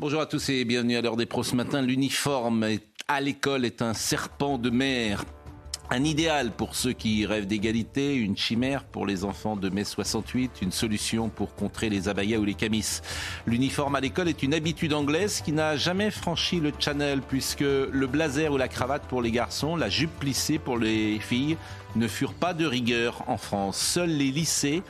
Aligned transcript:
Bonjour 0.00 0.20
à 0.20 0.26
tous 0.26 0.48
et 0.48 0.64
bienvenue 0.64 0.96
à 0.96 1.00
l'heure 1.00 1.16
des 1.16 1.26
pros 1.26 1.42
ce 1.42 1.54
matin. 1.54 1.82
L'uniforme 1.82 2.66
à 3.08 3.20
l'école 3.20 3.64
est 3.64 3.82
un 3.82 3.94
serpent 3.94 4.58
de 4.58 4.70
mer 4.70 5.24
un 5.90 6.04
idéal 6.04 6.50
pour 6.52 6.74
ceux 6.74 6.92
qui 6.92 7.24
rêvent 7.24 7.46
d'égalité, 7.46 8.14
une 8.14 8.36
chimère 8.36 8.84
pour 8.84 9.06
les 9.06 9.24
enfants 9.24 9.56
de 9.56 9.70
mai 9.70 9.84
68, 9.84 10.58
une 10.60 10.72
solution 10.72 11.30
pour 11.30 11.54
contrer 11.54 11.88
les 11.88 12.08
abayas 12.08 12.38
ou 12.38 12.44
les 12.44 12.54
camis. 12.54 13.00
L'uniforme 13.46 13.94
à 13.94 14.00
l'école 14.00 14.28
est 14.28 14.42
une 14.42 14.52
habitude 14.52 14.92
anglaise 14.92 15.40
qui 15.40 15.52
n'a 15.52 15.76
jamais 15.76 16.10
franchi 16.10 16.60
le 16.60 16.72
channel 16.78 17.22
puisque 17.22 17.60
le 17.60 18.06
blazer 18.06 18.52
ou 18.52 18.58
la 18.58 18.68
cravate 18.68 19.02
pour 19.04 19.22
les 19.22 19.30
garçons, 19.30 19.76
la 19.76 19.88
jupe 19.88 20.14
plissée 20.18 20.58
pour 20.58 20.76
les 20.76 21.18
filles 21.20 21.56
ne 21.96 22.08
furent 22.08 22.34
pas 22.34 22.54
de 22.54 22.66
rigueur 22.66 23.22
en 23.26 23.36
France. 23.36 23.78
Seuls 23.78 24.10
les 24.10 24.30
lycées, 24.30 24.82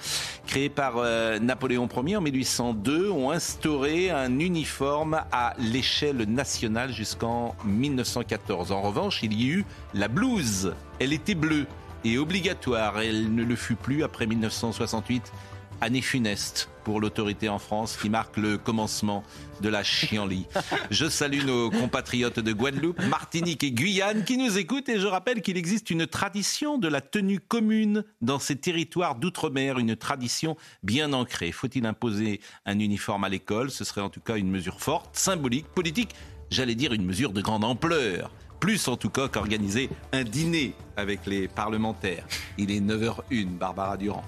créés 0.46 0.68
par 0.68 0.94
euh, 0.96 1.38
Napoléon 1.38 1.88
Ier 2.04 2.16
en 2.16 2.20
1802, 2.20 3.10
ont 3.10 3.30
instauré 3.30 4.10
un 4.10 4.38
uniforme 4.38 5.22
à 5.32 5.54
l'échelle 5.58 6.24
nationale 6.28 6.92
jusqu'en 6.92 7.54
1914. 7.64 8.72
En 8.72 8.82
revanche, 8.82 9.20
il 9.22 9.32
y 9.32 9.48
eut 9.48 9.64
la 9.94 10.08
blouse. 10.08 10.74
Elle 10.98 11.12
était 11.12 11.34
bleue 11.34 11.66
et 12.04 12.18
obligatoire. 12.18 13.00
Elle 13.00 13.34
ne 13.34 13.44
le 13.44 13.56
fut 13.56 13.76
plus 13.76 14.02
après 14.02 14.26
1968 14.26 15.32
année 15.80 16.02
funeste 16.02 16.68
pour 16.84 17.00
l'autorité 17.00 17.48
en 17.48 17.58
France 17.58 17.98
qui 18.00 18.08
marque 18.08 18.36
le 18.36 18.56
commencement 18.56 19.22
de 19.60 19.68
la 19.68 19.82
chienlit. 19.82 20.46
Je 20.90 21.08
salue 21.08 21.44
nos 21.44 21.70
compatriotes 21.70 22.40
de 22.40 22.52
Guadeloupe, 22.52 23.02
Martinique 23.04 23.62
et 23.64 23.72
Guyane 23.72 24.24
qui 24.24 24.38
nous 24.38 24.56
écoutent 24.56 24.88
et 24.88 24.98
je 24.98 25.06
rappelle 25.06 25.42
qu'il 25.42 25.56
existe 25.56 25.90
une 25.90 26.06
tradition 26.06 26.78
de 26.78 26.88
la 26.88 27.00
tenue 27.00 27.40
commune 27.40 28.04
dans 28.22 28.38
ces 28.38 28.56
territoires 28.56 29.16
d'outre-mer, 29.16 29.78
une 29.78 29.96
tradition 29.96 30.56
bien 30.82 31.12
ancrée. 31.12 31.52
Faut-il 31.52 31.84
imposer 31.86 32.40
un 32.64 32.78
uniforme 32.78 33.24
à 33.24 33.28
l'école? 33.28 33.70
Ce 33.70 33.84
serait 33.84 34.00
en 34.00 34.10
tout 34.10 34.20
cas 34.20 34.36
une 34.36 34.50
mesure 34.50 34.80
forte, 34.80 35.16
symbolique, 35.16 35.66
politique, 35.66 36.14
j'allais 36.50 36.74
dire 36.74 36.92
une 36.92 37.04
mesure 37.04 37.32
de 37.32 37.42
grande 37.42 37.64
ampleur 37.64 38.30
plus 38.60 38.88
en 38.88 38.96
tout 38.96 39.10
cas 39.10 39.28
qu'organiser 39.28 39.88
un 40.12 40.24
dîner 40.24 40.74
avec 40.96 41.26
les 41.26 41.48
parlementaires. 41.48 42.26
Il 42.56 42.70
est 42.70 42.80
9h01, 42.80 43.46
Barbara 43.56 43.96
Durand. 43.96 44.24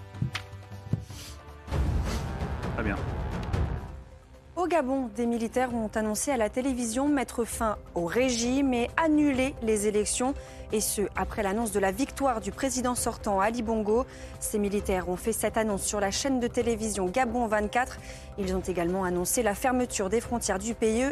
Au 4.61 4.67
Gabon, 4.67 5.09
des 5.17 5.25
militaires 5.25 5.73
ont 5.75 5.91
annoncé 5.95 6.31
à 6.31 6.37
la 6.37 6.51
télévision 6.51 7.09
mettre 7.09 7.45
fin 7.45 7.79
au 7.95 8.05
régime 8.05 8.75
et 8.75 8.91
annuler 8.99 9.55
les 9.63 9.87
élections. 9.87 10.35
Et 10.71 10.81
ce, 10.81 11.01
après 11.17 11.43
l'annonce 11.43 11.73
de 11.73 11.81
la 11.81 11.93
victoire 11.93 12.43
du 12.43 12.53
président 12.53 12.95
sortant 12.95 13.41
Ali 13.41 13.63
Bongo. 13.63 14.05
Ces 14.39 14.59
militaires 14.59 15.09
ont 15.09 15.17
fait 15.17 15.33
cette 15.33 15.57
annonce 15.57 15.85
sur 15.85 15.99
la 15.99 16.11
chaîne 16.11 16.41
de 16.41 16.47
télévision 16.47 17.07
Gabon 17.07 17.47
24. 17.47 17.99
Ils 18.39 18.55
ont 18.55 18.61
également 18.61 19.05
annoncé 19.05 19.43
la 19.43 19.55
fermeture 19.55 20.11
des 20.11 20.21
frontières 20.21 20.59
du 20.59 20.75
pays, 20.75 21.09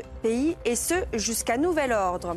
et 0.67 0.77
ce, 0.77 0.95
jusqu'à 1.15 1.57
nouvel 1.57 1.93
ordre. 1.93 2.37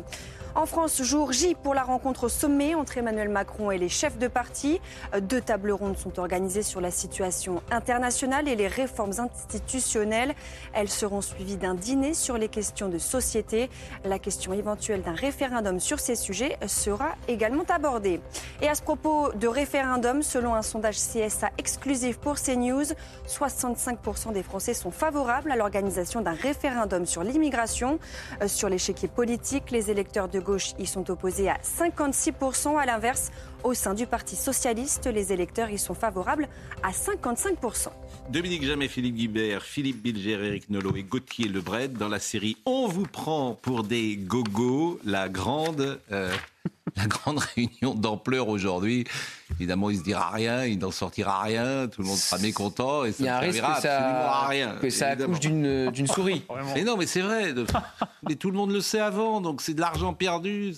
En 0.54 0.66
France, 0.66 1.02
jour 1.02 1.32
J 1.32 1.54
pour 1.54 1.72
la 1.72 1.82
rencontre 1.82 2.24
au 2.24 2.28
sommet 2.28 2.74
entre 2.74 2.98
Emmanuel 2.98 3.30
Macron 3.30 3.70
et 3.70 3.78
les 3.78 3.88
chefs 3.88 4.18
de 4.18 4.28
parti. 4.28 4.82
Deux 5.22 5.40
tables 5.40 5.72
rondes 5.72 5.96
sont 5.96 6.18
organisées 6.18 6.62
sur 6.62 6.82
la 6.82 6.90
situation 6.90 7.62
internationale 7.70 8.46
et 8.48 8.54
les 8.54 8.68
réformes 8.68 9.14
institutionnelles. 9.18 10.34
Elles 10.74 10.90
seront 10.90 11.22
suivies 11.22 11.56
d'un 11.56 11.74
dîner 11.74 12.12
sur 12.12 12.36
les 12.36 12.48
questions 12.48 12.90
de 12.90 12.98
société. 12.98 13.70
La 14.04 14.18
question 14.18 14.52
éventuelle 14.52 15.00
d'un 15.00 15.14
référendum 15.14 15.80
sur 15.80 15.98
ces 15.98 16.16
sujets 16.16 16.58
sera 16.66 17.14
également 17.28 17.64
abordée. 17.70 18.20
Et 18.60 18.68
à 18.68 18.74
ce 18.74 18.82
propos 18.82 19.32
de 19.32 19.48
référendum, 19.48 20.22
selon 20.22 20.54
un 20.54 20.62
sondage 20.62 20.96
CSA 20.96 21.48
exclusif 21.56 22.18
pour 22.18 22.34
CNews, 22.34 22.92
65% 23.26 24.34
des 24.34 24.42
Français 24.42 24.74
sont 24.74 24.90
favorables 24.90 25.50
à 25.50 25.56
l'organisation 25.56 26.20
d'un 26.20 26.34
référendum 26.34 27.06
sur 27.06 27.22
l'immigration. 27.22 27.98
Euh, 28.42 28.48
sur 28.48 28.68
l'échiquier 28.68 29.08
politique, 29.08 29.70
les 29.70 29.90
électeurs 29.90 30.28
de 30.28 30.41
gauche 30.42 30.72
y 30.78 30.86
sont 30.86 31.10
opposés 31.10 31.48
à 31.48 31.58
56%. 31.62 32.78
À 32.78 32.86
l'inverse, 32.86 33.30
au 33.64 33.74
sein 33.74 33.94
du 33.94 34.06
Parti 34.06 34.36
socialiste, 34.36 35.06
les 35.06 35.32
électeurs 35.32 35.70
y 35.70 35.78
sont 35.78 35.94
favorables 35.94 36.48
à 36.82 36.90
55%. 36.90 37.88
Dominique 38.30 38.64
Jamais, 38.64 38.88
Philippe 38.88 39.16
Guibert, 39.16 39.62
Philippe 39.62 40.02
Bilger, 40.02 40.44
Eric 40.44 40.70
Nolot 40.70 40.96
et 40.96 41.02
Gauthier 41.02 41.48
Lebret 41.48 41.88
dans 41.88 42.08
la 42.08 42.18
série 42.18 42.56
On 42.64 42.86
vous 42.86 43.06
prend 43.06 43.58
pour 43.60 43.84
des 43.84 44.16
gogos, 44.16 45.00
la 45.04 45.28
grande 45.28 46.00
euh, 46.12 46.32
la 46.96 47.06
grande 47.06 47.38
réunion 47.38 47.94
d'ampleur 47.94 48.48
aujourd'hui. 48.48 49.04
Évidemment, 49.58 49.90
il 49.90 49.98
se 49.98 50.02
dira 50.02 50.30
rien, 50.30 50.64
il 50.64 50.78
n'en 50.78 50.90
sortira 50.90 51.42
rien, 51.42 51.86
tout 51.88 52.02
le 52.02 52.08
monde 52.08 52.16
sera 52.16 52.40
mécontent 52.40 53.04
et 53.04 53.12
ça 53.12 53.22
ne 53.22 53.52
servira 53.52 53.74
absolument 53.74 54.32
à 54.32 54.46
rien. 54.48 54.76
Que 54.80 54.90
ça 54.90 55.08
accouche 55.08 55.40
d'une 55.40 56.06
souris. 56.06 56.42
mais 56.74 56.84
non, 56.84 56.96
mais 56.96 57.06
c'est 57.06 57.20
vrai. 57.20 57.54
mais 58.28 58.34
tout 58.34 58.50
le 58.50 58.56
monde 58.56 58.72
le 58.72 58.80
sait 58.80 59.00
avant, 59.00 59.40
donc 59.40 59.60
c'est 59.60 59.74
de 59.74 59.80
l'argent 59.80 60.14
perdu. 60.14 60.74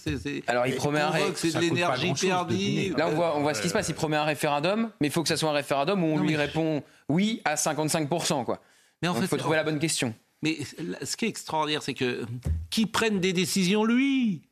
Alors 0.46 0.66
il 0.66 0.74
promet 0.76 1.00
un 1.00 1.12
C'est 1.34 1.54
de 1.54 1.60
l'énergie 1.60 2.12
perdue. 2.14 2.54
Là, 2.96 3.08
on 3.08 3.14
voit, 3.14 3.36
on 3.36 3.42
voit 3.42 3.54
ce 3.54 3.62
qui 3.62 3.68
se 3.68 3.72
passe. 3.72 3.88
Il 3.88 3.94
promet 3.94 4.16
un 4.16 4.24
référendum, 4.24 4.90
mais 5.00 5.08
il 5.08 5.10
faut 5.10 5.22
que 5.22 5.28
ça 5.28 5.36
soit 5.36 5.50
un 5.50 5.54
référendum 5.54 6.02
où 6.02 6.06
on 6.06 6.18
lui 6.18 6.36
répond 6.36 6.82
oui 7.08 7.40
à 7.44 7.54
55%. 7.54 8.44
Quoi. 8.44 8.60
Mais 9.02 9.08
en 9.08 9.14
fait, 9.14 9.22
il 9.22 9.28
faut 9.28 9.36
trouver 9.36 9.56
la 9.56 9.64
bonne 9.64 9.78
question. 9.78 10.14
Mais 10.42 10.58
ce 11.02 11.16
qui 11.16 11.24
est 11.24 11.28
extraordinaire, 11.28 11.82
c'est 11.82 11.94
que 11.94 12.26
qui 12.70 12.86
prenne 12.86 13.18
des 13.20 13.32
décisions, 13.32 13.84
lui? 13.84 14.42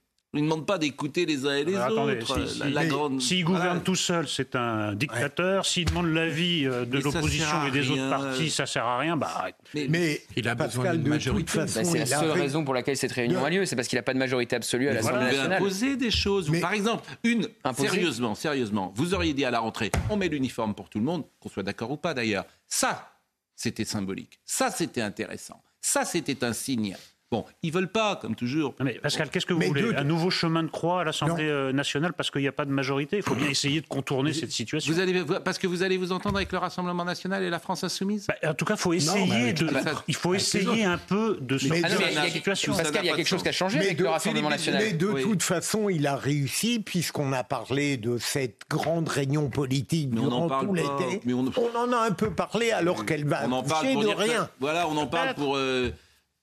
Ne 0.41 0.41
demande 0.41 0.67
pas 0.67 0.79
d'écouter 0.79 1.27
les 1.27 1.47
uns 1.47 1.57
et 1.57 1.65
les 1.65 1.77
autres. 1.77 3.21
S'il 3.21 3.45
gouverne 3.45 3.83
tout 3.83 3.95
seul, 3.95 4.27
c'est 4.27 4.57
un 4.57 4.95
dictateur. 4.95 5.67
S'il 5.67 5.85
demande 5.85 6.07
l'avis 6.07 6.67
euh, 6.67 6.87
de 6.87 6.99
l'opposition 6.99 7.67
et 7.67 7.71
des 7.71 7.91
autres 7.91 8.09
partis, 8.09 8.51
ça 8.51 8.65
sert 8.65 8.87
à 8.87 8.99
rien. 8.99 9.17
Bah, 9.17 9.49
mais, 9.75 10.23
il 10.37 10.49
a 10.49 10.55
besoin 10.55 10.95
d'une 10.95 11.09
majorité. 11.09 11.59
Bah, 11.59 11.67
c'est 11.67 11.99
la 11.99 12.07
seule 12.07 12.31
raison 12.31 12.65
pour 12.65 12.73
laquelle 12.75 12.97
cette 12.97 13.13
réunion 13.13 13.45
a 13.45 13.51
lieu. 13.51 13.67
C'est 13.67 13.77
parce 13.77 13.89
qu'il 13.89 13.99
n'a 13.99 14.03
pas 14.03 14.15
de 14.15 14.19
majorité 14.19 14.57
absolue 14.57 14.89
à 14.89 14.95
l'Assemblée 14.95 15.19
voilà. 15.19 15.33
nationale. 15.33 15.59
imposer 15.59 15.97
des 15.97 16.11
choses. 16.11 16.51
Par 16.61 16.73
exemple, 16.73 17.05
une, 17.25 17.49
sérieusement, 17.75 18.35
sérieusement, 18.35 18.93
vous 18.97 19.15
auriez 19.15 19.35
dit 19.35 19.45
à 19.45 19.51
la 19.51 19.61
rentrée, 19.61 19.91
on 20.11 20.17
met 20.17 20.29
l'uniforme 20.29 20.75
pour 20.75 20.89
tout 20.89 20.99
le 20.99 21.05
monde, 21.05 21.25
qu'on 21.41 21.49
soit 21.49 21.63
d'accord 21.63 21.91
ou 21.91 21.97
pas 21.97 22.15
d'ailleurs. 22.15 22.45
Ça, 22.67 23.13
c'était 23.55 23.85
symbolique. 23.85 24.41
Ça, 24.45 24.71
c'était 24.71 25.03
intéressant. 25.03 25.63
Ça, 25.81 26.05
c'était 26.05 26.45
un 26.45 26.53
signe. 26.53 26.97
Bon, 27.33 27.47
ils 27.63 27.73
veulent 27.73 27.89
pas, 27.89 28.17
comme 28.17 28.35
toujours. 28.35 28.75
Mais 28.79 29.01
Pascal, 29.03 29.31
qu'est-ce 29.31 29.47
que 29.47 29.55
vous 29.55 29.63
voulez 29.63 29.97
Un 29.97 30.05
nouveau 30.05 30.29
chemin 30.29 30.63
de 30.63 30.69
croix 30.69 31.01
à 31.01 31.05
l'Assemblée 31.05 31.49
euh, 31.49 31.73
nationale 31.73 32.13
parce 32.13 32.31
qu'il 32.31 32.43
n'y 32.43 32.49
a 32.49 32.53
pas 32.53 32.67
de 32.67 32.71
majorité? 32.71 33.17
Il 33.17 33.23
faut 33.23 33.35
bien 33.35 33.49
essayer 33.49 33.81
de 33.81 33.87
contourner 33.87 34.35
cette 34.35 34.53
situation. 34.53 34.93
Vous 34.93 35.01
allez, 35.01 35.25
parce 35.43 35.57
que 35.59 35.67
vous 35.67 35.83
allez 35.83 35.97
vous 35.97 36.13
entendre 36.13 36.37
avec 36.37 36.53
le 36.53 36.59
Rassemblement 36.59 37.07
national 37.07 37.43
et 37.43 37.49
la 37.49 37.59
France 37.59 37.85
insoumise? 37.85 38.27
Bah, 38.27 38.51
En 38.51 38.53
tout 38.53 38.67
cas, 38.67 38.77
faut 38.77 38.93
essayer 38.93 39.55
de, 39.55 39.67
il 40.09 40.15
faut 40.15 40.35
essayer 40.35 40.85
un 40.85 40.99
peu 40.99 41.39
de 41.41 41.57
sortir 41.57 41.89
de 41.89 42.15
la 42.15 42.29
situation. 42.29 42.75
Pascal, 42.75 43.03
il 43.03 43.09
y 43.09 43.11
a 43.11 43.17
quelque 43.17 43.27
chose 43.27 43.43
qui 43.43 43.49
a 43.49 43.53
changé 43.53 43.79
avec 43.79 43.99
le 43.99 44.11
Rassemblement 44.11 44.51
national. 44.51 44.83
Mais 44.85 44.93
de 44.93 45.23
toute 45.23 45.43
façon, 45.43 45.89
il 45.89 46.07
a 46.07 46.17
réussi 46.17 46.81
puisqu'on 46.81 47.33
a 47.33 47.45
parlé 47.45 47.97
de 47.97 48.19
cette 48.19 48.61
grande 48.69 49.09
réunion 49.09 49.49
politique 49.49 50.11
durant 50.11 50.51
tout 50.61 50.75
l'été. 50.75 51.23
On... 51.33 51.79
en 51.79 51.93
a 51.95 52.09
un 52.09 52.11
peu 52.11 52.31
parlé 52.31 52.73
alors 52.73 53.07
qu'elle 53.07 53.27
va 53.27 53.49
on 53.49 53.53
en 53.53 53.63
parle 53.63 53.87
de 53.87 54.09
rien. 54.09 54.51
voilà, 54.61 54.87
on 54.87 54.99
en 54.99 55.07
parle 55.07 55.35
pour... 55.35 55.57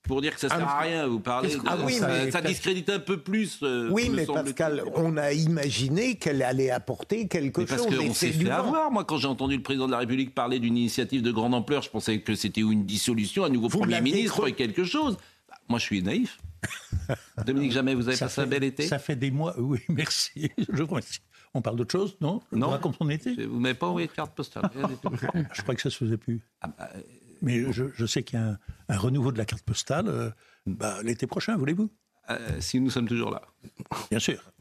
Euh, 0.10 0.14
pour 0.14 0.22
dire 0.22 0.34
que 0.34 0.40
ça 0.40 0.50
sert 0.50 0.68
à 0.68 0.80
rien. 0.80 1.08
Vous 1.08 1.20
parlez, 1.20 1.56
ah 1.66 1.78
ça, 2.32 2.42
discrédite 2.42 2.90
un 2.90 3.00
peu 3.00 3.18
plus. 3.18 3.60
Euh, 3.64 3.90
oui, 3.92 4.10
mais 4.10 4.26
Pascal, 4.26 4.84
on 4.96 5.18
a 5.18 5.34
imaginé 5.34 6.16
qu'elle 6.16 6.42
allait 6.42 6.72
apporter 6.72 7.28
quelque 7.28 7.62
parce 7.62 7.82
chose. 7.82 7.88
Parce 7.88 8.08
qu'on 8.08 8.14
s'est 8.14 8.32
fait 8.32 8.50
avoir. 8.50 8.92
Moi, 8.92 9.04
quand 9.06 9.18
j'ai 9.18 9.28
entendu 9.28 9.56
le 9.56 9.64
président 9.64 9.86
de 9.86 9.92
la 9.92 10.00
République 10.00 10.34
parler 10.34 10.60
d'une 10.60 10.78
initiative 10.78 11.22
de 11.22 11.32
grande 11.32 11.54
ampleur, 11.54 11.82
je 11.82 11.90
pensais 11.90 12.20
que 12.22 12.36
c'était 12.36 12.62
une 12.62 12.86
dissolution, 12.86 13.46
un 13.46 13.50
nouveau 13.50 13.70
Premier 13.70 14.02
ministre, 14.02 14.48
et 14.48 14.54
quelque 14.54 14.84
chose. 14.84 15.18
Bah, 15.48 15.56
moi, 15.68 15.80
je 15.80 15.86
suis 15.86 16.02
naïf. 16.02 16.40
Dominique, 17.46 17.72
jamais 17.72 17.96
vous 17.96 18.08
avez 18.10 18.18
passé 18.18 18.42
un 18.42 18.48
bel 18.48 18.64
été 18.64 18.86
Ça 18.86 19.00
fait 19.00 19.16
des 19.16 19.32
mois, 19.32 19.56
oui, 19.58 19.80
merci. 19.90 20.52
Je 20.58 20.84
vous 20.84 20.90
remercie. 20.90 21.20
On 21.54 21.62
parle 21.62 21.78
d'autre 21.78 21.92
chose, 21.92 22.16
non? 22.22 22.42
Non. 22.52 22.78
Comme 22.78 22.94
on 23.00 23.10
été? 23.10 23.34
Vous 23.46 23.60
m'avez 23.60 23.74
pas 23.74 23.88
envoyé 23.88 24.08
de 24.08 24.12
carte 24.12 24.36
postale. 24.36 24.70
je 25.54 25.62
crois 25.64 25.74
que 25.74 25.82
ça 25.82 25.90
se 25.90 25.98
faisait 25.98 26.18
plus. 26.18 26.42
Ah 26.62 26.68
bah, 26.78 26.90
mais 27.42 27.72
je, 27.72 28.06
sais 28.06 28.24
qu'il 28.24 28.40
y 28.40 28.42
a 28.42 28.58
un, 28.90 28.98
renouveau 28.98 29.32
de 29.32 29.38
la 29.38 29.46
carte 29.46 29.64
postale 29.64 30.08
euh, 30.08 30.30
bah, 30.66 30.98
l'été 31.04 31.28
prochain, 31.28 31.58
voulez-vous? 31.58 31.90
Euh, 32.30 32.60
Si 32.60 32.80
nous 32.80 32.90
sommes 32.90 33.08
toujours 33.08 33.32
là. 33.32 33.42
Bien 34.10 34.20
sûr. 34.20 34.52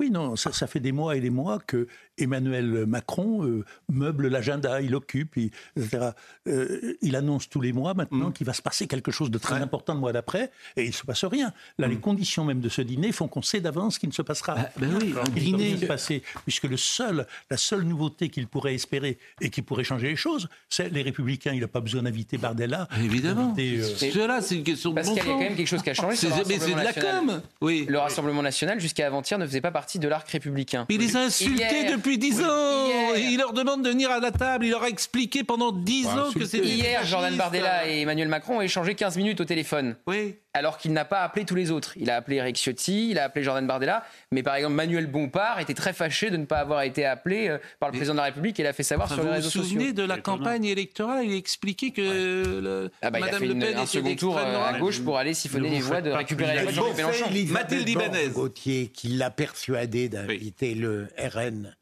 Oui, 0.00 0.10
non, 0.10 0.36
ça, 0.36 0.66
fait 0.66 0.80
des 0.80 0.92
mois 0.92 1.16
et 1.16 1.20
des 1.20 1.30
mois 1.30 1.58
qu'il 1.60 1.86
Emmanuel 2.18 2.86
Macron 2.86 3.44
euh, 3.44 3.64
meuble 3.88 4.28
l'agenda, 4.28 4.80
il 4.80 4.94
occupe, 4.94 5.36
etc. 5.36 6.10
Euh, 6.46 6.96
il 7.00 7.16
annonce 7.16 7.48
tous 7.48 7.60
les 7.60 7.72
mois 7.72 7.94
maintenant 7.94 8.28
mm. 8.28 8.32
qu'il 8.32 8.46
va 8.46 8.52
se 8.52 8.62
passer 8.62 8.86
quelque 8.86 9.10
chose 9.10 9.30
de 9.30 9.38
très 9.38 9.56
important 9.56 9.94
le 9.94 10.00
mois 10.00 10.12
d'après, 10.12 10.50
et 10.76 10.84
il 10.84 10.88
ne 10.88 10.94
se 10.94 11.04
passe 11.04 11.24
rien. 11.24 11.52
Là, 11.78 11.88
les 11.88 11.96
mm. 11.96 12.00
conditions 12.00 12.44
même 12.44 12.60
de 12.60 12.68
ce 12.68 12.82
dîner 12.82 13.12
font 13.12 13.28
qu'on 13.28 13.42
sait 13.42 13.60
d'avance 13.60 13.98
qu'il 13.98 14.08
ne 14.08 14.14
se 14.14 14.22
passera 14.22 14.54
bah, 14.54 14.70
bah 14.76 14.86
oui, 15.00 15.14
un 15.20 15.28
dîner 15.30 15.76
se 15.76 15.86
passer, 15.86 16.22
puisque 16.44 16.64
le 16.64 16.76
seul, 16.76 17.26
la 17.50 17.56
seule 17.56 17.82
nouveauté 17.82 18.28
qu'il 18.28 18.46
pourrait 18.46 18.74
espérer 18.74 19.18
et 19.40 19.50
qui 19.50 19.62
pourrait 19.62 19.84
changer 19.84 20.08
les 20.08 20.16
choses, 20.16 20.48
c'est 20.68 20.90
les 20.90 21.02
Républicains. 21.02 21.52
Il 21.52 21.60
n'a 21.60 21.68
pas 21.68 21.80
besoin 21.80 22.02
d'inviter 22.02 22.38
Bardella. 22.38 22.88
Évidemment. 23.02 23.54
Cela, 23.56 24.40
c'est 24.40 24.56
une 24.56 24.64
question 24.64 24.90
de 24.90 24.94
Parce 24.96 25.08
qu'il 25.08 25.16
y 25.16 25.20
a 25.20 25.24
quand 25.24 25.38
même 25.38 25.56
quelque 25.56 25.66
chose 25.66 25.82
qui 25.82 25.90
a 25.90 25.94
changé. 25.94 26.16
C'est 26.16 26.28
de 26.28 26.74
la 26.74 26.92
com. 26.92 27.42
Oui. 27.60 27.86
Le 27.88 27.98
Rassemblement 27.98 28.42
national, 28.42 28.80
jusqu'à 28.80 29.06
avant-hier, 29.06 29.38
ne 29.38 29.46
faisait 29.46 29.60
pas 29.60 29.70
partie 29.70 29.98
de 29.98 30.08
l'arc 30.08 30.28
républicain. 30.28 30.86
Mais 30.88 30.94
il 30.94 31.00
les 31.00 31.16
a 31.16 31.20
insultés 31.20 31.90
depuis 31.90 32.07
dix 32.16 32.40
ans. 32.40 33.14
Il 33.16 33.36
leur 33.38 33.52
demande 33.52 33.82
de 33.82 33.90
venir 33.90 34.10
à 34.10 34.20
la 34.20 34.30
table. 34.30 34.64
Il 34.64 34.70
leur 34.70 34.84
a 34.84 34.88
expliqué 34.88 35.44
pendant 35.44 35.72
dix 35.72 36.06
ans 36.06 36.30
que 36.32 36.46
c'était. 36.46 36.66
Hier, 36.66 37.04
Jordan 37.04 37.36
Bardella 37.36 37.88
et 37.88 38.02
Emmanuel 38.02 38.28
Macron 38.28 38.58
ont 38.58 38.60
échangé 38.62 38.94
15 38.94 39.16
minutes 39.16 39.40
au 39.40 39.44
téléphone. 39.44 39.96
Oui 40.06 40.36
alors 40.58 40.78
qu'il 40.78 40.92
n'a 40.92 41.04
pas 41.04 41.22
appelé 41.22 41.44
tous 41.44 41.54
les 41.54 41.70
autres. 41.70 41.92
Il 41.96 42.10
a 42.10 42.16
appelé 42.16 42.36
Eric 42.36 42.56
Ciotti, 42.56 43.10
il 43.10 43.18
a 43.18 43.24
appelé 43.24 43.44
Jordan 43.44 43.66
Bardella, 43.66 44.04
mais 44.32 44.42
par 44.42 44.56
exemple 44.56 44.74
Manuel 44.74 45.06
Bompard 45.06 45.60
était 45.60 45.74
très 45.74 45.92
fâché 45.92 46.30
de 46.30 46.36
ne 46.36 46.44
pas 46.44 46.58
avoir 46.58 46.82
été 46.82 47.04
appelé 47.04 47.48
euh, 47.48 47.58
par 47.78 47.90
le 47.90 47.96
président 47.96 48.14
de 48.14 48.18
la 48.18 48.24
République 48.24 48.58
et 48.58 48.62
l'a 48.62 48.72
fait 48.72 48.82
savoir 48.82 49.08
sur 49.12 49.22
les 49.22 49.30
réseaux 49.30 49.50
sociaux. 49.50 49.62
Vous 49.62 49.68
vous 49.68 49.74
souvenez 49.74 49.92
de 49.92 50.02
la 50.02 50.18
campagne 50.18 50.64
électorale? 50.64 51.24
Il 51.24 51.32
a 51.32 51.36
expliqué 51.36 51.92
que 51.92 52.90
ah 53.02 53.10
bah, 53.10 53.20
Madame 53.20 53.44
Le 53.44 53.58
Pen 53.58 53.78
un 53.78 53.86
second 53.86 54.14
tour 54.16 54.38
euh, 54.38 54.64
à 54.64 54.78
gauche 54.78 55.00
pour 55.00 55.16
aller 55.16 55.34
siphonner 55.34 55.70
les 55.70 55.80
voix 55.80 56.00
de 56.00 56.10
récupérer 56.10 56.56
les 56.56 56.72
voix 56.72 56.90
de 56.90 56.96
Mélenchon. 56.96 57.26
Mathilde 57.50 57.88
Ibanez. 57.88 58.28
Gauthier 58.28 58.88
qui 58.88 59.08
l'a 59.08 59.30
persuadé 59.30 60.08
d'inviter 60.08 60.74
le 60.74 61.08
RN 61.18 61.74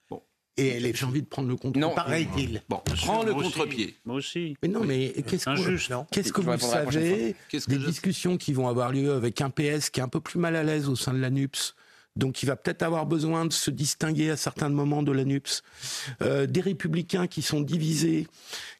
et 0.56 0.92
j'ai 0.94 1.04
envie 1.04 1.22
de 1.22 1.26
prendre 1.26 1.48
le 1.48 1.56
contre-pied. 1.56 1.94
Pareil-il. 1.94 2.62
Bon, 2.68 2.80
prends 2.84 3.22
le 3.22 3.34
contre-pied. 3.34 3.96
Moi 4.04 4.16
aussi. 4.16 4.56
Mais 4.62 4.68
non, 4.68 4.84
mais 4.84 5.12
qu'est-ce 5.26 5.44
que, 5.44 6.04
qu'est-ce 6.10 6.32
que 6.32 6.40
vous 6.40 6.58
savez 6.58 7.36
des 7.50 7.78
discussions 7.78 8.36
qui 8.36 8.52
vont 8.52 8.68
avoir 8.68 8.92
lieu 8.92 9.12
avec 9.12 9.40
un 9.40 9.50
PS 9.50 9.90
qui 9.90 10.00
est 10.00 10.02
un 10.02 10.08
peu 10.08 10.20
plus 10.20 10.38
mal 10.38 10.56
à 10.56 10.62
l'aise 10.62 10.88
au 10.88 10.96
sein 10.96 11.12
de 11.12 11.18
la 11.18 11.30
NUPS 11.30 11.74
donc 12.16 12.42
il 12.42 12.46
va 12.46 12.56
peut-être 12.56 12.82
avoir 12.82 13.06
besoin 13.06 13.44
de 13.44 13.52
se 13.52 13.70
distinguer 13.70 14.30
à 14.30 14.36
certains 14.36 14.70
moments 14.70 15.02
de 15.02 15.12
la 15.12 15.24
NUPS. 15.24 15.62
Euh, 16.22 16.46
des 16.46 16.62
républicains 16.62 17.26
qui 17.26 17.42
sont 17.42 17.60
divisés. 17.60 18.26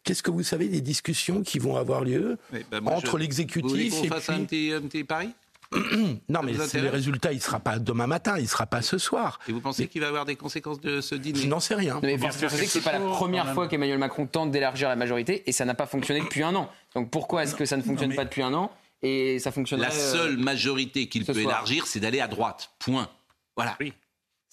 Qu'est-ce 0.05 0.23
que 0.23 0.31
vous 0.31 0.43
savez 0.43 0.69
des 0.69 0.81
discussions 0.81 1.43
qui 1.43 1.58
vont 1.58 1.76
avoir 1.76 2.02
lieu 2.02 2.38
bah, 2.70 2.81
entre 2.87 3.19
l'exécutif 3.19 4.02
et 4.02 4.08
fasse 4.08 4.31
un 4.31 4.44
petit, 4.44 4.73
un 4.73 4.81
petit 4.82 5.05
pari? 5.05 5.34
non, 6.28 6.40
mais 6.43 6.52
le 6.52 6.88
résultat, 6.88 7.32
il 7.32 7.37
ne 7.37 7.40
sera 7.40 7.61
pas 7.61 7.78
demain 7.78 8.06
matin, 8.06 8.34
il 8.38 8.43
ne 8.43 8.49
sera 8.49 8.67
pas 8.67 8.82
ce 8.82 8.99
soir. 8.99 9.38
Et 9.49 9.52
vous 9.52 9.61
pensez 9.61 9.88
qu'il 9.88 10.00
va 10.00 10.06
y 10.06 10.08
avoir 10.08 10.25
des 10.25 10.37
conséquences 10.37 10.81
de 10.81 11.00
ce 11.00 11.14
dîner? 11.14 11.40
Je 11.40 11.46
n'en 11.46 11.61
sais 11.61 11.75
rien. 11.75 12.00
Mais 12.02 12.17
vous 12.17 12.31
savez 12.31 12.64
que 12.64 12.70
ce 12.70 12.78
n'est 12.78 12.84
pas 12.84 12.93
la 12.93 13.00
première 13.00 13.52
fois 13.55 13.69
qu'Emmanuel 13.69 13.99
Macron 13.99 14.26
tente 14.26 14.50
d'élargir 14.50 14.88
la 14.88 14.96
majorité 14.96 15.43
et 15.46 15.52
ça 15.52 15.64
n'a 15.64 15.75
pas 15.75 15.87
fonctionné 15.87 16.20
depuis 16.20 16.43
un 16.43 16.55
an. 16.55 16.70
Donc 16.94 17.11
pourquoi 17.11 17.43
est-ce 17.44 17.55
que 17.55 17.64
ça 17.64 17.76
ne 17.76 17.82
fonctionne 17.82 18.14
pas 18.14 18.25
depuis 18.25 18.43
un 18.43 18.55
an 18.55 18.70
et 19.02 19.38
ça 19.38 19.52
fonctionnerait 19.52 19.88
La 19.88 19.94
seule 19.94 20.37
majorité 20.37 21.08
qu'il 21.08 21.25
peut 21.25 21.37
élargir, 21.37 21.87
c'est 21.87 22.00
d'aller 22.00 22.20
à 22.20 22.28
droite. 22.28 22.70
Point. 22.78 23.08
Voilà. 23.56 23.76
Oui. 23.81 23.93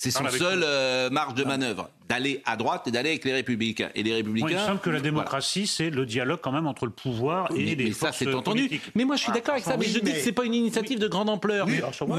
C'est 0.03 0.11
son 0.11 0.27
seul 0.27 0.63
euh, 0.65 1.09
marge 1.09 1.33
de 1.33 1.45
manœuvre, 1.45 1.89
d'aller 2.09 2.41
à 2.43 2.57
droite 2.57 2.85
et 2.87 2.91
d'aller 2.91 3.11
avec 3.11 3.23
les 3.23 3.31
républicains. 3.31 3.89
Et 3.95 4.03
les 4.03 4.13
républicains. 4.13 4.49
il 4.49 4.59
semble 4.59 4.81
que 4.81 4.89
la 4.89 4.99
démocratie, 4.99 5.65
c'est 5.65 5.89
le 5.89 6.05
dialoge 6.05 6.39
quand 6.41 6.51
même 6.51 6.67
entre 6.67 6.85
le 6.85 6.91
pouvoir 6.91 7.49
et 7.55 7.63
les 7.63 7.75
mais 7.77 7.91
ça, 7.93 8.11
c'est 8.11 8.33
entendu. 8.33 8.81
Mais 8.95 9.05
moi, 9.05 9.15
je 9.15 9.21
suis 9.21 9.31
ah, 9.31 9.35
d'accord 9.35 9.53
avec 9.53 9.63
ça. 9.63 9.77
Mais 9.77 9.85
je 9.85 9.99
dis 9.99 10.11
que 10.11 10.19
c'est 10.19 10.33
pas 10.33 10.43
une 10.43 10.55
initiative 10.55 10.99
de 10.99 11.07
grande 11.07 11.29
ampleur. 11.29 11.67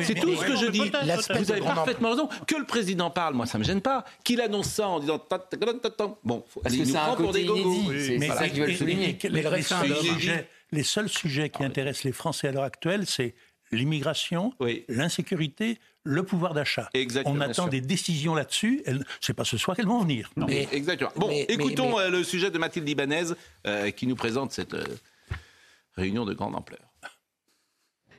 c'est 0.02 0.14
tout 0.14 0.34
ce 0.34 0.46
que 0.46 0.56
je 0.56 0.70
dis. 0.70 0.90
Vous 1.38 1.52
avez 1.52 1.60
parfaitement 1.60 2.10
raison. 2.10 2.28
Que 2.46 2.56
le 2.56 2.64
président 2.64 3.10
parle, 3.10 3.34
moi, 3.34 3.44
ça 3.44 3.58
me 3.58 3.64
gêne 3.64 3.82
pas. 3.82 4.06
Qu'il 4.25 4.40
annonce 4.40 4.69
ça 4.69 4.88
en 4.88 5.00
disant 5.00 5.22
bon, 6.25 6.42
un 6.64 7.14
pour 7.16 7.32
des 7.32 7.44
gogos. 7.44 7.92
C'est 7.98 8.19
ça 8.28 8.48
qu'ils 8.48 8.62
veulent 8.62 8.75
souligner. 8.75 9.19
Les 10.72 10.82
seuls 10.84 11.10
sujets 11.10 11.50
qui 11.50 11.62
intéressent 11.62 12.04
les 12.04 12.12
Français 12.12 12.48
à 12.48 12.52
l'heure 12.52 12.64
actuelle, 12.64 13.04
c'est 13.06 13.34
l'immigration, 13.70 14.54
l'insécurité, 14.88 15.78
le 16.04 16.22
pouvoir 16.22 16.54
d'achat. 16.54 16.90
On 17.24 17.40
attend 17.40 17.66
des 17.66 17.80
décisions 17.80 18.34
là-dessus. 18.34 18.84
Ce 19.20 19.32
n'est 19.32 19.34
pas 19.34 19.44
ce 19.44 19.56
soir 19.56 19.76
qu'elles 19.76 19.86
vont 19.86 20.00
venir. 20.00 20.30
exactement. 20.48 21.10
Bon, 21.16 21.30
écoutons 21.30 21.98
euh, 21.98 22.10
le 22.10 22.22
sujet 22.22 22.50
de 22.50 22.58
Mathilde 22.58 22.88
Ibanez 22.88 23.32
euh, 23.66 23.90
qui 23.90 24.06
nous 24.06 24.14
présente 24.14 24.52
cette 24.52 24.74
euh, 24.74 24.84
réunion 25.96 26.24
de 26.24 26.34
grande 26.34 26.54
ampleur. 26.54 26.80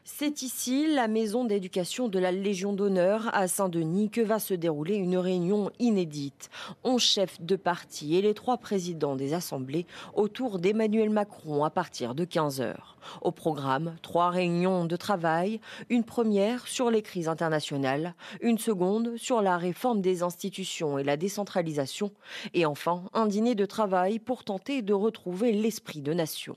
C'est 0.07 0.43
ici, 0.43 0.85
la 0.85 1.07
maison 1.07 1.45
d'éducation 1.45 2.09
de 2.09 2.19
la 2.19 2.31
Légion 2.31 2.73
d'honneur 2.73 3.27
à 3.33 3.47
Saint-Denis, 3.47 4.11
que 4.11 4.21
va 4.21 4.37
se 4.37 4.53
dérouler 4.53 4.93
une 4.97 5.17
réunion 5.17 5.71
inédite. 5.79 6.51
On 6.83 6.99
chefs 6.99 7.41
de 7.41 7.55
parti 7.55 8.15
et 8.15 8.21
les 8.21 8.35
trois 8.35 8.59
présidents 8.59 9.15
des 9.15 9.33
assemblées 9.33 9.87
autour 10.13 10.59
d'Emmanuel 10.59 11.09
Macron 11.09 11.63
à 11.63 11.71
partir 11.71 12.13
de 12.13 12.23
15h. 12.23 12.75
Au 13.23 13.31
programme, 13.31 13.95
trois 14.03 14.29
réunions 14.29 14.85
de 14.85 14.95
travail, 14.95 15.59
une 15.89 16.03
première 16.03 16.67
sur 16.67 16.91
les 16.91 17.01
crises 17.01 17.27
internationales, 17.27 18.13
une 18.41 18.59
seconde 18.59 19.17
sur 19.17 19.41
la 19.41 19.57
réforme 19.57 20.01
des 20.01 20.21
institutions 20.21 20.99
et 20.99 21.03
la 21.03 21.17
décentralisation, 21.17 22.11
et 22.53 22.67
enfin 22.67 23.05
un 23.13 23.25
dîner 23.25 23.55
de 23.55 23.65
travail 23.65 24.19
pour 24.19 24.43
tenter 24.43 24.83
de 24.83 24.93
retrouver 24.93 25.51
l'esprit 25.51 26.03
de 26.03 26.13
nation. 26.13 26.55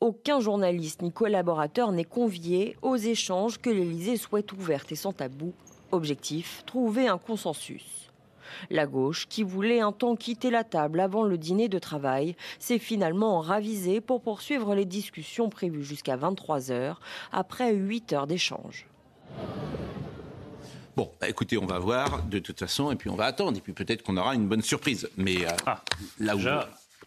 Aucun 0.00 0.38
journaliste 0.38 1.02
ni 1.02 1.10
collaborateur 1.10 1.90
n'est 1.90 2.04
convié 2.04 2.76
aux 2.82 2.94
échanges 2.94 3.58
que 3.58 3.68
l'Élysée 3.68 4.16
souhaite 4.16 4.52
ouverts 4.52 4.84
et 4.90 4.94
sans 4.94 5.12
tabou. 5.12 5.52
Objectif, 5.90 6.62
trouver 6.66 7.08
un 7.08 7.18
consensus. 7.18 8.08
La 8.70 8.86
gauche, 8.86 9.26
qui 9.28 9.42
voulait 9.42 9.80
un 9.80 9.90
temps 9.90 10.14
quitter 10.14 10.50
la 10.50 10.62
table 10.62 11.00
avant 11.00 11.24
le 11.24 11.36
dîner 11.36 11.68
de 11.68 11.80
travail, 11.80 12.36
s'est 12.60 12.78
finalement 12.78 13.40
ravisée 13.40 14.00
pour 14.00 14.22
poursuivre 14.22 14.76
les 14.76 14.84
discussions 14.84 15.48
prévues 15.48 15.82
jusqu'à 15.82 16.14
23 16.14 16.70
heures, 16.70 17.00
après 17.32 17.74
8 17.74 18.12
heures 18.12 18.26
d'échange. 18.28 18.86
Bon, 20.96 21.10
bah, 21.20 21.28
écoutez, 21.28 21.58
on 21.58 21.66
va 21.66 21.80
voir 21.80 22.22
de 22.22 22.38
toute 22.38 22.60
façon, 22.60 22.92
et 22.92 22.96
puis 22.96 23.10
on 23.10 23.16
va 23.16 23.24
attendre, 23.24 23.58
et 23.58 23.60
puis 23.60 23.72
peut-être 23.72 24.04
qu'on 24.04 24.16
aura 24.16 24.36
une 24.36 24.46
bonne 24.46 24.62
surprise. 24.62 25.10
Mais 25.16 25.44
euh, 25.44 25.50
ah, 25.66 25.82
là 26.20 26.36
où. 26.36 26.40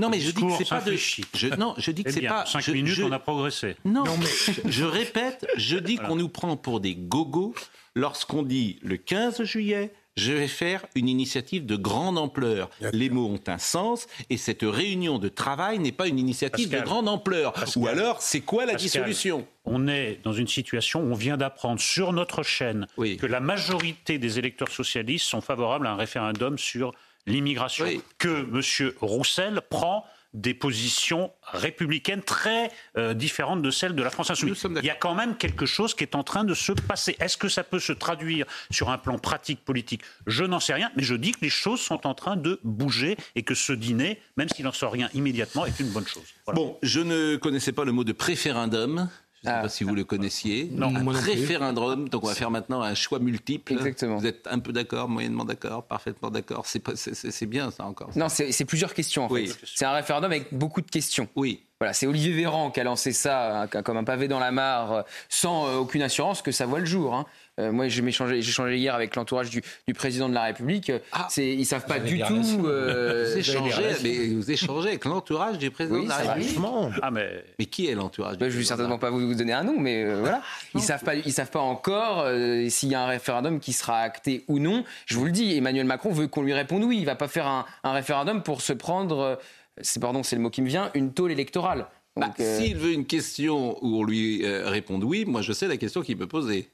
Non, 0.02 0.10
mais 0.10 0.20
je 0.20 0.32
dis 0.32 0.42
que 0.42 0.54
c'est 0.58 0.70
pas 0.70 0.82
de. 0.82 0.96
Je, 0.96 1.56
non, 1.56 1.76
je 1.78 1.92
dis 1.92 2.04
que 2.04 2.12
c'est 2.12 2.22
pas. 2.22 2.46
Cinq 2.46 2.68
minutes, 2.70 3.00
on 3.04 3.12
a 3.12 3.20
progressé. 3.20 3.76
Non, 3.86 4.04
mais 4.18 4.54
je 4.70 4.84
répète, 4.84 5.48
je 5.58 5.78
dis 5.78 5.98
qu'on 5.98 6.16
nous 6.16 6.30
prend 6.30 6.58
pour 6.58 6.80
des 6.80 6.96
gogos 6.96 7.54
lorsqu'on 7.96 8.44
dit 8.44 8.80
le 8.82 8.98
15 8.98 9.44
juillet. 9.44 9.94
Je 10.18 10.34
vais 10.34 10.50
faire 10.50 10.86
une 10.94 11.08
initiative 11.08 11.66
de 11.66 11.78
grande 11.78 12.18
ampleur. 12.18 12.70
Les 12.92 13.10
mots 13.10 13.28
ont 13.28 13.40
un 13.48 13.58
sens 13.58 14.08
et 14.30 14.36
cette 14.36 14.64
réunion 14.64 15.20
de 15.20 15.30
travail 15.30 15.80
n'est 15.80 15.94
pas 15.94 16.08
une 16.08 16.20
initiative 16.20 16.70
de 16.70 16.82
grande 16.82 17.08
ampleur. 17.08 17.54
Ou 17.78 17.88
alors, 17.88 18.22
c'est 18.22 18.42
quoi 18.42 18.66
la 18.66 18.76
dissolution? 18.76 19.48
On 19.64 19.88
est 19.88 20.20
dans 20.24 20.34
une 20.34 20.50
situation 20.50 21.02
où 21.02 21.12
on 21.12 21.16
vient 21.16 21.38
d'apprendre 21.38 21.80
sur 21.80 22.12
notre 22.12 22.44
chaîne 22.44 22.88
que 22.98 23.26
la 23.26 23.40
majorité 23.40 24.20
des 24.20 24.38
électeurs 24.38 24.70
socialistes 24.70 25.28
sont 25.28 25.40
favorables 25.40 25.88
à 25.88 25.92
un 25.92 25.96
référendum 25.96 26.58
sur 26.58 26.94
l'immigration, 27.26 27.86
que 28.18 28.30
M. 28.30 28.94
Roussel 29.02 29.62
prend 29.70 30.06
des 30.34 30.54
positions 30.54 31.32
républicaines 31.44 32.22
très 32.22 32.72
euh, 32.98 33.14
différentes 33.14 33.62
de 33.62 33.70
celles 33.70 33.96
de 33.96 34.04
la 34.04 34.10
France 34.10 34.32
insoumise. 34.32 34.66
Il 34.78 34.86
y 34.86 34.90
a 34.90 34.96
quand 34.96 35.14
même 35.14 35.36
quelque 35.36 35.66
chose 35.66 35.94
qui 35.94 36.04
est 36.04 36.16
en 36.16 36.24
train 36.24 36.44
de 36.44 36.54
se 36.54 36.72
passer. 36.72 37.18
Est-ce 37.20 37.38
que 37.38 37.50
ça 37.50 37.64
peut 37.64 37.80
se 37.80 37.92
traduire 37.92 38.46
sur 38.70 38.90
un 38.90 38.98
plan 38.98 39.18
pratique 39.18 39.64
politique? 39.66 40.04
Je 40.28 40.44
n'en 40.44 40.62
sais 40.62 40.74
rien, 40.74 40.90
mais 40.96 41.04
je 41.04 41.16
dis 41.16 41.34
que 41.34 41.40
les 41.42 41.50
choses 41.50 41.82
sont 41.82 42.08
en 42.08 42.14
train 42.14 42.38
de 42.38 42.60
bouger 42.64 43.18
et 43.36 43.44
que 43.44 43.56
ce 43.56 43.74
dîner, 43.74 44.22
même 44.38 44.48
s'il 44.48 44.64
n'en 44.64 44.72
sort 44.72 44.94
rien 44.94 45.10
immédiatement, 45.14 45.66
est 45.66 45.80
une 45.80 45.90
bonne 45.90 46.08
chose. 46.08 46.24
Bon, 46.48 46.78
je 46.82 47.02
ne 47.02 47.36
connaissais 47.36 47.74
pas 47.74 47.84
le 47.84 47.92
mot 47.92 48.06
de 48.06 48.14
préférendum. 48.14 49.10
Je 49.44 49.50
ne 49.50 49.54
sais 49.54 49.60
ah. 49.60 49.62
pas 49.64 49.70
si 49.70 49.84
vous 49.84 49.96
le 49.96 50.04
connaissiez. 50.04 50.70
Non, 50.72 50.96
un 50.96 51.12
référendum. 51.12 52.10
Donc 52.10 52.24
on 52.24 52.28
va 52.28 52.36
faire 52.36 52.52
maintenant 52.52 52.82
un 52.82 52.94
choix 52.94 53.20
multiple. 53.20 53.74
Exactement. 53.74 54.18
Vous 54.18 54.28
êtes 54.28 54.48
un 54.48 54.60
peu 54.60 54.72
d'accord, 54.72 55.10
moyennement 55.10 55.46
d'accord, 55.46 55.84
parfaitement 55.84 56.30
d'accord. 56.30 56.66
C'est 56.68 57.46
bien 57.48 57.72
ça 57.72 57.86
encore. 57.86 58.12
Non, 58.16 58.28
c'est 58.30 58.66
plusieurs 58.66 58.94
questions 58.94 59.26
en 59.26 59.30
fait. 59.30 59.58
C'est 59.66 59.86
un 59.86 59.94
référendum 59.94 60.32
avec 60.32 60.54
beaucoup 60.54 60.82
de 60.82 60.90
questions. 60.90 61.28
Oui. 61.36 61.64
Voilà, 61.80 61.94
c'est 61.94 62.06
Olivier 62.06 62.32
Véran 62.32 62.70
qui 62.70 62.80
a 62.80 62.84
lancé 62.84 63.12
ça 63.12 63.68
comme 63.84 63.98
un 63.98 64.04
pavé 64.04 64.28
dans 64.28 64.38
la 64.38 64.52
mare, 64.52 64.92
euh, 64.92 65.02
sans 65.30 65.66
euh, 65.66 65.78
aucune 65.78 66.04
assurance 66.04 66.44
que 66.44 66.52
ça 66.52 66.68
voit 66.68 66.78
le 66.78 66.86
jour. 66.86 67.16
Hein. 67.16 67.26
Euh, 67.60 67.72
moi, 67.72 67.88
j'ai 67.90 68.04
échangé, 68.06 68.78
hier 68.78 68.96
avec 68.96 69.16
l'entourage 69.16 69.50
du, 69.50 69.62
président 69.94 70.30
de 70.30 70.34
la 70.34 70.44
République. 70.44 70.92
Ah, 71.12 71.28
c'est, 71.30 71.48
ils 71.48 71.66
savent 71.66 71.86
pas 71.86 72.00
du 72.00 72.20
tout. 72.22 72.66
Euh, 72.66 73.30
vous, 73.30 73.38
échangez, 73.38 73.84
mais 74.04 74.28
vous 74.28 74.52
échangez 74.52 74.90
avec 74.90 75.06
l'entourage 75.06 75.58
du 75.58 75.70
président 75.70 76.04
de 76.04 76.08
la 76.08 76.18
République. 76.18 76.58
Ah, 77.02 77.12
mais... 77.12 77.44
mais 77.60 77.66
qui 77.66 77.88
est 77.88 77.96
l'entourage 77.96 78.38
bah, 78.38 78.50
Je 78.50 78.56
ne 78.56 78.60
vais 78.60 78.66
certainement 78.66 78.98
pas 78.98 79.10
vous 79.10 79.36
donner 79.36 79.54
un 79.54 79.64
nom, 79.64 79.78
mais 79.78 80.04
euh, 80.04 80.20
voilà. 80.22 80.42
Ah, 80.42 80.68
ils 80.76 80.82
savent 80.82 81.04
pas, 81.04 81.16
ils 81.16 81.34
savent 81.34 81.52
pas 81.52 81.60
encore 81.60 82.26
s'il 82.70 82.90
y 82.90 82.96
a 82.96 83.04
un 83.04 83.08
référendum 83.08 83.60
qui 83.60 83.74
sera 83.74 84.00
acté 84.00 84.46
ou 84.48 84.60
non. 84.60 84.86
Je 85.06 85.16
vous 85.16 85.26
le 85.26 85.32
dis, 85.32 85.58
Emmanuel 85.58 85.86
Macron 85.86 86.12
veut 86.12 86.28
qu'on 86.28 86.44
lui 86.44 86.54
réponde 86.54 86.84
oui. 86.84 87.00
Il 87.00 87.06
va 87.06 87.16
pas 87.16 87.28
faire 87.28 87.48
un, 87.48 87.66
référendum 87.84 88.44
pour 88.44 88.62
se 88.62 88.74
prendre, 88.74 89.40
c'est 89.82 90.00
pardon, 90.00 90.24
c'est 90.24 90.38
le 90.38 90.42
mot 90.42 90.50
qui 90.50 90.62
me 90.62 90.68
vient, 90.68 90.90
une 90.94 91.14
tôle 91.14 91.32
électorale. 91.32 91.88
Bah, 92.16 92.30
s'il 92.38 92.76
veut 92.78 92.92
une 92.92 93.06
question 93.06 93.78
où 93.82 94.00
on 94.00 94.04
lui 94.04 94.46
réponde 94.46 95.04
oui, 95.04 95.26
moi 95.26 95.42
je 95.42 95.52
sais 95.52 95.68
la 95.68 95.78
question 95.78 96.02
qu'il 96.02 96.18
peut 96.18 96.28
poser. 96.28 96.70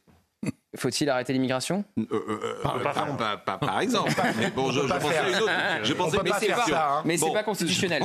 Faut-il 0.77 1.09
arrêter 1.09 1.33
l'immigration? 1.33 1.83
Euh, 1.97 2.05
euh, 2.11 2.39
euh, 2.43 3.37
par, 3.45 3.79
exemple. 3.81 4.13
mais 4.39 4.51
bon, 4.51 4.71
je, 4.71 4.81
pensais 4.81 5.29
une 5.29 5.35
autre. 5.35 5.51
Je 5.83 5.93
pensais 5.93 6.17
mais 6.23 6.31
c'est 6.39 6.47
pas, 6.47 7.01
mais 7.05 7.17
c'est 7.17 7.33
pas 7.33 7.43
constitutionnel. 7.43 8.01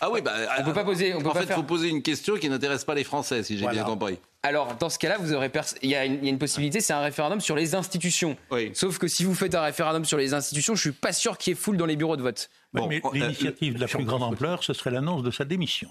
Ah 0.00 0.10
oui, 0.10 0.20
bah, 0.22 0.34
on 0.58 0.64
peut 0.64 0.72
pas 0.72 0.84
poser. 0.84 1.14
On 1.14 1.20
peut 1.20 1.28
en 1.28 1.32
pas 1.32 1.40
fait, 1.40 1.46
il 1.48 1.54
faut 1.54 1.62
poser 1.62 1.88
une 1.88 2.02
question 2.02 2.36
qui 2.36 2.48
n'intéresse 2.48 2.84
pas 2.84 2.94
les 2.94 3.04
Français, 3.04 3.42
si 3.42 3.58
j'ai 3.58 3.66
bien 3.66 3.84
compris. 3.84 4.18
Alors, 4.42 4.76
dans 4.76 4.88
ce 4.88 4.98
cas-là, 4.98 5.16
vous 5.18 5.32
aurez 5.32 5.50
il, 5.82 5.90
y 5.90 5.96
a 5.96 6.04
une, 6.04 6.38
possibilité, 6.38 6.80
c'est 6.80 6.92
un 6.92 7.00
référendum 7.00 7.40
sur 7.40 7.56
les 7.56 7.74
institutions. 7.74 8.36
Sauf 8.74 8.98
que 8.98 9.08
si 9.08 9.24
vous 9.24 9.34
faites 9.34 9.54
un 9.54 9.62
référendum 9.62 10.04
sur 10.04 10.18
les 10.18 10.34
institutions, 10.34 10.74
je 10.74 10.80
suis 10.80 10.92
pas 10.92 11.12
sûr 11.12 11.36
qu'il 11.38 11.52
y 11.52 11.52
ait 11.52 11.58
foule 11.58 11.76
dans 11.76 11.86
les 11.86 11.96
bureaux 11.96 12.16
de 12.16 12.22
vote. 12.22 12.50
mais 12.74 13.02
l'initiative 13.12 13.74
de 13.74 13.80
la 13.80 13.88
plus 13.88 14.04
grande 14.04 14.22
ampleur, 14.22 14.62
ce 14.62 14.72
serait 14.72 14.90
l'annonce 14.90 15.22
de 15.22 15.30
sa 15.30 15.44
démission. 15.44 15.88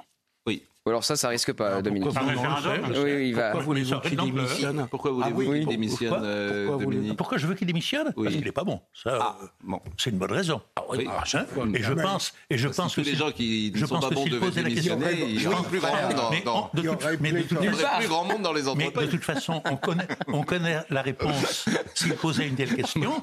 Oui. 0.47 0.63
alors 0.85 1.03
ça, 1.03 1.15
ça 1.15 1.29
risque 1.29 1.53
pas, 1.53 1.81
Dominique. 1.81 2.15
Un 2.15 2.19
référendum 2.19 2.81
Oui, 2.89 2.97
oui, 3.03 3.29
il 3.29 3.35
va. 3.35 3.51
Pourquoi 3.51 3.65
voulez-vous 3.65 3.99
qu'il 4.01 4.17
démissionne 4.17 4.87
Pourquoi 4.89 5.11
voulez-vous 5.11 5.41
ah 5.41 5.53
qu'il 5.55 5.67
démissionne, 5.67 6.09
pourquoi, 6.09 6.27
euh, 6.27 6.77
Dominique 6.77 7.17
Pourquoi 7.17 7.37
je 7.37 7.47
veux 7.47 7.55
qu'il 7.55 7.67
démissionne 7.67 8.13
Parce 8.15 8.35
qu'il 8.35 8.43
n'est 8.43 8.51
pas 8.51 8.63
bon. 8.63 8.81
Ça, 8.93 9.17
ah, 9.19 9.37
bon. 9.63 9.81
C'est 9.97 10.11
une 10.11 10.17
bonne 10.17 10.31
raison. 10.31 10.61
Ah, 10.75 10.83
oui. 10.89 11.07
Ah, 11.09 11.23
hein 11.33 11.45
et 11.73 11.81
je 11.81 11.93
pense, 11.93 12.33
et 12.49 12.57
je 12.57 12.67
pense 12.67 12.95
que 12.95 13.01
les 13.01 13.15
gens 13.15 13.31
qui 13.31 13.71
ne 13.75 13.85
sont 13.85 13.99
pas 13.99 14.09
bons 14.09 14.25
devaient 14.25 14.51
démissionner, 14.51 15.25
il 15.27 15.39
n'y 15.39 15.47
aurait 15.47 15.63
plus 15.63 15.79
grand 15.79 15.95
monde 15.95 16.43
dans. 16.45 16.71
Mais 17.19 17.31
de 17.31 17.41
toute 17.41 17.59
plus 17.59 18.07
grand 18.07 18.25
monde 18.25 18.41
dans 18.43 18.53
les 18.53 18.67
entreprises. 18.67 18.93
Mais 18.95 19.05
de 19.05 19.11
toute 19.11 19.23
façon, 19.23 19.61
on 19.65 19.77
connaît, 19.77 20.07
on 20.27 20.43
connaît 20.43 20.79
la 20.89 21.01
réponse. 21.01 21.65
S'il 21.95 22.13
posait 22.15 22.47
une 22.47 22.55
telle 22.55 22.75
question, 22.75 23.19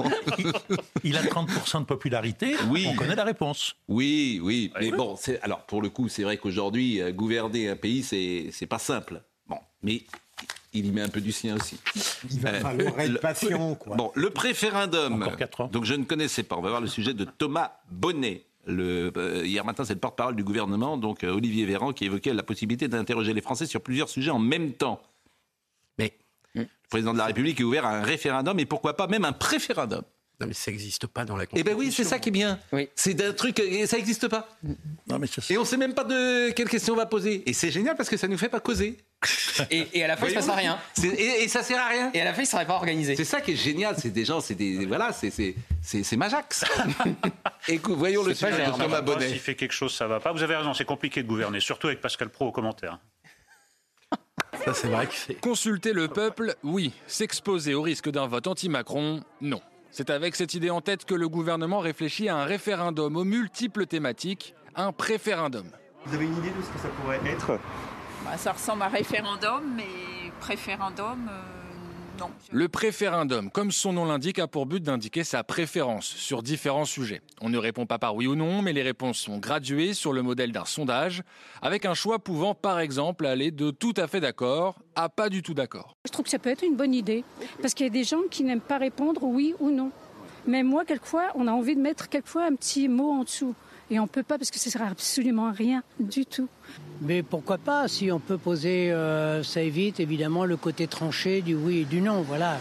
il 1.04 1.16
a 1.16 1.22
30% 1.22 1.80
de 1.80 1.84
popularité. 1.84 2.56
On 2.86 2.94
connaît 2.94 3.14
la 3.14 3.24
réponse. 3.24 3.76
Oui, 3.88 4.40
oui. 4.42 4.72
Mais 4.80 4.90
bon, 4.90 5.16
alors 5.42 5.60
pour 5.60 5.82
le 5.82 5.90
coup, 5.90 6.08
c'est 6.08 6.24
vrai 6.24 6.36
qu'aujourd'hui, 6.36 7.00
euh, 7.00 7.11
gouverner 7.12 7.68
un 7.68 7.76
pays, 7.76 8.02
c'est 8.02 8.66
pas 8.66 8.78
simple. 8.78 9.22
Bon, 9.46 9.58
mais 9.82 10.02
il 10.74 10.86
y 10.86 10.90
met 10.90 11.02
un 11.02 11.08
peu 11.08 11.20
du 11.20 11.32
sien 11.32 11.56
aussi. 11.56 11.78
Il 12.30 12.40
va 12.40 12.54
falloir 12.54 12.98
être 12.98 13.20
patient, 13.20 13.74
quoi. 13.74 13.96
Bon, 13.96 14.10
le 14.14 14.30
préférendum. 14.30 15.28
Donc 15.70 15.84
je 15.84 15.94
ne 15.94 16.04
connaissais 16.04 16.42
pas. 16.42 16.56
On 16.56 16.62
va 16.62 16.70
voir 16.70 16.80
le 16.80 16.86
sujet 16.86 17.14
de 17.14 17.24
Thomas 17.24 17.72
Bonnet. 17.90 18.44
Le, 18.64 19.12
euh, 19.16 19.44
hier 19.44 19.64
matin, 19.64 19.84
c'est 19.84 19.94
le 19.94 19.98
porte-parole 19.98 20.36
du 20.36 20.44
gouvernement, 20.44 20.96
donc 20.96 21.24
euh, 21.24 21.34
Olivier 21.34 21.66
Véran, 21.66 21.92
qui 21.92 22.04
évoquait 22.04 22.32
la 22.32 22.44
possibilité 22.44 22.86
d'interroger 22.86 23.34
les 23.34 23.40
Français 23.40 23.66
sur 23.66 23.80
plusieurs 23.80 24.08
sujets 24.08 24.30
en 24.30 24.38
même 24.38 24.72
temps. 24.72 25.02
Mais 25.98 26.16
le 26.54 26.68
président 26.88 27.12
de 27.12 27.18
la 27.18 27.26
République 27.26 27.58
est 27.58 27.64
ouvert 27.64 27.84
à 27.84 27.98
un 27.98 28.02
référendum 28.02 28.58
et 28.60 28.64
pourquoi 28.64 28.96
pas 28.96 29.08
même 29.08 29.24
un 29.24 29.32
préférendum. 29.32 30.02
Non, 30.42 30.48
mais 30.48 30.54
ça 30.54 30.72
n'existe 30.72 31.06
pas 31.06 31.24
dans 31.24 31.36
la 31.36 31.46
Constitution. 31.46 31.72
Eh 31.72 31.76
bien 31.76 31.86
oui, 31.86 31.92
c'est 31.92 32.02
ça 32.02 32.18
qui 32.18 32.30
est 32.30 32.32
bien. 32.32 32.58
Oui. 32.72 32.88
C'est 32.96 33.24
un 33.24 33.32
truc, 33.32 33.60
et 33.60 33.86
ça 33.86 33.96
n'existe 33.96 34.26
pas. 34.26 34.48
Non, 35.06 35.20
mais 35.20 35.28
Et 35.50 35.56
on 35.56 35.60
ne 35.60 35.66
sait 35.66 35.76
même 35.76 35.94
pas 35.94 36.02
de 36.02 36.50
quelle 36.50 36.68
question 36.68 36.94
on 36.94 36.96
va 36.96 37.06
poser. 37.06 37.48
Et 37.48 37.52
c'est 37.52 37.70
génial 37.70 37.94
parce 37.94 38.08
que 38.08 38.16
ça 38.16 38.26
ne 38.26 38.32
nous 38.32 38.38
fait 38.38 38.48
pas 38.48 38.58
causer. 38.58 38.96
et, 39.70 40.02
à 40.02 40.08
la 40.08 40.16
fin, 40.16 40.26
il 40.26 40.34
ne 40.34 40.40
se 40.40 40.46
passe 40.46 40.48
à 40.48 40.56
rien. 40.56 40.80
Et, 41.00 41.46
ça 41.46 41.62
sert 41.62 41.78
à 41.78 41.86
rien. 41.86 42.10
Et 42.12 42.20
à 42.20 42.24
la 42.24 42.32
fin, 42.32 42.40
il 42.40 42.46
ne 42.46 42.48
serait 42.48 42.66
pas 42.66 42.74
organisé. 42.74 43.14
C'est 43.14 43.24
ça 43.24 43.40
qui 43.40 43.52
est 43.52 43.56
génial. 43.56 43.94
C'est 43.96 44.10
des 44.10 44.24
gens, 44.24 44.40
c'est 44.40 44.56
des. 44.56 44.84
Voilà, 44.84 45.12
c'est 45.12 46.16
Majax. 46.16 46.64
Écoute, 47.68 47.96
voyons 47.96 48.24
le 48.24 48.34
sujet 48.34 48.66
de 48.66 48.76
Thomas 48.76 49.00
Bonnet. 49.00 49.28
S'il 49.28 49.38
fait 49.38 49.54
quelque 49.54 49.74
chose, 49.74 49.94
ça 49.94 50.08
va 50.08 50.18
pas. 50.18 50.32
Vous 50.32 50.42
avez 50.42 50.56
raison, 50.56 50.74
c'est 50.74 50.84
compliqué 50.84 51.22
de 51.22 51.28
gouverner, 51.28 51.60
surtout 51.60 51.86
avec 51.86 52.00
Pascal 52.00 52.30
Pro 52.30 52.48
au 52.48 52.52
commentaire. 52.52 52.98
Ça, 54.64 54.74
c'est 54.74 54.88
vrai 54.88 55.06
que 55.06 55.14
c'est. 55.14 55.34
Consulter 55.34 55.92
le 55.92 56.08
peuple, 56.08 56.56
oui. 56.64 56.92
S'exposer 57.06 57.74
au 57.74 57.82
risque 57.82 58.10
d'un 58.10 58.26
vote 58.26 58.48
anti-Macron, 58.48 59.22
non. 59.40 59.60
C'est 59.94 60.08
avec 60.08 60.36
cette 60.36 60.54
idée 60.54 60.70
en 60.70 60.80
tête 60.80 61.04
que 61.04 61.14
le 61.14 61.28
gouvernement 61.28 61.78
réfléchit 61.78 62.30
à 62.30 62.36
un 62.38 62.44
référendum 62.44 63.14
aux 63.14 63.24
multiples 63.24 63.84
thématiques, 63.84 64.54
un 64.74 64.90
préférendum. 64.90 65.66
Vous 66.06 66.14
avez 66.14 66.24
une 66.24 66.38
idée 66.38 66.48
de 66.48 66.62
ce 66.62 66.70
que 66.70 66.78
ça 66.78 66.88
pourrait 66.88 67.20
être? 67.26 67.58
Bah, 68.24 68.38
Ça 68.38 68.52
ressemble 68.52 68.84
à 68.84 68.88
référendum, 68.88 69.60
mais 69.76 70.32
préférendum, 70.40 71.28
euh, 71.30 71.42
le 72.50 72.68
préférendum, 72.68 73.50
comme 73.50 73.70
son 73.70 73.92
nom 73.92 74.04
l'indique, 74.04 74.38
a 74.38 74.46
pour 74.46 74.66
but 74.66 74.82
d'indiquer 74.82 75.24
sa 75.24 75.44
préférence 75.44 76.06
sur 76.06 76.42
différents 76.42 76.84
sujets. 76.84 77.22
On 77.40 77.48
ne 77.48 77.58
répond 77.58 77.86
pas 77.86 77.98
par 77.98 78.14
oui 78.14 78.26
ou 78.26 78.34
non, 78.34 78.62
mais 78.62 78.72
les 78.72 78.82
réponses 78.82 79.18
sont 79.18 79.38
graduées 79.38 79.94
sur 79.94 80.12
le 80.12 80.22
modèle 80.22 80.52
d'un 80.52 80.64
sondage, 80.64 81.22
avec 81.62 81.84
un 81.84 81.94
choix 81.94 82.18
pouvant 82.18 82.54
par 82.54 82.80
exemple 82.80 83.26
aller 83.26 83.50
de 83.50 83.70
tout 83.70 83.94
à 83.96 84.06
fait 84.06 84.20
d'accord 84.20 84.78
à 84.94 85.08
pas 85.08 85.28
du 85.28 85.42
tout 85.42 85.54
d'accord. 85.54 85.96
Je 86.04 86.10
trouve 86.10 86.24
que 86.24 86.30
ça 86.30 86.38
peut 86.38 86.50
être 86.50 86.64
une 86.64 86.76
bonne 86.76 86.94
idée, 86.94 87.24
parce 87.60 87.74
qu'il 87.74 87.86
y 87.86 87.90
a 87.90 87.92
des 87.92 88.04
gens 88.04 88.22
qui 88.30 88.44
n'aiment 88.44 88.60
pas 88.60 88.78
répondre 88.78 89.22
oui 89.22 89.54
ou 89.60 89.70
non. 89.70 89.90
Mais 90.46 90.62
moi, 90.62 90.84
quelquefois, 90.84 91.28
on 91.34 91.46
a 91.46 91.52
envie 91.52 91.76
de 91.76 91.80
mettre 91.80 92.08
quelquefois 92.08 92.44
un 92.46 92.54
petit 92.54 92.88
mot 92.88 93.12
en 93.12 93.24
dessous. 93.24 93.54
Et 93.92 93.98
on 93.98 94.04
ne 94.04 94.08
peut 94.08 94.22
pas 94.22 94.38
parce 94.38 94.50
que 94.50 94.58
ce 94.58 94.70
sert 94.70 94.80
absolument 94.80 95.52
rien 95.52 95.82
du 96.00 96.24
tout. 96.24 96.48
Mais 97.02 97.22
pourquoi 97.22 97.58
pas 97.58 97.88
Si 97.88 98.10
on 98.10 98.20
peut 98.20 98.38
poser, 98.38 98.90
euh, 98.90 99.42
ça 99.42 99.60
évite 99.60 100.00
évidemment 100.00 100.46
le 100.46 100.56
côté 100.56 100.86
tranché 100.86 101.42
du 101.42 101.54
oui 101.54 101.80
et 101.80 101.84
du 101.84 102.00
non. 102.00 102.22
Voilà. 102.22 102.56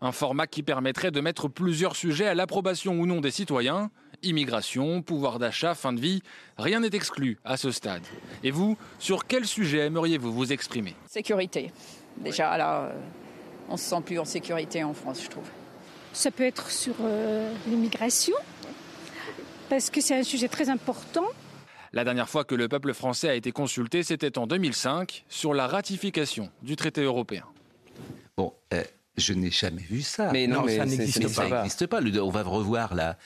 Un 0.00 0.12
format 0.12 0.46
qui 0.46 0.62
permettrait 0.62 1.10
de 1.10 1.20
mettre 1.20 1.48
plusieurs 1.48 1.96
sujets 1.96 2.28
à 2.28 2.34
l'approbation 2.34 3.00
ou 3.00 3.04
non 3.04 3.20
des 3.20 3.32
citoyens. 3.32 3.90
Immigration, 4.22 5.02
pouvoir 5.02 5.40
d'achat, 5.40 5.74
fin 5.74 5.92
de 5.92 5.98
vie, 6.00 6.22
rien 6.56 6.78
n'est 6.78 6.94
exclu 6.94 7.36
à 7.44 7.56
ce 7.56 7.72
stade. 7.72 8.04
Et 8.44 8.52
vous, 8.52 8.78
sur 9.00 9.26
quel 9.26 9.44
sujet 9.44 9.86
aimeriez-vous 9.86 10.32
vous 10.32 10.52
exprimer? 10.52 10.94
Sécurité. 11.08 11.72
Déjà 12.18 12.56
là, 12.56 12.82
euh, 12.82 12.92
on 13.68 13.76
se 13.76 13.90
sent 13.90 14.02
plus 14.04 14.20
en 14.20 14.24
sécurité 14.24 14.84
en 14.84 14.94
France, 14.94 15.20
je 15.24 15.30
trouve. 15.30 15.48
Ça 16.12 16.30
peut 16.30 16.44
être 16.44 16.70
sur 16.70 16.94
euh, 17.02 17.52
l'immigration, 17.66 18.34
parce 19.68 19.90
que 19.90 20.00
c'est 20.00 20.16
un 20.16 20.22
sujet 20.22 20.48
très 20.48 20.68
important. 20.68 21.26
La 21.92 22.04
dernière 22.04 22.28
fois 22.28 22.44
que 22.44 22.54
le 22.54 22.68
peuple 22.68 22.92
français 22.94 23.28
a 23.28 23.34
été 23.34 23.52
consulté, 23.52 24.02
c'était 24.02 24.38
en 24.38 24.46
2005 24.46 25.24
sur 25.28 25.54
la 25.54 25.66
ratification 25.66 26.50
du 26.62 26.76
traité 26.76 27.02
européen. 27.02 27.44
Bon, 28.36 28.52
euh, 28.74 28.82
je 29.16 29.32
n'ai 29.32 29.50
jamais 29.50 29.82
vu 29.82 30.02
ça. 30.02 30.30
Mais 30.32 30.46
non, 30.46 30.66
ça 30.68 30.84
n'existe 30.84 31.22
pas. 31.22 31.28
Ça 31.28 31.48
n'existe 31.48 31.86
pas. 31.86 32.00
On 32.02 32.30
va 32.30 32.42
revoir 32.42 32.94
la. 32.94 33.16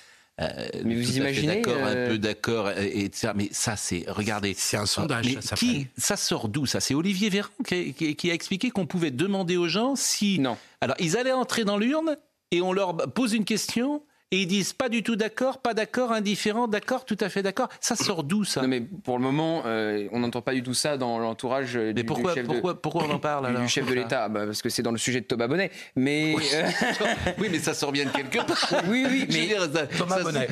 Euh, 0.41 0.69
mais 0.85 0.95
vous 0.95 1.19
imaginez 1.19 1.57
d'accord, 1.57 1.85
un 1.85 2.07
peu 2.07 2.19
d'accord, 2.19 2.71
et, 2.71 3.11
Mais 3.35 3.49
ça, 3.53 3.77
c'est 3.77 4.05
regardez. 4.09 4.55
C'est 4.57 4.79
un 4.79 4.87
sondage. 4.87 5.39
ça, 5.41 5.57
qui, 5.57 5.89
ça 5.99 6.17
sort 6.17 6.49
d'où 6.49 6.65
Ça, 6.65 6.81
c'est 6.81 6.95
Olivier 6.95 7.29
Véran 7.29 7.51
qui, 7.67 8.31
a 8.31 8.35
expliqué 8.35 8.71
qu'on 8.71 8.87
pouvait 8.87 9.11
demander 9.11 9.57
aux 9.57 9.69
gens 9.69 9.97
si. 9.97 10.39
Non. 10.39 10.57
Alors, 10.81 10.97
ils 10.99 11.19
allaient 11.19 11.33
entrer 11.33 11.65
dans 11.65 11.77
l'urne 11.77 12.17
et 12.53 12.63
on 12.63 12.73
leur 12.73 12.97
pose 12.97 13.35
une 13.35 13.45
question 13.45 14.03
et 14.33 14.43
ils 14.43 14.47
disent 14.47 14.73
pas 14.73 14.89
du 14.89 15.03
tout 15.03 15.17
d'accord, 15.17 15.59
pas 15.59 15.75
d'accord, 15.75 16.13
indifférent, 16.13 16.69
d'accord, 16.69 17.05
tout 17.05 17.17
à 17.21 17.29
fait 17.29 17.43
d'accord. 17.43 17.69
Ça 17.81 17.97
sort 17.97 18.23
d'où 18.23 18.45
ça? 18.45 18.63
Non 18.63 18.69
mais 18.69 18.81
pour 18.81 19.19
le 19.19 19.25
moment, 19.25 19.63
euh, 19.67 20.07
on 20.13 20.21
n'entend 20.21 20.41
pas 20.41 20.53
du 20.55 20.63
tout 20.63 20.75
ça 20.75 20.97
dans 20.97 21.19
l'entourage 21.19 21.75
du, 21.75 22.05
pourquoi, 22.05 22.35
chef 22.35 22.47
pourquoi, 22.47 22.81
pourquoi 22.81 23.05
on 23.09 23.11
en 23.11 23.19
parle 23.19 23.47
alors 23.47 23.63
Du 23.63 23.69
chef 23.69 23.87
de 23.87 23.95
l'État, 23.95 24.29
bah, 24.29 24.47
parce 24.47 24.63
que 24.63 24.69
c'est 24.69 24.83
dans 24.83 24.93
le 24.93 24.99
sujet 24.99 25.21
de 25.21 25.27
Thomas 25.27 25.49
Bonnet. 25.49 25.73
Mais 25.97 26.35
oui, 26.37 26.45
euh, 26.55 26.69
oui 27.39 27.49
mais 27.51 27.59
ça 27.59 27.75
sort 27.75 27.91
bien 27.91 28.05
de 28.05 28.11
quelque 28.11 28.39
part. 28.39 28.75
Oui, 28.89 29.07
oui, 29.09 29.27
mais 29.31 29.87
Thomas 29.99 30.23
Bonnet. 30.23 30.49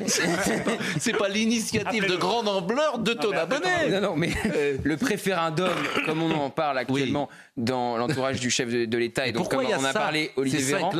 C'est 0.98 1.16
pas, 1.16 1.28
l'initiative 1.28 2.06
de 2.06 2.16
grande 2.16 2.48
ampleur 2.48 2.98
de 2.98 3.12
Thomas 3.12 3.46
Bonnet. 3.46 3.90
Non, 3.90 4.00
non, 4.00 4.16
mais 4.16 4.30
euh, 4.54 4.76
le 4.82 4.96
préférendum, 4.96 5.70
comme 6.04 6.22
on 6.22 6.30
en 6.32 6.50
parle 6.50 6.78
actuellement 6.78 7.28
dans 7.56 7.96
l'entourage 7.96 8.40
du 8.40 8.50
chef 8.50 8.68
de, 8.70 8.98
l'État, 8.98 9.26
et 9.26 9.32
donc 9.32 9.50
comme 9.50 9.64
on 9.64 9.84
a 9.84 9.92
parlé 9.92 10.30
Olivier 10.36 10.60
Véran. 10.60 10.90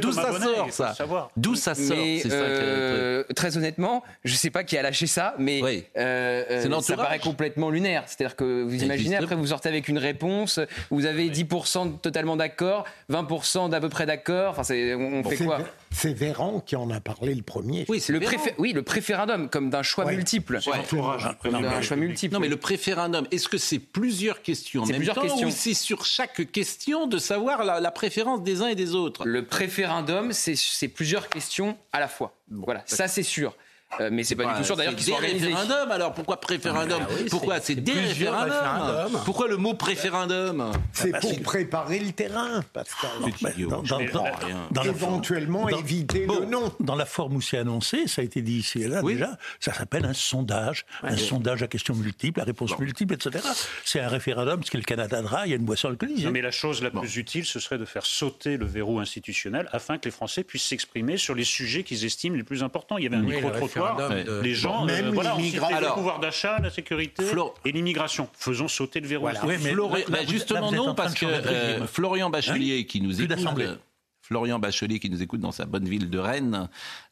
D'où 0.00 0.12
ça 0.12 0.32
sort 0.32 0.72
ça? 0.72 0.94
D'où 1.36 1.54
ça 1.54 1.74
sort? 1.74 1.96
Euh, 2.26 3.24
très 3.34 3.56
honnêtement, 3.56 4.02
je 4.24 4.32
ne 4.32 4.36
sais 4.36 4.50
pas 4.50 4.64
qui 4.64 4.76
a 4.76 4.82
lâché 4.82 5.06
ça, 5.06 5.34
mais 5.38 5.60
euh, 5.96 6.44
euh, 6.50 6.80
ça 6.80 6.96
paraît 6.96 7.18
complètement 7.18 7.70
lunaire. 7.70 8.04
C'est-à-dire 8.06 8.36
que 8.36 8.62
vous 8.62 8.82
imaginez, 8.82 9.16
après 9.16 9.36
vous 9.36 9.48
sortez 9.48 9.68
avec 9.68 9.88
une 9.88 9.98
réponse, 9.98 10.60
vous 10.90 11.06
avez 11.06 11.28
10% 11.30 12.00
totalement 12.00 12.36
d'accord, 12.36 12.84
20% 13.10 13.70
d'à 13.70 13.80
peu 13.80 13.88
près 13.88 14.06
d'accord. 14.06 14.58
Enfin, 14.58 14.74
on, 14.74 15.22
fait 15.24 15.36
quoi? 15.36 15.60
C'est 15.92 16.12
Véran 16.12 16.60
qui 16.60 16.76
en 16.76 16.90
a 16.90 17.00
parlé 17.00 17.34
le 17.34 17.42
premier. 17.42 17.84
Oui, 17.88 18.00
c'est 18.00 18.12
le, 18.12 18.20
oui, 18.58 18.72
le 18.72 18.82
préférendum, 18.82 19.48
comme 19.48 19.70
d'un 19.70 19.82
choix 19.82 20.04
multiple. 20.10 20.56
un 20.56 21.82
choix 21.82 21.96
multiple. 21.96 22.34
Non, 22.34 22.40
mais 22.40 22.48
le 22.48 22.56
préférendum, 22.56 23.26
est-ce 23.30 23.48
que 23.48 23.58
c'est 23.58 23.78
plusieurs 23.78 24.42
questions 24.42 24.82
en 24.82 24.86
même 24.86 25.04
temps 25.04 25.22
questions. 25.22 25.48
ou 25.48 25.50
c'est 25.50 25.74
sur 25.74 26.04
chaque 26.04 26.50
question 26.50 27.06
de 27.06 27.18
savoir 27.18 27.64
la 27.64 27.90
préférence 27.90 28.42
des 28.42 28.62
uns 28.62 28.68
et 28.68 28.74
des 28.74 28.94
autres? 28.94 29.26
Le 29.26 29.44
préférendum, 29.44 30.32
c'est 30.32 30.88
plusieurs 30.88 31.28
questions 31.28 31.76
à 31.92 32.00
la 32.00 32.08
fois 32.08 32.34
voilà, 32.52 32.82
ça 32.86 33.08
c'est 33.08 33.22
sûr. 33.22 33.56
Euh, 34.00 34.08
mais 34.12 34.24
c'est 34.24 34.36
pas 34.36 34.46
du 34.46 34.58
tout 34.58 34.64
sûr 34.64 34.76
d'ailleurs 34.76 34.94
qu'ils 34.94 35.06
soient 35.06 35.16
organisés. 35.16 35.46
référendums 35.46 35.90
alors 35.90 36.12
pourquoi 36.12 36.40
préférendum 36.40 36.98
ah, 37.02 37.06
bah 37.08 37.24
Pourquoi 37.30 37.60
c'est 37.60 37.74
des 37.74 37.92
référendums 37.92 39.20
Pourquoi 39.24 39.48
le 39.48 39.56
mot 39.56 39.74
préférendum 39.74 40.72
C'est 40.92 41.18
pour 41.20 41.40
préparer 41.42 41.98
le 41.98 42.12
terrain, 42.12 42.62
Pascal. 42.72 43.10
Dans, 43.68 43.82
dans, 43.82 44.82
éventuellement 44.82 45.68
éviter 45.68 46.26
le 46.26 46.46
non. 46.46 46.72
Dans 46.80 46.96
la 46.96 47.06
forme 47.06 47.36
où 47.36 47.40
c'est 47.40 47.58
annoncé, 47.58 48.06
ça 48.06 48.22
a 48.22 48.24
été 48.24 48.42
dit 48.42 48.58
ici 48.58 48.82
et 48.82 48.88
là 48.88 49.02
déjà, 49.02 49.38
ça 49.60 49.72
s'appelle 49.72 50.04
un 50.04 50.14
sondage, 50.14 50.84
un 51.02 51.16
sondage 51.16 51.62
à 51.62 51.66
questions 51.66 51.94
multiples, 51.94 52.40
à 52.40 52.44
réponses 52.44 52.78
multiples, 52.78 53.14
etc. 53.14 53.46
C'est 53.84 54.00
un 54.00 54.08
référendum, 54.08 54.62
ce 54.62 54.70
qu'est 54.70 54.78
le 54.78 54.84
Canada 54.84 55.22
il 55.44 55.50
y 55.50 55.52
a 55.52 55.56
une 55.56 55.64
boisson 55.64 55.88
alcoolisée. 55.88 56.30
mais 56.30 56.40
la 56.40 56.50
chose 56.50 56.82
la 56.82 56.90
plus 56.90 57.16
utile, 57.16 57.44
ce 57.44 57.60
serait 57.60 57.78
de 57.78 57.84
faire 57.84 58.06
sauter 58.06 58.56
le 58.56 58.66
verrou 58.66 58.98
institutionnel 58.98 59.68
afin 59.72 59.98
que 59.98 60.04
les 60.06 60.10
Français 60.10 60.44
puissent 60.44 60.64
s'exprimer 60.64 61.16
sur 61.16 61.34
les 61.34 61.44
sujets 61.44 61.82
qu'ils 61.82 62.04
estiment 62.04 62.36
les 62.36 62.42
plus 62.42 62.62
importants. 62.62 62.98
Il 62.98 63.04
y 63.04 63.06
avait 63.06 63.16
un 63.16 63.22
micro-trottoir 63.22 63.81
les 64.42 64.54
gens, 64.54 64.86
euh, 64.88 65.10
voilà, 65.12 65.36
le 65.36 65.94
pouvoir 65.94 66.20
d'achat, 66.20 66.58
la 66.60 66.70
sécurité 66.70 67.24
et 67.64 67.72
l'immigration. 67.72 68.28
Faisons 68.34 68.68
sauter 68.68 69.00
le 69.00 69.08
verrou. 69.08 69.22
Voilà. 69.22 69.40
mais, 69.44 70.26
justement 70.26 70.72
non, 70.72 70.94
parce 70.94 71.14
que 71.14 71.26
euh, 71.26 71.86
Florian 71.86 72.30
Bachelier, 72.30 72.80
hein 72.80 72.86
qui 72.88 73.00
nous 73.00 73.20
écoute, 73.20 73.38
Florian 74.22 74.58
Bachelier, 74.58 74.98
qui 74.98 75.10
nous 75.10 75.22
écoute 75.22 75.40
dans 75.40 75.52
sa 75.52 75.66
bonne 75.66 75.88
ville 75.88 76.08
de 76.08 76.18
Rennes, 76.18 76.68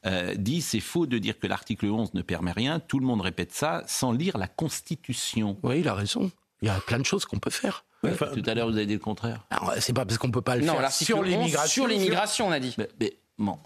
euh, 0.07 0.35
dit 0.37 0.63
c'est 0.63 0.81
faux 0.81 1.07
de 1.07 1.19
dire 1.19 1.39
que 1.39 1.47
l'article 1.47 1.87
11 1.87 2.15
ne 2.15 2.23
permet 2.23 2.53
rien. 2.53 2.81
Tout 2.81 3.01
le 3.01 3.07
monde 3.07 3.21
répète 3.21 3.53
ça 3.53 3.83
sans 3.87 4.13
lire 4.13 4.39
la 4.39 4.47
Constitution. 4.47 5.59
Oui, 5.63 5.81
il 5.81 5.89
a 5.89 5.95
raison. 5.95 6.31
Il 6.63 6.67
y 6.67 6.71
a 6.71 6.79
plein 6.81 6.99
de 6.99 7.05
choses 7.05 7.25
qu'on 7.25 7.39
peut 7.39 7.51
faire. 7.51 7.85
tout 8.03 8.43
à 8.47 8.55
l'heure, 8.55 8.69
vous 8.69 8.77
avez 8.77 8.87
dit 8.87 8.95
le 8.95 9.01
contraire. 9.01 9.47
C'est 9.79 9.93
pas 9.93 10.05
parce 10.05 10.19
qu'on 10.19 10.31
peut 10.31 10.41
pas 10.41 10.57
le 10.57 10.65
faire 10.65 10.93
sur 10.93 11.23
l'immigration. 11.23 11.83
Sur 11.83 11.87
l'immigration, 11.87 12.49
on 12.49 12.53
a 12.53 12.61
dit. 12.61 12.77
mais 12.79 13.17
bon, 13.39 13.59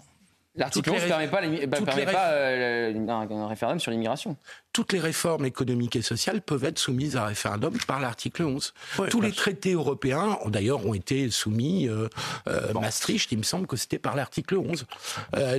L'article 0.57 0.91
11 0.91 1.03
ne 1.03 1.07
permet 1.07 1.27
pas, 1.27 1.81
permet 1.81 2.05
pas 2.05 2.29
euh, 2.31 3.07
un, 3.07 3.47
référendum 3.47 3.79
sur 3.79 3.91
l'immigration. 3.91 4.37
Toutes 4.71 4.93
les 4.93 4.99
réformes 4.99 5.45
économiques 5.45 5.97
et 5.97 6.01
sociales 6.01 6.41
peuvent 6.41 6.63
être 6.63 6.79
soumises 6.79 7.17
à 7.17 7.25
référendum 7.25 7.73
par 7.87 7.99
l'article 7.99 8.43
11. 8.43 8.73
Tous 9.09 9.21
les 9.21 9.31
traités 9.31 9.73
européens, 9.73 10.37
d'ailleurs, 10.47 10.85
ont 10.85 10.93
été 10.93 11.29
soumis. 11.29 11.89
Euh, 11.89 12.07
euh, 12.47 12.73
Maastricht, 12.73 13.31
il 13.31 13.37
me 13.39 13.43
semble 13.43 13.67
que 13.67 13.75
c'était 13.75 13.99
par 13.99 14.15
l'article 14.15 14.57
11. 14.57 14.85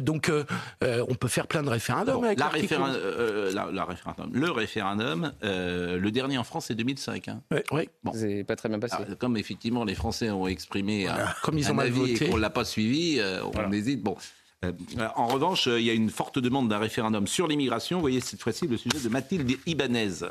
donc, 0.01 0.31
on 0.83 1.15
peut 1.15 1.29
faire 1.29 1.47
plein 1.47 1.63
de 1.63 1.71
référendums 1.71 2.25
avec 2.25 2.39
la, 2.39 2.47
la, 2.47 3.85
référendum. 3.85 4.31
Le 4.33 4.51
référendum, 4.51 5.33
le 5.43 6.11
dernier 6.11 6.39
en 6.39 6.45
France, 6.45 6.67
c'est 6.67 6.75
2005. 6.75 7.29
Hein. 7.29 7.43
Oui. 7.71 7.89
Bon. 8.03 8.13
C'est 8.15 8.45
pas 8.45 8.57
très 8.57 8.69
bien 8.69 8.79
passé. 8.79 8.97
Ah, 8.99 9.15
comme 9.19 9.37
effectivement 9.37 9.85
les 9.85 9.95
Français 9.95 10.31
ont 10.31 10.47
exprimé 10.47 11.07
comme 11.43 11.59
ils 11.59 11.71
ont 11.71 11.75
mal 11.75 11.91
voté. 11.91 12.25
et 12.25 12.31
qu'on 12.31 12.37
l'a 12.37 12.51
pas 12.51 12.65
suivi, 12.65 13.21
on 13.55 13.73
hésite. 13.73 14.03
Bon. 14.03 14.17
Euh, 14.65 14.73
en 15.17 15.27
revanche, 15.27 15.67
il 15.67 15.83
y 15.83 15.91
a 15.91 15.93
une 15.93 16.11
forte 16.11 16.39
demande 16.39 16.69
d'un 16.69 16.79
référendum 16.79 17.27
sur 17.27 17.47
l'immigration. 17.47 17.99
Vous 17.99 18.03
voyez 18.03 18.21
cette 18.21 18.43
fois-ci 18.43 18.67
le 18.67 18.77
sujet 18.77 19.01
de 19.01 19.09
Mathilde 19.09 19.53
Ibanez. 19.67 20.27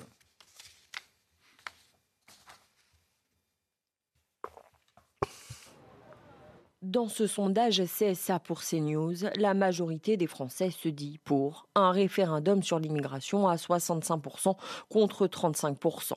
Dans 6.82 7.08
ce 7.08 7.25
sondage 7.25 7.82
CSA 7.84 8.38
pour 8.38 8.62
CNews, 8.62 9.15
la 9.38 9.55
majorité 9.55 10.17
des 10.17 10.27
Français 10.27 10.70
se 10.70 10.88
dit 10.88 11.20
pour 11.24 11.67
un 11.74 11.89
référendum 11.89 12.62
sur 12.62 12.77
l'immigration 12.77 13.48
à 13.48 13.55
65% 13.55 14.55
contre 14.88 15.25
35%. 15.25 16.13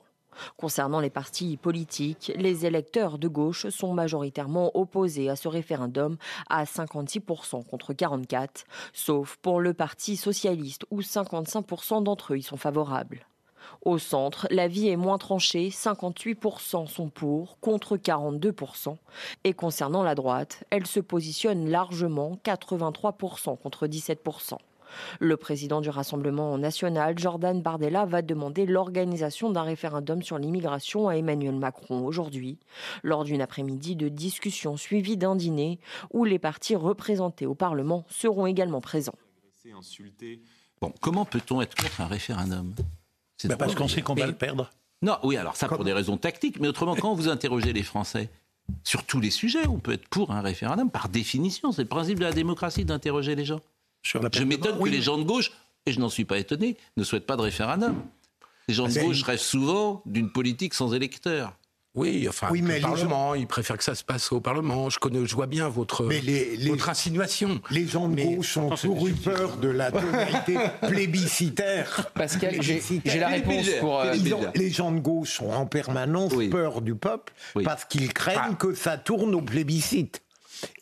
Concernant 0.57 0.99
les 0.99 1.09
partis 1.09 1.57
politiques, 1.57 2.31
les 2.35 2.65
électeurs 2.65 3.17
de 3.17 3.27
gauche 3.27 3.69
sont 3.69 3.93
majoritairement 3.93 4.71
opposés 4.75 5.29
à 5.29 5.35
ce 5.35 5.47
référendum 5.47 6.17
à 6.49 6.63
56% 6.63 7.65
contre 7.65 7.93
44%, 7.93 8.65
sauf 8.93 9.37
pour 9.41 9.59
le 9.59 9.73
Parti 9.73 10.17
socialiste 10.17 10.85
où 10.91 11.01
55% 11.01 12.03
d'entre 12.03 12.33
eux 12.33 12.37
y 12.37 12.43
sont 12.43 12.57
favorables. 12.57 13.25
Au 13.83 13.97
centre, 13.97 14.47
la 14.51 14.67
vie 14.67 14.89
est 14.89 14.97
moins 14.97 15.17
tranchée, 15.17 15.69
58% 15.69 16.87
sont 16.87 17.09
pour, 17.09 17.59
contre 17.59 17.97
42%. 17.97 18.97
Et 19.43 19.53
concernant 19.53 20.03
la 20.03 20.15
droite, 20.15 20.63
elle 20.69 20.85
se 20.85 20.99
positionne 20.99 21.69
largement, 21.69 22.37
83% 22.43 23.57
contre 23.57 23.87
17%. 23.87 24.57
Le 25.19 25.37
président 25.37 25.81
du 25.81 25.89
Rassemblement 25.89 26.57
national, 26.57 27.17
Jordan 27.17 27.61
Bardella, 27.61 28.05
va 28.05 28.21
demander 28.21 28.65
l'organisation 28.65 29.51
d'un 29.51 29.63
référendum 29.63 30.21
sur 30.21 30.37
l'immigration 30.37 31.09
à 31.09 31.15
Emmanuel 31.15 31.55
Macron 31.55 32.05
aujourd'hui, 32.05 32.57
lors 33.03 33.23
d'une 33.23 33.41
après-midi 33.41 33.95
de 33.95 34.09
discussion 34.09 34.77
suivie 34.77 35.17
d'un 35.17 35.35
dîner 35.35 35.79
où 36.11 36.25
les 36.25 36.39
partis 36.39 36.75
représentés 36.75 37.45
au 37.45 37.55
Parlement 37.55 38.05
seront 38.09 38.45
également 38.45 38.81
présents. 38.81 39.15
Bon, 40.81 40.93
comment 41.01 41.25
peut-on 41.25 41.61
être 41.61 41.75
contre 41.75 42.01
un 42.01 42.07
référendum? 42.07 42.73
Bah, 43.45 43.57
Parce 43.57 43.75
qu'on 43.75 43.87
sait 43.87 44.01
qu'on 44.01 44.15
va 44.15 44.27
le 44.27 44.33
perdre. 44.33 44.71
Non, 45.01 45.17
oui, 45.23 45.37
alors 45.37 45.55
ça 45.55 45.67
pour 45.67 45.83
des 45.83 45.93
raisons 45.93 46.17
tactiques, 46.17 46.59
mais 46.59 46.67
autrement, 46.67 46.95
quand 46.95 47.13
vous 47.13 47.29
interrogez 47.29 47.71
les 47.71 47.83
Français 47.83 48.29
sur 48.83 49.03
tous 49.05 49.19
les 49.19 49.31
sujets, 49.31 49.65
on 49.67 49.79
peut 49.79 49.93
être 49.93 50.07
pour 50.09 50.31
un 50.31 50.41
référendum 50.41 50.89
par 50.89 51.09
définition. 51.09 51.71
C'est 51.71 51.83
le 51.83 51.87
principe 51.87 52.19
de 52.19 52.25
la 52.25 52.33
démocratie 52.33 52.85
d'interroger 52.85 53.35
les 53.35 53.45
gens 53.45 53.61
je 54.03 54.43
m'étonne 54.43 54.79
que 54.79 54.89
les 54.89 55.01
gens 55.01 55.17
de 55.17 55.23
gauche, 55.23 55.51
et 55.85 55.91
je 55.91 55.99
n'en 55.99 56.09
suis 56.09 56.25
pas 56.25 56.37
étonné, 56.37 56.77
ne 56.97 57.03
souhaitent 57.03 57.25
pas 57.25 57.37
de 57.37 57.41
référendum. 57.41 57.95
Les 58.67 58.73
gens 58.73 58.87
de 58.87 58.93
ah, 58.97 59.01
gauche 59.01 59.23
rêvent 59.23 59.39
souvent 59.39 60.03
d'une 60.05 60.31
politique 60.31 60.73
sans 60.73 60.93
électeurs. 60.93 61.55
Oui, 61.95 62.27
enfin, 62.29 62.49
oui, 62.51 62.61
mais 62.61 62.75
le 62.75 62.81
Parlement, 62.83 63.33
ils 63.33 63.47
préfèrent 63.47 63.77
que 63.77 63.83
ça 63.83 63.95
se 63.95 64.03
passe 64.03 64.31
au 64.31 64.39
Parlement. 64.39 64.91
Je 64.91 64.99
connais, 64.99 65.25
je 65.25 65.33
vois 65.33 65.47
bien 65.47 65.67
votre, 65.69 66.03
votre 66.03 66.89
insinuation. 66.89 67.59
Les 67.71 67.87
gens 67.87 68.07
de 68.07 68.21
gauche 68.21 68.57
ont 68.57 68.69
toujours 68.69 69.07
eu 69.07 69.13
peur 69.13 69.57
de 69.57 69.69
la 69.69 69.91
tonalité 69.91 70.57
plébiscitaire. 70.87 72.11
Pascal, 72.13 72.61
j'ai 72.61 73.19
la 73.19 73.27
réponse 73.29 73.67
pour. 73.79 74.01
Euh, 74.01 74.13
les 74.53 74.69
gens 74.69 74.91
de 74.91 74.99
gauche 74.99 75.41
ont 75.41 75.51
en 75.51 75.65
permanence 75.65 76.33
peur 76.51 76.81
du 76.81 76.93
peuple 76.93 77.33
parce 77.63 77.85
qu'ils 77.85 78.13
craignent 78.13 78.51
ah. 78.51 78.55
que 78.55 78.75
ça 78.75 78.97
tourne 78.97 79.33
au 79.33 79.41
plébiscite. 79.41 80.21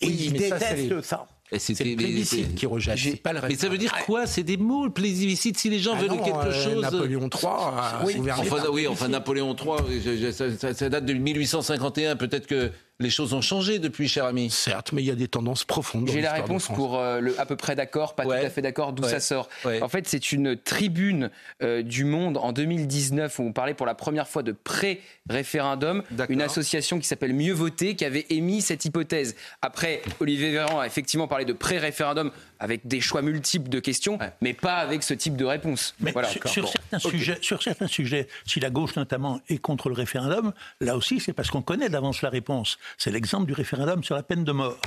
Et 0.02 0.08
ils 0.08 0.34
détestent 0.34 1.02
ça. 1.04 1.26
C'est 1.58 1.80
le 1.80 1.96
plébiscite 1.96 2.56
qui 2.56 2.66
rejette, 2.66 3.22
pas 3.22 3.32
le 3.32 3.40
Mais 3.48 3.56
ça 3.56 3.70
veut 3.70 3.78
dire 3.78 3.94
quoi 4.06 4.28
C'est 4.28 4.44
des 4.44 4.58
mots, 4.58 4.86
le 4.86 4.92
plébiscite. 4.92 5.58
Si 5.58 5.70
les 5.70 5.80
gens 5.80 5.94
ah 5.96 6.02
veulent 6.02 6.22
quelque 6.22 6.48
euh, 6.48 6.64
chose. 6.64 6.82
Napoléon 6.82 7.30
III. 7.30 7.46
Euh, 7.46 8.06
oui, 8.06 8.32
enfin, 8.32 8.64
oui, 8.72 8.88
enfin 8.88 9.08
Napoléon 9.08 9.56
III, 9.56 10.34
ça 10.74 10.90
date 10.90 11.06
de 11.06 11.14
1851. 11.14 12.18
Peut-être 12.18 12.48
que 12.48 12.72
les 13.00 13.10
choses 13.12 13.34
ont 13.34 13.42
changé 13.42 13.78
depuis, 13.78 14.08
cher 14.08 14.26
ami. 14.26 14.50
Certes, 14.50 14.92
mais 14.92 15.04
il 15.04 15.06
y 15.06 15.12
a 15.12 15.16
des 15.16 15.28
tendances 15.28 15.64
profondes. 15.64 16.10
J'ai 16.12 16.22
la 16.22 16.34
réponse 16.34 16.68
pour 16.68 16.98
euh, 16.98 17.20
le 17.20 17.40
à 17.40 17.46
peu 17.46 17.56
près 17.56 17.76
d'accord, 17.76 18.16
pas 18.16 18.24
tout 18.24 18.32
à 18.32 18.50
fait 18.50 18.62
d'accord, 18.62 18.94
d'où 18.94 19.04
ça 19.04 19.20
sort. 19.20 19.50
En 19.82 19.88
fait, 19.88 20.08
c'est 20.08 20.32
une 20.32 20.58
tribune 20.58 21.30
euh, 21.62 21.84
du 21.84 22.04
Monde 22.06 22.38
en 22.38 22.52
2019 22.52 23.40
où 23.40 23.44
on 23.44 23.54
parlait 23.54 23.74
pour 23.74 23.86
la 23.86 23.96
première 23.96 24.28
fois 24.28 24.44
de 24.44 24.52
pré-référendum, 24.52 26.04
une 26.30 26.42
association 26.42 27.00
qui 27.00 27.08
s'appelle 27.08 27.34
Mieux 27.34 27.54
Voter 27.54 27.96
qui 27.96 28.06
avait 28.06 28.26
émis 28.30 28.62
cette 28.62 28.86
hypothèse. 28.86 29.36
Après, 29.62 30.02
Olivier 30.20 30.52
Véran 30.52 30.80
a 30.80 30.88
effectivement 30.88 31.28
parlé 31.28 31.46
de 31.46 31.54
pré-référendum 31.54 32.32
avec 32.60 32.88
des 32.88 33.02
choix 33.02 33.22
multiples 33.22 33.70
de 33.70 33.80
questions, 33.80 34.20
mais 34.42 34.54
pas 34.54 34.76
avec 34.76 35.04
ce 35.04 35.14
type 35.14 35.36
de 35.36 35.46
réponse. 35.46 35.96
Mais 36.00 36.14
sur, 36.46 36.68
certains 36.68 37.00
sujets, 37.00 37.38
sur 37.42 37.62
certains 37.64 37.88
sujets, 37.88 38.28
si 38.46 38.60
la 38.60 38.70
gauche 38.70 38.96
notamment 38.96 39.42
est 39.50 39.58
contre 39.58 39.90
le 39.90 39.96
référendum, 39.96 40.54
là 40.82 40.96
aussi 40.96 41.20
c'est 41.20 41.34
parce 41.34 41.50
qu'on 41.50 41.62
connaît 41.62 41.90
d'avance 41.90 42.22
la 42.22 42.30
réponse. 42.30 42.78
C'est 42.98 43.12
l'exemple 43.12 43.46
du 43.46 43.54
référendum 43.54 44.04
sur 44.04 44.16
la 44.16 44.24
peine 44.24 44.44
de 44.44 44.52
mort, 44.52 44.80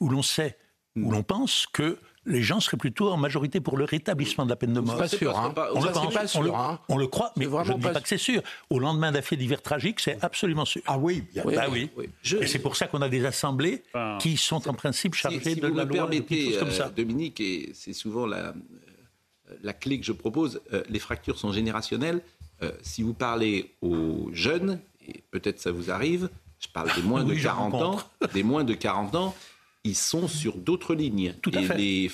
où 0.00 0.08
l'on 0.08 0.22
sait, 0.22 0.56
où 0.96 1.10
l'on 1.10 1.22
pense 1.22 1.66
que 1.72 1.98
les 2.26 2.42
gens 2.42 2.60
seraient 2.60 2.76
plutôt 2.76 3.10
en 3.10 3.16
majorité 3.16 3.60
pour 3.60 3.76
le 3.76 3.84
rétablissement 3.84 4.44
de 4.44 4.50
la 4.50 4.56
peine 4.56 4.72
de 4.72 4.80
mort. 4.80 4.96
Pas 4.96 5.08
sûr. 5.08 5.38
Hein. 5.38 5.54
On, 5.74 5.82
le 5.82 5.90
pense, 5.90 6.12
pas 6.14 6.26
sûr, 6.26 6.56
hein. 6.56 6.80
on, 6.88 6.98
le, 6.98 7.06
croit, 7.06 7.32
mais 7.36 7.46
je 7.46 7.72
ne 7.72 7.78
dis 7.78 7.82
pas 7.82 8.00
que 8.00 8.08
c'est 8.08 8.18
sûr. 8.18 8.42
Au 8.68 8.78
lendemain 8.78 9.12
d'un 9.12 9.22
fait 9.22 9.36
divers 9.36 9.62
tragique, 9.62 10.00
c'est 10.00 10.22
absolument 10.22 10.64
sûr. 10.64 10.82
Ah 10.86 10.98
oui, 10.98 11.24
bien 11.32 11.44
bah 11.44 11.66
oui. 11.70 11.90
Et 12.40 12.46
c'est 12.46 12.58
pour 12.58 12.76
ça 12.76 12.86
qu'on 12.86 13.02
a 13.02 13.08
des 13.08 13.24
assemblées 13.24 13.82
qui 14.18 14.36
sont 14.36 14.68
en 14.68 14.74
principe 14.74 15.14
chargées 15.14 15.54
de 15.54 15.66
la 15.68 15.84
loi. 15.84 15.86
Permettez, 15.86 16.56
comme 16.58 16.70
ça. 16.70 16.86
Euh, 16.86 16.90
Dominique, 16.90 17.40
et 17.40 17.70
c'est 17.74 17.92
souvent 17.92 18.26
la, 18.26 18.48
euh, 18.48 18.52
la 19.62 19.72
clé 19.72 19.98
que 19.98 20.06
je 20.06 20.12
propose, 20.12 20.60
euh, 20.72 20.82
les 20.88 20.98
fractures 20.98 21.38
sont 21.38 21.52
générationnelles. 21.52 22.22
si 22.82 23.02
vous 23.02 23.14
parlez 23.14 23.74
aux 23.80 24.28
jeunes, 24.34 24.80
et 25.08 25.24
peut-être 25.30 25.58
ça 25.60 25.72
vous 25.72 25.90
arrive, 25.90 26.28
je 26.58 26.68
parle 26.68 26.94
des 26.94 27.02
moins 27.02 27.24
de 27.24 27.34
40 27.34 27.74
ans, 27.74 27.98
des 28.34 28.42
moins 28.42 28.64
de 28.64 28.74
40 28.74 29.14
ans, 29.14 29.34
ils 29.84 29.96
sont 29.96 30.28
sur 30.28 30.56
d'autres 30.56 30.94
lignes. 30.94 31.34
Tout 31.40 31.52
à 31.54 31.60
et 31.60 31.64
fait. 31.64 31.76
Les, 31.76 32.10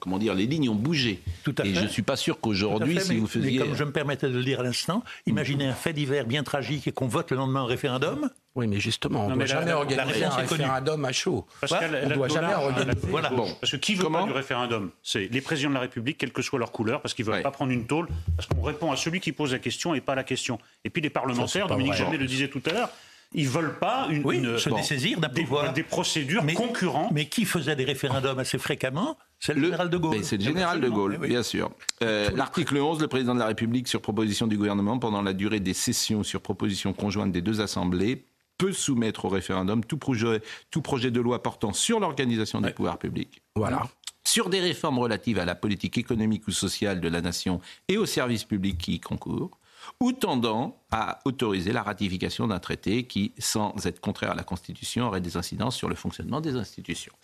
comment 0.00 0.18
dire, 0.18 0.34
les 0.34 0.46
lignes 0.46 0.68
ont 0.68 0.74
bougé. 0.74 1.20
Tout 1.44 1.54
à 1.58 1.64
et 1.64 1.74
je 1.74 1.80
ne 1.80 1.88
suis 1.88 2.02
pas 2.02 2.16
sûr 2.16 2.40
qu'aujourd'hui, 2.40 3.00
si 3.00 3.16
vous 3.16 3.26
faisiez... 3.26 3.58
comme 3.58 3.74
je 3.74 3.84
me 3.84 3.92
permettais 3.92 4.28
de 4.28 4.36
le 4.36 4.42
dire 4.42 4.60
à 4.60 4.62
l'instant, 4.64 5.04
imaginez 5.26 5.66
un 5.66 5.74
fait 5.74 5.92
divers 5.92 6.26
bien 6.26 6.42
tragique 6.42 6.88
et 6.88 6.92
qu'on 6.92 7.06
vote 7.06 7.30
le 7.30 7.36
lendemain 7.36 7.62
au 7.62 7.66
référendum. 7.66 8.30
Oui, 8.56 8.68
mais 8.68 8.78
justement, 8.78 9.26
on 9.26 9.30
ne 9.30 9.34
doit 9.34 9.46
jamais 9.46 9.72
organiser 9.72 10.24
un 10.24 10.30
référendum 10.30 11.04
à 11.04 11.12
chaud. 11.12 11.46
Pascal, 11.60 12.00
on 12.04 12.08
ne 12.08 12.14
doit 12.14 12.28
jamais 12.28 12.54
organiser. 12.54 12.98
Voilà. 13.08 13.30
Bon. 13.30 13.48
Parce 13.60 13.72
que 13.72 13.76
qui 13.76 13.94
veut 13.94 14.08
pas 14.10 14.24
du 14.24 14.32
référendum? 14.32 14.90
C'est 15.02 15.28
les 15.28 15.40
présidents 15.40 15.70
de 15.70 15.74
la 15.74 15.80
République, 15.80 16.18
quelle 16.18 16.32
que 16.32 16.42
soit 16.42 16.58
leur 16.58 16.72
couleur, 16.72 17.00
parce 17.00 17.14
qu'ils 17.14 17.26
ne 17.26 17.32
veulent 17.32 17.42
pas 17.42 17.50
prendre 17.50 17.72
une 17.72 17.86
tôle, 17.86 18.08
parce 18.36 18.48
qu'on 18.48 18.62
répond 18.62 18.92
à 18.92 18.96
celui 18.96 19.20
qui 19.20 19.32
pose 19.32 19.52
la 19.52 19.58
question 19.58 19.94
et 19.94 20.00
pas 20.00 20.14
la 20.14 20.24
question. 20.24 20.58
Et 20.84 20.90
puis 20.90 21.02
les 21.02 21.10
parlementaires, 21.10 21.68
Dominique 21.68 21.94
Jamais 21.94 22.16
le 22.16 22.26
disait 22.26 22.48
tout 22.48 22.62
à 22.66 22.72
l'heure, 22.72 22.90
ils 23.34 23.48
veulent 23.48 23.78
pas 23.78 24.06
une, 24.10 24.24
oui, 24.24 24.42
se 24.58 24.70
dessaisir 24.70 25.20
d'un 25.20 25.28
pouvoir. 25.28 25.72
Des, 25.72 25.82
procédures 25.82 26.44
concurrentes. 26.54 27.12
Mais 27.12 27.26
qui 27.26 27.44
faisait 27.44 27.76
des 27.76 27.84
référendums 27.84 28.38
assez 28.38 28.58
fréquemment? 28.58 29.18
C'est 29.40 29.54
le, 29.54 29.64
général 29.64 29.90
de 29.90 29.96
Gaulle. 29.96 30.24
C'est 30.24 30.36
le 30.36 30.44
général 30.44 30.80
de 30.80 30.88
Gaulle, 30.88 31.18
bien 31.18 31.42
sûr. 31.42 31.70
Euh, 32.02 32.30
l'article 32.34 32.78
11, 32.78 33.00
le 33.00 33.08
président 33.08 33.34
de 33.34 33.40
la 33.40 33.46
République, 33.46 33.88
sur 33.88 34.00
proposition 34.00 34.46
du 34.46 34.56
gouvernement, 34.56 34.98
pendant 34.98 35.20
la 35.20 35.32
durée 35.32 35.60
des 35.60 35.74
sessions 35.74 36.22
sur 36.22 36.40
proposition 36.40 36.92
conjointe 36.92 37.32
des 37.32 37.42
deux 37.42 37.60
assemblées, 37.60 38.24
peut 38.56 38.72
soumettre 38.72 39.24
au 39.24 39.28
référendum 39.28 39.84
tout 39.84 39.98
projet, 39.98 40.40
tout 40.70 40.80
projet 40.80 41.10
de 41.10 41.20
loi 41.20 41.42
portant 41.42 41.72
sur 41.72 42.00
l'organisation 42.00 42.60
des 42.60 42.70
pouvoirs 42.70 42.98
publics. 42.98 43.42
Voilà 43.56 43.82
sur 44.26 44.48
des 44.48 44.60
réformes 44.60 44.98
relatives 44.98 45.38
à 45.38 45.44
la 45.44 45.54
politique 45.54 45.98
économique 45.98 46.48
ou 46.48 46.50
sociale 46.50 47.00
de 47.00 47.08
la 47.08 47.20
nation 47.20 47.60
et 47.88 47.98
aux 47.98 48.06
services 48.06 48.44
publics 48.44 48.78
qui 48.78 48.94
y 48.94 49.00
concourent, 49.00 49.58
ou 50.04 50.12
tendant 50.12 50.76
à 50.90 51.18
autoriser 51.24 51.72
la 51.72 51.82
ratification 51.82 52.46
d'un 52.46 52.58
traité 52.58 53.04
qui, 53.04 53.32
sans 53.38 53.74
être 53.86 54.00
contraire 54.00 54.32
à 54.32 54.34
la 54.34 54.42
Constitution, 54.42 55.06
aurait 55.06 55.22
des 55.22 55.38
incidences 55.38 55.76
sur 55.76 55.88
le 55.88 55.94
fonctionnement 55.94 56.42
des 56.42 56.56
institutions. 56.56 57.14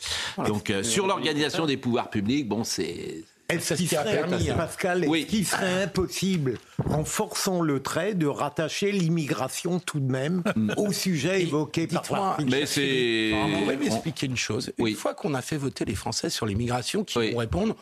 Donc, 0.47 0.71
euh, 0.71 0.83
sur 0.83 1.07
l'organisation 1.07 1.66
des 1.66 1.77
pouvoirs 1.77 2.09
publics, 2.09 2.49
bon, 2.49 2.64
c'est 2.64 3.23
Est-ce 3.51 3.75
qu'il 3.75 3.87
serait, 3.87 4.23
permis, 4.23 4.49
Pascal, 4.49 5.05
est 5.05 5.27
qu'il 5.27 5.45
serait 5.45 5.83
impossible, 5.83 6.57
en 6.88 7.05
forçant 7.05 7.61
le 7.61 7.83
trait, 7.83 8.14
de 8.14 8.27
rattacher 8.27 8.93
l'immigration 8.93 9.79
tout 9.79 10.01
de 10.01 10.11
même 10.11 10.43
mm. 10.57 10.73
au 10.79 10.90
sujet 10.90 11.43
évoqué 11.43 11.87
par 11.87 12.40
Mais 12.49 12.64
c'est. 12.64 13.33
Vous 13.33 13.59
pouvez 13.59 13.77
m'expliquer 13.77 14.25
une 14.25 14.38
chose. 14.38 14.73
Une 14.79 14.95
fois 14.95 15.12
qu'on 15.12 15.35
a 15.35 15.43
fait 15.43 15.59
voter 15.59 15.85
les 15.85 15.95
Français 15.95 16.31
sur 16.31 16.47
l'immigration, 16.47 17.05
qui 17.05 17.33
vont 17.33 17.37
répondre 17.37 17.77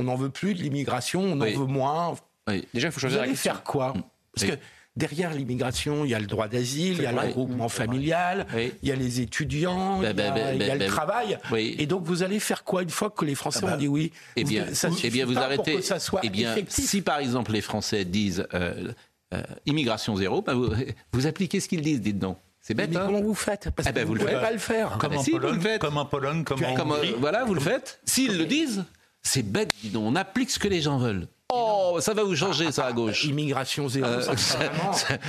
on 0.00 0.04
n'en 0.04 0.16
veut 0.16 0.30
plus 0.30 0.54
de 0.54 0.62
l'immigration, 0.62 1.22
on 1.22 1.40
en 1.40 1.44
veut 1.44 1.66
moins. 1.66 2.16
Déjà, 2.48 2.88
il 2.88 2.90
faut 2.90 3.00
choisir. 3.00 3.18
Vous 3.18 3.24
allez 3.24 3.36
faire 3.36 3.62
quoi? 3.62 3.94
Parce 4.34 4.46
que 4.46 4.56
derrière 4.96 5.32
l'immigration, 5.32 6.04
il 6.04 6.10
y 6.10 6.14
a 6.14 6.20
le 6.20 6.26
droit 6.26 6.48
d'asile, 6.48 6.96
il 6.98 7.02
y 7.02 7.06
a 7.06 7.12
le 7.12 7.18
regroupement 7.18 7.68
familial, 7.68 8.46
il 8.82 8.88
y 8.88 8.92
a 8.92 8.96
les 8.96 9.20
étudiants, 9.20 10.02
il 10.02 10.04
y 10.04 10.70
a, 10.70 10.74
le 10.74 10.86
travail. 10.86 11.38
Et 11.56 11.86
donc, 11.86 12.04
vous 12.04 12.22
allez 12.22 12.40
faire 12.40 12.64
quoi 12.64 12.82
une 12.82 12.90
fois 12.90 13.10
que 13.10 13.24
les 13.24 13.34
Français 13.34 13.64
ah 13.66 13.74
ont 13.74 13.76
dit 13.76 13.88
oui? 13.88 14.12
Eh 14.36 14.44
bien, 14.44 14.66
eh 15.04 15.10
bien 15.10 15.26
vous 15.26 15.38
arrêtez. 15.38 15.76
que 15.76 15.82
ça 15.82 15.98
soit 15.98 16.20
eh 16.22 16.30
bien, 16.30 16.54
si 16.68 17.02
par 17.02 17.18
exemple 17.18 17.52
les 17.52 17.60
Français 17.60 18.04
disent 18.04 18.46
euh, 18.54 18.92
euh, 19.32 19.42
immigration 19.66 20.16
zéro, 20.16 20.42
bah, 20.42 20.54
vous, 20.54 21.26
appliquez 21.26 21.60
ce 21.60 21.68
qu'ils 21.68 21.82
disent, 21.82 22.00
dites 22.00 22.18
donc. 22.18 22.38
C'est 22.60 22.74
bête. 22.74 22.90
Mais 22.90 22.96
hein? 22.96 23.04
comment 23.06 23.22
vous 23.22 23.34
faites? 23.34 23.70
Parce 23.70 23.88
eh 23.88 23.92
ben, 23.92 24.02
que 24.02 24.08
vous 24.08 24.14
ne 24.14 24.18
pouvez 24.18 24.32
pas 24.32 24.52
le 24.52 24.58
faire. 24.58 24.98
Comme, 24.98 25.16
en 25.16 25.24
Pologne, 25.24 25.78
comme 25.78 25.96
en 25.96 26.04
Pologne, 26.04 26.44
comme 26.44 26.62
en 26.62 26.96
Voilà, 27.18 27.44
vous 27.44 27.54
le 27.54 27.60
faites. 27.60 28.00
S'ils 28.04 28.36
le 28.36 28.44
disent, 28.44 28.84
c'est 29.22 29.42
bête, 29.42 29.72
dis 29.82 29.90
donc. 29.90 30.04
On 30.06 30.16
applique 30.16 30.50
ce 30.50 30.58
que 30.58 30.68
les 30.68 30.82
gens 30.82 30.98
veulent. 30.98 31.26
Oh, 31.52 31.98
ça 32.00 32.14
va 32.14 32.22
vous 32.22 32.36
changer, 32.36 32.70
ça, 32.72 32.86
à 32.86 32.92
gauche. 32.92 33.24
Immigration 33.24 33.88
zéro. 33.88 34.06
Euh, 34.06 34.22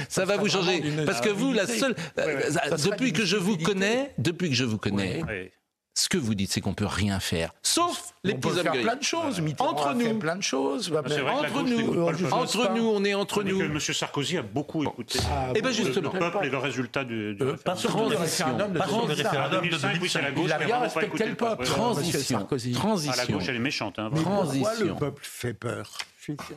ça, 0.10 0.26
va 0.26 0.38
vous 0.38 0.50
changer. 0.50 0.84
Parce 1.06 1.22
que 1.22 1.30
vous, 1.30 1.54
la 1.54 1.68
seule. 1.68 1.96
Euh, 2.20 2.42
depuis 2.86 3.14
que 3.14 3.26
je 3.26 3.38
vous 3.38 3.58
connais, 3.58 4.14
depuis 4.18 4.50
que 4.50 4.56
je 4.56 4.66
vous 4.66 4.78
connais, 4.78 5.22
ce 5.94 6.08
que 6.08 6.18
vous 6.18 6.36
dites, 6.36 6.52
c'est 6.52 6.62
qu'on 6.62 6.74
peut 6.74 6.86
rien 6.86 7.20
faire, 7.20 7.54
sauf 7.62 8.14
les 8.24 8.34
petits 8.36 8.48
On 8.48 8.52
peut 8.52 8.62
faire 8.62 8.72
plein 8.72 8.96
de 8.96 9.04
choses. 9.04 9.42
entre 9.60 9.94
nous, 9.94 10.20
plein 10.20 10.36
de 10.36 10.42
choses. 10.42 10.90
Bah, 10.90 11.02
entre 11.04 11.64
nous, 11.64 12.32
entre 12.32 12.74
nous, 12.74 12.88
on 12.88 13.04
est 13.04 13.14
entre 13.14 13.44
nous. 13.44 13.62
M. 13.62 13.80
Sarkozy 13.80 14.38
a 14.38 14.42
beaucoup 14.42 14.84
écouté. 14.84 15.20
Ah, 15.30 15.50
et 15.50 15.54
eh 15.58 15.62
bien 15.62 15.72
justement, 15.72 16.14
le 16.14 16.20
peuple 16.20 16.46
et 16.46 16.50
le 16.50 16.58
résultat 16.58 17.04
du, 17.04 17.36
du 17.36 17.44
euh, 17.44 17.56
pas 17.58 17.74
référendum, 17.74 18.74
pas 18.74 18.88
sur 18.88 19.08
le 19.08 19.14
référendum 19.14 19.70
de 19.70 19.78
2005. 19.78 20.34
Il 20.38 20.52
a 20.52 20.60
bien 20.60 20.80
respecté 20.80 21.26
le 21.26 21.36
peuple. 21.36 21.66
Transition, 21.66 22.46
transition. 22.46 23.14
La 23.18 23.26
gauche, 23.26 23.44
elle 23.50 23.56
est 23.56 23.60
méchante. 23.60 24.00
Transition. 24.16 24.64
Pourquoi 24.64 24.86
le 24.86 24.96
peuple 24.96 25.24
fait 25.24 25.54
peur? 25.54 25.98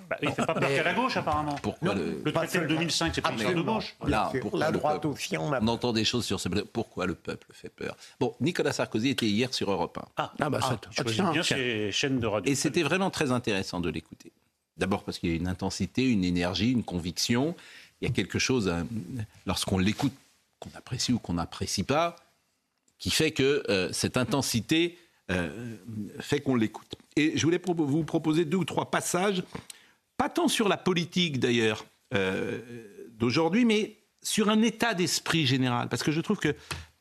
Bah, 0.09 0.17
il 0.23 0.29
ne 0.29 0.35
fait 0.35 0.47
pas 0.47 0.55
peur 0.55 0.69
qu'à 0.69 0.83
la 0.83 0.95
gauche, 0.95 1.17
apparemment. 1.17 1.57
Pourquoi 1.63 1.95
le, 1.95 2.21
le 2.25 2.33
traité 2.33 2.61
de 2.61 2.67
2005, 2.67 3.13
c'est 3.15 3.21
pas 3.21 3.31
une 3.31 3.37
histoire 3.37 3.55
de 3.55 3.63
gauche. 3.63 3.97
Là, 4.07 4.31
pourquoi 4.41 4.61
la 4.61 4.73
droite 4.73 5.05
aussi, 5.05 5.37
on, 5.37 5.53
on 5.53 5.69
entend 5.69 5.93
des 5.93 6.05
choses 6.05 6.25
sur 6.25 6.41
ce. 6.41 6.49
Pourquoi 6.49 7.07
le 7.07 7.15
peuple 7.15 7.49
fait 7.53 7.69
peur? 7.69 7.97
Bon, 8.21 8.35
Nicolas 8.41 8.73
Sarkozy 8.73 9.11
était 9.11 9.27
hier 9.27 9.53
sur 9.53 9.71
Europe 9.71 9.99
1. 9.99 10.09
Ah, 10.17 10.33
ah 10.41 10.51
bah 10.51 10.61
ça, 10.61 10.79
ah, 10.99 11.03
bien 11.33 11.43
ces 11.43 11.91
chaînes 11.93 12.21
de 12.21 12.27
radio. 12.27 12.51
Et 12.51 12.55
c'était 12.55 12.83
vraiment 12.83 13.11
très 13.11 13.33
intéressant 13.33 13.81
de 13.81 13.91
l'écouter. 13.91 14.33
D'abord 14.77 15.05
parce 15.05 15.19
qu'il 15.19 15.31
y 15.31 15.33
a 15.33 15.37
une 15.37 15.49
intensité, 15.49 16.09
une 16.11 16.25
énergie, 16.25 16.73
une 16.73 16.83
conviction. 16.83 17.55
Il 18.01 18.09
y 18.09 18.11
a 18.11 18.15
quelque 18.15 18.39
chose, 18.39 18.69
hein, 18.69 18.87
lorsqu'on 19.47 19.79
l'écoute, 19.79 20.13
qu'on 20.59 20.71
apprécie 20.77 21.13
ou 21.13 21.19
qu'on 21.19 21.35
n'apprécie 21.35 21.85
pas, 21.85 22.17
qui 22.99 23.11
fait 23.11 23.31
que 23.31 23.63
euh, 23.69 23.93
cette 23.93 24.17
intensité 24.17 24.99
euh, 25.31 25.77
fait 26.21 26.41
qu'on 26.41 26.55
l'écoute. 26.55 26.97
Et 27.17 27.37
je 27.37 27.45
voulais 27.45 27.61
vous 27.65 28.05
proposer 28.05 28.45
deux 28.45 28.59
ou 28.59 28.65
trois 28.65 28.91
passages, 28.91 29.43
pas 30.17 30.29
tant 30.29 30.49
sur 30.49 30.69
la 30.69 30.77
politique 30.77 31.41
d'ailleurs 31.41 31.87
euh, 32.15 32.61
d'aujourd'hui, 33.11 33.65
mais 33.65 33.97
sur 34.23 34.49
un 34.49 34.63
état 34.63 34.95
d'esprit 34.95 35.47
général, 35.47 35.89
parce 35.89 36.03
que 36.03 36.13
je 36.13 36.21
trouve 36.21 36.39
que 36.39 36.55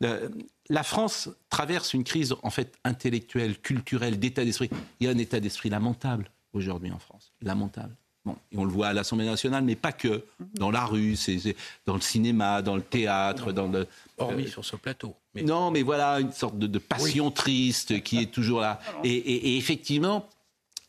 euh, 0.03 0.29
la 0.69 0.83
France 0.83 1.29
traverse 1.49 1.93
une 1.93 2.03
crise 2.03 2.33
en 2.43 2.49
fait 2.49 2.77
intellectuelle, 2.83 3.59
culturelle, 3.59 4.19
d'état 4.19 4.43
d'esprit. 4.43 4.69
Il 4.99 5.05
y 5.05 5.09
a 5.09 5.11
un 5.11 5.17
état 5.17 5.39
d'esprit 5.39 5.69
lamentable 5.69 6.29
aujourd'hui 6.53 6.91
en 6.91 6.99
France, 6.99 7.33
lamentable. 7.41 7.95
Bon, 8.25 8.37
et 8.53 8.57
on 8.57 8.63
le 8.63 8.71
voit 8.71 8.87
à 8.87 8.93
l'Assemblée 8.93 9.25
nationale, 9.25 9.63
mais 9.63 9.75
pas 9.75 9.91
que. 9.91 10.23
Dans 10.55 10.71
la 10.71 10.85
rue, 10.85 11.15
c'est 11.15 11.55
dans 11.85 11.95
le 11.95 12.01
cinéma, 12.01 12.61
dans 12.61 12.75
le 12.75 12.81
théâtre, 12.81 13.51
dans 13.51 13.67
le. 13.67 13.87
Hormis 14.17 14.47
sur 14.47 14.63
ce 14.63 14.75
plateau. 14.75 15.15
Non, 15.35 15.71
mais 15.71 15.81
voilà, 15.81 16.19
une 16.19 16.31
sorte 16.31 16.57
de, 16.57 16.77
passion 16.77 17.31
triste 17.31 18.01
qui 18.03 18.19
est 18.19 18.31
toujours 18.31 18.61
là. 18.61 18.79
Et, 19.03 19.57
effectivement, 19.57 20.29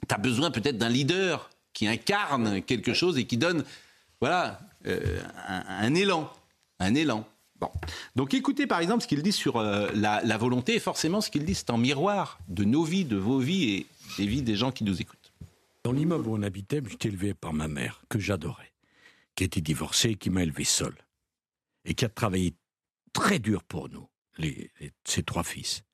tu 0.08 0.14
as 0.14 0.18
besoin 0.18 0.50
peut-être 0.50 0.78
d'un 0.78 0.88
leader 0.88 1.50
qui 1.72 1.88
incarne 1.88 2.62
quelque 2.62 2.94
chose 2.94 3.18
et 3.18 3.24
qui 3.24 3.36
donne, 3.36 3.64
voilà, 4.20 4.60
euh, 4.86 5.20
un, 5.48 5.94
élan. 5.94 6.30
Un 6.78 6.94
élan. 6.94 7.26
Bon. 7.58 7.70
Donc 8.14 8.34
écoutez 8.34 8.66
par 8.66 8.80
exemple 8.80 9.02
ce 9.02 9.08
qu'il 9.08 9.22
dit 9.22 9.32
sur 9.32 9.56
euh, 9.56 9.88
la, 9.94 10.20
la, 10.22 10.36
volonté, 10.36 10.74
et 10.74 10.80
forcément 10.80 11.20
ce 11.20 11.30
qu'il 11.30 11.44
dit 11.44 11.54
c'est 11.54 11.70
en 11.70 11.78
miroir 11.78 12.38
de 12.48 12.64
nos 12.64 12.82
vies, 12.82 13.04
de 13.04 13.16
vos 13.16 13.38
vies 13.38 13.70
et 13.70 13.86
des 14.18 14.26
vies 14.26 14.42
des 14.42 14.56
gens 14.56 14.72
qui 14.72 14.84
nous 14.84 15.00
écoutent. 15.00 15.23
Dans 15.84 15.92
l'immeuble 15.92 16.28
où 16.28 16.34
on 16.34 16.42
habitait, 16.42 16.80
j'étais 16.86 17.08
élevé 17.08 17.34
par 17.34 17.52
ma 17.52 17.68
mère, 17.68 18.02
que 18.08 18.18
j'adorais, 18.18 18.72
qui 19.34 19.44
était 19.44 19.60
divorcée 19.60 20.10
et 20.10 20.14
qui 20.16 20.30
m'a 20.30 20.42
élevé 20.42 20.64
seul, 20.64 20.96
et 21.84 21.94
qui 21.94 22.06
a 22.06 22.08
travaillé 22.08 22.56
très 23.12 23.38
dur 23.38 23.62
pour 23.62 23.90
nous 23.90 24.08
ses 25.04 25.22
trois 25.22 25.44
fils. 25.44 25.84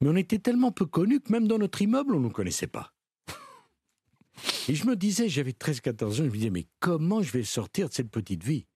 Mais 0.00 0.08
on 0.08 0.16
était 0.16 0.38
tellement 0.38 0.72
peu 0.72 0.86
connus 0.86 1.20
que 1.20 1.32
même 1.32 1.48
dans 1.48 1.58
notre 1.58 1.82
immeuble, 1.82 2.14
on 2.14 2.18
ne 2.18 2.24
nous 2.24 2.30
connaissait 2.30 2.66
pas. 2.68 2.94
Et 4.68 4.74
je 4.74 4.86
me 4.86 4.96
disais, 4.96 5.28
j'avais 5.28 5.52
13-14 5.52 6.04
ans, 6.04 6.10
je 6.12 6.22
me 6.22 6.30
disais, 6.30 6.50
mais 6.50 6.66
comment 6.80 7.22
je 7.22 7.32
vais 7.32 7.44
sortir 7.44 7.88
de 7.88 7.94
cette 7.94 8.10
petite 8.10 8.42
vie? 8.42 8.66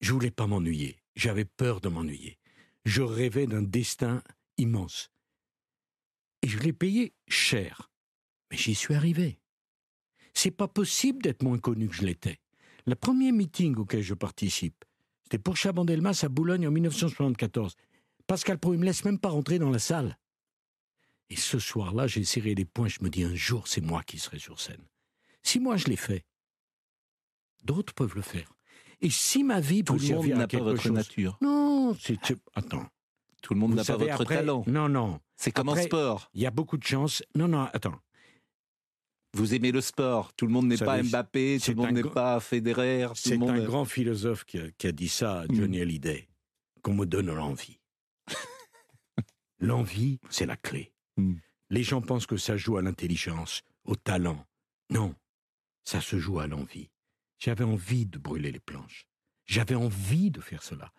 Je 0.00 0.12
voulais 0.12 0.30
pas 0.30 0.46
m'ennuyer, 0.46 0.98
j'avais 1.14 1.44
peur 1.44 1.80
de 1.80 1.88
m'ennuyer. 1.88 2.38
Je 2.84 3.02
rêvais 3.02 3.46
d'un 3.46 3.62
destin 3.62 4.22
immense. 4.58 5.10
Et 6.42 6.48
je 6.48 6.58
l'ai 6.58 6.72
payé 6.72 7.14
cher. 7.28 7.90
J'y 8.56 8.74
suis 8.74 8.94
arrivé. 8.94 9.38
C'est 10.34 10.50
pas 10.50 10.68
possible 10.68 11.22
d'être 11.22 11.42
moins 11.42 11.58
connu 11.58 11.88
que 11.88 11.94
je 11.94 12.04
l'étais. 12.04 12.40
Le 12.86 12.94
premier 12.94 13.32
meeting 13.32 13.76
auquel 13.76 14.02
je 14.02 14.14
participe, 14.14 14.84
c'était 15.24 15.38
pour 15.38 15.56
Chabandelmas 15.56 16.20
à 16.22 16.28
Boulogne 16.28 16.66
en 16.66 16.70
1974. 16.70 17.74
Pascal 18.26 18.58
Pro, 18.58 18.74
il 18.74 18.80
me 18.80 18.84
laisse 18.84 19.04
même 19.04 19.18
pas 19.18 19.28
rentrer 19.28 19.58
dans 19.58 19.70
la 19.70 19.78
salle. 19.78 20.18
Et 21.28 21.36
ce 21.36 21.58
soir-là, 21.58 22.06
j'ai 22.06 22.24
serré 22.24 22.54
les 22.54 22.64
poings, 22.64 22.88
je 22.88 23.02
me 23.02 23.10
dis 23.10 23.24
un 23.24 23.34
jour, 23.34 23.66
c'est 23.66 23.80
moi 23.80 24.02
qui 24.02 24.18
serai 24.18 24.38
sur 24.38 24.60
scène. 24.60 24.84
Si 25.42 25.58
moi 25.58 25.76
je 25.76 25.86
l'ai 25.86 25.96
fait, 25.96 26.24
d'autres 27.64 27.92
peuvent 27.94 28.14
le 28.14 28.22
faire. 28.22 28.52
Et 29.00 29.10
si 29.10 29.44
ma 29.44 29.60
vie 29.60 29.84
Tout 29.84 29.94
le 29.94 30.14
monde 30.14 30.26
n'a 30.28 30.48
pas 30.48 30.58
votre 30.58 30.90
nature. 30.90 31.36
Non, 31.40 31.96
c'est. 32.00 32.18
Attends. 32.54 32.86
Tout 33.42 33.54
le 33.54 33.60
monde 33.60 33.74
n'a 33.74 33.84
pas 33.84 33.96
votre 33.96 34.24
talent. 34.24 34.64
Non, 34.66 34.88
non. 34.88 35.20
C'est 35.36 35.52
comme 35.52 35.68
en 35.68 35.76
sport. 35.76 36.30
Il 36.34 36.40
y 36.40 36.46
a 36.46 36.50
beaucoup 36.50 36.78
de 36.78 36.84
chance. 36.84 37.22
Non, 37.34 37.48
non, 37.48 37.68
attends. 37.72 38.00
Vous 39.36 39.54
aimez 39.54 39.70
le 39.70 39.82
sport. 39.82 40.32
Tout 40.32 40.46
le 40.46 40.52
monde 40.52 40.66
n'est 40.66 40.78
pas 40.78 41.02
Mbappé, 41.02 41.58
tout 41.62 41.72
le 41.72 41.76
monde 41.76 41.92
n'est 41.92 42.02
pas 42.02 42.40
Federer. 42.40 43.08
C'est 43.14 43.34
un 43.34 43.64
grand 43.64 43.84
philosophe 43.84 44.44
qui 44.44 44.58
a, 44.58 44.92
dit 44.92 45.10
ça. 45.10 45.44
Johnny 45.50 45.82
Hallyday, 45.82 46.26
qu'on 46.80 46.94
me 46.94 47.04
donne 47.04 47.26
l'envie. 47.26 47.78
l'envie, 49.60 50.20
c'est 50.30 50.46
la 50.46 50.56
clé. 50.56 50.90
Hmm. 51.18 51.34
Les 51.68 51.82
gens 51.82 52.00
pensent 52.00 52.26
que 52.26 52.38
ça 52.38 52.56
joue 52.56 52.78
à 52.78 52.82
l'intelligence, 52.82 53.62
au 53.84 53.94
talent. 53.94 54.42
Non, 54.88 55.14
ça 55.84 56.00
se 56.00 56.18
joue 56.18 56.40
à 56.40 56.46
l'envie. 56.46 56.88
J'avais 57.38 57.64
envie 57.64 58.06
de 58.06 58.18
brûler 58.18 58.50
les 58.50 58.60
planches. 58.60 59.06
J'avais 59.44 59.74
envie 59.74 60.30
de 60.30 60.40
faire 60.40 60.62
cela. 60.62 60.92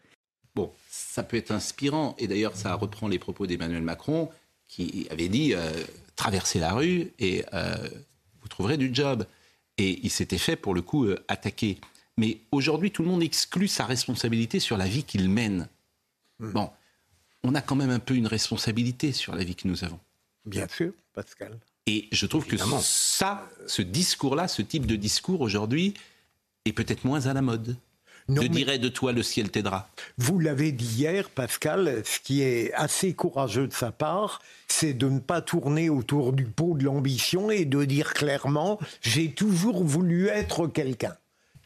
Bon, 0.53 0.71
ça 0.89 1.23
peut 1.23 1.37
être 1.37 1.51
inspirant, 1.51 2.15
et 2.19 2.27
d'ailleurs 2.27 2.55
ça 2.55 2.75
reprend 2.75 3.07
les 3.07 3.19
propos 3.19 3.47
d'Emmanuel 3.47 3.81
Macron, 3.81 4.29
qui 4.67 5.07
avait 5.09 5.29
dit 5.29 5.55
euh, 5.55 5.71
traverser 6.15 6.59
la 6.59 6.73
rue 6.73 7.13
et 7.17 7.43
euh, 7.53 7.89
vous 8.47 8.49
trouverez 8.49 8.77
du 8.77 8.89
job. 8.93 9.25
Et 9.77 9.99
il 10.03 10.09
s'était 10.09 10.37
fait, 10.37 10.55
pour 10.55 10.73
le 10.73 10.81
coup, 10.81 11.05
euh, 11.05 11.23
attaquer. 11.27 11.79
Mais 12.17 12.39
aujourd'hui, 12.51 12.91
tout 12.91 13.03
le 13.03 13.09
monde 13.09 13.21
exclut 13.21 13.67
sa 13.67 13.85
responsabilité 13.85 14.59
sur 14.59 14.77
la 14.77 14.87
vie 14.87 15.03
qu'il 15.03 15.29
mène. 15.29 15.67
Hmm. 16.39 16.51
Bon, 16.51 16.69
on 17.43 17.53
a 17.55 17.61
quand 17.61 17.75
même 17.75 17.89
un 17.89 17.99
peu 17.99 18.15
une 18.15 18.25
responsabilité 18.25 19.11
sur 19.11 19.35
la 19.35 19.43
vie 19.43 19.55
que 19.55 19.67
nous 19.67 19.83
avons. 19.83 19.99
Bien 20.45 20.67
sûr, 20.69 20.93
Pascal. 21.13 21.59
Et 21.87 22.07
je 22.11 22.25
trouve 22.25 22.45
que 22.45 22.55
ça, 22.57 23.47
ce 23.67 23.81
discours-là, 23.81 24.47
ce 24.47 24.61
type 24.61 24.85
de 24.85 24.95
discours 24.95 25.41
aujourd'hui, 25.41 25.93
est 26.65 26.73
peut-être 26.73 27.03
moins 27.03 27.25
à 27.27 27.33
la 27.33 27.41
mode. 27.41 27.75
Je 28.29 28.47
dirais 28.47 28.77
de 28.77 28.89
toi, 28.89 29.11
le 29.11 29.23
ciel 29.23 29.49
t'aidera. 29.49 29.89
Vous 30.17 30.39
l'avez 30.39 30.71
dit 30.71 30.85
hier, 30.85 31.29
Pascal, 31.29 32.01
ce 32.03 32.19
qui 32.19 32.41
est 32.41 32.73
assez 32.73 33.13
courageux 33.13 33.67
de 33.67 33.73
sa 33.73 33.91
part, 33.91 34.41
c'est 34.67 34.93
de 34.93 35.09
ne 35.09 35.19
pas 35.19 35.41
tourner 35.41 35.89
autour 35.89 36.33
du 36.33 36.45
pot 36.45 36.75
de 36.77 36.83
l'ambition 36.83 37.49
et 37.49 37.65
de 37.65 37.85
dire 37.85 38.13
clairement 38.13 38.79
j'ai 39.01 39.31
toujours 39.31 39.83
voulu 39.83 40.27
être 40.27 40.67
quelqu'un. 40.67 41.15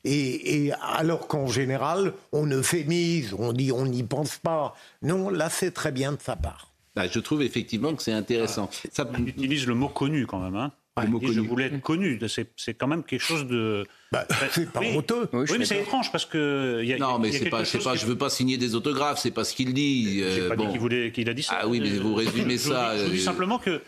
Et, 0.04 0.72
alors 0.82 1.28
qu'en 1.28 1.46
général, 1.46 2.14
on 2.32 2.48
ne 2.48 2.62
fait 2.62 2.84
mise, 2.86 3.36
on 3.38 3.54
dit 3.54 3.72
on 3.72 3.86
n'y 3.86 4.04
pense 4.04 4.38
pas. 4.38 4.76
Non, 5.02 5.30
là 5.30 5.50
c'est 5.50 5.72
très 5.72 5.92
bien 5.92 6.14
de 6.14 6.20
sa 6.20 6.36
part. 6.36 6.72
Bah, 6.96 7.08
je 7.08 7.20
trouve 7.20 7.42
effectivement 7.42 7.96
que 7.96 8.04
c'est 8.04 8.12
intéressant. 8.12 8.70
Ça... 8.92 9.10
On 9.18 9.26
utilise 9.26 9.68
le 9.68 9.76
mot 9.76 9.88
connu 9.88 10.26
quand 10.26 10.40
même. 10.40 10.56
Hein. 10.56 10.72
Je 11.00 11.40
voulais 11.40 11.66
être 11.66 11.82
connu. 11.82 12.20
C'est 12.28 12.74
quand 12.74 12.88
même 12.88 13.04
quelque 13.04 13.24
chose 13.24 13.48
de. 13.48 13.86
Bah, 14.12 14.28
c'est 14.52 14.72
pas 14.72 14.82
honteux. 14.82 15.30
Oui, 15.32 15.46
mais 15.58 15.66
c'est 15.66 15.80
étrange 15.80 16.12
parce 16.12 16.26
que. 16.26 16.84
Y 16.84 16.94
a, 16.94 16.98
non, 16.98 17.18
mais 17.18 17.32
c'est 17.32 17.50
pas, 17.50 17.64
pas. 17.64 17.96
Je 17.96 18.06
veux 18.06 18.18
pas 18.18 18.30
signer 18.30 18.58
des 18.58 18.76
autographes. 18.76 19.20
C'est 19.20 19.32
pas 19.32 19.44
ce 19.44 19.56
qu'il 19.56 19.74
dit. 19.74 20.22
Euh, 20.22 20.50
pas 20.50 20.58
dit 20.58 20.68
qu'il 20.68 20.80
voulait, 20.80 21.12
qu'il 21.12 21.30
a 21.30 21.34
dit 21.34 21.44
ça. 21.44 21.60
Ah 21.62 21.68
oui, 21.68 21.80
mais 21.80 21.98
vous 21.98 22.14
résumez 22.14 22.58
ça. 22.58 22.98
Je, 22.98 23.04
vous 23.06 23.12
dis 23.12 23.20
euh, 23.20 23.24
simplement 23.24 23.58
que 23.58 23.82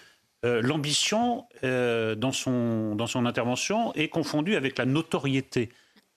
l'ambition 0.43 1.45
dans, 1.61 2.31
son, 2.31 2.95
dans 2.95 3.07
son 3.07 3.25
intervention 3.25 3.93
est 3.95 4.09
confondue 4.09 4.55
avec 4.55 4.77
la 4.77 4.85
notoriété. 4.85 5.69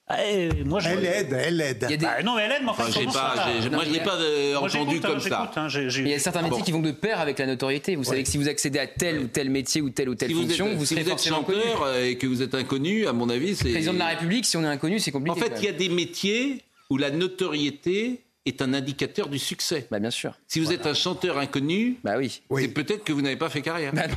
Ah, 0.09 0.19
moi, 0.65 0.79
je... 0.79 0.87
Elle 0.87 1.05
aide, 1.05 1.37
elle 1.37 1.59
aide. 1.59 1.85
Bah, 1.99 2.23
non, 2.23 2.39
elle 2.39 2.51
aide, 2.51 2.61
mais 2.63 2.69
enfin, 2.69 2.85
enfin 2.87 3.11
pas, 3.11 3.69
moi, 3.69 3.83
je 3.85 3.91
l'ai 3.91 3.99
pas 3.99 4.15
euh, 4.15 4.55
entendu 4.55 5.01
comme 5.01 5.19
ça. 5.19 5.51
Hein, 5.53 5.67
il 5.69 6.07
y 6.07 6.13
a 6.13 6.19
certains 6.19 6.41
métiers 6.43 6.63
qui 6.63 6.71
vont 6.71 6.81
de 6.81 6.91
pair 6.91 7.19
avec 7.19 7.39
la 7.39 7.45
notoriété. 7.45 7.97
Vous 7.97 8.05
savez 8.05 8.23
que 8.23 8.29
si 8.29 8.37
vous 8.37 8.47
accédez 8.47 8.79
à 8.79 8.87
tel 8.87 9.19
ou 9.19 9.27
tel 9.27 9.49
métier 9.49 9.81
ou 9.81 9.89
telle 9.89 10.07
ou 10.07 10.15
telle 10.15 10.31
fonction, 10.31 10.73
vous, 10.75 10.85
serez 10.85 11.03
vous 11.03 11.11
êtes 11.11 11.23
chanteur 11.23 11.83
euh, 11.83 12.05
et 12.05 12.17
que 12.17 12.25
vous 12.25 12.41
êtes 12.41 12.55
inconnu, 12.55 13.05
à 13.05 13.13
mon 13.13 13.29
avis, 13.29 13.55
c'est. 13.55 13.69
Président 13.69 13.93
de 13.93 13.99
la 13.99 14.07
République, 14.07 14.45
si 14.45 14.55
on 14.55 14.63
est 14.63 14.67
inconnu, 14.67 14.99
c'est 14.99 15.11
compliqué. 15.11 15.37
En 15.37 15.43
fait, 15.43 15.53
il 15.57 15.65
y 15.65 15.69
a 15.69 15.73
des 15.73 15.89
métiers 15.89 16.63
où 16.89 16.97
la 16.97 17.11
notoriété 17.11 18.21
est 18.47 18.61
un 18.61 18.73
indicateur 18.73 19.29
du 19.29 19.39
succès. 19.39 19.87
Bah 19.91 19.99
bien 19.99 20.11
sûr. 20.11 20.33
Si 20.47 20.59
vous 20.59 20.71
êtes 20.71 20.85
un 20.85 20.93
chanteur 20.93 21.37
inconnu, 21.37 21.97
bah 22.03 22.15
oui. 22.17 22.41
c'est 22.57 22.67
peut-être 22.69 23.03
que 23.03 23.13
vous 23.13 23.21
n'avez 23.21 23.35
pas 23.35 23.49
fait 23.49 23.61
carrière. 23.61 23.93
Bah 23.93 24.07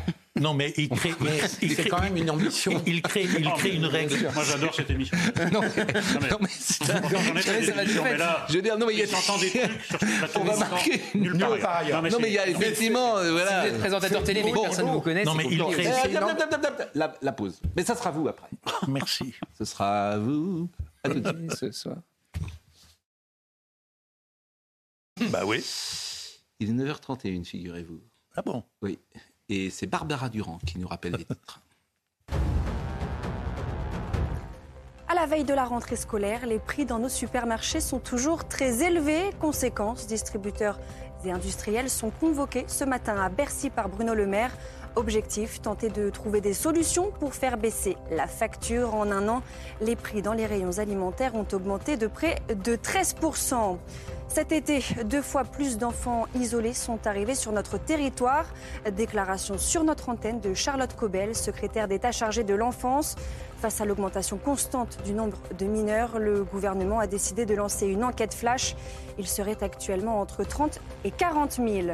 non. 0.41 0.55
mais 0.55 0.73
il 0.77 0.89
crée, 0.89 1.15
il 1.63 1.75
crée 1.75 1.89
quand 1.89 2.01
même 2.01 2.17
une 2.17 2.31
ambition. 2.31 2.83
Il 2.87 3.03
crée, 3.03 3.27
il 3.39 3.51
crée 3.53 3.75
une 3.75 3.87
règle. 3.87 4.17
Moi, 4.35 4.45
j'adore 4.45 4.75
cette 4.75 4.91
émission. 4.91 5.17
non, 5.53 5.61
mais, 5.61 6.29
non, 6.31 6.39
mais 6.41 6.49
c'est 6.51 6.85
ça. 6.85 7.01
Je 8.49 8.55
veux 8.55 8.63
dire, 8.63 8.79
non, 8.79 8.87
mais 8.87 8.95
il 8.95 8.99
y 8.99 9.03
a 9.03 9.07
des 9.07 9.13
trucs 9.13 9.25
sur 9.25 9.39
ce 9.39 10.39
On 10.39 10.45
va 10.45 10.57
marquer 10.57 11.01
nulle 11.15 11.39
part 11.61 11.77
ailleurs. 11.77 12.03
Non, 12.03 12.19
mais 12.21 12.29
il 12.29 12.35
y 12.35 12.39
a 12.39 12.49
effectivement, 12.49 13.15
voilà. 13.15 13.65
Si 13.65 13.69
vous 13.69 13.75
êtes 13.75 13.81
présentateur 13.81 14.25
télé, 14.25 14.43
mais 14.45 14.53
personne 14.53 14.87
ne 14.87 14.93
vous 14.93 15.01
connaît. 15.01 15.25
Non, 15.25 15.35
mais 15.35 15.47
il 15.51 15.63
crée. 15.65 15.89
La 16.95 17.33
pause. 17.33 17.61
Mais 17.77 17.85
ça 17.85 17.95
sera 17.95 18.11
vous 18.11 18.29
après. 18.29 18.49
Merci. 18.89 19.35
Ce 19.59 19.65
sera 19.65 20.19
vous. 20.19 20.69
À 21.03 21.09
tout 21.09 21.21
de 21.21 21.29
suite 21.29 21.57
ce 21.57 21.73
soir. 21.73 21.97
Bah 25.31 25.43
oui. 25.45 25.65
Il 26.61 26.71
est 26.71 26.73
9h31, 26.73 27.45
figurez-vous. 27.45 28.01
Ah 28.35 28.43
bon? 28.43 28.65
Oui. 28.81 28.99
Et 29.49 29.71
c'est 29.71 29.87
Barbara 29.87 30.29
Durand 30.29 30.59
qui 30.67 30.79
nous 30.79 30.89
rappelle 30.89 31.13
les 31.13 31.25
titres. 31.25 31.61
À 35.09 35.15
la 35.15 35.27
veille 35.27 35.43
de 35.43 35.53
la 35.53 35.65
rentrée 35.65 35.97
scolaire, 35.97 36.47
les 36.47 36.61
prix 36.61 36.87
dans 36.87 37.01
nos 37.01 37.09
supermarchés 37.09 37.81
sont 37.81 37.99
toujours 37.99 38.47
très 38.47 38.85
élevés. 38.85 39.31
Conséquence, 39.41 40.07
distributeurs 40.07 40.79
et 41.25 41.33
industriels 41.33 41.91
sont 41.91 42.11
convoqués 42.11 42.65
ce 42.69 42.85
matin 42.85 43.17
à 43.21 43.29
Bercy 43.29 43.71
par 43.71 43.89
Bruno 43.89 44.15
Le 44.15 44.27
Maire. 44.27 44.53
Objectif, 44.95 45.61
tenter 45.63 45.89
de 45.89 46.11
trouver 46.11 46.41
des 46.41 46.55
solutions 46.55 47.11
pour 47.19 47.35
faire 47.35 47.59
baisser 47.59 47.97
la 48.13 48.29
facture. 48.29 48.95
En 48.95 49.11
un 49.11 49.27
an, 49.29 49.43
les 49.81 49.97
prix 49.97 50.23
dans 50.23 50.33
les 50.33 50.47
rayons 50.47 50.79
alimentaires 50.79 51.35
ont 51.35 51.47
augmenté 51.53 51.97
de 51.97 52.07
près 52.07 52.37
de 52.49 52.77
13%. 52.77 53.79
Cet 54.33 54.53
été, 54.53 54.81
deux 55.07 55.23
fois 55.23 55.43
plus 55.43 55.77
d'enfants 55.77 56.27
isolés 56.37 56.73
sont 56.73 57.05
arrivés 57.05 57.35
sur 57.35 57.51
notre 57.51 57.79
territoire. 57.79 58.47
Déclaration 58.93 59.59
sur 59.59 59.83
notre 59.83 60.09
antenne 60.09 60.39
de 60.39 60.55
Charlotte 60.55 60.95
Cobel, 60.95 61.35
secrétaire 61.35 61.89
d'État 61.89 62.13
chargée 62.13 62.45
de 62.45 62.55
l'enfance. 62.55 63.17
Face 63.61 63.83
à 63.83 63.85
l'augmentation 63.85 64.39
constante 64.39 64.97
du 65.05 65.13
nombre 65.13 65.37
de 65.59 65.67
mineurs, 65.67 66.19
le 66.19 66.45
gouvernement 66.45 66.99
a 66.99 67.07
décidé 67.07 67.45
de 67.45 67.55
lancer 67.55 67.87
une 67.87 68.05
enquête 68.05 68.33
flash. 68.33 68.75
Il 69.19 69.27
serait 69.27 69.63
actuellement 69.63 70.19
entre 70.19 70.45
30 70.45 70.81
et 71.05 71.11
40 71.11 71.57
000. 71.57 71.89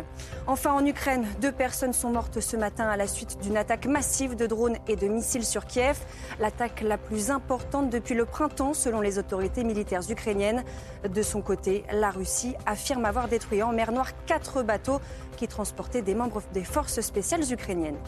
Enfin, 0.46 0.72
en 0.74 0.86
Ukraine, 0.86 1.26
deux 1.40 1.50
personnes 1.50 1.92
sont 1.92 2.10
mortes 2.10 2.38
ce 2.38 2.56
matin 2.56 2.86
à 2.88 2.96
la 2.96 3.08
suite 3.08 3.42
d'une 3.42 3.56
attaque 3.56 3.86
massive 3.86 4.36
de 4.36 4.46
drones 4.46 4.76
et 4.86 4.94
de 4.94 5.08
missiles 5.08 5.44
sur 5.44 5.66
Kiev. 5.66 5.98
L'attaque 6.38 6.82
la 6.82 6.98
plus 6.98 7.32
importante 7.32 7.90
depuis 7.90 8.14
le 8.14 8.26
printemps, 8.26 8.72
selon 8.72 9.00
les 9.00 9.18
autorités 9.18 9.64
militaires 9.64 10.08
ukrainiennes. 10.08 10.62
De 11.12 11.22
son 11.22 11.42
côté, 11.42 11.82
la 11.92 12.10
Russie 12.10 12.54
affirme 12.64 13.04
avoir 13.04 13.26
détruit 13.26 13.64
en 13.64 13.72
mer 13.72 13.90
Noire 13.90 14.12
quatre 14.26 14.62
bateaux 14.62 15.00
qui 15.36 15.48
transportaient 15.48 16.02
des 16.02 16.14
membres 16.14 16.44
des 16.54 16.62
forces 16.62 17.00
spéciales 17.00 17.52
ukrainiennes. 17.52 17.98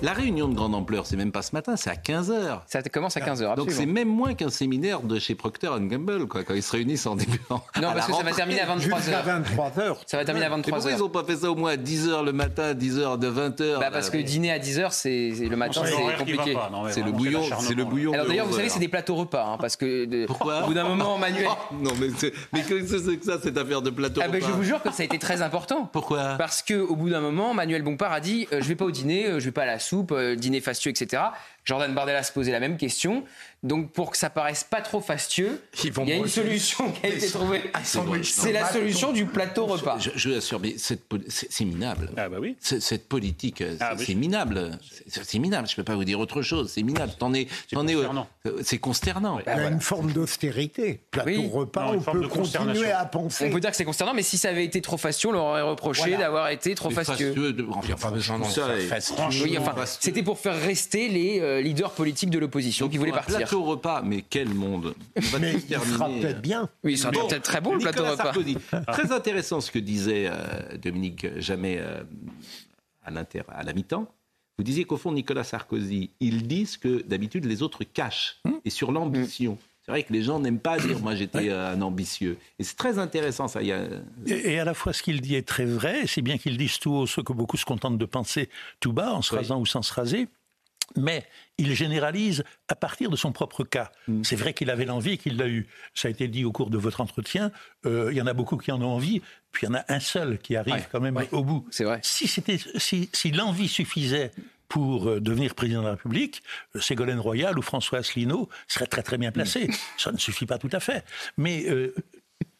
La 0.00 0.12
réunion 0.12 0.46
de 0.46 0.54
grande 0.54 0.76
ampleur, 0.76 1.06
c'est 1.06 1.16
même 1.16 1.32
pas 1.32 1.42
ce 1.42 1.52
matin, 1.52 1.74
c'est 1.76 1.90
à 1.90 1.94
15h. 1.94 2.60
Ça 2.66 2.82
commence 2.82 3.16
à 3.16 3.20
15h, 3.20 3.56
Donc 3.56 3.72
c'est 3.72 3.86
même 3.86 4.08
moins 4.08 4.34
qu'un 4.34 4.48
séminaire 4.48 5.00
de 5.02 5.18
chez 5.18 5.34
Procter 5.34 5.70
Gamble, 5.80 6.28
quoi, 6.28 6.44
quand 6.44 6.54
ils 6.54 6.62
se 6.62 6.70
réunissent 6.70 7.06
en 7.06 7.16
début. 7.16 7.40
Non, 7.50 7.60
parce 7.76 8.06
que 8.06 8.12
ça 8.12 8.22
va 8.22 8.32
terminer 8.32 8.60
à 8.60 8.76
23h. 8.76 9.12
À 9.12 9.40
23h. 9.40 9.96
Ça 10.06 10.16
va 10.18 10.24
terminer 10.24 10.46
à 10.46 10.50
23h. 10.50 10.70
Pourquoi 10.70 10.92
ils 10.92 10.98
n'ont 10.98 11.08
pas 11.08 11.24
fait 11.24 11.36
ça 11.36 11.50
au 11.50 11.56
moins 11.56 11.72
à 11.72 11.76
10h 11.76 12.24
le 12.24 12.32
matin, 12.32 12.74
10h 12.74 13.18
de 13.18 13.28
20h 13.28 13.80
bah 13.80 13.90
Parce 13.92 14.10
que 14.10 14.18
dîner 14.18 14.52
à 14.52 14.58
10h, 14.58 14.92
c'est 14.92 15.30
le 15.48 15.56
matin, 15.56 15.82
c'est 15.84 16.16
compliqué. 16.16 16.56
C'est 16.90 17.02
le 17.02 17.10
bouillon. 17.10 17.42
C'est 17.58 17.74
le 17.74 17.84
bouillon. 17.84 18.12
Alors 18.12 18.26
d'ailleurs, 18.26 18.46
vous 18.46 18.54
savez, 18.54 18.68
c'est 18.68 18.78
des 18.78 18.88
plateaux 18.88 19.16
repas, 19.16 19.44
hein, 19.44 19.58
parce 19.60 19.76
que 19.76 20.26
Pourquoi 20.26 20.62
au 20.62 20.66
bout 20.66 20.74
d'un 20.74 20.84
moment, 20.84 21.18
Manuel. 21.18 21.48
non, 21.72 21.90
mais 22.00 22.08
mais 22.52 22.62
qu'est-ce 22.62 22.92
que 22.92 22.98
c'est 22.98 23.16
que 23.16 23.24
ça, 23.24 23.40
cette 23.42 23.58
affaire 23.58 23.82
de 23.82 23.90
plateau 23.90 24.20
ah, 24.24 24.28
ben, 24.28 24.40
Je 24.40 24.50
vous 24.50 24.62
jure 24.62 24.80
que 24.80 24.92
ça 24.92 25.02
a 25.02 25.06
été 25.06 25.18
très 25.18 25.42
important. 25.42 25.88
Pourquoi? 25.92 26.36
Parce 26.38 26.62
que 26.62 26.74
au 26.74 26.94
bout 26.94 27.10
d'un 27.10 27.20
moment, 27.20 27.54
Manuel 27.54 27.82
Bompard 27.82 28.12
a 28.12 28.20
dit, 28.20 28.46
je 28.52 28.58
vais 28.58 28.76
pas 28.76 28.84
au 28.84 28.90
dîner, 28.90 29.26
je 29.38 29.44
vais 29.44 29.50
pas 29.50 29.62
à 29.62 29.66
la 29.66 29.78
soupe, 29.88 30.14
dîner 30.36 30.60
fastueux, 30.60 30.90
etc. 30.90 31.22
Jordan 31.68 31.94
Bardella 31.94 32.22
se 32.22 32.32
posait 32.32 32.50
la 32.50 32.60
même 32.60 32.78
question. 32.78 33.24
Donc, 33.62 33.90
pour 33.90 34.10
que 34.10 34.16
ça 34.16 34.30
paraisse 34.30 34.64
pas 34.64 34.80
trop 34.80 35.02
fastueux, 35.02 35.60
il 35.84 36.08
y 36.08 36.12
a 36.12 36.14
une 36.14 36.28
solution 36.28 36.90
qui 36.92 37.06
a 37.06 37.10
été 37.10 37.28
trouvée. 37.28 37.60
C'est 38.22 38.52
la 38.52 38.72
solution 38.72 39.12
du 39.12 39.26
plateau 39.26 39.66
repas. 39.66 39.98
Je, 39.98 40.30
vous 40.30 40.36
assure, 40.36 40.60
mais 40.60 40.76
c'est 40.78 41.64
minable. 41.64 42.10
Ah 42.16 42.30
bah 42.30 42.38
oui. 42.40 42.56
Cette 42.60 43.06
politique, 43.06 43.62
ah 43.80 43.94
c'est 43.98 44.14
minable. 44.14 44.78
C'est 45.08 45.38
minable. 45.38 45.68
Je 45.68 45.76
peux 45.76 45.84
pas 45.84 45.94
vous 45.94 46.04
dire 46.04 46.18
autre 46.18 46.40
chose. 46.40 46.70
C'est 46.72 46.82
minable. 46.82 47.12
Euh, 47.22 48.62
c'est 48.62 48.78
consternant. 48.78 49.38
Il 49.40 49.46
y 49.46 49.50
a 49.50 49.68
une 49.68 49.80
forme 49.80 50.12
d'austérité. 50.12 51.00
Plateau 51.10 51.48
repas, 51.48 51.92
on 51.92 52.00
peut 52.00 52.28
continuer 52.28 52.92
à 52.92 53.04
penser. 53.04 53.46
On 53.46 53.52
peut 53.52 53.60
dire 53.60 53.70
que 53.70 53.76
c'est 53.76 53.84
consternant, 53.84 54.14
mais 54.14 54.22
si 54.22 54.38
ça 54.38 54.48
avait 54.48 54.64
été 54.64 54.80
trop 54.80 54.96
fastueux, 54.96 55.28
on 55.28 55.32
leur 55.32 55.44
aurait 55.44 55.62
reproché 55.62 56.16
d'avoir 56.16 56.48
été 56.48 56.74
trop 56.74 56.88
fastueux. 56.88 57.34
C'était 60.00 60.22
pour 60.22 60.38
faire 60.38 60.58
rester 60.58 61.08
les 61.08 61.57
euh, 61.58 61.62
leaders 61.62 61.92
politiques 61.92 62.30
de 62.30 62.38
l'opposition 62.38 62.88
qui 62.88 62.98
voulaient 62.98 63.10
partir 63.10 63.36
plateau 63.36 63.62
repas, 63.62 64.02
mais 64.02 64.24
quel 64.28 64.48
monde 64.48 64.94
Mais 65.40 65.54
il 65.54 65.78
sera 65.78 66.08
peut-être 66.08 66.40
bien. 66.40 66.68
Oui, 66.84 66.92
il 66.92 66.98
sera 66.98 67.12
peut-être 67.12 67.42
très 67.42 67.60
bon 67.60 67.74
le 67.74 67.80
plateau 67.80 68.04
repas. 68.04 68.32
Très 68.92 69.12
intéressant 69.12 69.60
ce 69.60 69.70
que 69.70 69.78
disait 69.78 70.28
euh, 70.30 70.76
Dominique 70.82 71.26
Jamais 71.38 71.78
euh, 71.78 72.02
à, 73.04 73.10
à 73.10 73.62
la 73.62 73.72
mi-temps. 73.72 74.06
Vous 74.56 74.64
disiez 74.64 74.84
qu'au 74.84 74.96
fond, 74.96 75.12
Nicolas 75.12 75.44
Sarkozy, 75.44 76.10
ils 76.18 76.46
disent 76.46 76.76
que 76.76 77.02
d'habitude 77.02 77.44
les 77.44 77.62
autres 77.62 77.84
cachent. 77.84 78.40
Hum. 78.44 78.60
Et 78.64 78.70
sur 78.70 78.90
l'ambition. 78.90 79.56
C'est 79.88 79.92
vrai 79.92 80.02
que 80.02 80.12
les 80.12 80.22
gens 80.22 80.38
n'aiment 80.38 80.58
pas 80.58 80.76
dire 80.78 80.98
moi 81.02 81.14
j'étais 81.14 81.50
un 81.50 81.80
ambitieux. 81.80 82.36
Et 82.58 82.64
c'est 82.64 82.76
très 82.76 82.98
intéressant 82.98 83.48
ça. 83.48 83.62
Il 83.62 83.68
y 83.68 83.72
a... 83.72 83.86
et, 84.26 84.58
à 84.58 84.64
la 84.66 84.74
fois 84.74 84.92
ce 84.92 85.02
qu'il 85.02 85.22
dit 85.22 85.34
est 85.34 85.48
très 85.48 85.64
vrai, 85.64 86.06
c'est 86.06 86.20
bien 86.20 86.36
qu'ils 86.36 86.58
disent 86.58 86.78
tout 86.78 86.92
haut 86.92 87.06
ce 87.06 87.22
que 87.22 87.32
beaucoup 87.32 87.56
se 87.56 87.64
contentent 87.64 87.96
de 87.96 88.04
penser 88.04 88.50
tout 88.80 88.92
bas 88.92 89.14
en 89.14 89.22
se 89.22 89.34
rasant 89.34 89.58
ou 89.58 89.64
sans 89.64 89.80
se 89.80 89.94
raser 89.94 90.28
mais 90.96 91.26
il 91.58 91.74
généralise 91.74 92.44
à 92.68 92.74
partir 92.74 93.10
de 93.10 93.16
son 93.16 93.32
propre 93.32 93.64
cas. 93.64 93.90
Mm. 94.06 94.22
C'est 94.24 94.36
vrai 94.36 94.54
qu'il 94.54 94.70
avait 94.70 94.84
l'envie 94.84 95.18
qu'il 95.18 95.36
l'a 95.36 95.48
eu. 95.48 95.66
Ça 95.94 96.08
a 96.08 96.10
été 96.10 96.28
dit 96.28 96.44
au 96.44 96.52
cours 96.52 96.70
de 96.70 96.78
votre 96.78 97.00
entretien. 97.00 97.50
Euh, 97.86 98.08
il 98.10 98.16
y 98.16 98.22
en 98.22 98.26
a 98.26 98.32
beaucoup 98.32 98.56
qui 98.56 98.72
en 98.72 98.80
ont 98.80 98.92
envie, 98.94 99.20
puis 99.52 99.66
il 99.66 99.70
y 99.70 99.72
en 99.72 99.74
a 99.74 99.84
un 99.88 100.00
seul 100.00 100.38
qui 100.38 100.56
arrive 100.56 100.86
quand 100.90 101.00
même 101.00 101.18
au 101.32 101.44
bout. 101.44 101.66
C'est 101.70 101.84
vrai. 101.84 102.00
Si, 102.02 103.32
l'envie 103.32 103.68
suffisait 103.68 104.30
pour 104.68 105.08
euh, 105.08 105.20
devenir 105.20 105.54
président 105.54 105.80
de 105.80 105.86
la 105.86 105.92
République, 105.92 106.42
euh, 106.76 106.80
Ségolène 106.80 107.20
Royal 107.20 107.58
ou 107.58 107.62
François 107.62 107.98
Asselineau 107.98 108.48
seraient 108.66 108.86
très 108.86 109.02
très 109.02 109.18
bien 109.18 109.32
placés. 109.32 109.68
Mm. 109.68 109.72
Ça 109.96 110.12
ne 110.12 110.18
suffit 110.18 110.46
pas 110.46 110.58
tout 110.58 110.70
à 110.72 110.80
fait. 110.80 111.04
Mais 111.36 111.66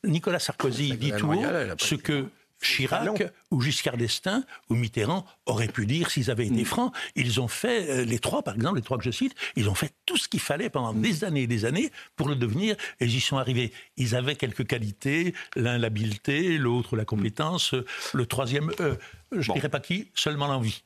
Nicolas 0.04 0.38
Sarkozy 0.38 0.96
dit 0.96 1.12
tout 1.12 1.30
haut 1.32 1.42
ce 1.78 1.94
que 1.94 2.28
Chirac 2.60 3.32
ou 3.50 3.60
Giscard 3.60 3.96
d'Estaing 3.96 4.42
ou 4.68 4.74
Mitterrand 4.74 5.24
auraient 5.46 5.68
pu 5.68 5.86
dire 5.86 6.10
s'ils 6.10 6.30
avaient 6.30 6.46
été 6.46 6.62
mm. 6.62 6.66
francs. 6.66 6.92
Ils 7.14 7.40
ont 7.40 7.48
fait, 7.48 7.90
euh, 7.90 8.04
les 8.04 8.18
trois 8.18 8.42
par 8.42 8.54
exemple, 8.54 8.76
les 8.76 8.82
trois 8.82 8.98
que 8.98 9.04
je 9.04 9.10
cite, 9.10 9.34
ils 9.56 9.68
ont 9.68 9.74
fait 9.74 9.92
tout 10.06 10.16
ce 10.16 10.28
qu'il 10.28 10.40
fallait 10.40 10.70
pendant 10.70 10.92
mm. 10.92 11.00
des 11.00 11.24
années 11.24 11.42
et 11.42 11.46
des 11.46 11.64
années 11.64 11.90
pour 12.16 12.28
le 12.28 12.36
devenir 12.36 12.76
et 13.00 13.04
ils 13.04 13.16
y 13.16 13.20
sont 13.20 13.38
arrivés. 13.38 13.72
Ils 13.96 14.14
avaient 14.14 14.36
quelques 14.36 14.66
qualités, 14.66 15.34
l'un 15.56 15.78
l'habileté, 15.78 16.58
l'autre 16.58 16.96
la 16.96 17.04
compétence, 17.04 17.74
le 18.12 18.26
troisième, 18.26 18.72
euh, 18.80 18.96
je 19.32 19.50
ne 19.50 19.54
dirais 19.54 19.68
pas 19.68 19.80
qui, 19.80 20.08
seulement 20.14 20.46
l'envie. 20.46 20.82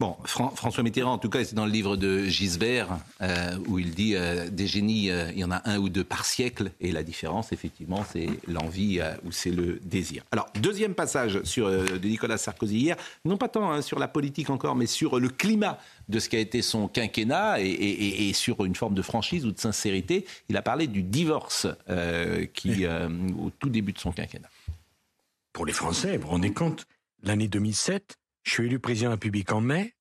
Bon, 0.00 0.16
François 0.24 0.82
Mitterrand, 0.82 1.12
en 1.12 1.18
tout 1.18 1.30
cas, 1.30 1.44
c'est 1.44 1.54
dans 1.54 1.66
le 1.66 1.70
livre 1.70 1.96
de 1.96 2.24
Gisbert, 2.24 2.98
euh, 3.22 3.56
où 3.68 3.78
il 3.78 3.94
dit 3.94 4.16
euh, 4.16 4.50
des 4.50 4.66
génies, 4.66 5.08
euh, 5.08 5.30
il 5.30 5.38
y 5.38 5.44
en 5.44 5.52
a 5.52 5.62
un 5.70 5.78
ou 5.78 5.88
deux 5.88 6.02
par 6.02 6.24
siècle, 6.24 6.72
et 6.80 6.90
la 6.90 7.04
différence, 7.04 7.52
effectivement, 7.52 8.04
c'est 8.12 8.28
l'envie 8.48 9.00
ou 9.24 9.30
c'est 9.30 9.52
le 9.52 9.78
désir. 9.84 10.24
Alors, 10.32 10.48
deuxième 10.60 10.94
passage 10.94 11.40
sur, 11.44 11.70
de 11.70 12.08
Nicolas 12.08 12.38
Sarkozy 12.38 12.76
hier, 12.76 12.96
non 13.24 13.36
pas 13.36 13.48
tant 13.48 13.70
hein, 13.70 13.82
sur 13.82 14.00
la 14.00 14.08
politique 14.08 14.50
encore, 14.50 14.74
mais 14.74 14.86
sur 14.86 15.20
le 15.20 15.28
climat 15.28 15.78
de 16.08 16.18
ce 16.18 16.28
qu'a 16.28 16.40
été 16.40 16.60
son 16.60 16.88
quinquennat 16.88 17.60
et, 17.60 18.32
sur 18.34 18.64
une 18.64 18.74
forme 18.74 18.94
de 18.94 19.02
franchise 19.02 19.46
ou 19.46 19.52
de 19.52 19.60
sincérité. 19.60 20.26
Il 20.48 20.56
a 20.56 20.62
parlé 20.62 20.88
du 20.88 21.02
divorce 21.02 21.68
qui, 22.52 22.86
au 22.86 23.50
tout 23.58 23.68
début 23.68 23.92
de 23.92 23.98
son 23.98 24.10
quinquennat. 24.10 24.50
Pour 25.52 25.66
les 25.66 25.72
Français, 25.72 26.16
vous 26.16 26.24
vous 26.24 26.30
rendez 26.30 26.52
compte, 26.52 26.84
l'année 27.24 27.48
2007, 27.48 28.16
je 28.44 28.50
suis 28.50 28.66
élu 28.66 28.78
président 28.78 29.06
de 29.06 29.10
la 29.10 29.14
République 29.16 29.52
en 29.52 29.60
mai. 29.60 29.94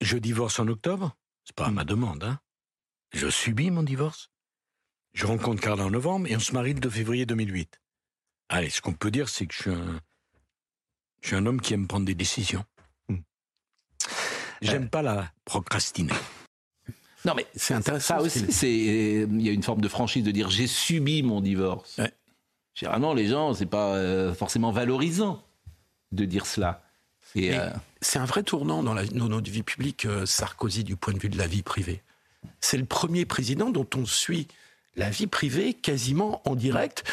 Je 0.00 0.18
divorce 0.18 0.58
en 0.58 0.68
octobre. 0.68 1.16
C'est 1.44 1.56
pas 1.56 1.66
à 1.66 1.70
ma 1.70 1.84
demande, 1.84 2.24
hein. 2.24 2.40
Je 3.12 3.28
subis 3.28 3.70
mon 3.70 3.84
divorce. 3.84 4.30
Je 5.12 5.26
rencontre 5.26 5.62
Carla 5.62 5.84
en 5.84 5.90
novembre 5.90 6.26
et 6.26 6.34
on 6.36 6.40
se 6.40 6.52
marie 6.52 6.74
le 6.74 6.80
2 6.80 6.90
février 6.90 7.26
2008. 7.26 7.80
Allez, 8.48 8.70
ce 8.70 8.80
qu'on 8.80 8.92
peut 8.92 9.12
dire, 9.12 9.28
c'est 9.28 9.46
que 9.46 9.54
je 9.54 9.62
suis 9.62 9.70
un, 9.70 10.00
je 11.20 11.28
suis 11.28 11.36
un 11.36 11.46
homme 11.46 11.60
qui 11.60 11.74
aime 11.74 11.86
prendre 11.86 12.06
des 12.06 12.16
décisions. 12.16 12.64
Hmm. 13.08 13.18
J'aime 14.60 14.90
pas 14.90 15.02
la 15.02 15.32
procrastiner. 15.44 16.12
Non, 17.24 17.34
mais 17.36 17.46
c'est 17.54 17.74
intéressant. 17.74 18.18
Ça 18.18 18.22
aussi, 18.22 18.52
c'est 18.52 18.72
il 18.72 19.40
y 19.40 19.48
a 19.48 19.52
une 19.52 19.62
forme 19.62 19.80
de 19.80 19.88
franchise 19.88 20.24
de 20.24 20.32
dire 20.32 20.50
j'ai 20.50 20.66
subi 20.66 21.22
mon 21.22 21.40
divorce. 21.40 22.00
Généralement, 22.74 23.14
les 23.14 23.28
gens, 23.28 23.54
c'est 23.54 23.66
pas 23.66 23.94
euh, 23.94 24.34
forcément 24.34 24.72
valorisant 24.72 25.42
de 26.14 26.24
dire 26.24 26.46
cela. 26.46 26.82
Euh, 27.36 27.70
c'est 28.00 28.18
un 28.18 28.24
vrai 28.24 28.42
tournant 28.42 28.82
dans, 28.82 28.94
la, 28.94 29.04
dans, 29.06 29.28
notre 29.28 29.50
vie 29.50 29.62
publique, 29.62 30.06
euh, 30.06 30.26
Sarkozy, 30.26 30.84
du 30.84 30.96
point 30.96 31.12
de 31.14 31.18
vue 31.18 31.28
de 31.28 31.38
la 31.38 31.46
vie 31.46 31.62
privée. 31.62 32.02
C'est 32.60 32.76
le 32.76 32.84
premier 32.84 33.24
président 33.24 33.70
dont 33.70 33.88
on 33.96 34.06
suit 34.06 34.46
la 34.96 35.10
vie 35.10 35.26
privée 35.26 35.74
quasiment 35.74 36.40
en 36.48 36.54
direct 36.54 37.04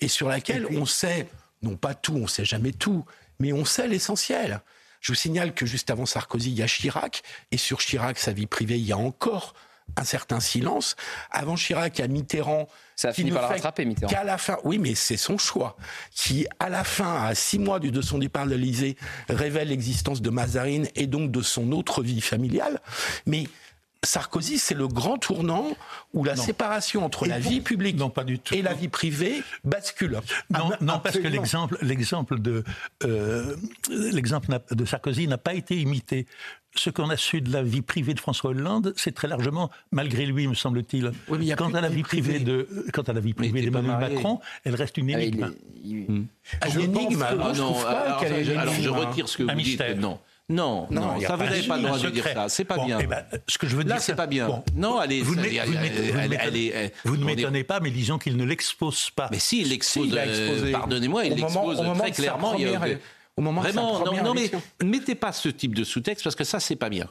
et 0.00 0.08
sur 0.08 0.28
laquelle 0.28 0.66
on 0.70 0.84
sait, 0.84 1.28
non 1.62 1.76
pas 1.76 1.94
tout, 1.94 2.14
on 2.14 2.26
sait 2.26 2.44
jamais 2.44 2.72
tout, 2.72 3.04
mais 3.38 3.52
on 3.52 3.64
sait 3.64 3.88
l'essentiel. 3.88 4.60
Je 5.00 5.12
vous 5.12 5.16
signale 5.16 5.54
que 5.54 5.64
juste 5.64 5.88
avant 5.88 6.04
Sarkozy, 6.04 6.50
il 6.50 6.58
y 6.58 6.62
a 6.62 6.66
Chirac, 6.66 7.22
et 7.50 7.56
sur 7.56 7.78
Chirac, 7.78 8.18
sa 8.18 8.32
vie 8.32 8.46
privée, 8.46 8.78
il 8.78 8.84
y 8.84 8.92
a 8.92 8.98
encore 8.98 9.54
un 9.96 10.04
certain 10.04 10.40
silence. 10.40 10.96
Avant 11.30 11.56
Chirac, 11.56 12.00
a 12.00 12.08
Mitterrand. 12.08 12.68
Ça 12.96 13.08
a 13.08 13.12
fini 13.12 13.30
par 13.30 13.42
la 13.42 13.48
rattraper, 13.48 13.84
Mitterrand. 13.84 14.12
Qu'à 14.12 14.24
la 14.24 14.38
fin, 14.38 14.58
oui, 14.64 14.78
mais 14.78 14.94
c'est 14.94 15.16
son 15.16 15.38
choix, 15.38 15.76
qui, 16.14 16.46
à 16.58 16.68
la 16.68 16.84
fin, 16.84 17.24
à 17.24 17.34
six 17.34 17.58
mois 17.58 17.78
du 17.80 17.90
de 17.90 18.02
son 18.02 18.18
départ 18.18 18.46
de 18.46 18.50
l'Élysée, 18.50 18.96
révèle 19.28 19.68
l'existence 19.68 20.20
de 20.20 20.30
Mazarine 20.30 20.88
et 20.94 21.06
donc 21.06 21.30
de 21.30 21.42
son 21.42 21.72
autre 21.72 22.02
vie 22.02 22.20
familiale. 22.20 22.80
Mais 23.26 23.44
Sarkozy, 24.02 24.58
c'est 24.58 24.74
le 24.74 24.88
grand 24.88 25.18
tournant 25.18 25.76
où 26.14 26.24
la 26.24 26.34
séparation 26.34 27.04
entre 27.04 27.26
la 27.26 27.38
vie 27.38 27.60
publique 27.60 28.00
et 28.52 28.62
la 28.62 28.72
vie 28.72 28.88
privée 28.88 29.42
bascule. 29.62 30.20
Non, 30.48 30.70
non 30.80 30.98
parce 31.00 31.18
que 31.18 31.28
l'exemple, 31.28 31.76
l'exemple 31.82 32.40
de, 32.40 32.64
euh, 33.04 33.56
l'exemple 33.90 34.58
de 34.70 34.84
Sarkozy 34.86 35.28
n'a 35.28 35.38
pas 35.38 35.52
été 35.52 35.76
imité. 35.76 36.26
Ce 36.76 36.88
qu'on 36.88 37.10
a 37.10 37.16
su 37.16 37.40
de 37.42 37.52
la 37.52 37.62
vie 37.62 37.82
privée 37.82 38.14
de 38.14 38.20
François 38.20 38.50
Hollande, 38.50 38.94
c'est 38.96 39.14
très 39.14 39.28
largement 39.28 39.70
malgré 39.90 40.24
lui, 40.24 40.46
me 40.46 40.54
semble-t-il. 40.54 41.12
quant, 41.56 41.74
à 41.74 41.80
la 41.80 41.88
vie 41.88 42.02
privée 42.02 42.38
de, 42.38 42.68
quant 42.94 43.02
à 43.02 43.12
la 43.12 43.20
vie 43.20 43.34
privée 43.34 43.62
d'Emmanuel 43.62 43.98
Macron, 43.98 44.40
elle 44.64 44.76
reste 44.76 44.96
une 44.96 45.10
ah, 45.10 45.20
énigme. 45.20 45.52
une 45.84 46.28
énigme. 46.78 47.26
Ah, 47.28 47.34
non, 47.34 47.76
alors, 47.84 48.72
je 48.80 48.88
retire 48.88 49.28
ce 49.28 49.38
que 49.38 49.42
vous 49.42 49.60
dites. 49.60 49.82
Non. 49.98 50.20
Non, 50.50 50.88
non, 50.90 51.20
ça 51.20 51.36
vous 51.36 51.44
n'avez 51.44 51.62
pas 51.62 51.76
le 51.76 51.82
droit 51.84 51.98
de 51.98 52.10
dire 52.10 52.26
ça. 52.26 52.48
C'est 52.48 52.64
pas 52.64 52.84
bien. 52.84 52.98
Eh 53.00 53.06
ben, 53.06 53.24
ce 53.46 53.56
que 53.56 53.68
je 53.68 53.76
veux 53.76 53.84
dire, 53.84 53.94
Là, 53.94 54.00
c'est 54.00 54.16
pas 54.16 54.26
bien. 54.26 54.62
non, 54.74 54.98
allez, 54.98 55.22
vous, 55.22 55.34
vous 57.04 57.16
ne 57.16 57.24
m'étonnez 57.24 57.64
pas, 57.64 57.78
mais 57.80 57.90
disons 57.90 58.18
qu'il 58.18 58.36
ne 58.36 58.44
l'expose 58.44 59.10
pas. 59.10 59.28
Mais 59.30 59.38
si, 59.38 59.62
il 59.62 59.68
l'expose. 59.68 60.12
Euh, 60.12 60.72
pardonnez-moi, 60.72 61.24
il 61.26 61.34
l'expose 61.34 61.80
très 61.98 62.10
clairement. 62.10 62.54
Au 63.36 63.42
moment 63.42 63.60
Vraiment, 63.62 64.04
non, 64.04 64.22
non, 64.22 64.34
mais 64.34 64.50
mettez 64.82 65.14
pas 65.14 65.32
ce 65.32 65.48
type 65.48 65.74
de 65.74 65.84
sous-texte 65.84 66.24
parce 66.24 66.36
que 66.36 66.44
ça, 66.44 66.60
c'est 66.60 66.76
pas 66.76 66.90
bien. 66.90 67.08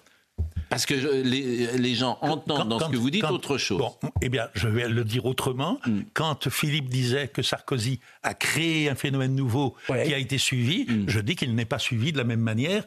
Parce 0.69 0.85
que 0.85 0.93
les, 0.93 1.95
gens 1.95 2.19
entendent 2.21 2.69
dans 2.69 2.79
ce 2.79 2.89
que 2.89 2.97
vous 2.97 3.09
dites 3.09 3.23
autre 3.23 3.57
chose. 3.57 3.79
Bon, 3.79 3.95
eh 4.21 4.29
bien, 4.29 4.49
je 4.53 4.67
vais 4.67 4.87
le 4.87 5.03
dire 5.03 5.25
autrement. 5.25 5.79
Hmm. 5.85 6.01
Quand 6.13 6.49
Philippe 6.49 6.89
disait 6.89 7.27
que 7.29 7.41
Sarkozy 7.41 7.99
a 8.21 8.33
créé 8.33 8.89
un 8.89 8.95
phénomène 8.95 9.33
nouveau 9.33 9.75
qui 9.87 10.13
a 10.13 10.17
été 10.17 10.37
suivi, 10.37 10.85
hmm. 10.87 11.05
je 11.07 11.19
dis 11.21 11.35
qu'il 11.35 11.55
n'est 11.55 11.65
pas 11.65 11.79
suivi 11.79 12.11
de 12.11 12.17
la 12.17 12.23
même 12.25 12.41
manière 12.41 12.83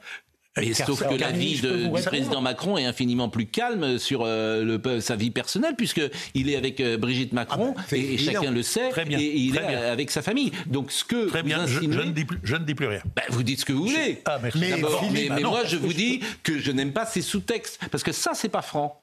mais 0.56 0.74
sauf 0.74 1.02
que 1.06 1.14
la 1.14 1.30
vie 1.30 1.60
du 1.60 1.90
président 2.04 2.40
Macron 2.40 2.76
est 2.76 2.84
infiniment 2.84 3.28
plus 3.28 3.46
calme 3.46 3.98
sur 3.98 4.22
euh, 4.24 4.64
le, 4.64 5.00
sa 5.00 5.16
vie 5.16 5.30
personnelle, 5.30 5.74
puisqu'il 5.76 6.50
est 6.50 6.56
avec 6.56 6.80
euh, 6.80 6.98
Brigitte 6.98 7.32
Macron, 7.32 7.74
ah 7.76 7.82
bah, 7.90 7.96
et, 7.96 8.18
chacun 8.18 8.50
le 8.50 8.62
sait, 8.62 8.90
et 9.10 9.36
il 9.36 9.56
est 9.56 9.60
avec 9.60 10.10
sa 10.10 10.22
famille. 10.22 10.52
Donc 10.66 10.92
ce 10.92 11.04
que 11.04 11.28
Très 11.28 11.42
bien, 11.42 11.66
je, 11.66 11.80
ne 11.80 12.10
dis 12.10 12.24
plus, 12.24 12.38
je, 12.42 12.56
ne 12.56 12.64
dis 12.64 12.74
plus, 12.74 12.86
rien. 12.86 13.02
Bah, 13.16 13.22
vous 13.30 13.42
dites 13.42 13.60
ce 13.60 13.64
que 13.64 13.72
vous 13.72 13.86
voulez. 13.86 14.20
Ah, 14.24 14.38
mais, 14.42 14.50
mais, 14.54 15.28
bah 15.28 15.40
moi, 15.42 15.64
je 15.64 15.76
vous 15.76 15.92
dis 15.92 16.20
que 16.42 16.58
je 16.58 16.70
n'aime 16.70 16.92
pas 16.92 17.06
ces 17.06 17.22
sous-textes, 17.22 17.80
parce 17.90 18.02
que 18.02 18.12
ça, 18.12 18.32
c'est 18.34 18.48
pas 18.48 18.62
franc. 18.62 19.01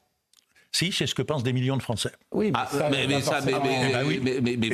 Si, 0.72 0.92
c'est 0.92 1.06
ce 1.06 1.14
que 1.14 1.22
pensent 1.22 1.42
des 1.42 1.52
millions 1.52 1.76
de 1.76 1.82
Français. 1.82 2.12
Oui, 2.30 2.52
mais, 2.52 2.78
ça, 3.20 3.40
mais, 3.40 4.66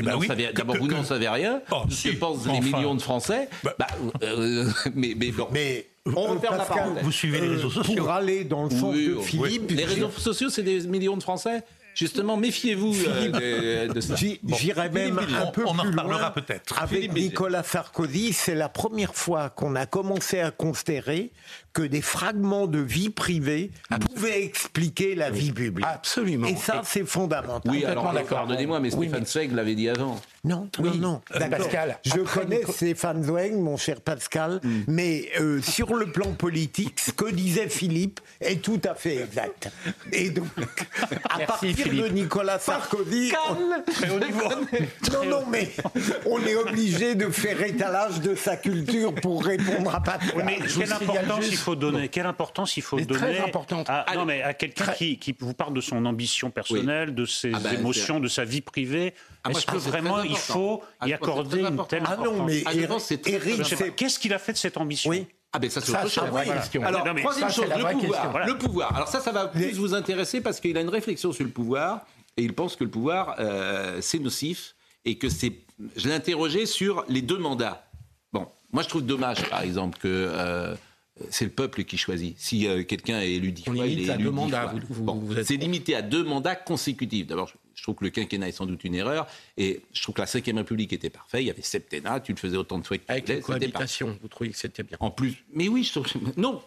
d'abord, 0.52 0.76
vous 0.76 0.88
n'en 0.88 1.04
savez 1.04 1.28
rien. 1.28 1.62
Oh, 1.72 1.84
ce 1.88 2.08
que 2.08 2.16
pensent 2.16 2.46
les 2.46 2.60
millions 2.60 2.94
de 2.94 3.02
Français. 3.02 3.48
Euh, 4.22 4.70
mais, 4.94 5.14
bon. 5.14 5.48
mais 5.52 5.86
on 6.04 6.34
referme 6.34 6.58
la 6.58 7.02
Vous 7.02 7.12
suivez 7.12 7.40
les 7.40 7.48
réseaux 7.48 7.70
sociaux. 7.70 7.96
Pour 7.96 8.10
aller 8.10 8.44
dans 8.44 8.64
le 8.64 8.70
sens 8.70 8.94
de 8.94 9.16
Philippe. 9.20 9.70
Les 9.70 9.84
réseaux 9.84 10.10
sociaux, 10.10 10.50
c'est 10.50 10.62
des 10.62 10.86
millions 10.86 11.16
de 11.16 11.22
Français 11.22 11.64
Justement, 11.96 12.36
méfiez-vous 12.36 12.94
euh, 13.08 13.88
de, 13.88 14.00
ça. 14.02 14.16
J'irai 14.16 14.90
même 14.90 15.18
un 15.18 15.46
peu 15.46 15.62
on 15.66 15.72
plus 15.72 15.80
en 15.80 15.90
reparlera 15.90 16.34
peut-être. 16.34 16.82
Avec 16.82 17.10
Nicolas 17.14 17.62
Sarkozy, 17.62 18.34
c'est 18.34 18.54
la 18.54 18.68
première 18.68 19.14
fois 19.14 19.48
qu'on 19.48 19.74
a 19.74 19.86
commencé 19.86 20.40
à 20.40 20.50
considérer 20.50 21.32
que 21.76 21.82
des 21.82 22.00
fragments 22.00 22.66
de 22.66 22.78
vie 22.78 23.10
privée 23.10 23.70
pouvaient 24.14 24.42
expliquer 24.42 25.14
la 25.14 25.28
vie 25.28 25.52
publique. 25.52 25.84
Absolument. 25.86 26.46
Et 26.46 26.56
ça, 26.56 26.80
c'est 26.86 27.04
fondamental. 27.04 27.70
Oui, 27.70 27.84
alors 27.84 28.10
pardonnez-moi, 28.26 28.80
mais 28.80 28.90
Stéphane 28.90 29.26
Zweig 29.26 29.52
l'avait 29.52 29.74
dit 29.74 29.90
avant. 29.90 30.18
Non, 30.42 30.68
non, 30.78 30.94
non. 30.94 31.20
Pascal. 31.50 31.98
Je 32.04 32.20
connais 32.20 32.62
Stéphane 32.66 33.22
Zweig, 33.24 33.52
mon 33.52 33.76
cher 33.76 34.00
Pascal, 34.00 34.60
hmm. 34.62 34.82
mais 34.86 35.28
euh, 35.40 35.60
sur 35.60 35.94
le 35.94 36.06
plan 36.12 36.32
politique, 36.32 37.00
ce 37.00 37.10
que 37.10 37.30
disait 37.30 37.68
Philippe 37.68 38.20
est 38.40 38.62
tout 38.62 38.80
à 38.84 38.94
fait 38.94 39.16
exact. 39.16 39.70
Et 40.12 40.30
donc, 40.30 40.46
à 41.28 41.40
partir 41.40 41.88
de 41.88 42.08
Nicolas 42.08 42.60
Sarkozy, 42.60 43.32
non, 45.12 45.24
non, 45.24 45.44
mais 45.50 45.72
on 46.26 46.40
est 46.42 46.54
obligé 46.54 47.16
de 47.16 47.28
faire 47.28 47.60
étalage 47.60 48.20
de 48.20 48.34
sa 48.34 48.56
culture 48.56 49.14
pour 49.14 49.44
répondre 49.44 49.94
à 49.94 50.00
Pascal. 50.00 50.44
mais 50.44 50.58
quelle 50.60 50.92
importance 50.92 51.44
il 51.50 51.56
faut 51.66 51.76
donner 51.76 52.08
Quelle 52.08 52.26
importance 52.26 52.76
il 52.76 52.82
faut 52.82 53.00
donner 53.00 53.38
à, 53.88 54.14
non, 54.14 54.24
mais 54.24 54.42
à 54.42 54.54
quelqu'un 54.54 54.92
qui, 54.92 55.18
qui, 55.18 55.34
vous 55.38 55.54
parle 55.54 55.74
de 55.74 55.80
son 55.80 56.04
ambition 56.06 56.50
personnelle, 56.50 57.14
de 57.14 57.24
ses 57.24 57.52
ah 57.54 57.58
ben, 57.58 57.74
émotions, 57.74 58.20
de 58.20 58.28
sa 58.28 58.44
vie 58.44 58.60
privée 58.60 59.14
ah, 59.44 59.50
Est-ce 59.50 59.66
que 59.66 59.76
vraiment 59.76 60.22
il 60.22 60.36
faut 60.36 60.82
y 61.04 61.12
accorder 61.12 61.60
une 61.60 61.86
telle 61.86 62.04
ah 62.06 62.16
non, 62.16 62.44
mais 62.44 62.62
Qu'est-ce 63.96 64.18
qu'il 64.18 64.32
a 64.32 64.38
fait 64.38 64.52
de 64.52 64.58
cette 64.58 64.76
ambition 64.76 65.10
oui. 65.10 65.26
Ah 65.52 65.58
ben 65.58 65.70
ça 65.70 65.80
c'est 65.80 65.92
autre 65.92 66.08
chose. 66.08 66.24
Alors 66.82 67.04
troisième 67.14 67.50
chose, 67.50 67.66
le 67.66 67.98
pouvoir. 67.98 68.46
Le 68.46 68.58
pouvoir. 68.58 68.96
Alors 68.96 69.08
ça, 69.08 69.20
ça 69.20 69.32
va 69.32 69.46
plus 69.46 69.72
vous 69.72 69.94
intéresser 69.94 70.40
parce 70.40 70.60
qu'il 70.60 70.76
a 70.76 70.80
une 70.80 70.90
réflexion 70.90 71.32
sur 71.32 71.44
le 71.44 71.50
pouvoir 71.50 72.04
et 72.36 72.42
il 72.42 72.52
pense 72.52 72.76
que 72.76 72.84
le 72.84 72.90
pouvoir 72.90 73.36
euh, 73.38 73.98
c'est 74.02 74.18
nocif 74.18 74.74
et 75.04 75.16
que 75.16 75.28
c'est. 75.28 75.52
Je 75.96 76.08
l'ai 76.08 76.14
interrogé 76.14 76.66
sur 76.66 77.04
les 77.08 77.22
deux 77.22 77.38
mandats. 77.38 77.86
Bon, 78.32 78.46
moi 78.72 78.82
je 78.82 78.88
trouve 78.88 79.06
dommage 79.06 79.48
par 79.48 79.62
exemple 79.62 79.98
que 79.98 80.08
euh, 80.08 80.74
c'est 81.30 81.44
le 81.44 81.50
peuple 81.50 81.84
qui 81.84 81.96
choisit. 81.96 82.34
Si 82.38 82.66
euh, 82.66 82.82
quelqu'un 82.84 83.20
est 83.20 83.32
élu 83.32 83.52
dix 83.52 83.64
fois, 83.64 83.86
il 83.86 84.00
est 84.00 84.14
élu 84.14 84.24
deux 84.24 84.30
mandats. 84.30 84.72
C'est 85.44 85.56
limité 85.56 85.94
à 85.94 86.02
deux 86.02 86.24
mandats 86.24 86.56
consécutifs. 86.56 87.26
D'abord, 87.26 87.50
je 87.74 87.82
trouve 87.82 87.94
que 87.94 88.04
le 88.04 88.10
quinquennat 88.10 88.48
est 88.48 88.52
sans 88.52 88.66
doute 88.66 88.84
une 88.84 88.94
erreur. 88.94 89.26
Et 89.56 89.80
je 89.92 90.02
trouve 90.02 90.14
que 90.14 90.20
la 90.20 90.26
Ve 90.26 90.56
République 90.56 90.92
était 90.92 91.10
parfaite. 91.10 91.42
Il 91.42 91.46
y 91.46 91.50
avait 91.50 91.62
septennat, 91.62 92.20
tu 92.20 92.32
le 92.32 92.38
faisais 92.38 92.56
autant 92.56 92.78
de 92.78 92.86
fois 92.86 92.98
que 92.98 93.04
tu 93.04 93.12
Avec 93.12 93.28
la 93.28 93.40
cohabitation, 93.40 94.18
vous 94.20 94.28
trouvez 94.28 94.50
que 94.50 94.56
c'était 94.56 94.82
bien 94.82 94.96
En 95.00 95.10
plus, 95.10 95.44
mais 95.52 95.68
oui, 95.68 95.84
je 95.84 96.00
trouve. 96.00 96.06
Non, 96.36 96.60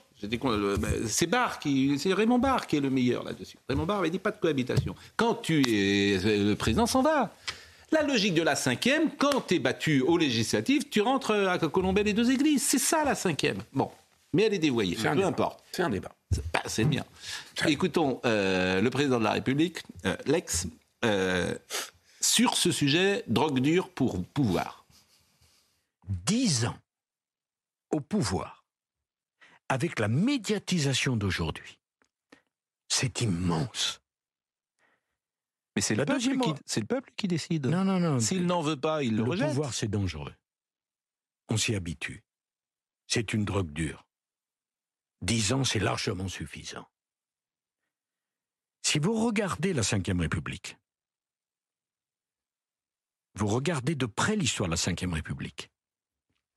c'est 1.07 1.27
Barre 1.27 1.59
qui, 1.59 1.97
c'est 1.99 2.13
Raymond 2.13 2.39
Barre 2.39 2.67
qui 2.67 2.77
est 2.77 2.81
le 2.81 2.89
meilleur 2.89 3.23
là-dessus. 3.23 3.57
Raymond 3.67 3.85
Barre 3.85 3.99
avait 3.99 4.09
dit 4.09 4.19
pas 4.19 4.31
de 4.31 4.39
cohabitation. 4.39 4.95
Quand 5.15 5.35
tu 5.35 5.61
es 5.61 6.17
le 6.23 6.55
président, 6.55 6.85
s'en 6.85 7.01
va. 7.01 7.33
La 7.91 8.03
logique 8.03 8.35
de 8.35 8.43
la 8.43 8.55
cinquième, 8.55 9.09
quand 9.17 9.47
tu 9.47 9.55
es 9.55 9.59
battu 9.59 10.01
aux 10.01 10.17
législatives, 10.17 10.89
tu 10.89 11.01
rentres 11.01 11.31
à 11.31 11.57
Colombelle 11.57 12.05
les 12.05 12.13
deux 12.13 12.29
églises. 12.29 12.61
C'est 12.61 12.77
ça 12.77 13.03
la 13.03 13.15
cinquième. 13.15 13.57
Bon, 13.73 13.89
mais 14.33 14.43
elle 14.43 14.53
est 14.53 14.59
dévoyée. 14.59 14.95
Peu 14.95 15.25
importe. 15.25 15.63
C'est 15.71 15.83
un 15.83 15.89
débat. 15.89 16.15
C'est 16.65 16.85
bien. 16.85 17.05
Écoutons 17.67 18.21
euh, 18.25 18.81
le 18.81 18.89
président 18.89 19.19
de 19.19 19.23
la 19.23 19.31
République, 19.31 19.81
euh, 20.05 20.15
l'ex, 20.25 20.67
euh, 21.03 21.57
sur 22.21 22.55
ce 22.55 22.71
sujet, 22.71 23.23
drogue 23.27 23.59
dure 23.59 23.89
pour 23.89 24.23
pouvoir. 24.25 24.85
Dix 26.07 26.65
ans 26.65 26.77
au 27.91 27.99
pouvoir, 27.99 28.65
avec 29.67 29.99
la 29.99 30.07
médiatisation 30.07 31.15
d'aujourd'hui, 31.15 31.79
c'est 32.87 33.21
immense. 33.21 34.01
Mais 35.75 35.81
c'est 35.81 35.95
le, 35.95 36.05
peuple 36.05 36.19
qui, 36.19 36.53
c'est 36.65 36.81
le 36.81 36.87
peuple 36.87 37.11
qui 37.15 37.27
décide. 37.27 37.67
Non, 37.67 37.85
non, 37.85 37.99
non. 37.99 38.19
S'il 38.19 38.45
n'en 38.45 38.61
veut 38.61 38.75
pas, 38.75 39.03
il 39.03 39.15
le, 39.15 39.23
le 39.23 39.47
pouvoir, 39.47 39.73
c'est 39.73 39.87
dangereux. 39.87 40.33
On 41.49 41.57
s'y 41.57 41.73
habitue. 41.73 42.23
C'est 43.07 43.33
une 43.33 43.45
drogue 43.45 43.71
dure. 43.71 44.05
Dix 45.21 45.53
ans, 45.53 45.63
c'est 45.63 45.79
largement 45.79 46.27
suffisant. 46.27 46.87
Si 48.81 48.99
vous 48.99 49.25
regardez 49.25 49.73
la 49.73 49.81
Ve 49.81 50.19
République, 50.19 50.77
vous 53.35 53.47
regardez 53.47 53.95
de 53.95 54.05
près 54.05 54.35
l'histoire 54.35 54.69
de 54.69 54.75
la 54.75 55.07
Ve 55.07 55.13
République, 55.13 55.71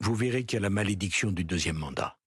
vous 0.00 0.14
verrez 0.14 0.44
qu'il 0.44 0.56
y 0.56 0.58
a 0.58 0.62
la 0.62 0.70
malédiction 0.70 1.30
du 1.30 1.44
deuxième 1.44 1.76
mandat. 1.76 2.18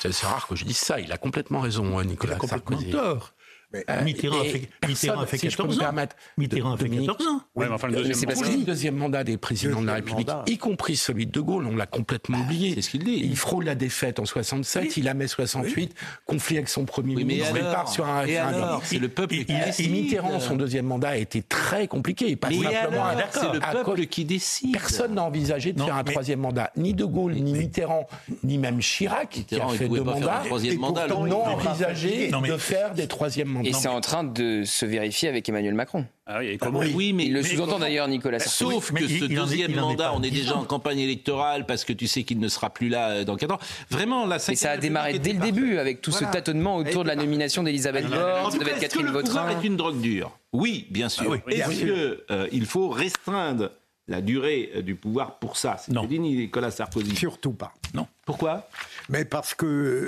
C'est 0.00 0.26
rare 0.26 0.46
que 0.46 0.54
je 0.54 0.64
dise 0.64 0.78
ça. 0.78 1.00
Il 1.00 1.10
a 1.12 1.18
complètement 1.18 1.60
raison, 1.60 2.02
Nicolas 2.02 2.34
il 2.34 2.36
a 2.36 2.38
complètement 2.38 2.82
tort. 2.90 3.34
Euh, 3.74 4.04
Mitterrand, 4.04 4.40
a 4.40 4.44
fait, 4.44 4.68
Mitterrand 4.86 5.20
a 5.20 5.26
fait 5.26 5.38
14 5.38 5.80
ans. 5.80 5.92
Mitterrand 6.36 6.72
a 6.74 6.76
fait 6.76 6.88
14 6.88 7.26
ans. 7.26 7.40
Oui, 7.54 7.66
enfin, 7.70 7.88
le 7.88 7.96
deuxième, 7.96 8.34
mandat. 8.34 8.50
le 8.50 8.64
deuxième 8.64 8.96
mandat 8.96 9.24
des 9.24 9.36
présidents 9.36 9.82
de 9.82 9.86
la 9.86 9.94
République, 9.94 10.30
y 10.46 10.58
compris 10.58 10.96
celui 10.96 11.26
de 11.26 11.32
De 11.32 11.40
Gaulle, 11.40 11.66
on 11.66 11.76
l'a 11.76 11.86
complètement 11.86 12.38
ah, 12.40 12.44
oublié. 12.44 12.74
C'est 12.74 12.82
ce 12.82 12.90
qu'il 12.90 13.04
dit. 13.04 13.20
Il 13.24 13.36
frôle 13.36 13.64
la 13.64 13.74
défaite 13.74 14.20
en 14.20 14.24
67, 14.24 14.96
il 14.96 15.04
la 15.04 15.14
met 15.14 15.26
68, 15.26 15.94
conflit 16.26 16.56
avec 16.58 16.68
son 16.68 16.84
premier 16.84 17.16
ministre, 17.16 17.54
il 17.56 17.62
part 17.62 17.88
sur 17.88 18.06
un 18.06 18.20
référendum. 18.20 18.80
C'est 18.84 18.98
le 18.98 19.08
peuple 19.08 19.34
qui 19.36 19.44
décide. 19.44 19.90
Mitterrand, 19.90 20.40
son 20.40 20.56
deuxième 20.56 20.86
mandat 20.86 21.10
a 21.10 21.16
été 21.16 21.42
très 21.42 21.88
compliqué. 21.88 22.36
Pas 22.36 22.50
simplement 22.50 23.04
C'est 23.30 23.52
le 23.52 23.60
peuple 23.60 24.06
qui 24.06 24.24
décide. 24.24 24.72
Personne 24.72 25.14
n'a 25.14 25.24
envisagé 25.24 25.72
de 25.72 25.82
faire 25.82 25.96
un 25.96 26.04
troisième 26.04 26.40
mandat. 26.40 26.70
Ni 26.76 26.94
De 26.94 27.04
Gaulle, 27.04 27.34
ni 27.34 27.52
Mitterrand, 27.52 28.06
ni 28.42 28.58
même 28.58 28.80
Chirac, 28.80 29.44
qui 29.46 29.60
a 29.60 29.68
fait 29.68 29.88
deux 29.88 30.02
mandats, 30.02 30.42
n'ont 30.48 31.44
envisagé 31.44 32.30
de 32.30 32.56
faire 32.56 32.94
des 32.94 33.06
troisièmes 33.06 33.48
mandats. 33.48 33.63
Et 33.64 33.72
c'est 33.72 33.88
en 33.88 34.00
train 34.00 34.24
de 34.24 34.64
se 34.64 34.86
vérifier 34.86 35.28
avec 35.28 35.48
Emmanuel 35.48 35.74
Macron. 35.74 36.06
Ah 36.26 36.38
oui, 36.38 36.56
comment 36.58 36.78
oui, 36.78 37.12
mais 37.12 37.26
il 37.26 37.34
le 37.34 37.42
sous-entend 37.42 37.78
d'ailleurs 37.78 38.08
Nicolas 38.08 38.38
Sarkozy. 38.38 38.74
Sauf 38.74 38.92
que 38.92 39.06
ce 39.06 39.24
deuxième 39.26 39.74
mandat, 39.74 40.12
on 40.14 40.22
est 40.22 40.30
déjà 40.30 40.56
en 40.56 40.64
campagne 40.64 41.00
électorale 41.00 41.66
parce 41.66 41.84
que 41.84 41.92
tu 41.92 42.06
sais 42.06 42.22
qu'il 42.22 42.38
ne 42.38 42.48
sera 42.48 42.70
plus 42.70 42.88
là 42.88 43.10
euh, 43.10 43.24
dans 43.24 43.36
4 43.36 43.52
ans. 43.52 43.58
Vraiment, 43.90 44.26
la 44.26 44.36
Et 44.36 44.56
ça 44.56 44.72
a 44.72 44.76
démarré 44.76 45.18
dès 45.18 45.32
le 45.32 45.40
début 45.40 45.78
avec 45.78 46.00
tout 46.00 46.12
ce 46.12 46.24
tâtonnement 46.24 46.76
autour 46.76 47.02
de 47.02 47.08
la 47.08 47.16
nomination 47.16 47.62
d'Elisabeth 47.62 48.08
Borne, 48.08 48.54
être 48.54 48.80
Catherine 48.80 49.06
Vautrin. 49.08 49.48
est 49.50 49.66
une 49.66 49.76
drogue 49.76 50.00
dure? 50.00 50.38
Oui, 50.52 50.86
bien 50.90 51.08
sûr. 51.08 51.36
Ah 51.46 51.50
Est-ce 51.50 51.70
qu'il 51.70 51.90
euh, 51.90 52.64
faut 52.64 52.88
restreindre 52.88 53.72
la 54.06 54.20
durée 54.20 54.70
euh, 54.76 54.82
du 54.82 54.94
pouvoir 54.94 55.38
pour 55.38 55.56
ça? 55.56 55.76
C'est 55.78 55.92
dit 56.06 56.20
Nicolas 56.20 56.70
Sarkozy. 56.70 57.16
Surtout 57.16 57.52
pas. 57.52 57.74
Non. 57.92 58.06
Pourquoi? 58.24 58.68
Mais 59.08 59.24
parce 59.24 59.54
que 59.54 59.66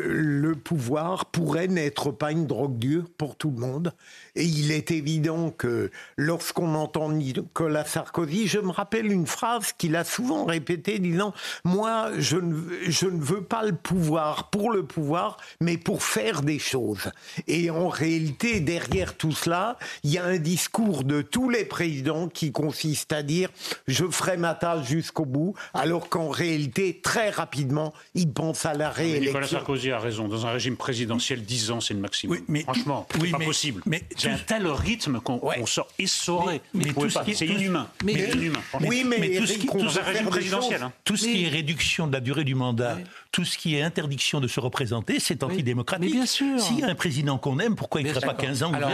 le 0.09 0.55
pouvoir 0.55 1.27
pourrait 1.27 1.69
n'être 1.69 2.11
pas 2.13 2.33
une 2.33 2.47
drogue 2.47 2.79
dure 2.79 3.05
pour 3.19 3.37
tout 3.37 3.51
le 3.51 3.59
monde. 3.59 3.93
Et 4.37 4.45
il 4.45 4.71
est 4.71 4.91
évident 4.91 5.51
que 5.51 5.91
lorsqu'on 6.17 6.75
entend 6.75 7.11
Nicolas 7.11 7.87
Sarkozy, 7.87 8.47
je 8.47 8.59
me 8.59 8.71
rappelle 8.71 9.11
une 9.11 9.27
phrase 9.27 9.73
qu'il 9.73 9.97
a 9.97 10.05
souvent 10.05 10.45
répétée, 10.45 10.99
disant 10.99 11.33
Moi, 11.65 12.11
je 12.19 12.37
ne, 12.37 12.55
je 12.87 13.07
ne 13.07 13.21
veux 13.21 13.43
pas 13.43 13.65
le 13.65 13.75
pouvoir 13.75 14.51
pour 14.51 14.71
le 14.71 14.85
pouvoir, 14.85 15.39
mais 15.61 15.79
pour 15.79 16.03
faire 16.03 16.43
des 16.43 16.59
choses. 16.59 17.11
Et 17.49 17.71
en 17.71 17.89
réalité, 17.89 18.61
derrière 18.61 19.17
tout 19.17 19.33
cela, 19.33 19.79
il 20.05 20.11
y 20.11 20.19
a 20.19 20.25
un 20.25 20.39
discours 20.39 21.03
de 21.03 21.23
tous 21.23 21.49
les 21.49 21.65
présidents 21.65 22.29
qui 22.29 22.53
consiste 22.53 23.15
à 23.15 23.23
dire 23.23 23.49
Je 23.89 24.05
ferai 24.05 24.37
ma 24.37 24.55
tâche 24.55 24.87
jusqu'au 24.87 25.25
bout, 25.25 25.55
alors 25.73 26.11
qu'en 26.11 26.29
réalité, 26.29 27.01
très 27.03 27.31
rapidement, 27.31 27.95
ils 28.15 28.31
pensent 28.31 28.67
à 28.67 28.75
la 28.75 28.91
réélection. 28.91 29.29
Nicolas 29.29 29.49
Sarkozy 29.49 29.91
a 29.93 29.99
raison. 29.99 30.29
Dans 30.29 30.47
un 30.47 30.51
régime 30.51 30.77
présidentiel, 30.77 31.43
10 31.43 31.71
ans, 31.71 31.81
c'est 31.81 31.95
le 31.95 32.01
maximum. 32.01 32.39
mais, 32.49 32.63
Franchement, 32.63 33.07
c'est 33.19 33.31
pas 33.31 33.39
possible. 33.39 33.83
Mais 33.87 34.03
c'est 34.27 34.55
un 34.55 34.59
tel 34.59 34.67
rythme 34.67 35.21
qu'on 35.21 35.67
sort 35.67 35.89
essoré. 35.99 36.61
Mais, 36.75 36.87
c'est 37.35 37.47
inhumain. 37.47 37.89
Mais, 38.05 38.13
inhumain. 38.13 38.61
Oui, 38.81 39.05
mais, 39.07 39.37
tout 39.37 39.47
ce 39.47 39.55
qui, 39.55 39.69
régime 39.99 40.27
présidentiel. 40.27 40.83
Hein. 40.83 40.93
Tout 41.05 41.17
ce 41.17 41.27
qui 41.27 41.45
est 41.45 41.49
réduction 41.49 42.07
de 42.07 42.13
la 42.13 42.21
durée 42.21 42.45
du 42.45 42.55
mandat, 42.55 42.99
tout 43.33 43.45
ce 43.45 43.59
qui 43.59 43.77
est 43.77 43.83
interdiction 43.83 44.41
de 44.41 44.49
se 44.49 44.61
représenter, 44.61 45.21
c'est 45.21 45.43
antidémocratique. 45.43 46.13
bien 46.13 46.27
sûr. 46.27 46.61
S'il 46.61 46.81
y 46.81 46.85
a 46.85 46.89
un 46.89 46.95
président 46.95 47.39
qu'on 47.39 47.59
aime, 47.59 47.77
pourquoi 47.77 48.01
il 48.01 48.07
ne 48.07 48.13
ferait 48.13 48.27
pas 48.27 48.35
15 48.35 48.63
ans 48.63 48.73
Alors, 48.73 48.91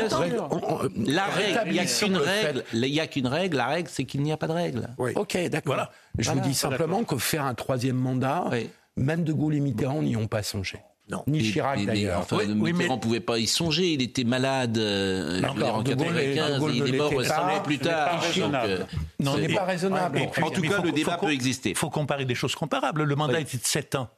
La 0.96 1.26
règle, 1.26 1.62
il 1.66 1.72
n'y 1.72 1.78
a 1.78 1.86
qu'une 1.86 2.16
règle. 2.16 2.64
Il 2.72 2.80
n'y 2.80 3.00
a 3.00 3.06
qu'une 3.06 3.26
règle. 3.26 3.56
La 3.56 3.66
règle, 3.66 3.88
c'est 3.90 4.04
qu'il 4.04 4.22
n'y 4.22 4.32
a 4.32 4.36
pas 4.36 4.48
de 4.48 4.52
règle. 4.52 4.88
Ok, 4.98 5.38
d'accord. 5.48 5.90
Je 6.18 6.30
vous 6.30 6.40
dis 6.40 6.54
simplement 6.54 7.04
que 7.04 7.16
faire 7.18 7.44
un 7.44 7.54
troisième 7.54 7.96
mandat, 7.96 8.50
même 8.96 9.24
De 9.24 9.32
Gaulle 9.32 9.54
et 9.54 9.60
Mitterrand 9.60 10.02
n'y 10.02 10.16
ont 10.16 10.28
pas 10.28 10.42
songé. 10.42 10.78
Non. 11.08 11.24
Ni 11.26 11.42
Chirac 11.42 11.84
d'ailleurs. 11.84 12.20
Enfin, 12.20 12.44
Mitterrand 12.46 12.96
ne 12.96 13.00
pouvait 13.00 13.20
pas 13.20 13.38
y 13.38 13.46
songer. 13.46 13.92
Il 13.92 14.02
était 14.02 14.24
malade 14.24 14.78
euh, 14.78 15.42
en 15.42 15.54
1995 15.54 16.62
il 16.74 16.94
est 16.94 16.96
mort 16.96 17.10
récemment 17.10 17.60
plus 17.60 17.78
tard. 17.78 18.22
Euh, 18.38 18.84
non, 19.20 19.36
n'est 19.36 19.52
pas 19.52 19.64
raisonnable. 19.64 20.20
en 20.42 20.50
tout 20.50 20.62
cas, 20.62 20.80
le 20.80 20.92
débat 20.92 21.18
peut 21.18 21.32
exister. 21.32 21.70
Il 21.70 21.76
faut 21.76 21.90
comparer 21.90 22.24
des 22.24 22.34
choses 22.34 22.54
comparables. 22.54 23.02
Le 23.02 23.16
mandat 23.16 23.40
était 23.40 23.58
de 23.58 23.64
7 23.64 23.96
ans. 23.96 24.08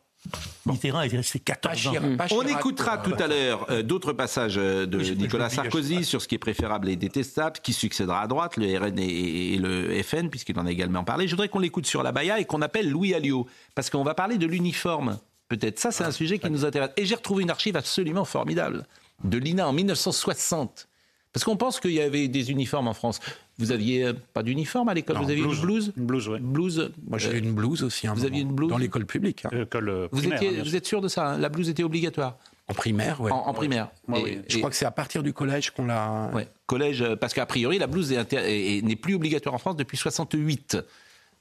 Mitterrand 0.67 1.03
est 1.03 1.09
resté 1.09 1.39
14 1.39 1.89
ans. 1.89 1.93
On 2.31 2.43
écoutera 2.43 2.99
tout 2.99 3.15
à 3.19 3.27
l'heure 3.27 3.67
euh, 3.71 3.83
d'autres 3.83 4.13
passages 4.13 4.57
euh, 4.57 4.87
de 4.87 4.99
Nicolas 4.99 5.51
Sarkozy 5.51 6.05
sur 6.05 6.23
ce 6.23 6.29
qui 6.29 6.35
est 6.35 6.39
préférable 6.39 6.89
et 6.89 6.97
détestable, 6.97 7.59
qui 7.63 7.73
succédera 7.73 8.23
à 8.23 8.27
droite, 8.27 8.57
le 8.57 8.79
RN 8.79 8.99
et, 8.99 9.59
le 9.59 10.03
FN, 10.03 10.31
puisqu'il 10.31 10.59
en 10.59 10.67
a 10.67 10.71
également 10.71 11.05
parlé. 11.05 11.27
Je 11.27 11.33
voudrais 11.33 11.49
qu'on 11.49 11.59
l'écoute 11.59 11.87
sur 11.87 12.03
la 12.03 12.13
Baïa 12.13 12.41
et 12.41 12.47
qu'on 12.47 12.63
appelle 12.63 12.89
Louis 12.91 13.15
Alliot, 13.15 13.47
parce 13.75 13.91
qu'on 13.91 14.03
va 14.03 14.15
parler 14.15 14.39
de 14.39 14.47
l'uniforme. 14.47 15.19
Peut-être 15.49 15.79
ça, 15.79 15.91
c'est 15.91 16.05
un 16.05 16.11
sujet 16.11 16.39
qui 16.39 16.51
nous 16.51 16.65
intéresse. 16.65 16.91
Et 16.97 17.05
j'ai 17.05 17.15
retrouvé 17.15 17.43
une 17.43 17.51
archive 17.51 17.77
absolument 17.77 18.25
formidable 18.25 18.87
de 19.23 19.39
l'INA 19.39 19.69
en 19.69 19.73
1960. 19.73 20.89
Parce 21.35 21.43
qu'on 21.43 21.57
pense 21.57 21.81
qu'il 21.81 21.91
y 21.91 22.01
avait 22.01 22.29
des 22.29 22.53
uniformes 22.53 22.87
en 22.87 22.95
France. 22.95 23.19
Vous 23.59 23.73
aviez 23.73 24.05
euh, 24.05 24.13
pas 24.33 24.45
d'uniforme 24.45 24.89
à 24.89 24.95
l'école? 24.95 25.17
Vous 25.17 25.31
aviez 25.31 25.43
une 25.43 25.61
blouse 25.61 25.93
Une 25.97 26.07
blouse, 26.07 26.29
oui. 26.29 26.39
Blouse. 26.41 26.93
Moi, 27.09 27.19
j'avais 27.19 27.41
une 27.41 27.53
blouse 27.53 27.83
aussi. 27.83 28.07
vous 28.07 28.25
aviez 28.25 28.43
une 28.43 28.53
blouse? 28.53 28.71
dans 28.71 28.79
l'école 28.79 29.05
publique. 29.05 29.45
Hein. 29.45 29.51
Euh, 29.53 30.09
vous, 30.13 30.27
étiez, 30.27 30.63
vous 30.63 30.77
êtes 30.77 30.87
sûr 30.87 31.01
de 31.01 31.09
ça 31.09 31.31
hein? 31.31 31.39
La 31.39 31.49
blouse 31.49 31.69
était 31.69 31.83
obligatoire? 31.83 32.39
En 32.69 32.73
primaire, 32.73 33.21
oui. 33.21 33.33
En, 33.33 33.53
primaire. 33.53 33.91
oui. 34.09 34.39
Je 34.49 34.59
crois 34.59 34.71
que 34.71 34.77
c'est 34.77 34.87
à 34.87 34.93
partir 34.93 35.25
du 35.25 35.33
collège 35.33 35.73
qu'on 35.73 35.87
l'a. 35.87 36.31
Ouais. 36.33 36.47
Collège, 36.67 37.03
euh, 37.03 37.17
parce 37.17 37.35
qu'a 37.35 37.47
priori, 37.47 37.79
la 37.79 37.89
blouse 37.89 38.13
n'est 38.13 38.97
plus 38.97 39.17
obligatoire 39.17 39.57
en 39.57 39.59
France 39.59 39.77
depuis 39.77 39.97
68. 39.97 40.79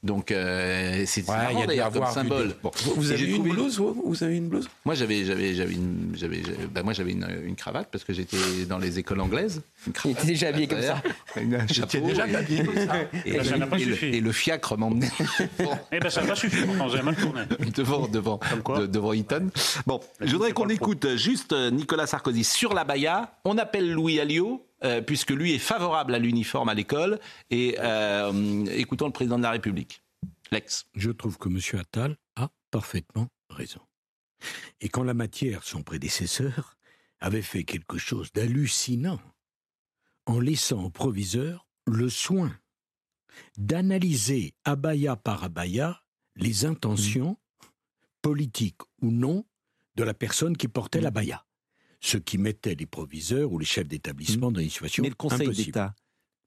Donc 0.03 0.31
euh, 0.31 1.03
c'est 1.05 1.27
ouais, 1.29 1.35
marrant 1.35 1.65
d'ailleurs 1.65 1.91
comme 1.91 2.05
symbole. 2.07 2.55
Bon. 2.61 2.71
Vous, 2.97 3.11
avez 3.11 3.23
une 3.23 3.43
blouse 3.43 3.77
vous, 3.77 4.03
vous 4.05 4.23
avez 4.23 4.35
une 4.35 4.49
blouse? 4.49 4.67
Moi 4.83 4.95
j'avais 4.95 5.23
j'avais 5.23 5.53
j'avais 5.53 5.73
une 5.73 6.11
j'avais 6.13 6.41
bah, 6.73 6.83
moi 6.83 6.91
j'avais 6.91 7.13
une, 7.13 7.25
une, 7.45 7.55
cravate 7.55 7.87
parce 7.89 8.03
que 8.03 8.11
j'étais 8.11 8.65
dans 8.67 8.79
les 8.79 8.99
écoles 8.99 9.21
anglaises. 9.21 9.61
Il 10.03 10.11
était 10.11 10.27
déjà 10.27 10.49
habillé 10.49 10.67
comme 10.67 10.81
ça. 10.81 11.01
J'étais 11.67 12.01
déjà 12.01 12.23
habillé 12.23 12.65
comme 12.65 12.75
ça. 12.75 12.95
Et, 13.25 13.35
et, 13.35 13.43
ça 13.43 13.57
pas 13.65 13.79
et, 13.79 14.19
le, 14.19 14.31
fiacre 14.33 14.77
m'emmenait. 14.77 15.11
bon. 15.59 15.71
Eh 15.93 15.99
ben 15.99 16.09
ça 16.09 16.21
n'a 16.21 16.27
pas 16.27 16.35
suffi. 16.35 16.57
Avez 16.63 17.01
mal 17.01 17.15
tourné. 17.15 17.41
devant 17.73 18.07
devant 18.07 18.39
de, 18.77 18.85
devant 18.85 19.13
Eton. 19.13 19.49
Bon, 19.87 20.01
je 20.19 20.33
voudrais 20.33 20.51
qu'on 20.51 20.67
écoute 20.67 21.15
juste 21.15 21.53
Nicolas 21.53 22.07
Sarkozy 22.07 22.43
sur 22.43 22.73
la 22.73 22.83
Baïa. 22.83 23.35
On 23.45 23.57
appelle 23.57 23.89
Louis 23.89 24.19
Alliot 24.19 24.65
euh, 24.83 25.01
puisque 25.01 25.31
lui 25.31 25.53
est 25.53 25.59
favorable 25.59 26.13
à 26.13 26.19
l'uniforme 26.19 26.69
à 26.69 26.73
l'école. 26.73 27.19
Et 27.49 27.77
euh, 27.79 28.65
écoutons 28.65 29.05
le 29.05 29.13
président 29.13 29.37
de 29.37 29.43
la 29.43 29.51
République. 29.51 30.03
Lex. 30.51 30.85
Je 30.95 31.11
trouve 31.11 31.37
que 31.37 31.49
M. 31.49 31.59
Attal 31.79 32.17
a 32.35 32.49
parfaitement 32.71 33.27
raison. 33.49 33.81
Et 34.81 34.89
quand 34.89 35.03
la 35.03 35.13
matière, 35.13 35.63
son 35.63 35.83
prédécesseur, 35.83 36.75
avait 37.19 37.41
fait 37.41 37.63
quelque 37.63 37.97
chose 37.97 38.31
d'hallucinant, 38.33 39.19
en 40.25 40.39
laissant 40.39 40.83
au 40.83 40.89
proviseur 40.89 41.67
le 41.85 42.09
soin 42.09 42.53
d'analyser 43.57 44.53
abaya 44.63 45.15
par 45.15 45.43
abaya 45.43 46.03
les 46.35 46.65
intentions, 46.65 47.37
politiques 48.21 48.81
ou 49.01 49.11
non, 49.11 49.45
de 49.95 50.03
la 50.03 50.13
personne 50.13 50.57
qui 50.57 50.67
portait 50.67 50.99
mmh. 50.99 51.03
l'abaya 51.03 51.45
ce 52.03 52.17
qui 52.17 52.37
mettait 52.37 52.75
les 52.75 52.85
proviseurs 52.85 53.51
ou 53.51 53.57
les 53.57 53.65
chefs 53.65 53.87
d'établissement 53.87 54.51
mmh. 54.51 54.53
dans 54.53 54.61
une 54.61 54.69
situation 54.69 55.03
Mais 55.03 55.09
le 55.09 55.15
Conseil 55.15 55.49
d'État 55.49 55.95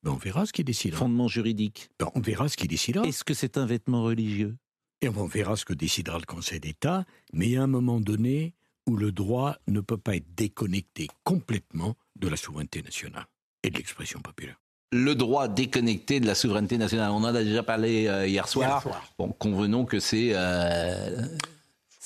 ben 0.03 0.13
on 0.13 0.17
verra 0.17 0.47
ce 0.47 0.53
qu'il 0.53 0.65
décidera. 0.65 1.01
Fondement 1.01 1.27
juridique. 1.27 1.89
Ben 1.99 2.09
on 2.15 2.21
verra 2.21 2.49
ce 2.49 2.57
qu'il 2.57 2.69
décidera. 2.69 3.05
Est-ce 3.05 3.25
que 3.25 3.35
c'est 3.35 3.59
un 3.59 3.67
vêtement 3.67 4.05
religieux? 4.05 4.57
Et 5.01 5.09
on 5.09 5.27
verra 5.27 5.57
ce 5.57 5.65
que 5.65 5.73
décidera 5.73 6.19
le 6.19 6.27
Conseil 6.27 6.61
d'État. 6.61 7.05
Mais 7.33 7.47
il 7.47 7.53
y 7.53 7.57
a 7.57 7.63
un 7.63 7.67
moment 7.67 7.99
donné 7.99 8.55
où 8.87 8.97
le 8.97 9.11
droit 9.11 9.57
ne 9.67 9.81
peut 9.81 9.97
pas 9.97 10.15
être 10.15 10.33
déconnecté 10.37 11.09
complètement 11.25 11.97
de 12.15 12.29
la 12.29 12.37
souveraineté 12.37 12.83
nationale 12.83 13.27
et 13.65 13.71
de 13.71 13.79
l'expression 13.79 14.21
populaire 14.21 14.61
le 14.93 15.15
droit 15.15 15.49
déconnecté 15.49 16.21
de 16.21 16.27
la 16.27 16.37
souveraineté 16.37 16.79
nationale. 16.79 17.11
On 17.11 17.17
en 17.17 17.35
a 17.35 17.43
déjà 17.43 17.63
parlé 17.63 18.07
euh, 18.07 18.27
hier, 18.27 18.49
soir. 18.49 18.85
Bon, 19.19 19.29
convenons 19.29 19.85
que 19.85 19.99
c'est 19.99 20.31
euh, 20.33 21.27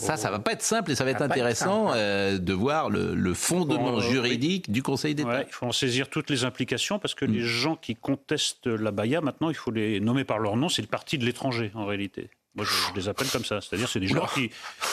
ça, 0.00 0.16
ça 0.16 0.30
va 0.30 0.38
pas 0.38 0.52
être 0.52 0.62
simple 0.62 0.90
et 0.90 0.94
ça 0.94 1.04
va 1.04 1.10
être 1.10 1.22
intéressant 1.22 1.92
euh, 1.94 2.38
de 2.38 2.52
voir 2.52 2.90
le, 2.90 3.34
fondement 3.34 4.00
juridique 4.00 4.70
du 4.70 4.82
Conseil 4.82 5.14
d'État. 5.14 5.42
il 5.46 5.52
faut 5.52 5.66
en 5.66 5.72
saisir 5.72 6.08
toutes 6.08 6.30
les 6.30 6.44
implications 6.44 6.98
parce 6.98 7.14
que 7.14 7.24
les 7.24 7.42
mm. 7.42 7.46
gens 7.46 7.76
qui 7.76 7.96
contestent 7.96 8.66
la 8.66 8.90
Baïa, 8.90 9.20
maintenant, 9.20 9.50
il 9.50 9.54
faut 9.54 9.70
les 9.70 10.00
nommer 10.00 10.24
par 10.24 10.38
leur 10.38 10.56
nom. 10.56 10.68
C'est 10.68 10.82
le 10.82 10.88
parti 10.88 11.18
de 11.18 11.24
l'étranger, 11.24 11.70
en 11.74 11.86
réalité. 11.86 12.30
Moi, 12.56 12.66
je, 12.66 12.98
les 12.98 13.08
appelle 13.08 13.28
comme 13.28 13.44
ça. 13.44 13.60
C'est-à-dire, 13.60 13.88
c'est 13.88 14.00
des 14.00 14.08
gens 14.08 14.26
qui, 14.26 14.50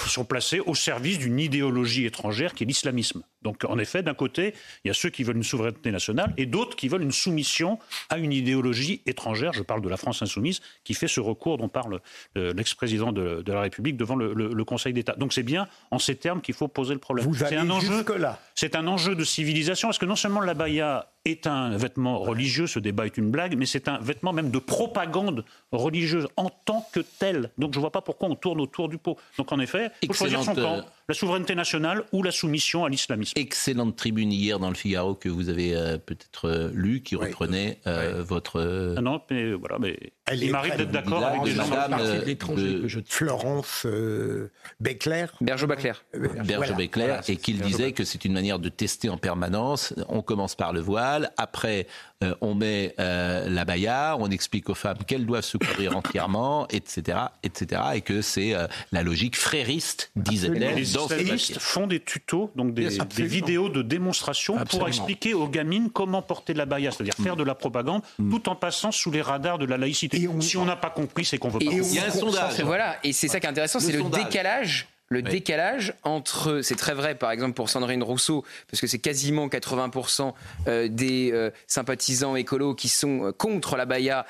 sont 0.07 0.25
placés 0.25 0.59
au 0.59 0.75
service 0.75 1.17
d'une 1.17 1.39
idéologie 1.39 2.05
étrangère 2.05 2.53
qui 2.53 2.63
est 2.63 2.67
l'islamisme. 2.67 3.23
Donc, 3.41 3.65
en 3.65 3.79
effet, 3.79 4.03
d'un 4.03 4.13
côté, 4.13 4.53
il 4.83 4.89
y 4.89 4.91
a 4.91 4.93
ceux 4.93 5.09
qui 5.09 5.23
veulent 5.23 5.37
une 5.37 5.43
souveraineté 5.43 5.91
nationale 5.91 6.33
et 6.37 6.45
d'autres 6.45 6.75
qui 6.75 6.87
veulent 6.87 7.01
une 7.01 7.11
soumission 7.11 7.79
à 8.09 8.19
une 8.19 8.31
idéologie 8.31 9.01
étrangère. 9.05 9.53
Je 9.53 9.63
parle 9.63 9.81
de 9.81 9.89
la 9.89 9.97
France 9.97 10.21
insoumise 10.21 10.61
qui 10.83 10.93
fait 10.93 11.07
ce 11.07 11.19
recours 11.19 11.57
dont 11.57 11.69
parle 11.69 11.99
euh, 12.37 12.53
l'ex-président 12.53 13.11
de, 13.11 13.43
la 13.47 13.61
République 13.61 13.97
devant 13.97 14.15
le, 14.15 14.63
Conseil 14.65 14.93
d'État. 14.93 15.13
Donc, 15.13 15.33
c'est 15.33 15.43
bien 15.43 15.67
en 15.91 15.99
ces 15.99 16.15
termes 16.15 16.41
qu'il 16.41 16.53
faut 16.53 16.67
poser 16.67 16.93
le 16.93 16.99
problème. 16.99 17.33
C'est 17.33 17.55
un 17.55 17.69
enjeu. 17.69 18.03
C'est 18.59 18.75
un 18.75 18.87
enjeu 18.87 19.13
de 19.13 19.23
civilisation. 19.23 19.87
Parce 19.87 19.99
que 19.99 20.07
non 20.07 20.15
seulement 20.15 20.41
la 20.41 20.55
baya 20.55 21.11
est 21.25 21.45
un 21.45 21.77
vêtement 21.77 22.17
religieux, 22.17 22.65
ce 22.65 22.79
débat 22.79 23.05
est 23.05 23.15
une 23.15 23.29
blague, 23.29 23.55
mais 23.55 23.67
c'est 23.67 23.87
un 23.87 23.99
vêtement 23.99 24.33
même 24.33 24.49
de 24.49 24.57
propagande 24.57 25.45
religieuse 25.71 26.27
en 26.37 26.49
tant 26.49 26.83
que 26.91 27.01
tel. 27.01 27.51
Donc 27.59 27.73
je 27.73 27.77
ne 27.77 27.81
vois 27.81 27.91
pas 27.91 28.01
pourquoi 28.01 28.29
on 28.29 28.35
tourne 28.35 28.59
autour 28.59 28.89
du 28.89 28.97
pot. 28.97 29.15
Donc 29.37 29.51
en 29.51 29.59
effet, 29.59 29.91
il 30.01 30.07
faut 30.07 30.15
choisir 30.15 30.43
son 30.43 30.55
camp, 30.55 30.83
la 31.07 31.13
souveraineté 31.13 31.53
nationale 31.53 32.03
ou 32.11 32.23
la 32.23 32.31
soumission 32.31 32.83
à 32.83 32.89
l'islamisme. 32.89 33.33
excellente 33.35 33.95
tribune 33.95 34.31
hier 34.31 34.57
dans 34.57 34.69
le 34.69 34.75
Figaro 34.75 35.13
que 35.13 35.29
vous 35.29 35.49
avez 35.49 35.75
euh, 35.75 35.99
peut-être 35.99 36.45
euh, 36.45 36.71
lu, 36.73 37.03
qui 37.03 37.15
reprenait 37.15 37.77
euh, 37.85 38.23
votre. 38.23 38.95
Ah 38.97 39.01
non, 39.01 39.21
mais 39.29 39.53
voilà, 39.53 39.77
mais 39.77 39.99
il 40.33 40.51
m'arrive 40.51 40.75
d'être 40.75 40.91
d'accord 40.91 41.25
avec 41.25 41.43
des 41.43 41.51
gens 41.51 41.67
de... 42.55 43.03
Florence 43.07 43.85
Beckler. 44.79 45.25
Bergeau 45.41 45.67
Beckler. 45.67 45.93
Bergeau 46.45 46.75
Beckler, 46.75 47.19
et 47.27 47.37
qu'il 47.37 47.61
disait 47.61 47.91
que 47.91 48.03
c'est 48.03 48.25
une 48.25 48.33
manière 48.33 48.59
de 48.59 48.69
tester 48.69 49.09
en 49.09 49.17
permanence. 49.17 49.93
On 50.09 50.21
commence 50.21 50.55
par 50.55 50.73
le 50.73 50.79
voile, 50.79 51.31
après 51.37 51.87
on 52.41 52.55
met 52.55 52.95
la 52.97 53.65
baya, 53.65 54.15
on 54.19 54.29
explique 54.29 54.69
aux 54.69 54.75
femmes 54.75 54.97
qu'elles 55.05 55.25
doivent 55.25 55.43
se 55.43 55.57
couvrir 55.57 55.95
entièrement, 55.97 56.67
etc., 56.69 57.17
etc., 57.43 57.81
et 57.95 58.01
que 58.01 58.21
c'est 58.21 58.53
la 58.91 59.03
logique 59.03 59.35
frériste, 59.35 60.11
disait-elle. 60.15 60.75
Les 60.75 60.95
islamistes 60.95 61.59
font 61.59 61.87
des 61.87 61.99
tutos, 61.99 62.51
donc 62.55 62.73
des, 62.73 62.97
des 63.15 63.25
vidéos 63.25 63.69
de 63.69 63.81
démonstration 63.81 64.57
pour 64.65 64.87
expliquer 64.87 65.33
aux 65.33 65.47
gamines 65.47 65.89
comment 65.89 66.21
porter 66.21 66.53
la 66.53 66.65
baya, 66.65 66.91
c'est-à-dire 66.91 67.13
faire 67.13 67.35
de 67.35 67.43
la 67.43 67.55
propagande, 67.55 68.01
mm. 68.19 68.31
tout 68.31 68.49
en 68.49 68.55
passant 68.55 68.91
sous 68.91 69.11
les 69.11 69.21
radars 69.21 69.57
de 69.57 69.65
la 69.65 69.77
laïcité. 69.77 70.27
Si 70.39 70.57
on 70.57 70.65
n'a 70.65 70.75
pas 70.75 70.89
compris, 70.89 71.25
c'est 71.25 71.37
qu'on 71.37 71.49
veut 71.49 71.59
pas. 71.59 71.65
Il 71.71 71.93
y 71.93 71.99
a 71.99 72.05
un 72.05 72.11
sondage. 72.11 72.61
Voilà, 72.61 72.97
et 73.03 73.13
c'est 73.13 73.27
ça 73.27 73.39
qui 73.39 73.45
est 73.45 73.49
intéressant, 73.49 73.79
c'est 73.79 73.91
le 73.91 74.03
décalage 74.03 74.87
le 75.09 75.21
décalage 75.21 75.93
entre, 76.03 76.61
c'est 76.61 76.75
très 76.75 76.93
vrai 76.93 77.15
par 77.15 77.31
exemple 77.31 77.53
pour 77.53 77.69
Sandrine 77.69 78.03
Rousseau, 78.03 78.43
parce 78.69 78.81
que 78.81 78.87
c'est 78.87 78.99
quasiment 78.99 79.47
80% 79.47 80.33
euh, 80.67 80.87
des 80.89 81.31
euh, 81.31 81.49
sympathisants 81.65 82.35
écolos 82.35 82.75
qui 82.75 82.89
sont 82.89 83.25
euh, 83.25 83.31
contre 83.31 83.77
la 83.77 83.85
baya 83.85 84.25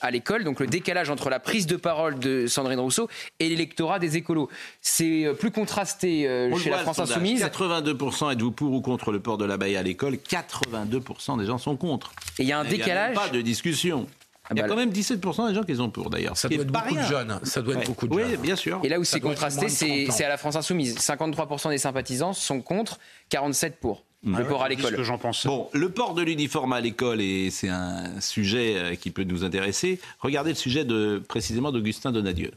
à 0.00 0.10
l'école, 0.10 0.44
donc 0.44 0.60
le 0.60 0.66
décalage 0.66 1.10
entre 1.10 1.28
la 1.30 1.40
prise 1.40 1.66
de 1.66 1.76
parole 1.76 2.18
de 2.18 2.46
Sandrine 2.46 2.80
Rousseau 2.80 3.08
et 3.40 3.48
l'électorat 3.48 3.98
des 3.98 4.16
écolos. 4.16 4.48
C'est 4.80 5.26
plus 5.38 5.50
contrasté 5.50 6.22
chez 6.58 6.70
la 6.70 6.78
France 6.78 6.98
Insoumise. 6.98 7.42
82% 7.42 8.32
êtes-vous 8.32 8.52
pour 8.52 8.72
ou 8.72 8.80
contre 8.80 9.12
le 9.12 9.20
port 9.20 9.38
de 9.38 9.44
la 9.44 9.56
baya 9.56 9.80
à 9.80 9.82
l'école? 9.82 10.14
82% 10.14 11.38
des 11.38 11.46
gens 11.46 11.58
sont 11.58 11.76
contre. 11.76 12.12
Et 12.38 12.42
il 12.42 12.48
y 12.48 12.52
a 12.52 12.58
un 12.58 12.64
décalage. 12.64 13.14
Il 13.14 13.18
a 13.18 13.22
pas 13.22 13.28
de 13.28 13.40
discussion. 13.40 14.06
Il 14.50 14.58
y 14.58 14.60
a 14.60 14.68
quand 14.68 14.76
même 14.76 14.90
17% 14.90 15.48
des 15.48 15.54
gens 15.54 15.62
qui 15.62 15.76
sont 15.76 15.90
pour 15.90 16.10
d'ailleurs. 16.10 16.36
Ça, 16.36 16.48
doit 16.48 16.62
être 16.62 16.72
beaucoup 16.72 16.96
de 16.96 17.02
jeunes. 17.02 17.40
Ça 17.44 17.62
doit 17.62 17.76
être 17.76 17.86
beaucoup 17.86 18.08
de 18.08 18.18
jeunes. 18.18 18.30
Oui, 18.32 18.36
bien 18.36 18.56
sûr. 18.56 18.80
Et 18.82 18.88
là 18.88 18.98
où 18.98 19.04
c'est 19.04 19.20
contrasté, 19.20 19.68
c'est 19.68 20.24
à 20.24 20.28
la 20.28 20.36
France 20.36 20.56
Insoumise. 20.56 20.96
53% 20.96 21.70
des 21.70 21.78
sympathisants 21.78 22.32
sont 22.32 22.60
contre, 22.60 22.98
47 23.28 23.78
pour. 23.78 24.04
Le 24.24 24.46
port 24.46 24.62
à 24.62 24.68
l'école. 24.68 24.94
que 24.94 25.02
j'en 25.02 25.18
pense. 25.18 25.46
Bon, 25.46 25.68
le 25.72 25.88
port 25.88 26.14
de 26.14 26.22
l'uniforme 26.22 26.72
à 26.72 26.80
l'école, 26.80 27.20
et 27.20 27.50
c'est 27.50 27.68
un 27.68 28.20
sujet 28.20 28.76
euh, 28.76 28.94
qui 28.94 29.10
peut 29.10 29.24
nous 29.24 29.42
intéresser. 29.42 30.00
Regardez 30.20 30.50
le 30.50 30.56
sujet 30.56 30.84
de, 30.84 31.20
précisément 31.26 31.72
d'Augustin 31.72 32.12
Donadieu. 32.12 32.52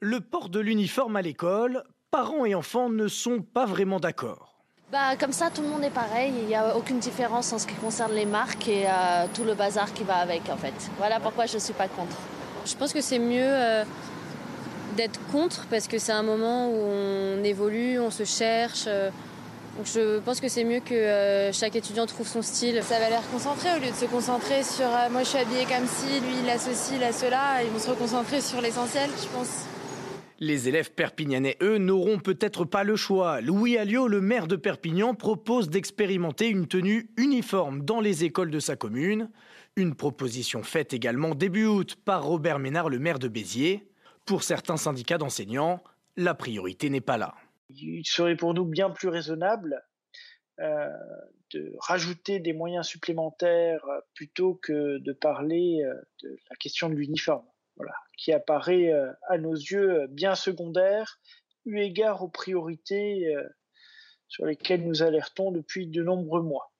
Le 0.00 0.20
port 0.20 0.48
de 0.48 0.58
l'uniforme 0.58 1.14
à 1.14 1.22
l'école, 1.22 1.84
parents 2.10 2.44
et 2.44 2.56
enfants 2.56 2.90
ne 2.90 3.06
sont 3.06 3.40
pas 3.40 3.64
vraiment 3.64 4.00
d'accord. 4.00 4.53
Bah, 4.94 5.16
comme 5.18 5.32
ça, 5.32 5.50
tout 5.52 5.60
le 5.60 5.66
monde 5.66 5.82
est 5.82 5.90
pareil. 5.90 6.32
Il 6.38 6.46
n'y 6.46 6.54
a 6.54 6.76
aucune 6.76 7.00
différence 7.00 7.52
en 7.52 7.58
ce 7.58 7.66
qui 7.66 7.74
concerne 7.74 8.12
les 8.12 8.26
marques 8.26 8.68
et 8.68 8.84
euh, 8.86 9.26
tout 9.34 9.42
le 9.42 9.54
bazar 9.54 9.92
qui 9.92 10.04
va 10.04 10.18
avec, 10.18 10.42
en 10.48 10.56
fait. 10.56 10.72
Voilà 10.98 11.18
pourquoi 11.18 11.46
je 11.46 11.54
ne 11.54 11.58
suis 11.58 11.72
pas 11.72 11.88
contre. 11.88 12.16
Je 12.64 12.76
pense 12.76 12.92
que 12.92 13.00
c'est 13.00 13.18
mieux 13.18 13.42
euh, 13.42 13.82
d'être 14.96 15.18
contre 15.32 15.66
parce 15.68 15.88
que 15.88 15.98
c'est 15.98 16.12
un 16.12 16.22
moment 16.22 16.68
où 16.68 16.76
on 16.76 17.42
évolue, 17.42 17.98
on 17.98 18.12
se 18.12 18.22
cherche. 18.22 18.84
Euh. 18.86 19.10
donc 19.76 19.86
je 19.92 20.20
pense 20.20 20.38
que 20.38 20.46
c'est 20.46 20.62
mieux 20.62 20.78
que 20.78 21.50
chaque 21.52 21.74
étudiant 21.74 22.06
trouve 22.06 22.28
son 22.28 22.42
style. 22.42 22.80
Ça 22.84 23.00
va 23.00 23.10
l'air 23.10 23.22
concentré 23.32 23.70
au 23.76 23.80
lieu 23.80 23.90
de 23.90 23.96
se 23.96 24.04
concentrer 24.04 24.62
sur 24.62 24.86
moi 25.10 25.24
je 25.24 25.28
suis 25.30 25.38
habillée 25.38 25.64
comme 25.64 25.88
ci, 25.88 26.20
lui 26.20 26.36
il 26.44 26.48
a 26.48 26.56
ceci, 26.56 26.94
il 26.94 27.02
a 27.02 27.12
cela. 27.12 27.64
Ils 27.64 27.70
vont 27.70 27.80
se 27.80 27.90
reconcentrer 27.90 28.40
sur 28.40 28.60
l'essentiel, 28.60 29.10
je 29.20 29.26
pense. 29.36 29.73
Les 30.40 30.68
élèves 30.68 30.92
perpignanais, 30.92 31.56
eux, 31.62 31.78
n'auront 31.78 32.18
peut-être 32.18 32.64
pas 32.64 32.82
le 32.82 32.96
choix. 32.96 33.40
Louis 33.40 33.78
Alliot, 33.78 34.08
le 34.08 34.20
maire 34.20 34.48
de 34.48 34.56
Perpignan, 34.56 35.14
propose 35.14 35.70
d'expérimenter 35.70 36.48
une 36.48 36.66
tenue 36.66 37.08
uniforme 37.16 37.84
dans 37.84 38.00
les 38.00 38.24
écoles 38.24 38.50
de 38.50 38.58
sa 38.58 38.74
commune. 38.74 39.30
Une 39.76 39.94
proposition 39.94 40.64
faite 40.64 40.92
également 40.92 41.36
début 41.36 41.66
août 41.66 41.96
par 42.04 42.24
Robert 42.24 42.58
Ménard, 42.58 42.88
le 42.88 42.98
maire 42.98 43.20
de 43.20 43.28
Béziers. 43.28 43.88
Pour 44.26 44.42
certains 44.42 44.76
syndicats 44.76 45.18
d'enseignants, 45.18 45.82
la 46.16 46.34
priorité 46.34 46.90
n'est 46.90 47.00
pas 47.00 47.16
là. 47.16 47.34
Il 47.70 48.04
serait 48.04 48.36
pour 48.36 48.54
nous 48.54 48.64
bien 48.64 48.90
plus 48.90 49.08
raisonnable 49.08 49.84
euh, 50.58 50.88
de 51.52 51.74
rajouter 51.78 52.40
des 52.40 52.52
moyens 52.52 52.86
supplémentaires 52.86 53.84
plutôt 54.14 54.54
que 54.54 54.98
de 54.98 55.12
parler 55.12 55.80
euh, 55.84 55.94
de 56.22 56.36
la 56.50 56.56
question 56.56 56.88
de 56.88 56.94
l'uniforme 56.94 57.46
qui 58.16 58.32
apparaît 58.32 58.92
euh, 58.92 59.10
à 59.28 59.38
nos 59.38 59.54
yeux 59.54 60.02
euh, 60.02 60.06
bien 60.08 60.34
secondaire, 60.34 61.18
eu 61.64 61.80
égard 61.80 62.22
aux 62.22 62.28
priorités 62.28 63.34
euh, 63.34 63.42
sur 64.28 64.46
lesquelles 64.46 64.84
nous 64.84 65.02
alertons 65.02 65.50
depuis 65.50 65.86
de 65.86 66.02
nombreux 66.02 66.42
mois. 66.42 66.70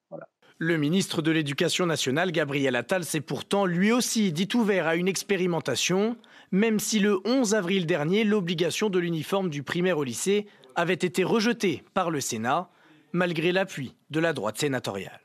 Le 0.57 0.77
ministre 0.77 1.21
de 1.21 1.31
l'Éducation 1.31 1.85
nationale, 1.85 2.31
Gabriel 2.31 2.77
Attal, 2.77 3.03
s'est 3.03 3.19
pourtant 3.19 3.65
lui 3.65 3.91
aussi 3.91 4.31
dit 4.31 4.47
ouvert 4.53 4.87
à 4.87 4.95
une 4.95 5.09
expérimentation, 5.09 6.15
même 6.51 6.79
si 6.79 6.99
le 6.99 7.19
11 7.25 7.55
avril 7.55 7.85
dernier, 7.85 8.23
l'obligation 8.23 8.89
de 8.89 8.97
l'uniforme 8.97 9.49
du 9.49 9.63
primaire 9.63 9.97
au 9.97 10.05
lycée 10.05 10.45
avait 10.75 10.93
été 10.93 11.25
rejetée 11.25 11.83
par 11.93 12.09
le 12.09 12.21
Sénat, 12.21 12.69
malgré 13.11 13.51
l'appui 13.51 13.95
de 14.11 14.21
la 14.21 14.31
droite 14.31 14.57
sénatoriale. 14.57 15.24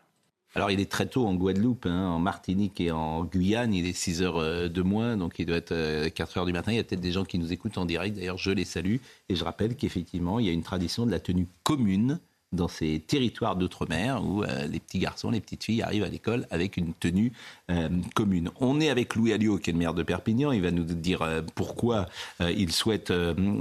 Alors, 0.57 0.73
il 0.73 0.81
est 0.81 0.91
très 0.91 1.07
tôt 1.07 1.27
en 1.27 1.35
Guadeloupe, 1.35 1.87
hein, 1.87 2.09
en 2.09 2.19
Martinique 2.19 2.81
et 2.81 2.91
en 2.91 3.25
Guyane. 3.25 3.73
Il 3.73 3.87
est 3.87 3.93
6 3.93 4.23
heures 4.23 4.39
euh, 4.39 4.69
de 4.69 4.83
moins, 4.83 5.17
donc 5.17 5.39
il 5.39 5.47
doit 5.47 5.57
être 5.57 6.09
4 6.09 6.37
euh, 6.37 6.41
heures 6.41 6.47
du 6.47 6.53
matin. 6.53 6.73
Il 6.73 6.77
y 6.77 6.81
a 6.81 6.85
peut-être 6.85 7.01
des 7.01 7.13
gens 7.13 7.25
qui 7.25 7.39
nous 7.39 7.53
écoutent 7.53 7.79
en 7.79 7.85
direct. 7.85 8.17
D'ailleurs, 8.17 8.39
je 8.39 8.51
les 8.51 8.65
salue. 8.65 8.97
Et 9.29 9.37
je 9.37 9.45
rappelle 9.45 9.77
qu'effectivement, 9.77 10.41
il 10.41 10.47
y 10.47 10.49
a 10.49 10.53
une 10.53 10.65
tradition 10.65 11.07
de 11.07 11.13
la 11.13 11.21
tenue 11.21 11.47
commune 11.63 12.19
dans 12.53 12.69
ces 12.69 12.99
territoires 12.99 13.55
d'outre-mer 13.55 14.23
où 14.25 14.43
euh, 14.43 14.67
les 14.67 14.81
petits 14.81 14.99
garçons, 14.99 15.31
les 15.31 15.41
petites 15.41 15.63
filles 15.63 15.83
arrivent 15.83 16.03
à 16.03 16.09
l'école 16.09 16.47
avec 16.51 16.77
une 16.77 16.95
tenue 16.95 17.33
euh, 17.71 17.89
commune. 18.15 18.51
On 18.61 18.81
est 18.81 18.91
avec 18.91 19.15
Louis 19.15 19.33
Alliot, 19.33 19.59
qui 19.59 19.71
est 19.71 19.73
le 19.73 19.79
maire 19.79 19.95
de 19.95 20.03
Perpignan. 20.03 20.51
Il 20.51 20.63
va 20.63 20.73
nous 20.73 20.85
dire 20.85 21.23
euh, 21.23 21.43
pourquoi 21.55 22.07
il 22.41 22.73
souhaite 22.73 23.13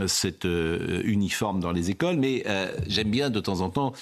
cet 0.07 0.45
uniforme 0.45 1.59
dans 1.59 1.71
les 1.71 1.89
écoles. 1.89 2.17
Mais 2.17 2.43
j'aime 2.87 3.09
bien 3.09 3.29
de 3.29 3.39
temps 3.39 3.61
en 3.61 3.69
temps 3.69 3.93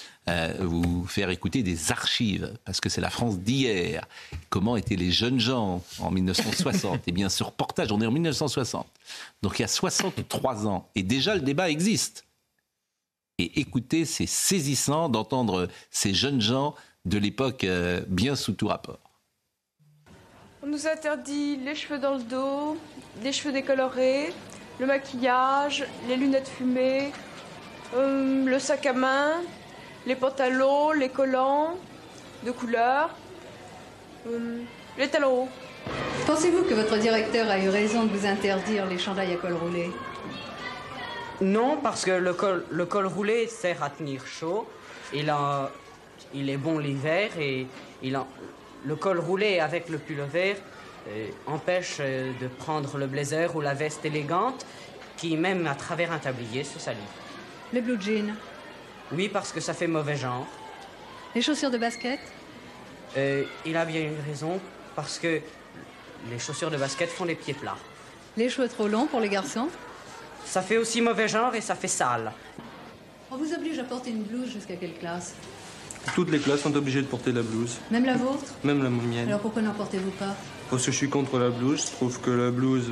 vous 0.60 1.06
faire 1.06 1.30
écouter 1.30 1.64
des 1.64 1.92
archives, 1.92 2.54
parce 2.66 2.80
que 2.80 2.90
c'est 2.90 3.02
la 3.02 3.10
France 3.10 3.40
d'hier. 3.40 4.08
Comment 4.50 4.78
étaient 4.78 4.96
les 4.96 5.12
jeunes 5.12 5.40
gens 5.40 5.84
en 6.00 6.12
1960 6.12 7.02
Eh 7.08 7.12
bien, 7.12 7.30
ce 7.30 7.44
reportage, 7.44 7.92
on 7.92 8.02
est 8.02 8.06
en 8.06 8.12
1960. 8.12 8.86
Donc 9.42 9.60
il 9.60 9.62
y 9.64 9.66
a 9.66 9.70
63 9.70 10.68
ans. 10.68 10.90
Et 10.96 11.04
déjà, 11.04 11.36
le 11.36 11.42
débat 11.42 11.70
existe. 11.70 12.27
Et 13.40 13.60
écoutez, 13.60 14.06
c'est 14.06 14.26
saisissant 14.26 15.10
d'entendre 15.10 15.68
ces 15.92 16.12
jeunes 16.12 16.42
gens 16.42 16.74
de 17.06 17.20
l'époque 17.20 17.66
euh, 17.66 18.02
bien 18.08 18.36
sous 18.36 18.54
tout 18.54 18.68
rapport. 18.68 19.00
On 20.64 20.68
nous 20.68 20.88
interdit 20.88 21.58
les 21.58 21.76
cheveux 21.76 22.00
dans 22.00 22.16
le 22.16 22.24
dos, 22.24 22.78
les 23.22 23.32
cheveux 23.32 23.54
décolorés, 23.54 24.34
le 24.80 24.88
maquillage, 24.88 25.86
les 26.08 26.16
lunettes 26.16 26.48
fumées, 26.48 27.12
euh, 27.94 28.44
le 28.44 28.58
sac 28.58 28.88
à 28.88 28.94
main, 28.94 29.34
les 30.08 30.16
pantalons, 30.16 30.92
les 30.92 31.10
collants 31.10 31.78
de 32.44 32.50
couleur, 32.50 33.12
euh, 34.26 34.64
les 34.98 35.10
talons 35.10 35.44
hauts. 35.44 35.50
Pensez-vous 36.26 36.64
que 36.64 36.74
votre 36.74 36.98
directeur 36.98 37.48
a 37.52 37.60
eu 37.60 37.70
raison 37.70 38.04
de 38.04 38.10
vous 38.10 38.26
interdire 38.26 38.88
les 38.88 38.98
chandails 38.98 39.34
à 39.34 39.38
col 39.38 39.54
roulé? 39.54 39.92
Non, 41.42 41.78
parce 41.82 42.04
que 42.04 42.12
le 42.12 42.34
col, 42.34 42.66
le 42.72 42.86
col 42.86 43.06
roulé 43.06 43.48
sert 43.48 43.84
à 43.84 43.90
tenir 43.90 44.26
chaud. 44.26 44.68
Il, 45.14 45.30
a, 45.30 45.72
il 46.34 46.50
est 46.50 46.58
bon 46.58 46.80
l'hiver 46.80 47.30
et 47.40 47.68
il 48.02 48.16
a, 48.16 48.26
le 48.86 48.96
col 48.96 49.20
roulé 49.20 49.60
avec 49.60 49.90
le 49.90 50.00
pull 50.00 50.22
vert 50.22 50.58
euh, 51.10 51.30
empêche 51.46 51.98
euh, 52.00 52.34
de 52.42 52.48
prendre 52.48 52.98
le 52.98 53.08
blazer 53.08 53.56
ou 53.56 53.62
la 53.62 53.74
veste 53.74 54.04
élégante 54.04 54.66
qui, 55.16 55.38
même 55.38 55.66
à 55.68 55.76
travers 55.76 56.12
un 56.12 56.18
tablier, 56.18 56.64
se 56.64 56.80
salit. 56.80 56.98
Le 57.72 57.82
blue 57.82 58.02
jean 58.02 58.34
Oui, 59.12 59.30
parce 59.30 59.52
que 59.52 59.60
ça 59.60 59.74
fait 59.74 59.88
mauvais 59.88 60.16
genre. 60.16 60.48
Les 61.36 61.42
chaussures 61.42 61.72
de 61.72 61.78
basket 61.78 62.20
euh, 63.16 63.44
Il 63.66 63.78
a 63.78 63.86
bien 63.86 64.02
une 64.02 64.20
raison, 64.28 64.60
parce 64.96 65.18
que 65.20 65.40
les 66.30 66.40
chaussures 66.40 66.72
de 66.72 66.78
basket 66.78 67.10
font 67.10 67.26
les 67.26 67.36
pieds 67.36 67.54
plats. 67.54 67.78
Les 68.36 68.50
cheveux 68.50 68.68
trop 68.68 68.88
longs 68.88 69.08
pour 69.08 69.20
les 69.20 69.30
garçons 69.30 69.70
ça 70.50 70.62
fait 70.62 70.78
aussi 70.78 71.02
mauvais 71.02 71.28
genre 71.28 71.54
et 71.56 71.62
ça 71.62 71.76
fait 71.76 71.88
sale. 71.88 72.32
On 73.32 73.38
vous 73.38 73.54
oblige 73.54 73.78
à 73.80 73.84
porter 73.84 74.12
une 74.12 74.24
blouse 74.24 74.52
jusqu'à 74.52 74.76
quelle 74.76 74.94
classe 74.94 75.34
Toutes 76.16 76.32
les 76.32 76.40
classes 76.40 76.62
sont 76.62 76.76
obligées 76.76 77.02
de 77.02 77.08
porter 77.08 77.34
la 77.34 77.42
blouse. 77.42 77.78
Même 77.92 78.06
la 78.06 78.16
vôtre 78.16 78.54
Même 78.64 78.82
la 78.82 78.90
mienne. 78.90 79.28
Alors 79.28 79.42
pourquoi 79.42 79.62
n'en 79.62 79.74
portez-vous 79.74 80.12
pas 80.12 80.36
Parce 80.70 80.86
que 80.86 80.92
je 80.92 80.98
suis 80.98 81.10
contre 81.10 81.38
la 81.38 81.50
blouse. 81.50 81.88
Je 81.88 81.92
trouve 81.92 82.22
que 82.22 82.32
la 82.32 82.52
blouse 82.52 82.92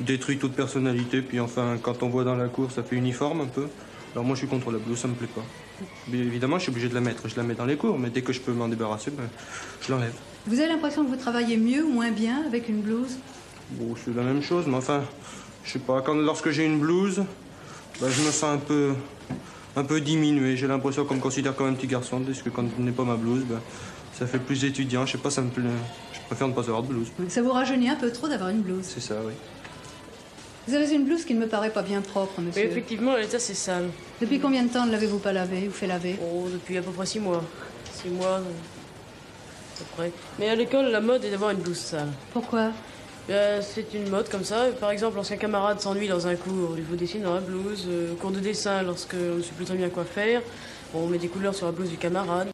détruit 0.00 0.38
toute 0.38 0.54
personnalité. 0.54 1.20
Puis 1.20 1.38
enfin, 1.38 1.76
quand 1.82 2.02
on 2.02 2.08
voit 2.08 2.24
dans 2.24 2.34
la 2.36 2.48
cour, 2.48 2.70
ça 2.70 2.82
fait 2.82 2.96
uniforme 2.96 3.42
un 3.42 3.46
peu. 3.46 3.68
Alors 4.14 4.24
moi, 4.24 4.34
je 4.34 4.40
suis 4.40 4.48
contre 4.48 4.70
la 4.70 4.78
blouse, 4.78 4.98
ça 4.98 5.08
me 5.08 5.14
plaît 5.14 5.28
pas. 5.34 5.44
Mais 6.08 6.16
évidemment, 6.16 6.56
je 6.56 6.62
suis 6.62 6.72
obligé 6.72 6.88
de 6.88 6.94
la 6.94 7.02
mettre. 7.02 7.28
Je 7.28 7.36
la 7.36 7.42
mets 7.42 7.54
dans 7.54 7.66
les 7.66 7.76
cours, 7.76 7.98
mais 7.98 8.08
dès 8.08 8.22
que 8.22 8.32
je 8.32 8.40
peux 8.40 8.52
m'en 8.52 8.68
débarrasser, 8.68 9.10
ben, 9.10 9.28
je 9.82 9.92
l'enlève. 9.92 10.14
Vous 10.46 10.58
avez 10.58 10.68
l'impression 10.68 11.04
que 11.04 11.10
vous 11.10 11.16
travaillez 11.16 11.58
mieux 11.58 11.84
ou 11.84 11.90
moins 11.90 12.10
bien 12.10 12.42
avec 12.46 12.70
une 12.70 12.80
blouse 12.80 13.18
Bon, 13.72 13.94
c'est 14.02 14.14
la 14.14 14.22
même 14.22 14.42
chose, 14.42 14.64
mais 14.66 14.76
enfin, 14.76 15.02
je 15.66 15.72
sais 15.72 15.78
pas, 15.80 16.00
quand, 16.00 16.14
lorsque 16.14 16.50
j'ai 16.50 16.64
une 16.64 16.78
blouse, 16.78 17.22
bah, 18.00 18.06
Je 18.10 18.22
me 18.22 18.30
sens 18.30 18.44
un 18.54 18.58
peu, 18.58 18.94
un 19.74 19.84
peu 19.84 20.00
diminué. 20.00 20.56
J'ai 20.56 20.66
l'impression 20.66 21.04
qu'on 21.04 21.16
me 21.16 21.20
considère 21.20 21.54
comme 21.56 21.68
un 21.68 21.74
petit 21.74 21.86
garçon, 21.86 22.20
parce 22.20 22.42
que 22.42 22.50
quand 22.50 22.64
je 22.76 22.82
n'ai 22.82 22.92
pas 22.92 23.04
ma 23.04 23.16
blouse, 23.16 23.42
bah, 23.48 23.60
ça 24.14 24.26
fait 24.26 24.38
plus 24.38 24.64
étudiant. 24.64 25.04
Je 25.06 25.12
sais 25.12 25.18
pas, 25.18 25.30
ça 25.30 25.42
me 25.42 25.50
plaît. 25.50 25.64
Je 26.12 26.20
préfère 26.26 26.48
ne 26.48 26.52
pas 26.52 26.62
avoir 26.62 26.82
de 26.82 26.88
blouse. 26.88 27.08
Ça 27.28 27.42
vous 27.42 27.52
rajeunit 27.52 27.88
un 27.88 27.96
peu 27.96 28.10
trop 28.12 28.28
d'avoir 28.28 28.50
une 28.50 28.60
blouse 28.60 28.84
C'est 28.84 29.00
ça, 29.00 29.16
oui. 29.26 29.32
Vous 30.68 30.74
avez 30.74 30.92
une 30.92 31.04
blouse 31.04 31.24
qui 31.24 31.34
ne 31.34 31.40
me 31.40 31.46
paraît 31.46 31.70
pas 31.70 31.82
bien 31.82 32.00
propre, 32.00 32.40
monsieur. 32.40 32.62
Oui, 32.64 32.68
effectivement, 32.68 33.14
l'état 33.16 33.38
c'est 33.38 33.54
sale. 33.54 33.88
Depuis 34.20 34.40
combien 34.40 34.64
de 34.64 34.68
temps 34.68 34.84
ne 34.84 34.90
l'avez-vous 34.90 35.20
pas 35.20 35.32
lavé 35.32 35.68
ou 35.68 35.70
fait 35.70 35.86
laver? 35.86 36.16
Oh, 36.20 36.48
depuis 36.52 36.76
à 36.76 36.82
peu 36.82 36.90
près 36.90 37.06
six 37.06 37.20
mois. 37.20 37.44
Six 37.92 38.08
mois, 38.08 38.26
euh, 38.26 38.40
à 38.40 39.78
peu 39.78 39.84
près. 39.96 40.12
Mais 40.40 40.48
à 40.48 40.56
l'école, 40.56 40.86
la 40.86 41.00
mode 41.00 41.24
est 41.24 41.30
d'avoir 41.30 41.50
une 41.50 41.58
blouse 41.58 41.78
sale. 41.78 42.08
Pourquoi? 42.32 42.72
Euh, 43.30 43.60
C'est 43.62 43.94
une 43.94 44.08
mode 44.08 44.28
comme 44.28 44.44
ça. 44.44 44.66
Par 44.80 44.90
exemple, 44.90 45.16
lorsqu'un 45.16 45.36
camarade 45.36 45.80
s'ennuie 45.80 46.08
dans 46.08 46.26
un 46.26 46.36
cours, 46.36 46.74
il 46.76 46.84
faut 46.84 46.96
dessiner 46.96 47.24
dans 47.24 47.34
la 47.34 47.40
blouse. 47.40 47.84
Euh, 47.88 48.14
cours 48.16 48.30
de 48.30 48.40
dessin, 48.40 48.82
lorsque 48.82 49.14
on 49.14 49.36
ne 49.36 49.42
sait 49.42 49.52
plus 49.56 49.64
très 49.64 49.76
bien 49.76 49.88
quoi 49.88 50.04
faire, 50.04 50.42
on 50.94 51.06
met 51.06 51.18
des 51.18 51.28
couleurs 51.28 51.54
sur 51.54 51.66
la 51.66 51.72
blouse 51.72 51.90
du 51.90 51.96
camarade. 51.96 52.48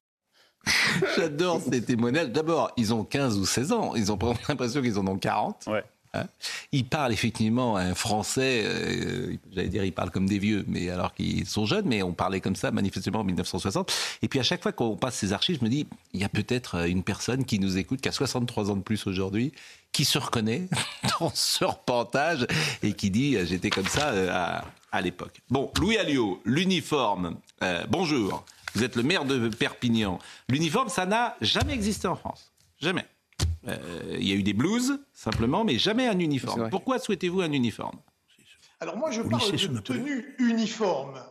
J'adore 1.17 1.61
ces 1.61 1.85
témoignages. 1.85 2.31
D'abord, 2.31 2.73
ils 2.77 2.95
ont 2.95 3.05
15 3.05 3.39
ou 3.39 3.47
16 3.47 3.73
ans. 3.73 3.95
Ils 3.97 4.13
ont 4.13 4.19
l'impression 4.49 4.81
qu'ils 4.81 4.99
en 4.99 5.07
ont 5.07 5.19
40. 5.19 5.65
Ouais. 5.67 5.85
Hein 6.15 6.27
ils 6.73 6.85
parlent 6.85 7.13
effectivement 7.13 7.77
un 7.77 7.95
français, 7.95 8.63
euh, 8.65 9.37
j'allais 9.53 9.69
dire 9.69 9.85
ils 9.85 9.93
parlent 9.93 10.11
comme 10.11 10.29
des 10.29 10.39
vieux, 10.39 10.65
mais 10.69 10.91
alors 10.91 11.15
qu'ils 11.15 11.47
sont 11.47 11.67
jeunes, 11.67 11.87
mais 11.87 12.03
on 12.03 12.13
parlait 12.13 12.41
comme 12.41 12.57
ça 12.57 12.71
manifestement 12.71 13.21
en 13.21 13.25
1960. 13.25 13.93
Et 14.23 14.29
puis 14.29 14.39
à 14.39 14.43
chaque 14.43 14.63
fois 14.63 14.73
qu'on 14.73 14.97
passe 14.97 15.17
ces 15.17 15.33
archives, 15.33 15.59
je 15.61 15.65
me 15.65 15.71
dis, 15.71 15.87
il 16.13 16.21
y 16.21 16.25
a 16.25 16.29
peut-être 16.29 16.87
une 16.89 17.03
personne 17.03 17.45
qui 17.45 17.59
nous 17.59 17.79
écoute, 17.79 18.01
qui 18.01 18.09
a 18.09 18.13
63 18.13 18.71
ans 18.71 18.77
de 18.77 18.83
plus 18.83 19.07
aujourd'hui, 19.07 19.53
qui 19.93 20.05
se 20.05 20.19
reconnaît 20.19 20.69
dans 21.21 21.31
ce 21.35 21.65
reportage 21.65 22.47
et 22.83 22.93
qui 22.93 23.11
dit, 23.11 23.37
j'étais 23.47 23.71
comme 23.71 23.89
ça 23.89 24.09
euh, 24.09 24.31
à, 24.33 24.65
à 24.91 25.01
l'époque. 25.01 25.41
Bon, 25.51 25.71
Louis 25.79 25.97
Alliot, 25.97 26.41
l'uniforme, 26.45 27.37
euh, 27.63 27.85
bonjour, 27.89 28.45
vous 28.75 28.85
êtes 28.85 28.97
le 28.97 29.03
maire 29.03 29.25
de 29.25 29.49
Perpignan. 29.49 30.19
L'uniforme, 30.49 30.89
ça 30.89 31.07
n'a 31.07 31.37
jamais 31.41 31.75
existé 31.75 32.09
en 32.09 32.17
France. 32.17 32.53
Jamais. 32.81 33.05
Euh, 33.69 34.17
il 34.19 34.29
y 34.29 34.33
a 34.33 34.35
eu 34.35 34.43
des 34.43 34.55
blouses, 34.55 34.99
simplement, 35.13 35.65
mais 35.65 35.79
jamais 35.79 36.07
un 36.09 36.19
uniforme. 36.19 36.69
Pourquoi 36.71 36.99
souhaitez-vous 36.99 37.41
un 37.41 37.53
uniforme? 37.53 37.99
Alors 38.81 38.97
moi, 38.97 39.11
je 39.11 39.23
parle 39.23 39.53
de 39.53 39.79
tenue 39.79 40.35
uniforme. 40.39 41.23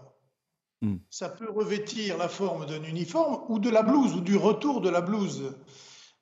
Hmm. 0.82 0.98
Ça 1.10 1.30
peut 1.30 1.50
revêtir 1.52 2.18
la 2.18 2.30
forme 2.30 2.66
d'un 2.66 2.84
uniforme 2.84 3.42
ou 3.50 3.60
de 3.60 3.70
la 3.70 3.84
blouse, 3.84 4.16
ou 4.16 4.22
du 4.22 4.38
retour 4.38 4.82
de 4.82 4.90
la 4.90 5.02
blouse. 5.02 5.54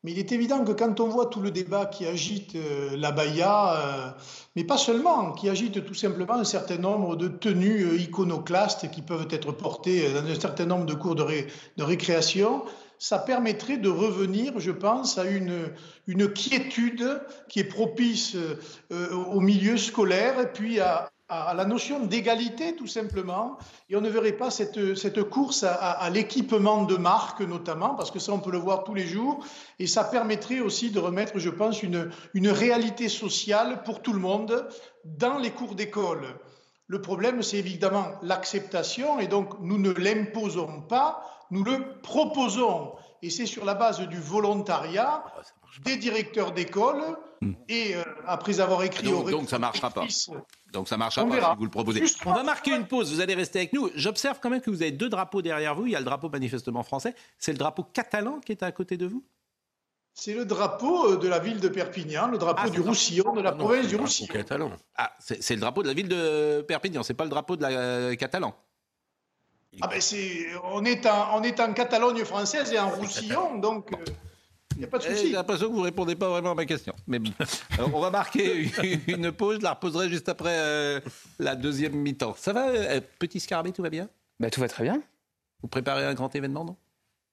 Mais 0.03 0.13
il 0.13 0.19
est 0.19 0.31
évident 0.31 0.63
que 0.63 0.71
quand 0.71 1.01
on 1.01 1.09
voit 1.09 1.25
tout 1.25 1.41
le 1.41 1.51
débat 1.51 1.85
qui 1.85 2.05
agite 2.05 2.55
euh, 2.55 2.95
la 2.95 3.11
baya, 3.11 3.73
euh, 3.73 4.11
mais 4.55 4.63
pas 4.63 4.77
seulement, 4.77 5.33
qui 5.33 5.49
agite 5.49 5.85
tout 5.85 5.93
simplement 5.93 6.35
un 6.35 6.45
certain 6.45 6.77
nombre 6.77 7.17
de 7.17 7.27
tenues 7.27 7.97
iconoclastes 7.97 8.89
qui 8.91 9.01
peuvent 9.01 9.27
être 9.29 9.51
portées 9.51 10.11
dans 10.13 10.25
un 10.25 10.39
certain 10.39 10.65
nombre 10.65 10.85
de 10.85 10.93
cours 10.93 11.15
de, 11.15 11.25
de 11.77 11.83
récréation, 11.83 12.63
ça 12.99 13.17
permettrait 13.17 13.77
de 13.77 13.89
revenir, 13.89 14.59
je 14.59 14.71
pense, 14.71 15.17
à 15.17 15.23
une, 15.23 15.71
une 16.05 16.31
quiétude 16.31 17.21
qui 17.47 17.61
est 17.61 17.63
propice 17.63 18.35
euh, 18.91 19.13
au 19.31 19.39
milieu 19.39 19.77
scolaire 19.77 20.39
et 20.39 20.51
puis 20.51 20.79
à, 20.79 21.09
à 21.29 21.53
la 21.53 21.63
notion 21.63 22.05
d'égalité, 22.05 22.75
tout 22.75 22.87
simplement. 22.87 23.57
Et 23.89 23.95
on 23.95 24.01
ne 24.01 24.09
verrait 24.09 24.33
pas 24.33 24.51
cette, 24.51 24.95
cette 24.95 25.23
course 25.23 25.63
à, 25.63 25.73
à 25.73 26.09
l'équipement 26.09 26.83
de 26.83 26.97
marque, 26.97 27.41
notamment, 27.41 27.95
parce 27.95 28.11
que 28.11 28.19
ça, 28.19 28.33
on 28.33 28.39
peut 28.39 28.51
le 28.51 28.57
voir 28.57 28.83
tous 28.83 28.95
les 28.95 29.07
jours. 29.07 29.45
Et 29.79 29.87
ça 29.87 30.03
permettrait 30.03 30.59
aussi 30.59 30.91
de 30.91 30.99
remettre, 30.99 31.39
je 31.39 31.49
pense, 31.49 31.81
une, 31.83 32.11
une 32.33 32.49
réalité 32.49 33.09
sociale 33.09 33.83
pour 33.83 34.01
tout 34.01 34.13
le 34.13 34.19
monde 34.19 34.67
dans 35.05 35.37
les 35.37 35.51
cours 35.51 35.75
d'école. 35.75 36.25
Le 36.87 36.99
problème, 36.99 37.43
c'est 37.43 37.57
évidemment 37.57 38.07
l'acceptation, 38.23 39.19
et 39.19 39.27
donc 39.27 39.53
nous 39.61 39.77
ne 39.77 39.91
l'imposons 39.91 40.81
pas, 40.81 41.23
nous 41.51 41.63
le 41.63 41.99
proposons. 42.01 42.93
Et 43.21 43.29
c'est 43.29 43.45
sur 43.45 43.65
la 43.65 43.73
base 43.73 43.99
du 44.07 44.17
volontariat 44.17 45.23
ah, 45.25 45.41
des 45.83 45.97
directeurs 45.97 46.51
d'école. 46.53 47.17
Hmm. 47.41 47.53
Et 47.67 47.95
euh, 47.95 48.03
après 48.27 48.59
avoir 48.59 48.83
écrit 48.83 49.09
donc, 49.09 49.27
au 49.27 49.31
donc 49.31 49.49
ça 49.49 49.59
marchera 49.59 49.89
pas. 49.89 50.05
Donc 50.73 50.87
ça 50.87 50.97
marchera 50.97 51.25
pas 51.25 51.51
si 51.51 51.57
vous 51.57 51.63
le 51.63 51.69
proposez. 51.69 52.03
On 52.25 52.33
va 52.33 52.43
marquer 52.43 52.75
une 52.75 52.85
pause. 52.85 53.13
Vous 53.13 53.21
allez 53.21 53.35
rester 53.35 53.59
avec 53.59 53.73
nous. 53.73 53.89
J'observe 53.95 54.39
quand 54.41 54.49
même 54.49 54.61
que 54.61 54.69
vous 54.69 54.81
avez 54.81 54.91
deux 54.91 55.09
drapeaux 55.09 55.41
derrière 55.41 55.75
vous. 55.75 55.85
Il 55.85 55.91
y 55.91 55.95
a 55.95 55.99
le 55.99 56.05
drapeau 56.05 56.29
manifestement 56.29 56.83
français. 56.83 57.15
C'est 57.37 57.51
le 57.51 57.57
drapeau 57.57 57.83
catalan 57.83 58.39
qui 58.39 58.51
est 58.51 58.63
à 58.63 58.71
côté 58.71 58.97
de 58.97 59.05
vous? 59.05 59.23
C'est 60.13 60.33
le 60.33 60.43
drapeau 60.43 61.13
euh, 61.13 61.17
de 61.17 61.27
la 61.29 61.39
ville 61.39 61.61
de 61.61 61.69
Perpignan, 61.69 62.27
le 62.27 62.37
drapeau 62.37 62.63
ah, 62.65 62.69
du 62.69 62.81
Roussillon, 62.81 63.33
de 63.33 63.41
la 63.41 63.51
ah 63.51 63.53
province 63.53 63.87
du 63.87 63.95
Roussillon. 63.95 64.33
Catalan. 64.33 64.71
Ah, 64.97 65.13
c'est 65.19 65.55
le 65.55 65.61
drapeau 65.61 65.81
de 65.81 65.87
la 65.87 65.93
ville 65.93 66.09
de 66.09 66.61
Perpignan. 66.67 67.03
C'est 67.03 67.13
pas 67.13 67.23
le 67.23 67.29
drapeau 67.29 67.55
de 67.55 67.61
la 67.61 67.69
euh, 67.69 68.15
Catalan. 68.15 68.53
Ah 69.81 69.87
ben 69.87 70.01
c'est, 70.01 70.47
on 70.63 70.83
est 70.83 71.05
en, 71.05 71.37
on 71.39 71.43
est 71.43 71.59
en 71.59 71.73
Catalogne 71.73 72.23
française 72.25 72.71
et 72.73 72.79
en 72.79 72.89
Roussillon, 72.89 73.59
donc. 73.59 73.89
Il 74.75 74.79
n'y 74.79 74.85
a 74.85 74.87
pas 74.87 74.97
de 74.97 75.03
souci. 75.03 75.27
J'ai 75.27 75.33
l'impression 75.33 75.67
que 75.67 75.73
vous 75.73 75.79
ne 75.79 75.85
répondez 75.85 76.15
pas 76.15 76.29
vraiment 76.29 76.51
à 76.51 76.55
ma 76.55 76.65
question. 76.65 76.93
Mais 77.05 77.19
bon, 77.19 77.31
on 77.93 77.99
va 77.99 78.09
marquer 78.11 78.69
une 79.07 79.31
pause. 79.31 79.57
Je 79.59 79.63
la 79.63 79.73
reposerai 79.73 80.07
juste 80.09 80.29
après 80.29 80.57
euh, 80.57 80.99
la 81.37 81.55
deuxième 81.55 81.95
mi-temps. 81.95 82.33
Ça 82.37 82.53
va, 82.53 82.69
euh, 82.69 83.01
petit 83.19 83.39
scarabée, 83.41 83.73
tout 83.73 83.81
va 83.81 83.89
bien? 83.89 84.07
Bah, 84.39 84.49
Tout 84.49 84.61
va 84.61 84.69
très 84.69 84.83
bien. 84.83 85.01
Vous 85.61 85.67
préparez 85.67 86.05
un 86.05 86.13
grand 86.13 86.33
événement, 86.33 86.63
non? 86.63 86.77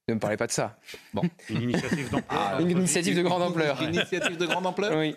Ne 0.09 0.15
me 0.15 0.19
parlez 0.19 0.35
pas 0.37 0.47
de 0.47 0.51
ça. 0.51 0.77
Bon. 1.13 1.21
Une 1.49 1.61
initiative 1.63 2.09
d'ampleur. 2.11 2.23
Ah, 2.29 2.57
une 2.61 2.71
initiative 2.71 3.15
de 3.15 3.21
grande 3.21 3.41
ampleur. 3.41 3.81
Une 3.81 3.93
initiative 3.95 4.37
de 4.37 4.45
grande 4.45 4.65
ampleur? 4.65 4.97
Oui. 4.97 5.15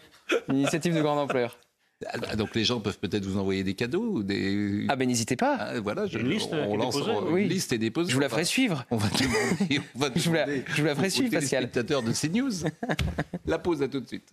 Une 0.48 0.58
initiative 0.58 0.94
de 0.94 1.00
grande 1.02 1.18
ampleur. 1.18 1.58
Ah, 2.06 2.16
bah, 2.16 2.34
donc 2.34 2.54
les 2.54 2.64
gens 2.64 2.80
peuvent 2.80 2.98
peut-être 2.98 3.26
vous 3.26 3.38
envoyer 3.38 3.62
des 3.62 3.74
cadeaux 3.74 4.04
ou 4.04 4.22
des. 4.22 4.86
Ah 4.88 4.96
ben 4.96 5.06
n'hésitez 5.06 5.36
pas. 5.36 5.56
Ah, 5.56 5.80
voilà, 5.80 6.06
je, 6.06 6.18
une 6.18 6.30
liste 6.30 6.48
on, 6.50 6.76
lance 6.76 6.96
oui. 7.28 7.42
une 7.42 7.48
liste 7.48 7.74
et 7.74 7.78
dépose. 7.78 8.08
Je 8.08 8.14
vous 8.14 8.20
la 8.20 8.30
ferai 8.30 8.46
suivre. 8.46 8.86
On 8.90 8.96
va 8.96 9.08
demander, 9.08 9.80
on 9.94 9.98
va 9.98 10.08
je, 10.16 10.28
vous 10.28 10.34
la, 10.34 10.46
je 10.46 10.80
vous 10.80 10.86
la 10.86 10.94
ferai 10.94 11.10
suivre, 11.10 11.30
Pascal. 11.30 11.64
Spectateur 11.64 12.02
de 12.02 12.12
CNews. 12.12 12.70
la 13.46 13.58
pause 13.58 13.82
à 13.82 13.88
tout 13.88 14.00
de 14.00 14.06
suite. 14.06 14.32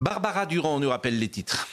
Barbara 0.00 0.44
Durand 0.44 0.76
on 0.76 0.80
nous 0.80 0.90
rappelle 0.90 1.18
les 1.18 1.28
titres. 1.28 1.66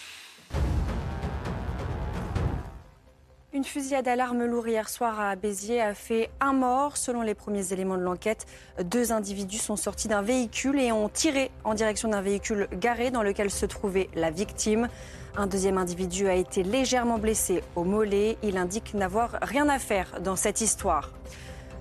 Une 3.56 3.64
fusillade 3.64 4.06
à 4.10 4.18
lourde 4.18 4.68
hier 4.68 4.90
soir 4.90 5.18
à 5.18 5.38
Béziers 5.38 5.80
a 5.80 5.94
fait 5.94 6.30
un 6.42 6.52
mort. 6.52 6.98
Selon 6.98 7.22
les 7.22 7.36
premiers 7.36 7.72
éléments 7.72 7.96
de 7.96 8.02
l'enquête, 8.02 8.46
deux 8.84 9.14
individus 9.14 9.60
sont 9.60 9.78
sortis 9.78 10.10
d'un 10.10 10.22
véhicule 10.22 10.78
et 10.78 10.92
ont 10.92 11.08
tiré 11.08 11.52
en 11.64 11.74
direction 11.74 12.10
d'un 12.10 12.20
véhicule 12.20 12.68
garé 12.74 13.12
dans 13.12 13.24
lequel 13.24 13.50
se 13.50 13.66
trouvait 13.66 14.10
la 14.14 14.30
victime. 14.30 14.90
Un 15.38 15.48
deuxième 15.48 15.78
individu 15.78 16.28
a 16.28 16.34
été 16.34 16.64
légèrement 16.64 17.18
blessé 17.18 17.64
au 17.78 17.86
mollet. 17.86 18.38
Il 18.44 18.58
indique 18.58 18.94
n'avoir 18.94 19.38
rien 19.42 19.70
à 19.70 19.80
faire 19.80 20.20
dans 20.20 20.36
cette 20.36 20.60
histoire. 20.60 21.14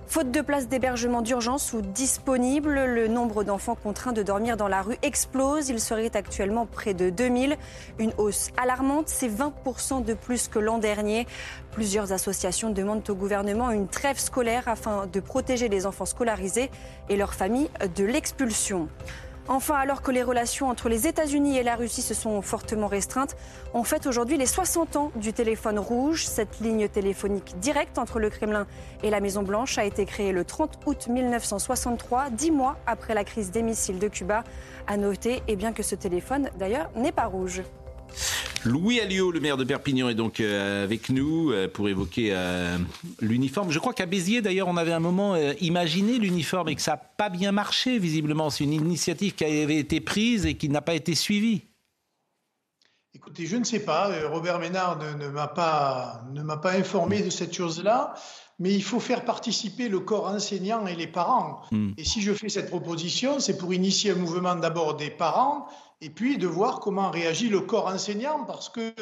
Faute 0.07 0.31
de 0.31 0.41
places 0.41 0.67
d'hébergement 0.67 1.21
d'urgence 1.21 1.73
ou 1.73 1.81
disponibles, 1.81 2.85
le 2.85 3.07
nombre 3.07 3.43
d'enfants 3.43 3.75
contraints 3.75 4.13
de 4.13 4.23
dormir 4.23 4.55
dans 4.55 4.67
la 4.67 4.81
rue 4.81 4.97
explose. 5.01 5.69
Il 5.69 5.79
serait 5.79 6.15
actuellement 6.15 6.65
près 6.65 6.93
de 6.93 7.09
2000. 7.09 7.57
Une 7.99 8.13
hausse 8.17 8.51
alarmante, 8.55 9.09
c'est 9.09 9.27
20% 9.27 10.05
de 10.05 10.13
plus 10.13 10.47
que 10.47 10.59
l'an 10.59 10.77
dernier. 10.77 11.27
Plusieurs 11.71 12.13
associations 12.13 12.69
demandent 12.69 13.09
au 13.09 13.15
gouvernement 13.15 13.71
une 13.71 13.87
trêve 13.87 14.19
scolaire 14.19 14.67
afin 14.67 15.07
de 15.07 15.19
protéger 15.19 15.67
les 15.67 15.85
enfants 15.85 16.05
scolarisés 16.05 16.69
et 17.09 17.17
leurs 17.17 17.33
familles 17.33 17.69
de 17.97 18.05
l'expulsion. 18.05 18.87
Enfin, 19.47 19.75
alors 19.75 20.01
que 20.01 20.09
les 20.09 20.23
relations 20.23 20.69
entre 20.69 20.89
les 20.89 21.05
États-Unis 21.05 21.57
et 21.57 21.63
la 21.63 21.75
Russie 21.75 22.01
se 22.01 22.15
sont 22.15 22.41
fortement 22.41 22.87
restreintes, 22.87 23.35
on 23.75 23.83
fête 23.83 24.07
aujourd'hui 24.07 24.37
les 24.37 24.47
60 24.47 24.95
ans 24.95 25.11
du 25.15 25.33
téléphone 25.33 25.77
rouge. 25.77 26.25
Cette 26.25 26.59
ligne 26.61 26.87
téléphonique 26.87 27.59
directe 27.59 27.99
entre 27.99 28.19
le 28.19 28.31
Kremlin 28.31 28.65
et 29.03 29.11
la 29.11 29.19
Maison-Blanche 29.19 29.77
a 29.77 29.85
été 29.85 30.05
créée 30.05 30.31
le 30.31 30.45
30 30.45 30.79
août 30.87 31.07
1963, 31.07 32.31
dix 32.31 32.49
mois 32.49 32.77
après 32.87 33.13
la 33.13 33.23
crise 33.23 33.51
des 33.51 33.61
missiles 33.61 33.99
de 33.99 34.07
Cuba. 34.07 34.43
À 34.87 34.97
noter, 34.97 35.35
et 35.35 35.43
eh 35.49 35.55
bien 35.55 35.73
que 35.73 35.83
ce 35.83 35.93
téléphone, 35.93 36.49
d'ailleurs, 36.57 36.89
n'est 36.95 37.11
pas 37.11 37.25
rouge. 37.25 37.61
Louis 38.65 38.99
Alliot, 38.99 39.31
le 39.31 39.39
maire 39.39 39.57
de 39.57 39.63
Perpignan, 39.63 40.09
est 40.09 40.15
donc 40.15 40.39
euh, 40.39 40.83
avec 40.83 41.09
nous 41.09 41.51
euh, 41.51 41.67
pour 41.67 41.87
évoquer 41.87 42.29
euh, 42.31 42.77
l'uniforme. 43.21 43.69
Je 43.69 43.77
crois 43.77 43.93
qu'à 43.93 44.07
Béziers, 44.07 44.41
d'ailleurs, 44.41 44.67
on 44.67 44.77
avait 44.77 44.91
un 44.91 44.99
moment 44.99 45.35
imaginé 45.61 46.17
l'uniforme 46.17 46.69
et 46.69 46.75
que 46.75 46.81
ça 46.81 46.91
n'a 46.91 46.97
pas 46.97 47.29
bien 47.29 47.51
marché, 47.51 47.99
visiblement. 47.99 48.49
C'est 48.49 48.63
une 48.63 48.73
initiative 48.73 49.35
qui 49.35 49.45
avait 49.45 49.77
été 49.77 50.01
prise 50.01 50.47
et 50.47 50.55
qui 50.55 50.69
n'a 50.69 50.81
pas 50.81 50.95
été 50.95 51.13
suivie. 51.13 51.61
Écoutez, 53.13 53.45
je 53.45 53.55
ne 53.55 53.63
sais 53.63 53.85
pas. 53.85 54.09
Robert 54.29 54.59
Ménard 54.59 54.97
ne, 54.97 55.27
m'a 55.27 55.47
pas, 55.47 56.23
ne 56.33 56.41
m'a 56.41 56.57
pas 56.57 56.73
informé 56.73 57.21
de 57.21 57.29
cette 57.29 57.53
chose-là 57.53 58.15
mais 58.57 58.73
il 58.73 58.83
faut 58.83 59.01
faire 59.01 59.25
participer 59.25 59.89
le 59.89 59.99
corps 59.99 60.27
enseignant 60.27 60.87
et 60.87 60.95
les 60.95 61.07
parents. 61.07 61.59
Hmm. 61.71 61.91
Et 61.97 62.05
si 62.05 62.21
je 62.21 62.31
fais 62.31 62.47
cette 62.47 62.69
proposition, 62.69 63.41
c'est 63.41 63.57
pour 63.57 63.73
initier 63.73 64.11
un 64.11 64.15
mouvement 64.15 64.55
d'abord 64.55 64.95
des 64.95 65.09
parents 65.09 65.67
et 66.01 66.09
puis 66.09 66.37
de 66.37 66.47
voir 66.47 66.79
comment 66.79 67.09
réagit 67.09 67.49
le 67.49 67.61
corps 67.61 67.87
enseignant, 67.87 68.43
parce 68.45 68.69
que 68.69 68.93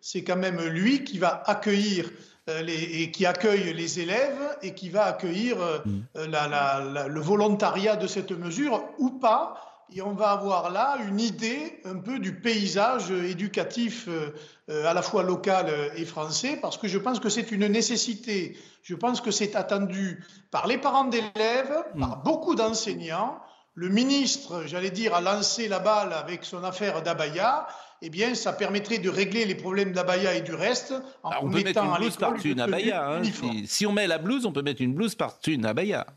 c'est 0.00 0.24
quand 0.24 0.36
même 0.36 0.60
lui 0.62 1.04
qui 1.04 1.18
va 1.18 1.42
accueillir 1.46 2.10
euh, 2.48 2.62
les, 2.62 3.02
et 3.02 3.10
qui 3.10 3.26
accueille 3.26 3.74
les 3.74 4.00
élèves 4.00 4.56
et 4.62 4.74
qui 4.74 4.88
va 4.88 5.04
accueillir 5.04 5.60
euh, 5.60 5.78
mm. 5.84 6.30
la, 6.30 7.06
le 7.08 7.20
volontariat 7.20 7.96
de 7.96 8.06
cette 8.06 8.32
mesure 8.32 8.82
ou 8.98 9.10
pas, 9.10 9.68
et 9.94 10.02
on 10.02 10.12
va 10.12 10.30
avoir 10.32 10.70
là 10.70 10.98
une 11.08 11.20
idée 11.20 11.80
un 11.84 11.96
peu 11.96 12.18
du 12.18 12.34
paysage 12.34 13.10
éducatif 13.10 14.06
euh, 14.08 14.34
euh, 14.68 14.86
à 14.86 14.92
la 14.92 15.00
fois 15.00 15.22
local 15.22 15.72
et 15.96 16.04
français, 16.04 16.58
parce 16.60 16.76
que 16.76 16.88
je 16.88 16.98
pense 16.98 17.20
que 17.20 17.28
c'est 17.28 17.50
une 17.52 17.66
nécessité. 17.68 18.56
Je 18.82 18.94
pense 18.94 19.20
que 19.20 19.30
c'est 19.30 19.56
attendu 19.56 20.24
par 20.50 20.66
les 20.66 20.78
parents 20.78 21.04
d'élèves, 21.04 21.84
par 21.98 22.18
mm. 22.18 22.22
beaucoup 22.24 22.54
d'enseignants. 22.54 23.38
Le 23.78 23.88
ministre, 23.90 24.64
j'allais 24.66 24.90
dire, 24.90 25.14
a 25.14 25.20
lancé 25.20 25.68
la 25.68 25.78
balle 25.78 26.12
avec 26.12 26.44
son 26.44 26.64
affaire 26.64 27.00
d'Abaya. 27.00 27.68
Eh 28.02 28.10
bien, 28.10 28.34
ça 28.34 28.52
permettrait 28.52 28.98
de 28.98 29.08
régler 29.08 29.44
les 29.44 29.54
problèmes 29.54 29.92
d'Abaya 29.92 30.34
et 30.34 30.40
du 30.40 30.52
reste 30.52 30.94
en 31.22 31.30
on 31.42 31.48
peut 31.48 31.62
mettre 31.62 31.84
une 31.84 31.94
blouse 31.94 32.16
par-dessus 32.16 32.50
une 32.50 32.60
Abaya. 32.60 33.08
Hein, 33.08 33.22
si, 33.66 33.86
on 33.86 33.92
met 33.92 34.08
la 34.08 34.18
blouse, 34.18 34.46
on 34.46 34.52
peut 34.52 34.62
mettre 34.62 34.82
une 34.82 34.94
blouse 34.94 35.14
par-dessus 35.14 35.52
une 35.52 35.64
Abaya. 35.64 36.08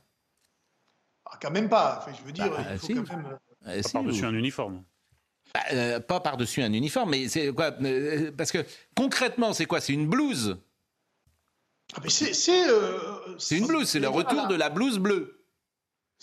Ah, 1.24 1.38
quand 1.40 1.52
même 1.52 1.70
pas. 1.70 2.04
je 2.18 2.26
veux 2.26 2.32
dire, 2.32 2.50
bah, 2.50 2.64
il 2.74 2.80
faut 2.80 3.04
quand 3.04 3.18
même... 3.18 3.38
Euh, 3.68 3.82
pas 3.84 3.90
par-dessus 3.92 4.26
un 4.26 4.34
uniforme. 4.34 4.84
Bah, 5.54 5.60
euh, 5.74 6.00
pas 6.00 6.20
par-dessus 6.20 6.64
un 6.64 6.74
uniforme, 6.74 7.12
mais 7.12 7.28
c'est 7.28 7.54
quoi 7.54 7.74
euh, 7.84 8.32
Parce 8.36 8.52
que 8.52 8.66
concrètement, 8.96 9.54
c'est 9.54 9.66
quoi 9.66 9.82
C'est 9.82 9.94
une 9.94 10.10
blouse? 10.10 10.58
Ah, 11.94 12.02
c'est 12.08 12.34
c'est 12.34 13.58
une 13.58 13.68
blouse, 13.68 13.88
c'est 13.88 14.00
le 14.00 14.10
retour 14.10 14.48
de 14.48 14.56
la 14.56 14.72
blouse 14.72 14.98
bleue. 14.98 15.41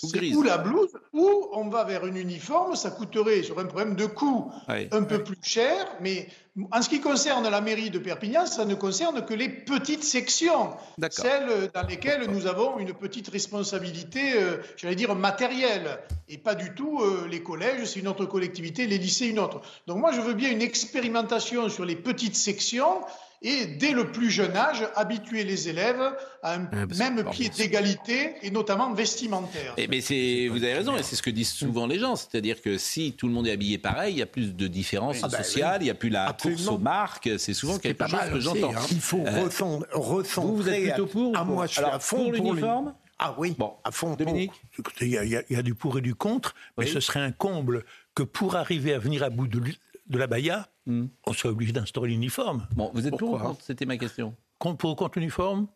C'est 0.00 0.32
ou 0.32 0.44
la 0.44 0.58
blouse, 0.58 0.92
ou 1.12 1.48
on 1.52 1.68
va 1.68 1.82
vers 1.82 2.06
une 2.06 2.16
uniforme, 2.16 2.76
ça 2.76 2.92
coûterait 2.92 3.42
sur 3.42 3.58
un 3.58 3.64
problème 3.64 3.96
de 3.96 4.06
coût 4.06 4.52
un 4.68 5.02
peu 5.02 5.24
plus 5.24 5.36
cher, 5.42 5.88
mais 6.00 6.28
en 6.70 6.82
ce 6.82 6.88
qui 6.88 7.00
concerne 7.00 7.48
la 7.48 7.60
mairie 7.60 7.90
de 7.90 7.98
Perpignan, 7.98 8.46
ça 8.46 8.64
ne 8.64 8.76
concerne 8.76 9.24
que 9.24 9.34
les 9.34 9.48
petites 9.48 10.04
sections, 10.04 10.70
celles 11.10 11.70
dans 11.74 11.82
lesquelles 11.82 12.30
nous 12.30 12.46
avons 12.46 12.78
une 12.78 12.94
petite 12.94 13.28
responsabilité, 13.28 14.34
euh, 14.34 14.58
j'allais 14.76 14.94
dire 14.94 15.14
matérielle, 15.16 15.98
et 16.28 16.38
pas 16.38 16.54
du 16.54 16.74
tout 16.74 17.00
euh, 17.00 17.26
les 17.28 17.42
collèges, 17.42 17.84
c'est 17.84 17.98
une 17.98 18.08
autre 18.08 18.24
collectivité, 18.24 18.86
les 18.86 18.98
lycées, 18.98 19.26
une 19.26 19.40
autre. 19.40 19.62
Donc 19.88 19.98
moi, 19.98 20.12
je 20.12 20.20
veux 20.20 20.34
bien 20.34 20.50
une 20.50 20.62
expérimentation 20.62 21.68
sur 21.68 21.84
les 21.84 21.96
petites 21.96 22.36
sections 22.36 23.00
et 23.42 23.66
dès 23.66 23.92
le 23.92 24.10
plus 24.10 24.30
jeune 24.30 24.56
âge, 24.56 24.86
habituer 24.96 25.44
les 25.44 25.68
élèves 25.68 26.02
à 26.42 26.54
un 26.54 26.68
ah, 26.72 26.86
même 26.98 27.24
pied 27.30 27.48
d'égalité 27.48 28.34
et 28.42 28.50
notamment 28.50 28.92
vestimentaire. 28.92 29.74
Et 29.76 29.86
mais 29.86 30.00
c'est, 30.00 30.48
vous 30.48 30.62
avez 30.64 30.74
raison, 30.74 30.96
et 30.96 31.02
c'est 31.02 31.14
ce 31.14 31.22
que 31.22 31.30
disent 31.30 31.52
souvent 31.52 31.86
les 31.86 31.98
gens, 31.98 32.16
c'est-à-dire 32.16 32.60
que 32.60 32.78
si 32.78 33.12
tout 33.12 33.28
le 33.28 33.32
monde 33.32 33.46
est 33.46 33.52
habillé 33.52 33.78
pareil, 33.78 34.14
il 34.14 34.18
y 34.18 34.22
a 34.22 34.26
plus 34.26 34.56
de 34.56 34.66
différences 34.66 35.20
ah, 35.22 35.28
bah 35.28 35.42
sociales, 35.42 35.82
il 35.82 35.84
n'y 35.84 35.90
a 35.90 35.94
plus 35.94 36.08
la 36.10 36.32
course 36.32 36.66
aux 36.66 36.78
marques, 36.78 37.30
c'est 37.38 37.54
souvent 37.54 37.78
quelque 37.78 38.08
chose 38.08 38.30
que 38.32 38.40
j'entends. 38.40 38.74
Hein. 38.74 38.86
Il 38.90 39.00
faut 39.00 39.24
euh, 39.24 39.44
recentrer. 39.92 40.48
Vous, 40.48 40.56
vous 40.56 40.68
êtes 40.68 40.94
plutôt 40.94 41.06
pour 41.06 41.44
moi, 41.44 41.66
je 41.66 41.74
suis 41.74 41.84
à 41.84 41.98
fond 42.00 42.24
pour 42.24 42.32
l'uniforme 42.32 42.94
Ah 43.18 43.34
oui, 43.38 43.54
bon. 43.56 43.74
à 43.84 43.92
fond. 43.92 44.14
Dominique 44.14 44.52
Écoutez, 44.78 45.06
il 45.06 45.44
y, 45.50 45.56
a 45.56 45.62
du 45.62 45.74
pour 45.74 45.98
et 45.98 46.00
du 46.00 46.14
contre, 46.14 46.54
mais 46.76 46.86
ce 46.86 46.98
serait 46.98 47.20
un 47.20 47.32
comble 47.32 47.84
que 48.14 48.24
pour 48.24 48.56
arriver 48.56 48.94
à 48.94 48.98
venir 48.98 49.22
à 49.22 49.30
bout 49.30 49.46
de, 49.46 49.60
de 50.08 50.18
la 50.18 50.26
Baïa, 50.26 50.68
hmm. 50.86 51.06
on 51.26 51.32
soit 51.32 51.50
obligé 51.50 51.72
d'instaurer 51.72 52.08
l'uniforme. 52.08 52.66
Bon, 52.74 52.90
vous 52.94 53.06
êtes 53.06 53.16
pour 53.16 53.32
ou 53.32 53.38
contre? 53.38 53.62
C'était 53.62 53.86
ma 53.86 53.96
question. 53.96 54.34
Contre, 54.58 54.78
pour 54.78 54.90
ou 54.90 54.94
contre 54.94 55.18
l'uniforme? 55.18 55.68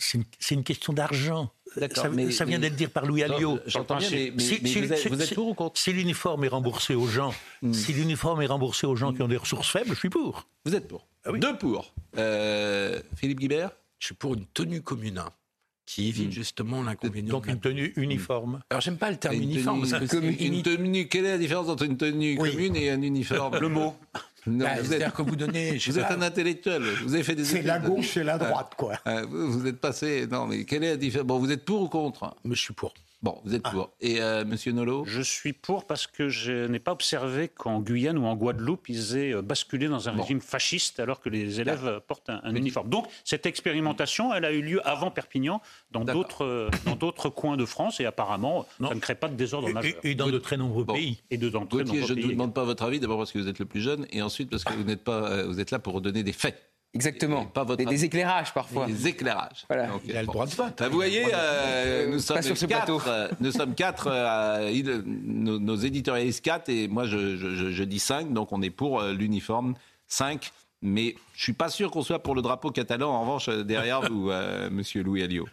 C'est 0.00 0.54
une, 0.54 0.62
question 0.62 0.92
d'argent. 0.92 1.50
Ça, 1.92 2.08
mais, 2.08 2.30
ça, 2.30 2.44
vient 2.44 2.60
d'être 2.60 2.76
dit 2.76 2.86
par 2.86 3.04
Louis 3.04 3.24
Alliot. 3.24 3.58
J'entends 3.66 3.96
bien, 3.96 4.08
mais, 4.12 4.30
vous, 4.30 5.22
êtes, 5.22 5.34
pour 5.34 5.48
ou 5.48 5.54
contre? 5.54 5.76
Si 5.76 5.92
l'uniforme 5.92 6.44
est 6.44 6.48
remboursé 6.48 6.94
aux 6.94 7.08
gens, 7.08 7.34
hmm. 7.62 7.72
si 7.72 7.92
l'uniforme 7.92 8.40
est 8.42 8.46
remboursé 8.46 8.86
aux 8.86 8.94
gens 8.94 9.12
qui 9.12 9.22
ont 9.22 9.28
des 9.28 9.36
ressources 9.36 9.68
faibles, 9.68 9.90
je 9.90 9.98
suis 9.98 10.08
pour. 10.08 10.46
Vous 10.64 10.76
êtes 10.76 10.86
pour. 10.86 11.08
Ah 11.24 11.32
Deux 11.32 11.58
pour. 11.58 11.92
Euh, 12.16 13.02
Philippe 13.16 13.40
Guibert? 13.40 13.72
Je 13.98 14.06
suis 14.06 14.14
pour 14.14 14.34
une 14.34 14.46
tenue 14.46 14.82
commune 14.82 15.18
qui 15.88 16.08
évite 16.08 16.28
hmm. 16.28 16.32
justement 16.32 16.82
l'inconvénient. 16.82 17.30
Donc 17.30 17.46
une 17.46 17.60
tenue 17.60 17.94
uniforme. 17.96 18.60
Alors 18.68 18.82
j'aime 18.82 18.98
pas 18.98 19.10
le 19.10 19.16
terme 19.16 19.36
uniforme. 19.36 19.86
une 20.38 20.62
tenue, 20.62 21.08
quelle 21.08 21.24
est 21.24 21.30
la 21.30 21.38
différence 21.38 21.68
entre 21.70 21.84
une 21.84 21.96
tenue 21.96 22.36
commune 22.36 22.76
et 22.76 22.90
un 22.90 23.00
uniforme 23.00 23.58
Le 23.58 23.68
mot. 23.68 23.96
Bah, 24.46 24.76
C'est-à-dire 24.82 25.14
que 25.14 25.22
vous 25.22 25.34
donnez. 25.34 25.78
Vous 25.78 25.98
êtes 25.98 26.10
un 26.10 26.20
intellectuel. 26.20 26.82
Vous 27.04 27.14
avez 27.14 27.22
fait 27.22 27.34
des. 27.34 27.44
C'est 27.44 27.62
la 27.62 27.78
gauche 27.78 28.18
et 28.18 28.24
la 28.24 28.36
droite, 28.36 28.72
quoi. 28.76 28.98
vous, 29.28 29.66
êtes 29.66 29.80
passé. 29.80 30.26
Non, 30.30 30.46
mais 30.46 30.64
quelle 30.64 30.84
est 30.84 30.90
la 30.90 30.96
différence? 30.96 31.26
Bon, 31.26 31.38
vous 31.38 31.50
êtes 31.50 31.64
pour 31.64 31.80
ou 31.82 31.88
contre? 31.88 32.34
Mais 32.44 32.54
je 32.54 32.60
suis 32.60 32.74
pour. 32.74 32.92
Bon, 33.20 33.40
vous 33.44 33.54
êtes 33.54 33.62
ah. 33.64 33.70
pour. 33.70 33.90
Et 34.00 34.20
euh, 34.20 34.44
Monsieur 34.44 34.70
Nolo 34.70 35.04
Je 35.04 35.20
suis 35.20 35.52
pour 35.52 35.86
parce 35.86 36.06
que 36.06 36.28
je 36.28 36.66
n'ai 36.66 36.78
pas 36.78 36.92
observé 36.92 37.48
qu'en 37.48 37.80
Guyane 37.80 38.16
ou 38.16 38.26
en 38.26 38.36
Guadeloupe, 38.36 38.88
ils 38.88 39.16
aient 39.16 39.34
euh, 39.34 39.42
basculé 39.42 39.88
dans 39.88 40.08
un 40.08 40.12
régime 40.12 40.40
fasciste 40.40 41.00
alors 41.00 41.20
que 41.20 41.28
les 41.28 41.60
élèves 41.60 41.84
euh, 41.84 42.00
portent 42.00 42.30
un, 42.30 42.54
uniforme. 42.54 42.88
Donc, 42.88 43.06
cette 43.24 43.46
expérimentation, 43.46 44.32
elle 44.32 44.44
a 44.44 44.52
eu 44.52 44.62
lieu 44.62 44.86
avant 44.86 45.10
Perpignan, 45.10 45.60
dans 45.90 46.04
d'autres 46.04 46.70
dans 46.84 46.94
d'autres 46.94 47.28
coins 47.28 47.56
de 47.56 47.64
France, 47.64 47.98
et 47.98 48.06
apparemment, 48.06 48.66
ça 48.80 48.94
ne 48.94 49.00
crée 49.00 49.16
pas 49.16 49.28
de 49.28 49.34
désordre 49.34 49.68
majeur. 49.70 49.94
Et, 50.04 50.14
dans 50.14 50.30
de 50.30 50.38
très 50.38 50.56
nombreux 50.56 50.86
pays. 50.86 51.20
Et 51.30 51.38
de, 51.38 51.48
dans 51.48 51.66
très 51.66 51.82
nombreux 51.82 52.06
je 52.06 52.14
ne 52.14 52.22
vous 52.22 52.28
demande 52.28 52.54
pas 52.54 52.64
votre 52.64 52.84
avis, 52.84 53.00
d'abord 53.00 53.18
parce 53.18 53.32
que 53.32 53.38
vous 53.38 53.48
êtes 53.48 53.58
le 53.58 53.66
plus 53.66 53.80
jeune, 53.80 54.06
et 54.10 54.22
ensuite 54.22 54.48
parce 54.48 54.62
que 54.62 54.72
vous 54.74 54.84
n'êtes 54.84 55.02
pas, 55.02 55.42
vous 55.42 55.58
êtes 55.58 55.72
là 55.72 55.80
pour 55.80 56.00
donner 56.00 56.22
des 56.22 56.32
faits. 56.32 56.67
Exactement. 56.94 57.44
Pas 57.44 57.64
votre 57.64 57.84
des, 57.84 58.04
éclairages 58.04 58.52
parfois. 58.54 58.86
Des 58.86 59.08
éclairages. 59.08 59.64
Voilà. 59.68 59.90
il 60.04 60.16
a 60.16 60.22
le 60.22 60.26
droit 60.26 60.46
de 60.46 60.54
vote. 60.54 60.82
Vous 60.82 60.94
voyez, 60.94 61.26
euh, 61.34 62.08
nous, 62.08 62.18
sommes 62.18 62.40
quatre, 62.40 63.08
euh, 63.08 63.28
nous 63.40 63.52
sommes 63.52 63.74
quatre. 63.74 64.08
Euh, 64.10 65.02
nos, 65.04 65.58
nos, 65.58 65.76
éditorialistes 65.76 66.44
quatre 66.44 66.70
et 66.70 66.88
moi 66.88 67.04
je, 67.04 67.36
je, 67.36 67.70
je, 67.70 67.84
dis 67.84 67.98
cinq. 67.98 68.32
Donc 68.32 68.52
on 68.52 68.62
est 68.62 68.70
pour 68.70 69.02
l'uniforme 69.02 69.74
cinq. 70.06 70.52
Mais 70.80 71.16
je 71.34 71.42
suis 71.42 71.52
pas 71.52 71.68
sûr 71.68 71.90
qu'on 71.90 72.02
soit 72.02 72.22
pour 72.22 72.34
le 72.34 72.42
drapeau 72.42 72.70
catalan. 72.70 73.10
En 73.10 73.20
revanche, 73.22 73.48
derrière 73.48 74.00
vous, 74.02 74.30
Monsieur 74.70 75.02
Louis 75.02 75.22
Alliot. 75.22 75.48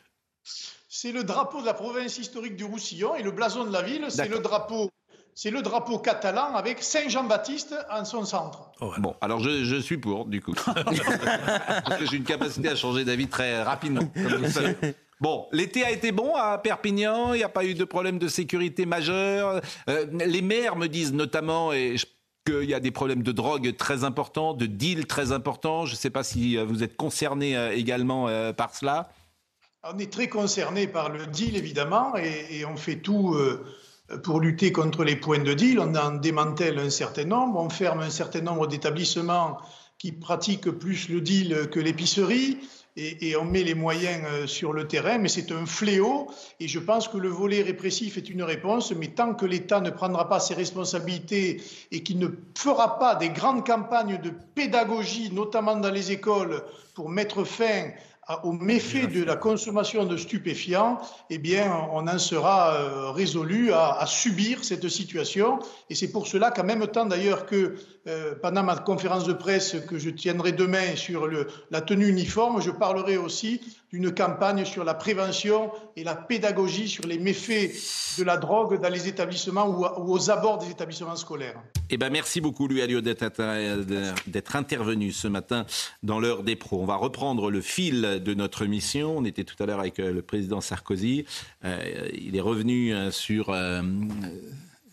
C'est 0.88 1.12
le 1.12 1.24
drapeau 1.26 1.60
de 1.60 1.66
la 1.66 1.74
province 1.74 2.18
historique 2.18 2.56
du 2.56 2.64
Roussillon 2.64 3.16
et 3.16 3.24
le 3.24 3.32
blason 3.32 3.66
de 3.66 3.72
la 3.74 3.82
ville, 3.82 4.06
c'est 4.10 4.30
le 4.30 4.40
drapeau 4.40 4.90
c'est 5.36 5.52
le 5.52 5.62
drapeau 5.62 6.00
catalan 6.00 6.56
avec 6.56 6.82
Saint-Jean-Baptiste 6.82 7.76
en 7.92 8.06
son 8.06 8.24
centre. 8.24 8.72
Bon, 9.00 9.16
alors 9.20 9.42
je, 9.42 9.80
suis 9.82 9.98
pour, 9.98 10.26
du 10.26 10.42
coup. 10.42 10.54
Parce 10.66 12.00
que 12.00 12.06
j'ai 12.06 12.16
une 12.16 12.24
capacité 12.24 12.70
à 12.70 12.76
changer 12.76 13.04
d'avis 13.04 13.28
très 13.28 13.62
rapidement, 13.62 14.10
comme 14.16 14.46
vous 14.46 14.50
savez. 14.52 14.78
Bon, 15.20 15.48
l'été 15.52 15.84
a 15.84 15.92
été 15.92 16.14
bon 16.14 16.36
à 16.36 16.58
Perpignan, 16.58 17.34
il 17.34 17.38
n'y 17.38 17.44
a 17.44 17.50
pas 17.50 17.66
eu 17.66 17.74
de 17.74 17.84
problème 17.84 18.18
de 18.18 18.30
sécurité 18.30 18.86
majeur. 18.86 19.62
Euh, 19.90 20.06
les 20.14 20.42
maires 20.42 20.78
me 20.78 20.88
disent 20.88 21.14
notamment, 21.14 21.74
et 21.74 21.96
qu'il 22.46 22.64
y 22.64 22.74
a 22.74 22.80
des 22.80 22.92
problèmes 22.92 23.24
de 23.24 23.32
drogue 23.32 23.76
très 23.76 24.06
importants, 24.06 24.54
de 24.54 24.66
deals 24.66 25.06
très 25.06 25.34
importants. 25.34 25.86
Je 25.86 25.94
ne 25.94 25.98
sais 25.98 26.10
pas 26.10 26.24
si 26.24 26.58
euh, 26.58 26.64
vous 26.64 26.84
êtes 26.84 26.96
concerné 26.96 27.58
euh, 27.58 27.76
également 27.76 28.28
par 28.54 28.74
cela. 28.74 29.10
On 29.84 29.98
est 30.00 30.12
très 30.12 30.28
concerné 30.28 30.88
par 30.88 31.10
le 31.10 31.28
deal, 31.28 31.58
évidemment, 31.58 32.18
et, 32.18 32.60
et 32.60 32.66
on 32.66 32.76
fait 32.76 32.98
tout 32.98 33.36
pour 34.24 34.40
lutter 34.40 34.72
contre 34.72 35.04
les 35.04 35.16
points 35.16 35.40
de 35.40 35.54
deal. 35.54 35.80
On 35.80 35.96
en 35.96 36.12
démantèle 36.12 36.80
un 36.80 36.90
certain 36.90 37.26
nombre, 37.26 37.60
on 37.60 37.70
ferme 37.70 38.02
un 38.02 38.10
certain 38.10 38.42
nombre 38.42 38.68
d'établissements 38.68 39.58
qui 39.98 40.12
pratiquent 40.12 40.72
plus 40.72 41.10
le 41.10 41.22
deal 41.22 41.70
que 41.72 41.80
l'épicerie. 41.80 42.60
Et, 42.98 43.36
on 43.36 43.44
met 43.44 43.64
les 43.64 43.74
moyens 43.74 44.24
euh, 44.26 44.48
sur 44.48 44.72
le 44.72 44.88
terrain, 44.88 45.18
mais 45.18 45.28
c'est 45.28 45.52
un 45.52 45.66
fléau. 45.66 46.32
Et 46.62 46.70
je 46.70 46.80
pense 46.80 47.10
que 47.10 47.18
le 47.18 47.28
volet 47.28 47.62
répressif 47.62 48.16
est 48.16 48.30
une 48.30 48.42
réponse, 48.42 48.94
mais 48.94 49.08
tant 49.08 49.34
que 49.34 49.46
l'État 49.46 49.82
ne 49.82 49.90
prendra 49.90 50.30
pas 50.30 50.40
ses 50.40 50.54
responsabilités 50.54 51.62
et 51.92 52.04
qu'il 52.04 52.20
ne 52.20 52.30
fera 52.58 52.98
pas 52.98 53.16
des 53.16 53.30
grandes 53.30 53.66
campagnes 53.66 54.22
de 54.22 54.30
pédagogie, 54.30 55.30
notamment 55.34 55.76
dans 55.76 55.92
les 55.92 56.14
écoles, 56.14 56.64
pour 56.94 57.10
mettre 57.10 57.44
fin 57.44 57.92
au 58.44 58.52
méfait 58.52 59.08
de 59.08 59.24
la 59.24 59.36
consommation 59.36 60.06
de 60.06 60.18
stupéfiants, 60.18 61.00
eh 61.30 61.38
bien, 61.38 61.72
on 61.92 62.08
en 62.08 62.18
sera 62.18 62.74
euh, 62.74 63.12
résolu 63.12 63.72
à, 63.72 64.04
subir 64.08 64.64
cette 64.64 64.90
situation. 64.90 65.60
Et 65.90 65.96
c'est 65.96 66.12
pour 66.12 66.28
cela 66.28 66.52
qu'en 66.52 66.64
même 66.64 66.88
temps, 66.88 67.06
d'ailleurs, 67.06 67.46
que 67.46 67.76
euh, 68.08 68.36
pendant 68.40 68.62
ma 68.62 68.76
conférence 68.76 69.26
de 69.26 69.34
presse 69.34 69.78
que 69.88 69.98
je 69.98 70.12
tiendrai 70.12 70.52
demain 70.52 70.96
sur 70.96 71.28
la 71.72 71.82
tenue 71.82 72.08
uniforme, 72.08 72.62
je 72.62 72.70
parlerai 72.70 73.18
aussi 73.18 73.62
d'une 73.92 74.14
campagne 74.14 74.64
sur 74.64 74.84
la 74.84 74.94
prévention 74.94 75.72
et 75.96 76.04
la 76.04 76.14
pédagogie 76.14 76.88
sur 76.88 77.08
les 77.08 77.18
méfaits 77.18 77.72
de 78.20 78.24
la 78.24 78.38
drogue 78.38 78.80
dans 78.80 78.90
les 78.90 79.08
établissements 79.08 79.68
ou, 79.68 80.14
aux 80.14 80.30
abords 80.30 80.60
des 80.60 80.70
établissements 80.70 81.16
scolaires. 81.16 81.60
Eh 81.90 81.98
ben, 81.98 82.12
merci 82.12 82.42
beaucoup, 82.42 82.68
Alliot, 82.68 83.02
d'être 83.02 84.56
intervenu 84.56 85.12
ce 85.12 85.28
matin 85.28 85.66
dans 86.04 86.20
l'heure 86.20 86.44
des 86.44 86.56
pros. 86.56 86.80
On 86.80 86.86
va 86.86 86.98
reprendre 86.98 87.50
le 87.50 87.62
fil 87.62 88.22
de 88.24 88.34
notre 88.36 88.66
mission. 88.66 89.18
On 89.18 89.26
était 89.26 89.46
tout 89.46 89.62
à 89.64 89.66
l'heure 89.66 89.80
avec 89.80 90.00
euh, 90.00 90.14
le 90.14 90.22
président 90.22 90.62
Sarkozy. 90.62 91.26
Euh, 91.64 92.08
il 92.14 92.36
est 92.36 92.42
revenu 92.42 92.94
sur 93.12 93.56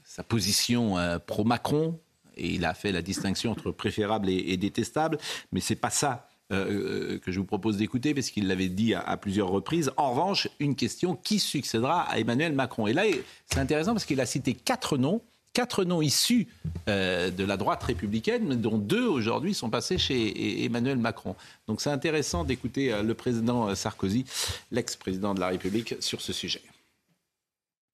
sa 0.05 0.23
position 0.23 0.97
pro-Macron 1.27 1.99
et 2.37 2.55
il 2.55 2.65
a 2.65 2.75
fait 2.75 2.93
la 2.93 3.03
distinction 3.03 3.51
entre 3.53 3.71
préférable 3.71 4.29
et, 4.29 4.57
détestable. 4.57 5.19
Mais 5.53 5.61
c'est 5.61 5.77
pas 5.77 5.91
ça 5.91 6.29
euh, 6.53 7.19
que 7.19 7.33
je 7.33 7.39
vous 7.39 7.47
propose 7.47 7.79
d'écouter, 7.79 8.13
parce 8.15 8.31
qu'il 8.31 8.47
l'avait 8.47 8.69
dit 8.69 8.95
à, 8.95 9.17
plusieurs 9.17 9.49
reprises. 9.49 9.91
En 9.97 10.11
revanche, 10.11 10.49
une 10.61 10.75
question 10.75 11.17
qui 11.17 11.39
succédera 11.39 12.03
à 12.03 12.19
Emmanuel 12.19 12.53
Macron 12.53 12.87
Et 12.87 12.93
là, 12.93 13.05
c'est 13.47 13.59
intéressant 13.59 13.93
parce 13.93 14.05
qu'il 14.05 14.21
a 14.21 14.27
cité 14.27 14.55
quatre 14.55 14.99
noms. 14.99 15.23
Quatre 15.55 15.85
noms 15.85 16.01
issus 16.01 16.49
euh, 16.89 17.31
de 17.31 17.45
la 17.45 17.59
droite 17.59 17.83
républicaine, 17.83 18.59
dont 18.59 18.79
deux 18.79 19.07
aujourd'hui 19.07 19.53
sont 19.53 19.69
passés 19.69 19.99
chez 19.99 20.65
Emmanuel 20.65 20.97
Macron. 20.97 21.37
Donc 21.67 21.83
c'est 21.83 21.91
intéressant 21.91 22.45
d'écouter 22.45 22.91
euh, 22.91 23.03
le 23.03 23.13
président 23.13 23.75
Sarkozy, 23.75 24.25
l'ex-président 24.71 25.35
de 25.35 25.41
la 25.41 25.49
République, 25.49 25.95
sur 26.01 26.23
ce 26.23 26.33
sujet. 26.33 26.63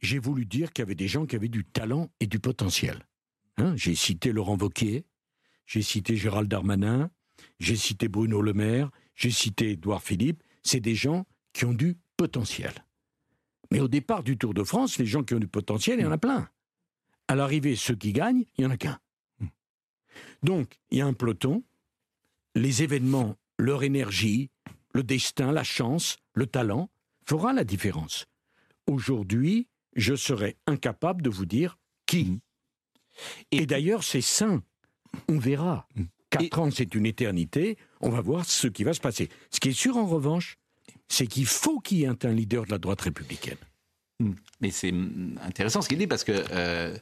j'ai 0.00 0.20
voulu 0.20 0.46
dire 0.46 0.72
qu'il 0.72 0.84
y 0.84 0.86
avait 0.86 0.94
des 0.94 1.08
gens 1.08 1.26
qui 1.26 1.34
avaient 1.34 1.48
du 1.48 1.64
talent 1.64 2.10
et 2.20 2.28
du 2.28 2.38
potentiel. 2.38 3.02
Hein, 3.58 3.74
j'ai 3.76 3.94
cité 3.94 4.32
Laurent 4.32 4.56
Wauquiez, 4.56 5.04
j'ai 5.66 5.82
cité 5.82 6.16
Gérald 6.16 6.48
Darmanin, 6.48 7.10
j'ai 7.58 7.76
cité 7.76 8.08
Bruno 8.08 8.40
Le 8.40 8.52
Maire, 8.52 8.90
j'ai 9.14 9.30
cité 9.30 9.72
Édouard 9.72 10.02
Philippe. 10.02 10.42
C'est 10.62 10.80
des 10.80 10.94
gens 10.94 11.26
qui 11.52 11.64
ont 11.64 11.74
du 11.74 11.96
potentiel. 12.16 12.72
Mais 13.70 13.80
au 13.80 13.88
départ 13.88 14.22
du 14.22 14.38
Tour 14.38 14.54
de 14.54 14.62
France, 14.62 14.98
les 14.98 15.06
gens 15.06 15.24
qui 15.24 15.34
ont 15.34 15.40
du 15.40 15.48
potentiel, 15.48 15.98
il 15.98 16.02
y 16.02 16.06
en 16.06 16.12
a 16.12 16.18
plein. 16.18 16.48
À 17.26 17.34
l'arrivée, 17.34 17.76
ceux 17.76 17.96
qui 17.96 18.12
gagnent, 18.12 18.44
il 18.56 18.64
n'y 18.64 18.66
en 18.66 18.70
a 18.70 18.76
qu'un. 18.76 18.98
Donc, 20.42 20.78
il 20.90 20.98
y 20.98 21.00
a 21.00 21.06
un 21.06 21.12
peloton, 21.12 21.64
les 22.54 22.82
événements, 22.82 23.36
leur 23.58 23.82
énergie, 23.82 24.50
le 24.94 25.02
destin, 25.02 25.52
la 25.52 25.64
chance, 25.64 26.18
le 26.32 26.46
talent, 26.46 26.90
fera 27.26 27.52
la 27.52 27.64
différence. 27.64 28.26
Aujourd'hui, 28.86 29.68
je 29.94 30.14
serais 30.14 30.56
incapable 30.66 31.22
de 31.22 31.30
vous 31.30 31.44
dire 31.44 31.78
qui. 32.06 32.40
Et, 33.50 33.66
d'ailleurs, 33.66 34.04
c'est 34.04 34.20
sain. 34.20 34.62
On 35.28 35.38
verra. 35.38 35.86
Mm. 35.96 36.02
Quatre 36.30 36.58
ans, 36.58 36.70
c'est 36.70 36.94
une 36.94 37.06
éternité. 37.06 37.78
On 38.00 38.10
va 38.10 38.20
voir 38.20 38.44
ce 38.44 38.68
qui 38.68 38.84
va 38.84 38.92
se 38.92 39.00
passer. 39.00 39.28
Ce 39.50 39.60
qui 39.60 39.70
est 39.70 39.72
sûr, 39.72 39.96
en 39.96 40.06
revanche, 40.06 40.58
c'est 41.08 41.26
qu'il 41.26 41.46
faut 41.46 41.80
qu'il 41.80 41.98
y 41.98 42.04
ait 42.04 42.26
un 42.26 42.32
leader 42.32 42.64
de 42.64 42.70
la 42.70 42.78
droite 42.78 43.00
républicaine. 43.00 43.56
Mm. 44.20 44.32
Mais 44.60 44.70
c'est 44.70 44.92
intéressant 45.42 45.82
ce 45.82 45.88
qu'il 45.88 45.98
dit 45.98 46.06
parce 46.06 46.24
que 46.24 46.32
euh, 46.50 46.96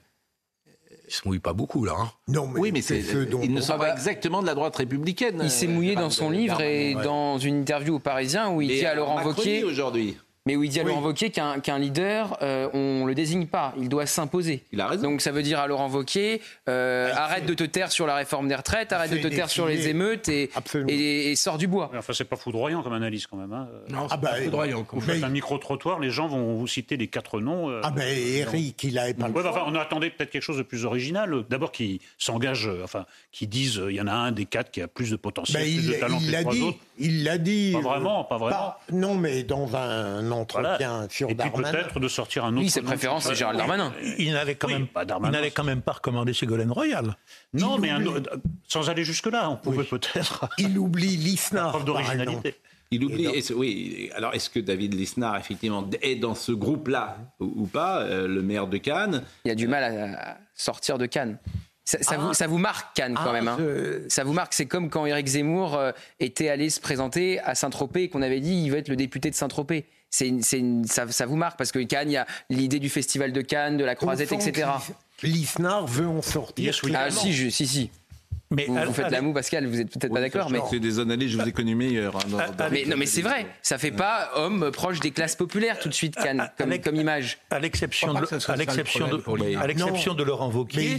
il 1.06 1.12
se 1.12 1.26
mouille 1.26 1.38
pas 1.38 1.52
beaucoup 1.52 1.84
là. 1.84 1.94
Hein. 1.98 2.10
Non, 2.28 2.46
mais 2.48 2.60
oui, 2.60 2.72
mais 2.72 2.82
c'est, 2.82 3.00
il 3.00 3.52
ne 3.52 3.60
sort 3.60 3.78
pas 3.78 3.92
exactement 3.92 4.42
de 4.42 4.46
la 4.46 4.54
droite 4.54 4.76
républicaine. 4.76 5.40
Il 5.42 5.50
s'est 5.50 5.66
mouillé 5.66 5.94
dans 5.94 6.10
son 6.10 6.30
livre 6.30 6.60
et 6.60 6.94
dans 6.94 7.38
une 7.38 7.60
interview 7.60 7.96
au 7.96 7.98
Parisien 7.98 8.50
où 8.50 8.60
il 8.60 8.68
dit 8.68 8.86
à 8.86 8.94
Laurent 8.94 9.24
Wauquiez 9.24 9.64
aujourd'hui 9.64 10.16
mais 10.46 10.54
où 10.54 10.62
il 10.62 10.70
dit 10.70 10.80
à 10.80 10.84
Laurent 10.84 11.02
Wauquiez 11.02 11.30
qu'un 11.30 11.78
leader, 11.78 12.38
euh, 12.40 12.68
on 12.72 13.02
ne 13.02 13.06
le 13.06 13.14
désigne 13.14 13.46
pas, 13.46 13.74
il 13.78 13.88
doit 13.88 14.06
s'imposer. 14.06 14.62
Il 14.72 14.80
a 14.80 14.86
raison. 14.86 15.10
Donc 15.10 15.20
ça 15.20 15.32
veut 15.32 15.42
dire 15.42 15.58
à 15.58 15.66
Laurent 15.66 15.88
Wauquiez, 15.88 16.40
euh, 16.68 17.10
ah, 17.12 17.24
arrête 17.24 17.46
de 17.46 17.54
te 17.54 17.64
taire 17.64 17.90
sur 17.90 18.06
la 18.06 18.14
réforme 18.14 18.48
des 18.48 18.54
retraites, 18.54 18.92
arrête 18.92 19.10
de 19.10 19.18
te 19.18 19.26
taire 19.26 19.50
sur 19.50 19.66
les 19.66 19.88
émeutes 19.88 20.28
et, 20.28 20.50
et, 20.88 21.34
sort 21.36 21.58
du 21.58 21.66
bois. 21.66 21.90
enfin, 21.96 22.12
c'est 22.12 22.24
pas 22.24 22.36
foudroyant 22.36 22.82
comme 22.82 22.92
analyse 22.92 23.26
quand 23.26 23.36
même. 23.36 23.52
Hein. 23.52 23.68
Non, 23.88 24.06
ah 24.08 24.16
bah, 24.16 24.30
pas 24.30 24.42
foudroyant. 24.42 24.86
Vous 24.90 25.00
faites 25.00 25.22
un 25.22 25.28
micro-trottoir, 25.28 25.98
les 25.98 26.10
gens 26.10 26.28
vont 26.28 26.54
vous 26.54 26.66
citer 26.66 26.96
les 26.96 27.08
quatre 27.08 27.40
noms. 27.40 27.68
Euh, 27.68 27.80
ah 27.82 27.90
ben 27.90 28.06
Eric, 28.06 28.82
il 28.84 28.98
a 28.98 29.12
pas 29.14 29.28
enfin, 29.28 29.64
On 29.66 29.74
attendait 29.74 30.10
peut-être 30.10 30.30
quelque 30.30 30.42
chose 30.42 30.58
de 30.58 30.62
plus 30.62 30.84
original. 30.84 31.44
D'abord 31.50 31.72
qui 31.72 32.00
s'engage, 32.18 32.70
enfin, 32.84 33.04
qui 33.32 33.48
disent, 33.48 33.82
il 33.88 33.96
y 33.96 34.00
en 34.00 34.06
a 34.06 34.12
un 34.12 34.30
des 34.30 34.46
quatre 34.46 34.70
qui 34.70 34.80
a 34.80 34.86
plus 34.86 35.10
de 35.10 35.16
potentiel, 35.16 35.64
ben, 35.64 35.76
plus 35.76 35.88
de 35.88 35.92
talent 35.94 36.18
que 36.18 36.24
les 36.24 36.40
trois 36.42 36.56
autres. 36.60 36.78
Il 36.98 37.24
l'a 37.24 37.38
dit. 37.38 37.72
Pas 37.72 37.80
vraiment, 37.80 38.24
pas 38.24 38.38
vraiment. 38.38 38.74
non, 38.92 39.14
mais 39.14 39.42
dans 39.42 39.76
un 39.76 40.30
entretien 40.30 41.04
et 41.04 41.34
puis 41.34 41.34
peut-être 41.34 42.00
de 42.00 42.08
sortir 42.08 42.44
un 42.44 42.52
autre. 42.52 42.62
Oui, 42.62 42.70
ses 42.70 42.82
préférences, 42.82 43.24
c'est 43.24 43.34
Gérald 43.34 43.58
Darmanin. 43.58 43.92
Il 44.18 44.32
n'avait 44.32 44.54
quand, 44.54 44.68
même, 44.68 44.86
pas 44.86 45.04
quand 45.04 45.64
même 45.64 45.82
pas 45.82 45.92
recommandé 45.92 46.32
Ségolène 46.32 46.72
Royal. 46.72 47.16
Non, 47.52 47.78
mais 47.78 47.90
sans 48.68 48.88
aller 48.90 49.04
jusque-là, 49.04 49.50
on 49.50 49.56
pouvait 49.56 49.84
peut-être. 49.84 50.48
Il 50.58 50.78
oublie 50.78 51.16
Lisnard. 51.16 51.84
d'originalité. 51.84 52.56
Il 52.90 53.04
oublie. 53.04 53.28
oui. 53.54 54.10
Alors, 54.14 54.34
est-ce 54.34 54.48
que 54.48 54.60
David 54.60 54.94
Lisnard, 54.94 55.36
effectivement, 55.36 55.88
est 56.02 56.16
dans 56.16 56.34
ce 56.34 56.52
groupe-là 56.52 57.16
ou, 57.40 57.66
pas, 57.66 58.02
euh, 58.02 58.28
le 58.28 58.42
maire 58.42 58.68
de 58.68 58.78
Cannes? 58.78 59.24
Il 59.44 59.50
a 59.50 59.54
du 59.54 59.66
mal 59.66 59.82
à 59.84 60.38
sortir 60.54 60.96
de 60.96 61.06
Cannes. 61.06 61.38
Ça, 61.86 62.16
vous, 62.16 62.28
ah. 62.30 62.34
ça, 62.34 62.48
vous, 62.48 62.58
marque 62.58 62.96
Cannes 62.96 63.14
quand 63.14 63.30
ah, 63.30 63.32
même. 63.32 63.46
Hein. 63.46 63.58
Ça 64.08 64.24
vous 64.24 64.32
marque. 64.32 64.54
C'est 64.54 64.66
comme 64.66 64.90
quand 64.90 65.06
Éric 65.06 65.28
Zemmour 65.28 65.76
euh, 65.76 65.92
était 66.18 66.48
allé 66.48 66.68
se 66.68 66.80
présenter 66.80 67.38
à 67.40 67.54
Saint-Tropez 67.54 68.02
et 68.02 68.08
qu'on 68.08 68.22
avait 68.22 68.40
dit 68.40 68.54
il 68.64 68.70
veut 68.70 68.78
être 68.78 68.88
le 68.88 68.96
député 68.96 69.30
de 69.30 69.36
Saint-Tropez 69.36 69.86
c'est 70.10 70.32
ça, 70.86 71.10
ça, 71.10 71.26
vous 71.26 71.36
marque 71.36 71.58
parce 71.58 71.72
que 71.72 71.78
Cannes, 71.80 72.10
il 72.10 72.14
y 72.14 72.16
a 72.16 72.26
l'idée 72.48 72.78
du 72.78 72.88
festival 72.88 73.32
de 73.32 73.40
Cannes, 73.40 73.76
de 73.76 73.84
la 73.84 73.94
Croisette, 73.94 74.32
etc. 74.32 74.68
Lisnard 75.22 75.86
veut 75.86 76.06
en 76.06 76.22
sortir. 76.22 76.74
ah 76.94 77.10
si, 77.10 77.32
je, 77.32 77.48
si, 77.48 77.66
si. 77.66 77.90
Mais 78.50 78.66
vous, 78.66 78.92
faites 78.92 79.10
la 79.10 79.22
moue, 79.22 79.32
Pascal, 79.32 79.66
vous 79.66 79.80
êtes 79.80 79.90
peut-être 79.90 80.12
pas 80.12 80.20
d'accord. 80.20 80.50
Mais... 80.50 80.60
C'est 80.70 80.78
des 80.78 81.00
analyses, 81.00 81.32
je 81.32 81.38
vous 81.38 81.48
ai 81.48 81.52
connu 81.52 81.74
meilleur. 81.74 82.16
Hein, 82.16 82.68
mais, 82.70 82.84
non, 82.84 82.96
mais 82.96 83.06
c'est 83.06 83.22
vrai, 83.22 83.46
ça 83.62 83.78
fait 83.78 83.90
pas 83.90 84.30
homme 84.36 84.70
proche 84.70 85.00
des 85.00 85.10
classes 85.10 85.34
populaires 85.34 85.78
tout 85.78 85.88
de 85.88 85.94
suite, 85.94 86.14
Cannes, 86.14 86.50
comme, 86.56 86.78
comme 86.78 86.96
image. 86.96 87.38
À 87.50 87.58
l'exception 87.58 88.12
de, 88.12 88.18
à 88.18 88.56
l'exception 88.56 89.08
de, 89.08 89.56
à 89.56 89.66
l'exception 89.66 90.14
de 90.14 90.22
Laurent 90.22 90.50
Wauquiez, 90.50 90.98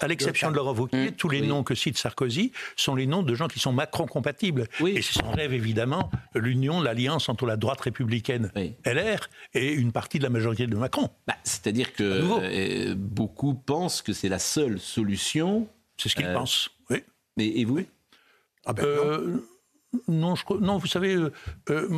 à 0.00 0.06
l'exception 0.06 0.50
de 0.50 0.56
Laurent 0.56 0.74
Wauquiez, 0.74 1.12
tous 1.12 1.28
les 1.28 1.40
noms 1.40 1.62
que 1.62 1.74
cite 1.74 1.98
Sarkozy 1.98 2.52
sont 2.76 2.94
les 2.94 3.06
noms 3.06 3.22
de 3.22 3.34
gens 3.34 3.48
qui 3.48 3.58
sont 3.58 3.72
Macron 3.72 4.06
compatibles. 4.06 4.66
Et 4.86 5.02
c'est 5.02 5.18
son 5.20 5.30
rêve 5.30 5.52
évidemment, 5.52 6.10
l'union, 6.34 6.80
l'alliance 6.80 7.28
entre 7.28 7.46
la 7.46 7.56
droite 7.56 7.80
républicaine 7.80 8.50
LR 8.84 9.28
et 9.54 9.72
une 9.72 9.92
partie 9.92 10.18
de 10.18 10.24
la 10.24 10.30
majorité 10.30 10.66
de 10.66 10.76
Macron. 10.76 11.10
Bah, 11.26 11.34
c'est-à-dire 11.42 11.92
que 11.92 12.02
euh, 12.02 12.94
beaucoup 12.96 13.54
pensent 13.54 14.02
que 14.02 14.12
c'est 14.12 14.28
la 14.28 14.38
seule 14.38 14.78
solution. 14.78 15.68
C'est 15.96 16.08
ce 16.08 16.16
qu'ils 16.16 16.26
euh, 16.26 16.34
pensent. 16.34 16.70
Mais, 17.36 17.48
et 17.48 17.64
vous? 17.64 17.80
Ah 18.66 18.72
ben 18.72 18.84
euh, 18.84 19.36
non. 20.08 20.34
je, 20.34 20.44
non, 20.60 20.78
vous 20.78 20.86
savez, 20.86 21.14
euh, 21.14 21.32
euh, 21.70 21.88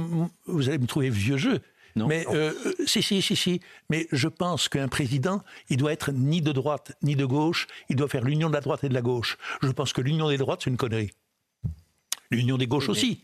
vous 0.47 0.69
allez 0.69 0.79
me 0.79 0.87
trouver 0.87 1.11
vieux 1.11 1.37
jeu. 1.37 1.61
Non. 1.95 2.09
Mais 2.09 2.27
si, 2.85 3.03
si, 3.03 3.23
si, 3.23 3.37
si. 3.37 3.61
Mais 3.89 4.07
je 4.13 4.29
pense 4.29 4.69
qu'un 4.69 4.89
président, 4.89 5.43
il 5.71 5.79
doit 5.79 5.93
être 5.93 6.13
ni 6.13 6.43
de 6.43 6.53
droite 6.53 6.93
ni 7.03 7.17
de 7.17 7.25
gauche. 7.25 7.67
Il 7.89 7.97
doit 7.97 8.09
faire 8.09 8.23
l'union 8.23 8.49
de 8.49 8.55
la 8.55 8.61
droite 8.61 8.85
et 8.85 8.91
de 8.91 8.95
la 8.95 9.01
gauche. 9.01 9.39
Je 9.63 9.71
pense 9.71 9.95
que 9.95 10.03
l'union 10.03 10.29
des 10.29 10.37
droites, 10.37 10.61
c'est 10.63 10.71
une 10.71 10.77
connerie. 10.77 11.13
L'union 12.31 12.59
des 12.59 12.67
gauches 12.67 12.91
aussi. 12.91 13.23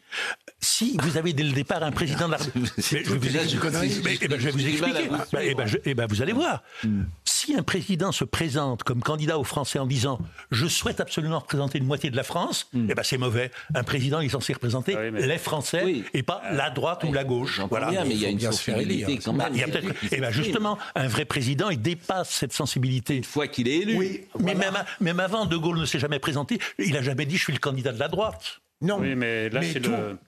Si 0.61 0.97
vous 1.03 1.19
avez 1.19 1.35
dès 1.35 1.43
le 1.43 1.53
départ 1.53 1.83
un 1.83 1.91
président 1.91 2.29
de 2.29 2.33
la 2.33 2.37
République. 2.39 2.73
je, 2.79 2.97
vais 2.97 4.51
vous 4.51 4.67
expliquer. 4.67 5.09
Eh 5.41 5.55
ben, 5.55 5.67
eh 5.85 5.95
ben, 5.95 6.07
vous 6.07 6.23
allez 6.23 6.33
voir. 6.33 6.63
Hmm 6.83 7.03
si 7.45 7.57
un 7.57 7.63
président 7.63 8.13
se 8.13 8.25
présente 8.25 8.85
comme 8.85 9.03
candidat 9.03 9.37
aux 9.37 9.45
Français 9.45 9.81
en 9.81 9.87
disant 9.87 10.21
je 10.53 10.67
souhaite 10.67 11.01
absolument 11.01 11.41
représenter 11.41 11.79
une 11.79 11.87
moitié 11.87 12.11
de 12.11 12.17
la 12.17 12.23
France, 12.23 12.69
hmm. 12.73 12.87
eh 12.91 12.95
ben 12.95 13.03
c'est 13.03 13.19
mauvais. 13.19 13.51
Un 13.75 13.83
président 13.83 14.21
est 14.21 14.29
censé 14.29 14.53
représenter 14.53 14.97
ah 14.97 15.11
les 15.11 15.39
Français 15.39 16.03
et 16.15 16.23
pas 16.23 16.43
la 16.53 16.71
droite 16.71 17.03
ou 17.03 17.13
la 17.13 17.25
gauche. 17.25 17.61
Voilà. 17.69 17.91
Bien, 17.91 18.05
mais 18.05 18.15
il 18.15 18.21
y 18.21 18.27
a 18.27 18.29
une 18.29 18.39
sensibilité 18.39 19.19
quand 19.19 19.33
même. 19.33 19.55
et 19.57 19.65
eh 20.13 20.21
ben 20.21 20.31
justement, 20.31 20.79
un 20.95 21.09
vrai 21.09 21.25
président, 21.25 21.71
il 21.71 21.83
dépasse 21.83 22.31
cette 22.31 22.53
sensibilité. 22.53 23.17
Une 23.17 23.25
fois 23.25 23.49
qu'il 23.49 23.67
est 23.67 23.79
élu. 23.79 23.97
Oui, 23.97 24.21
mais 24.39 24.55
même, 24.55 24.77
même 25.01 25.19
avant, 25.19 25.47
De 25.47 25.57
Gaulle 25.57 25.79
ne 25.79 25.87
s'est 25.87 25.99
jamais 25.99 26.21
présenté. 26.21 26.61
Il 26.79 26.93
n'a 26.93 27.03
jamais 27.03 27.27
dit 27.27 27.37
je 27.37 27.43
suis 27.43 27.53
le 27.53 27.59
candidat 27.59 27.93
de 27.93 27.99
la 27.99 28.09
droite. 28.09 28.62
Non, 28.83 28.99
mais, 28.99 29.49
là, 29.49 29.61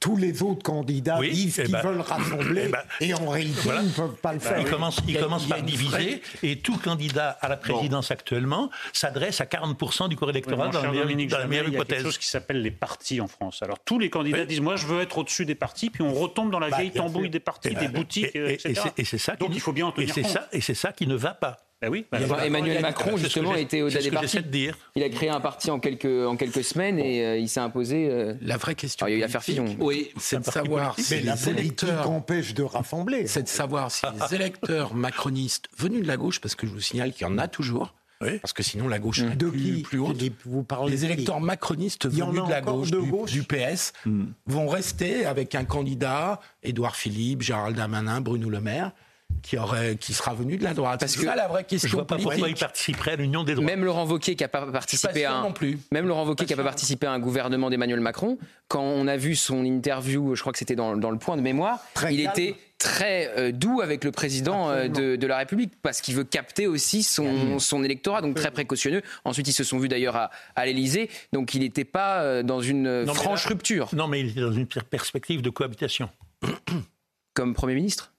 tous 0.00 0.16
les 0.16 0.42
autres 0.42 0.62
candidats 0.62 1.18
disent 1.20 1.58
eh 1.58 1.64
qu'ils 1.64 1.72
ben, 1.72 1.82
veulent 1.82 2.00
rassembler 2.00 2.64
eh 2.66 2.68
ben, 2.68 2.82
et 3.00 3.12
en 3.14 3.28
réalité, 3.28 3.68
ils 3.80 3.86
ne 3.86 3.90
peuvent 3.90 4.16
pas 4.16 4.32
le 4.32 4.38
faire. 4.38 4.58
Ils 4.58 4.70
commencent, 4.70 5.00
il 5.08 5.18
commence 5.18 5.46
par 5.46 5.62
diviser 5.62 6.22
et 6.42 6.58
tout 6.58 6.78
candidat 6.78 7.30
à 7.40 7.48
la 7.48 7.56
présidence 7.56 8.10
actuellement 8.10 8.70
s'adresse 8.92 9.40
à 9.40 9.44
40% 9.44 10.08
du 10.08 10.16
corps 10.16 10.30
électoral 10.30 10.70
dans, 10.70 10.82
la 10.82 10.90
meilleure, 10.90 11.10
hypothèse. 11.10 11.68
Il 11.68 11.72
y 11.72 11.80
a 11.80 11.84
quelque 11.84 12.02
chose 12.02 12.18
qui 12.18 12.28
s'appelle 12.28 12.62
les 12.62 12.70
partis 12.70 13.20
en 13.20 13.28
France. 13.28 13.62
Alors 13.62 13.78
tous 13.84 13.98
les 13.98 14.10
candidats 14.10 14.44
disent 14.44 14.60
moi 14.60 14.76
je 14.76 14.86
veux 14.86 15.00
être 15.00 15.18
au-dessus 15.18 15.44
des 15.44 15.54
partis, 15.54 15.90
puis 15.90 16.02
on 16.02 16.14
retombe 16.14 16.50
dans 16.50 16.60
la 16.60 16.70
bah, 16.70 16.78
vieille 16.78 16.92
tambouille 16.92 17.30
des 17.30 17.40
partis, 17.40 17.68
eh 17.70 17.74
des 17.74 17.88
ben, 17.88 17.92
boutiques, 17.92 18.34
etc. 18.34 18.80
Et 18.96 19.04
c'est 19.04 19.18
ça. 19.18 19.36
Donc 19.36 19.50
il 19.52 19.60
faut 19.60 19.72
bien 19.72 19.86
en 19.86 19.92
tenir 19.92 20.14
compte. 20.14 20.38
et 20.52 20.60
c'est 20.60 20.74
ça 20.74 20.92
qui 20.92 21.06
ne 21.06 21.14
va 21.14 21.34
pas. 21.34 21.58
Ben 21.84 21.90
oui, 21.90 22.06
bah, 22.10 22.18
Emmanuel 22.46 22.80
Macron, 22.80 23.16
justement, 23.16 23.54
était 23.54 23.82
au-delà 23.82 24.00
des 24.00 24.10
partis. 24.10 24.38
Il 24.96 25.02
a 25.02 25.08
créé 25.10 25.28
un 25.28 25.40
parti 25.40 25.70
en 25.70 25.78
quelques, 25.78 26.06
en 26.06 26.36
quelques 26.36 26.64
semaines 26.64 26.98
et 26.98 27.24
euh, 27.24 27.36
il 27.36 27.48
s'est 27.48 27.60
imposé. 27.60 28.08
Euh, 28.10 28.34
la 28.40 28.56
vraie 28.56 28.74
question. 28.74 29.06
il 29.06 29.10
y 29.10 29.14
a 29.14 29.16
eu 29.18 29.20
l'affaire 29.20 29.42
Fillon. 29.42 29.76
Oui, 29.78 30.10
c'est 30.16 30.38
de 30.38 30.44
savoir 30.44 30.98
si 30.98 31.20
les 31.20 31.48
électeurs. 31.50 32.10
empêchent 32.10 32.54
de 32.54 32.62
rassembler. 32.62 33.26
C'est 33.26 33.42
de 33.42 33.48
savoir 33.48 33.90
si 33.90 34.06
les 34.06 34.34
électeurs 34.34 34.94
macronistes 34.94 35.68
venus 35.76 36.02
de 36.02 36.06
la 36.06 36.16
gauche, 36.16 36.40
parce 36.40 36.54
que 36.54 36.66
je 36.66 36.72
vous 36.72 36.80
signale 36.80 37.12
qu'il 37.12 37.26
y 37.26 37.30
en 37.30 37.38
a 37.38 37.48
toujours. 37.48 37.94
Parce 38.40 38.54
que 38.54 38.62
sinon, 38.62 38.88
la 38.88 38.98
gauche 38.98 39.20
est 39.20 39.36
plus, 39.36 39.82
plus 39.82 39.98
haute. 39.98 40.22
Vous 40.46 40.62
parlez 40.62 40.90
les 40.90 41.04
électeurs 41.04 41.40
macronistes 41.40 42.08
venus 42.08 42.42
de 42.44 42.50
la 42.50 42.62
gauche, 42.62 42.90
du, 43.30 43.42
PS, 43.42 43.92
hmm. 44.06 44.26
vont 44.46 44.68
rester 44.68 45.26
avec 45.26 45.54
un 45.54 45.64
candidat, 45.64 46.40
Édouard 46.62 46.96
Philippe, 46.96 47.42
Gérald 47.42 47.76
Damanin, 47.76 48.20
Bruno 48.20 48.48
Le 48.48 48.60
Maire, 48.60 48.92
qui, 49.42 49.58
aurait, 49.58 49.96
qui 49.96 50.14
sera 50.14 50.34
venu 50.34 50.56
de 50.56 50.64
la 50.64 50.74
droite. 50.74 51.00
Parce 51.00 51.16
que 51.16 51.24
ça 51.24 51.34
la 51.34 51.48
vraie 51.48 51.64
question. 51.64 51.88
Je 51.88 51.96
vois 51.96 52.06
pas 52.06 52.16
pourquoi 52.16 52.48
il 52.48 52.54
participerait 52.54 53.12
à 53.12 53.16
l'union 53.16 53.44
des 53.44 53.54
droits. 53.54 53.66
Même 53.66 53.84
Laurent 53.84 54.06
Wauquiez 54.06 54.36
qui 54.36 54.42
n'a 54.42 54.48
pas 54.48 54.66
participé 54.66 55.24
à 55.24 55.36
un, 55.36 55.54
même 55.92 56.06
Laurent 56.06 56.26
Wauquiez 56.26 56.46
qui 56.46 56.52
a 56.52 56.56
pas 56.56 56.64
participé 56.64 57.06
à 57.06 57.12
un 57.12 57.18
gouvernement 57.18 57.70
d'Emmanuel 57.70 58.00
Macron, 58.00 58.38
quand 58.68 58.82
on 58.82 59.06
a 59.06 59.16
vu 59.16 59.34
son 59.34 59.64
interview, 59.64 60.34
je 60.34 60.40
crois 60.40 60.52
que 60.52 60.58
c'était 60.58 60.76
dans, 60.76 60.96
dans, 60.96 61.10
le 61.10 61.18
point 61.18 61.36
de 61.36 61.42
mémoire, 61.42 61.80
il 62.10 62.20
était 62.20 62.56
très 62.78 63.32
euh, 63.38 63.52
doux 63.52 63.80
avec 63.80 64.04
le 64.04 64.12
président 64.12 64.68
euh, 64.70 64.88
de, 64.88 65.16
de, 65.16 65.26
la 65.26 65.38
République 65.38 65.72
parce 65.82 66.00
qu'il 66.00 66.14
veut 66.14 66.24
capter 66.24 66.66
aussi 66.66 67.02
son, 67.02 67.58
son 67.58 67.82
électorat, 67.82 68.20
donc 68.20 68.36
très 68.36 68.50
précautionneux. 68.50 69.02
Ensuite, 69.24 69.48
ils 69.48 69.52
se 69.52 69.64
sont 69.64 69.78
vus 69.78 69.88
d'ailleurs 69.88 70.16
à, 70.16 70.30
à 70.54 70.66
l'Élysée, 70.66 71.10
donc 71.32 71.54
il 71.54 71.60
n'était 71.60 71.84
pas 71.84 72.22
euh, 72.22 72.42
dans 72.42 72.60
une 72.60 73.06
franche 73.14 73.46
rupture. 73.46 73.88
Non, 73.94 74.08
mais 74.08 74.20
il 74.20 74.30
était 74.30 74.40
dans 74.40 74.52
une 74.52 74.66
perspective 74.66 75.40
de 75.42 75.50
cohabitation. 75.50 76.08
Comme 77.34 77.54
Premier 77.54 77.74
ministre. 77.74 78.13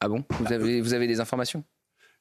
Ah 0.00 0.08
bon 0.08 0.24
vous 0.30 0.52
avez, 0.52 0.80
vous 0.80 0.94
avez 0.94 1.06
des 1.06 1.20
informations 1.20 1.64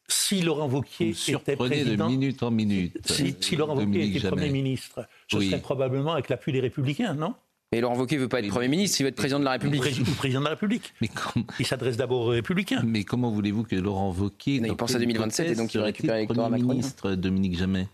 si 0.07 0.41
Laurent 0.41 0.69
Wauquiez 0.69 1.09
était 1.09 1.55
président, 1.55 2.07
de 2.07 2.11
minute 2.11 2.41
en 2.43 2.51
minute. 2.51 2.97
Si, 3.41 3.55
Laurent 3.55 3.75
Wauquiez 3.75 4.15
était 4.15 4.27
Premier 4.27 4.49
ministre, 4.49 5.07
ce 5.27 5.39
serait 5.39 5.59
probablement 5.59 6.13
avec 6.13 6.29
l'appui 6.29 6.53
des 6.53 6.61
Républicains, 6.61 7.13
non 7.13 7.35
Et 7.73 7.81
Laurent 7.81 7.97
Wauquiez 7.97 8.15
ne 8.15 8.21
veut 8.21 8.29
pas 8.29 8.39
être 8.39 8.47
Premier 8.47 8.69
ministre, 8.69 9.01
il 9.01 9.03
veut 9.03 9.09
être 9.09 9.15
président 9.15 9.39
de 9.39 9.45
la 9.45 9.51
République. 9.51 9.83
Ou 9.83 10.11
président 10.11 10.39
de 10.39 10.45
la 10.45 10.51
République. 10.51 10.93
Mais 11.01 11.09
Il 11.59 11.65
s'adresse 11.65 11.97
d'abord 11.97 12.21
aux 12.21 12.29
Républicains. 12.29 12.81
Mais 12.85 13.03
comment 13.03 13.31
voulez-vous 13.31 13.63
que 13.63 13.75
Laurent 13.75 14.11
Wauquiez... 14.11 14.61
Il 14.63 14.75
pense 14.75 14.95
à 14.95 14.99
2027 14.99 15.49
et 15.49 15.55
donc 15.55 15.73
il 15.73 15.81
récupère 15.81 16.15
l'électorat 16.15 16.49
Macron. 16.49 16.69
ministre 16.69 17.15
Dominique 17.15 17.57
Jamais 17.57 17.89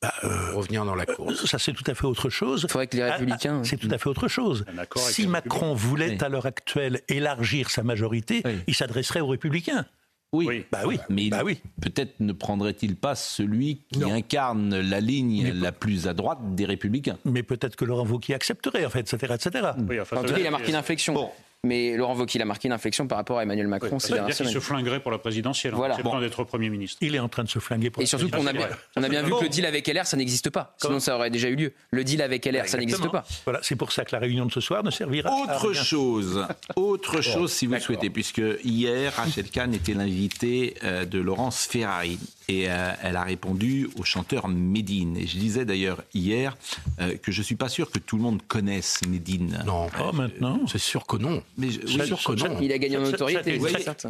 bah, 0.00 0.12
euh, 0.24 0.54
revenir 0.54 0.84
dans 0.84 0.94
la 0.94 1.06
course. 1.06 1.46
Ça, 1.46 1.58
c'est 1.58 1.72
tout 1.72 1.84
à 1.86 1.94
fait 1.94 2.04
autre 2.04 2.30
chose. 2.30 2.62
Il 2.64 2.70
faudrait 2.70 2.86
que 2.86 2.96
les 2.96 3.02
ah, 3.02 3.12
Républicains. 3.12 3.60
Ah, 3.62 3.64
c'est 3.64 3.76
tout 3.76 3.88
à 3.90 3.98
fait 3.98 4.08
autre 4.08 4.28
chose. 4.28 4.64
Si 4.96 5.26
Macron 5.26 5.74
voulait, 5.74 6.22
à 6.22 6.28
l'heure 6.28 6.46
actuelle, 6.46 7.00
élargir 7.08 7.70
sa 7.70 7.82
majorité, 7.82 8.42
il 8.66 8.74
s'adresserait 8.74 9.20
aux 9.20 9.28
Républicains. 9.28 9.86
Oui. 10.32 10.66
Bah 10.70 10.82
oui. 10.86 10.98
Mais 11.08 11.30
bah 11.30 11.40
oui. 11.42 11.58
peut-être 11.80 12.20
ne 12.20 12.32
prendrait-il 12.32 12.96
pas 12.96 13.14
celui 13.14 13.80
qui 13.90 14.04
incarne 14.04 14.78
la 14.78 15.00
ligne 15.00 15.52
la 15.52 15.72
plus 15.72 16.06
à 16.06 16.12
droite 16.12 16.38
des 16.54 16.66
Républicains? 16.66 17.18
Mais 17.24 17.42
peut-être 17.42 17.76
que 17.76 17.86
Laurent 17.86 18.06
Wauquiez 18.06 18.34
accepterait, 18.34 18.84
en 18.84 18.90
fait, 18.90 19.00
etc. 19.00 19.34
etc. 19.34 19.70
en 19.74 20.22
tout 20.22 20.34
cas, 20.34 20.38
il 20.38 20.46
a 20.46 20.50
marqué 20.50 20.68
une 20.68 20.76
inflexion. 20.76 21.30
Mais 21.68 21.96
Laurent 21.96 22.16
Wauquiez 22.16 22.40
a 22.40 22.46
marqué 22.46 22.66
une 22.66 22.72
inflexion 22.72 23.06
par 23.06 23.18
rapport 23.18 23.38
à 23.38 23.42
Emmanuel 23.42 23.68
Macron 23.68 23.98
ces 23.98 24.14
dernières 24.14 24.34
semaines. 24.34 24.52
Il 24.52 24.54
se 24.54 24.60
flinguerait 24.60 25.00
pour 25.00 25.10
la 25.10 25.18
présidentielle. 25.18 25.74
Hein. 25.74 25.76
Voilà. 25.76 25.96
C'est 25.96 26.02
bon. 26.02 26.18
d'être 26.18 26.42
Premier 26.44 26.70
ministre. 26.70 26.96
Il 27.02 27.14
est 27.14 27.18
en 27.18 27.28
train 27.28 27.44
de 27.44 27.48
se 27.48 27.58
flinguer 27.58 27.90
pour 27.90 28.02
Et 28.02 28.06
surtout 28.06 28.30
qu'on 28.30 28.46
a 28.46 28.54
bien, 28.54 28.68
on 28.96 29.02
a 29.02 29.08
bien 29.08 29.22
vu 29.22 29.32
que 29.32 29.42
le 29.42 29.50
deal 29.50 29.66
avec 29.66 29.86
LR, 29.86 30.06
ça 30.06 30.16
n'existe 30.16 30.48
pas. 30.48 30.74
Sinon, 30.78 30.98
ça 30.98 31.16
aurait 31.16 31.30
déjà 31.30 31.48
eu 31.48 31.56
lieu. 31.56 31.72
Le 31.90 32.04
deal 32.04 32.22
avec 32.22 32.46
LR, 32.46 32.66
ça 32.66 32.78
n'existe 32.78 33.10
pas. 33.10 33.24
Voilà, 33.44 33.60
c'est 33.62 33.76
pour 33.76 33.92
ça 33.92 34.04
que 34.04 34.14
la 34.14 34.18
réunion 34.18 34.46
de 34.46 34.52
ce 34.52 34.60
soir 34.60 34.82
ne 34.82 34.90
servira 34.90 35.30
autre 35.30 35.74
chose, 35.74 36.46
autre 36.76 37.20
chose, 37.20 37.52
si 37.52 37.66
vous 37.66 37.74
le 37.74 37.80
souhaitez, 37.80 38.08
puisque 38.08 38.42
hier, 38.64 39.12
Rachel 39.14 39.50
Kahn 39.50 39.74
était 39.74 39.94
l'invité 39.94 40.74
euh, 40.84 41.04
de 41.04 41.18
Laurence 41.18 41.66
Ferrari 41.66 42.18
et 42.48 42.70
euh, 42.70 42.92
elle 43.02 43.16
a 43.16 43.22
répondu 43.22 43.90
au 43.96 44.04
chanteur 44.04 44.48
Médine. 44.48 45.18
Et 45.18 45.26
je 45.26 45.36
disais 45.36 45.66
d'ailleurs 45.66 46.02
hier 46.14 46.56
euh, 46.98 47.16
que 47.18 47.30
je 47.30 47.42
suis 47.42 47.56
pas 47.56 47.68
sûr 47.68 47.90
que 47.90 47.98
tout 47.98 48.16
le 48.16 48.22
monde 48.22 48.40
connaisse 48.48 49.00
Médine. 49.06 49.62
Non, 49.66 49.88
pas 49.90 50.12
maintenant. 50.12 50.60
C'est 50.66 50.78
sûr 50.78 51.06
que 51.06 51.18
non. 51.18 51.42
Mais 51.58 51.70
sûr 51.70 52.22
que 52.24 52.32
non. 52.32 52.58
Il 52.60 52.72
a 52.72 52.78
gagné 52.78 52.96
en 52.96 53.02
notoriété. 53.02 53.60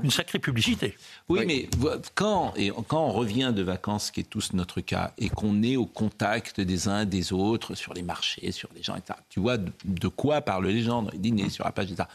Une, 0.03 0.11
sacrée 0.11 0.39
publicité. 0.39 0.97
Oui, 1.29 1.41
mais 1.47 1.69
quand, 2.15 2.55
et 2.57 2.71
quand 2.87 3.05
on 3.07 3.13
revient 3.13 3.53
de 3.55 3.63
vacances, 3.63 4.13
qui 4.13 4.21
est 4.21 4.31
tous 4.31 4.53
notre 4.53 4.81
cas, 4.81 5.13
et 5.19 5.29
qu'on 5.29 5.63
est 5.65 5.77
au 5.77 5.87
contact 5.87 6.61
des 6.61 6.87
uns 6.87 7.05
des 7.05 7.33
autres 7.33 7.75
sur 7.75 7.93
les 7.93 8.03
marchés, 8.03 8.53
sur 8.53 8.69
les 8.77 8.83
gens, 8.83 8.95
etc., 8.95 9.19
tu 9.29 9.41
vois 9.41 9.57
de, 9.59 10.09
quoi 10.09 10.41
parlent 10.43 10.69
les 10.69 10.83
gens 10.83 11.03
dans 11.03 11.11
les 11.11 11.19
dîners, 11.19 11.51
sur 11.51 11.65
la 11.65 11.73
page, 11.73 11.91
etc. 11.91 12.09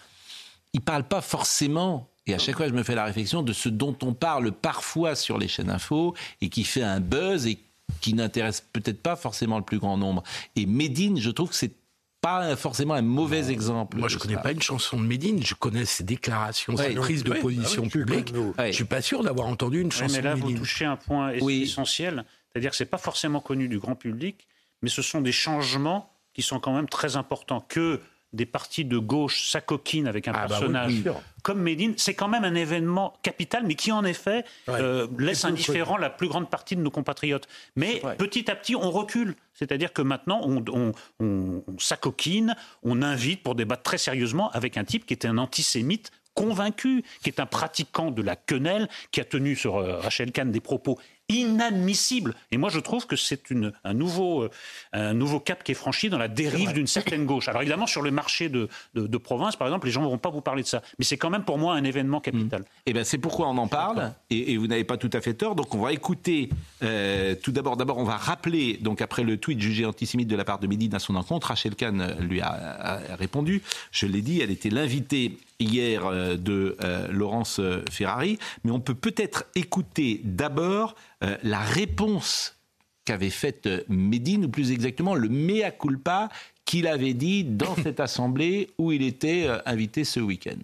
Ils 0.71 0.81
parlent 0.81 1.07
pas 1.07 1.21
forcément 1.21 2.07
et 2.25 2.33
à 2.33 2.37
chaque 2.37 2.55
fois, 2.55 2.67
je 2.67 2.73
me 2.73 2.83
fais 2.83 2.95
la 2.95 3.05
réflexion 3.05 3.43
de 3.43 3.53
ce 3.53 3.69
dont 3.69 3.97
on 4.01 4.13
parle 4.13 4.51
parfois 4.51 5.15
sur 5.15 5.37
les 5.37 5.47
chaînes 5.47 5.69
info 5.69 6.15
et 6.41 6.49
qui 6.49 6.63
fait 6.63 6.83
un 6.83 6.99
buzz 6.99 7.47
et 7.47 7.59
qui 8.01 8.13
n'intéresse 8.13 8.65
peut-être 8.71 9.01
pas 9.01 9.15
forcément 9.15 9.57
le 9.57 9.63
plus 9.63 9.79
grand 9.79 9.97
nombre. 9.97 10.23
Et 10.55 10.65
Médine, 10.65 11.19
je 11.19 11.29
trouve 11.31 11.49
que 11.49 11.55
c'est 11.55 11.75
pas 12.21 12.55
forcément 12.55 12.93
un 12.93 13.01
mauvais 13.01 13.51
exemple. 13.51 13.97
Moi, 13.97 14.07
je 14.07 14.15
ne 14.15 14.21
connais 14.21 14.37
pas 14.37 14.53
une 14.53 14.61
chanson 14.61 14.97
de 14.97 15.05
Médine. 15.05 15.43
Je 15.43 15.55
connais 15.55 15.83
ses 15.83 16.05
déclarations, 16.05 16.77
ses 16.77 16.93
prises 16.93 17.25
de 17.25 17.33
position 17.33 17.83
ah 17.85 17.89
publique. 17.89 18.33
Je 18.57 18.71
suis 18.71 18.85
pas 18.85 19.01
sûr 19.01 19.23
d'avoir 19.23 19.47
entendu 19.47 19.81
une 19.81 19.91
chanson 19.91 20.15
mais 20.15 20.21
là, 20.21 20.35
de 20.35 20.39
Médine. 20.39 20.55
vous 20.55 20.59
touchez 20.59 20.85
un 20.85 20.95
point 20.95 21.31
essentiel, 21.33 22.23
c'est-à-dire 22.51 22.71
que 22.71 22.77
c'est 22.77 22.85
pas 22.85 22.97
forcément 22.97 23.41
connu 23.41 23.67
du 23.67 23.77
grand 23.77 23.95
public, 23.95 24.47
mais 24.81 24.89
ce 24.89 25.01
sont 25.01 25.19
des 25.19 25.33
changements 25.33 26.09
qui 26.33 26.41
sont 26.41 26.61
quand 26.61 26.73
même 26.73 26.87
très 26.87 27.17
importants. 27.17 27.59
Que 27.59 27.99
des 28.33 28.45
partis 28.45 28.85
de 28.85 28.97
gauche 28.97 29.49
s'acoquinent 29.49 30.07
avec 30.07 30.27
un 30.27 30.33
ah, 30.35 30.47
bah 30.47 30.47
personnage 30.47 31.03
comme 31.43 31.61
Médine, 31.61 31.93
c'est 31.97 32.13
quand 32.13 32.29
même 32.29 32.45
un 32.45 32.55
événement 32.55 33.13
capital, 33.21 33.63
mais 33.67 33.75
qui 33.75 33.91
en 33.91 34.05
effet 34.05 34.45
euh, 34.69 35.07
laisse 35.19 35.43
indifférent 35.43 35.97
la 35.97 36.09
plus 36.09 36.29
grande 36.29 36.49
partie 36.49 36.75
de 36.77 36.81
nos 36.81 36.89
compatriotes. 36.89 37.47
Mais 37.75 38.01
petit 38.17 38.49
à 38.49 38.55
petit, 38.55 38.75
on 38.75 38.89
recule. 38.89 39.35
C'est-à-dire 39.53 39.93
que 39.93 40.01
maintenant, 40.01 40.41
on, 40.43 40.93
on 41.19 41.63
s'acoquine, 41.77 42.55
on 42.81 43.01
invite 43.01 43.43
pour 43.43 43.55
débattre 43.55 43.83
très 43.83 43.97
sérieusement 43.97 44.49
avec 44.51 44.77
un 44.77 44.85
type 44.85 45.05
qui 45.05 45.13
était 45.13 45.27
un 45.27 45.37
antisémite 45.37 46.11
convaincu, 46.33 47.03
qui 47.21 47.29
est 47.29 47.39
un 47.39 47.45
pratiquant 47.45 48.11
de 48.11 48.21
la 48.21 48.35
quenelle, 48.35 48.87
qui 49.11 49.21
a 49.21 49.25
tenu 49.25 49.55
sur 49.55 49.77
euh, 49.77 49.97
Rachel 49.97 50.31
Kahn 50.31 50.51
des 50.51 50.61
propos 50.61 50.97
inadmissibles. 51.33 52.35
Et 52.51 52.57
moi, 52.57 52.69
je 52.69 52.79
trouve 52.79 53.07
que 53.07 53.15
c'est 53.15 53.41
un 53.83 53.93
nouveau, 53.93 54.43
euh, 54.43 54.49
un 54.93 55.13
nouveau 55.13 55.39
cap 55.39 55.63
qui 55.63 55.71
est 55.71 55.75
franchi 55.75 56.09
dans 56.09 56.17
la 56.17 56.27
dérive 56.27 56.73
d'une 56.73 56.87
certaine 56.87 57.25
gauche. 57.25 57.47
Alors 57.47 57.61
évidemment, 57.61 57.87
sur 57.87 58.01
le 58.01 58.11
marché 58.11 58.49
de, 58.49 58.69
de, 58.95 59.17
province, 59.17 59.55
par 59.55 59.67
exemple, 59.67 59.87
les 59.87 59.91
gens 59.91 60.01
ne 60.01 60.07
vont 60.07 60.17
pas 60.17 60.29
vous 60.29 60.41
parler 60.41 60.63
de 60.63 60.67
ça. 60.67 60.81
Mais 60.99 61.05
c'est 61.05 61.17
quand 61.17 61.29
même 61.29 61.43
pour 61.43 61.57
moi 61.57 61.75
un 61.75 61.83
événement 61.83 62.19
capital. 62.19 62.61
Mmh. 62.61 62.63
Et 62.63 62.91
eh 62.91 62.93
bien, 62.93 63.03
c'est 63.03 63.17
pourquoi 63.17 63.47
on 63.49 63.57
en 63.57 63.67
parle. 63.67 64.13
Et, 64.29 64.57
vous 64.57 64.67
n'avez 64.67 64.83
pas 64.83 64.97
tout 64.97 65.09
à 65.13 65.21
fait 65.21 65.33
tort. 65.33 65.55
Donc 65.55 65.73
on 65.75 65.81
va 65.81 65.93
écouter 65.93 66.49
euh, 66.83 67.35
tout 67.41 67.51
d'abord. 67.51 67.77
D'abord, 67.77 67.97
on 67.97 68.03
va 68.03 68.17
rappeler, 68.17 68.77
donc 68.81 69.01
après 69.01 69.23
le 69.23 69.37
tweet 69.37 69.59
jugé 69.59 69.85
antisémite 69.85 70.27
de 70.27 70.35
la 70.35 70.45
part 70.45 70.59
de 70.59 70.67
Médine 70.67 70.93
à 70.95 70.99
son 70.99 71.15
encontre, 71.15 71.47
Rachel 71.47 71.75
Kahn 71.75 72.15
lui 72.19 72.41
a, 72.41 72.47
a 72.47 73.15
répondu. 73.15 73.61
Je 73.91 74.05
l'ai 74.05 74.21
dit, 74.21 74.41
elle 74.41 74.51
était 74.51 74.69
l'invitée 74.69 75.37
hier 75.59 76.05
euh, 76.05 76.35
de 76.35 76.75
euh, 76.83 77.07
Laurence 77.09 77.59
euh, 77.59 77.83
Ferrari, 77.89 78.37
mais 78.63 78.71
on 78.71 78.79
peut 78.79 78.95
peut-être 78.95 79.45
écouter 79.55 80.21
d'abord 80.23 80.95
la 81.41 81.61
réponse 81.61 82.57
qu'avait 83.05 83.29
faite 83.29 83.69
Médine, 83.87 84.43
ou 84.43 84.49
plus 84.49 84.73
exactement 84.73 85.15
le 85.15 85.29
mea 85.29 85.71
culpa 85.71 86.27
qu'il 86.65 86.85
avait 86.85 87.13
dit 87.13 87.45
dans 87.45 87.75
cette 87.75 87.99
assemblée 88.01 88.71
où 88.77 88.91
il 88.91 89.03
était 89.03 89.47
invité 89.65 90.03
ce 90.03 90.19
week-end. 90.19 90.57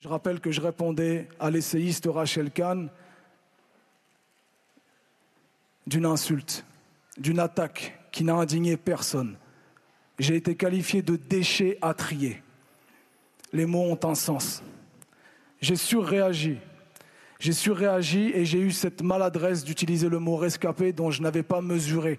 Je 0.00 0.08
rappelle 0.08 0.40
que 0.40 0.50
je 0.50 0.60
répondais 0.60 1.28
à 1.38 1.48
l'essayiste 1.48 2.08
Rachel 2.12 2.50
Kahn 2.50 2.90
d'une 5.86 6.06
insulte, 6.06 6.64
d'une 7.16 7.38
attaque 7.38 7.96
qui 8.10 8.24
n'a 8.24 8.34
indigné 8.34 8.76
personne. 8.76 9.36
J'ai 10.18 10.34
été 10.34 10.56
qualifié 10.56 11.02
de 11.02 11.14
déchet 11.14 11.78
à 11.82 11.94
trier 11.94 12.42
les 13.54 13.66
mots 13.66 13.84
ont 13.84 14.00
un 14.02 14.14
sens. 14.14 14.62
J'ai 15.60 15.76
surréagi. 15.76 16.58
J'ai 17.38 17.52
surréagi 17.52 18.32
et 18.34 18.44
j'ai 18.44 18.58
eu 18.58 18.72
cette 18.72 19.00
maladresse 19.00 19.64
d'utiliser 19.64 20.08
le 20.08 20.18
mot 20.18 20.36
rescapé 20.36 20.92
dont 20.92 21.10
je 21.10 21.22
n'avais 21.22 21.44
pas 21.44 21.62
mesuré. 21.62 22.18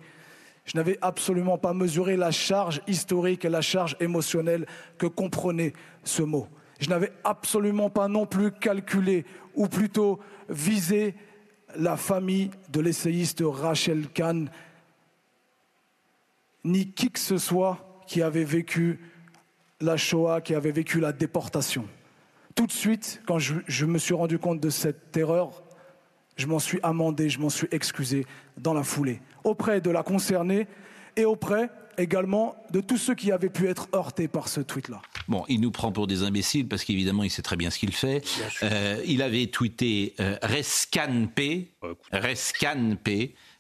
Je 0.63 0.77
n'avais 0.77 0.97
absolument 1.01 1.57
pas 1.57 1.73
mesuré 1.73 2.15
la 2.15 2.31
charge 2.31 2.81
historique 2.87 3.45
et 3.45 3.49
la 3.49 3.61
charge 3.61 3.97
émotionnelle 3.99 4.65
que 4.97 5.05
comprenait 5.05 5.73
ce 6.03 6.23
mot. 6.23 6.47
Je 6.79 6.89
n'avais 6.89 7.11
absolument 7.23 7.89
pas 7.89 8.07
non 8.07 8.25
plus 8.25 8.51
calculé, 8.51 9.25
ou 9.53 9.67
plutôt 9.67 10.19
visé, 10.49 11.15
la 11.77 11.97
famille 11.97 12.51
de 12.69 12.79
l'essayiste 12.79 13.43
Rachel 13.45 14.07
Kahn, 14.07 14.49
ni 16.63 16.91
qui 16.91 17.11
que 17.11 17.19
ce 17.19 17.37
soit 17.37 18.01
qui 18.07 18.21
avait 18.21 18.45
vécu 18.45 18.99
la 19.81 19.97
Shoah, 19.97 20.41
qui 20.41 20.55
avait 20.55 20.71
vécu 20.71 20.99
la 20.99 21.11
déportation. 21.11 21.85
Tout 22.55 22.67
de 22.67 22.71
suite, 22.71 23.21
quand 23.25 23.39
je, 23.39 23.85
me 23.85 23.97
suis 23.97 24.13
rendu 24.13 24.39
compte 24.39 24.61
de 24.61 24.69
cette 24.69 25.15
erreur, 25.17 25.63
je 26.37 26.47
m'en 26.47 26.59
suis 26.59 26.79
amendé, 26.83 27.29
je 27.29 27.39
m'en 27.39 27.49
suis 27.49 27.67
excusé 27.71 28.25
dans 28.57 28.73
la 28.73 28.83
foulée, 28.83 29.21
auprès 29.43 29.81
de 29.81 29.89
la 29.89 30.03
concernée 30.03 30.67
et 31.17 31.25
auprès 31.25 31.69
également 31.97 32.55
de 32.71 32.81
tous 32.81 32.97
ceux 32.97 33.15
qui 33.15 33.31
avaient 33.31 33.49
pu 33.49 33.67
être 33.67 33.87
heurtés 33.93 34.27
par 34.27 34.47
ce 34.47 34.61
tweet-là. 34.61 35.01
Bon, 35.27 35.43
il 35.47 35.61
nous 35.61 35.71
prend 35.71 35.91
pour 35.91 36.07
des 36.07 36.23
imbéciles 36.23 36.67
parce 36.67 36.83
qu'évidemment, 36.83 37.23
il 37.23 37.29
sait 37.29 37.41
très 37.41 37.55
bien 37.55 37.69
ce 37.69 37.79
qu'il 37.79 37.93
fait. 37.93 38.21
Euh, 38.63 39.01
il 39.05 39.21
avait 39.21 39.47
tweeté 39.47 40.13
euh, 40.19 40.37
Rescanpe, 40.41 41.39
Rescanpe, 42.11 43.09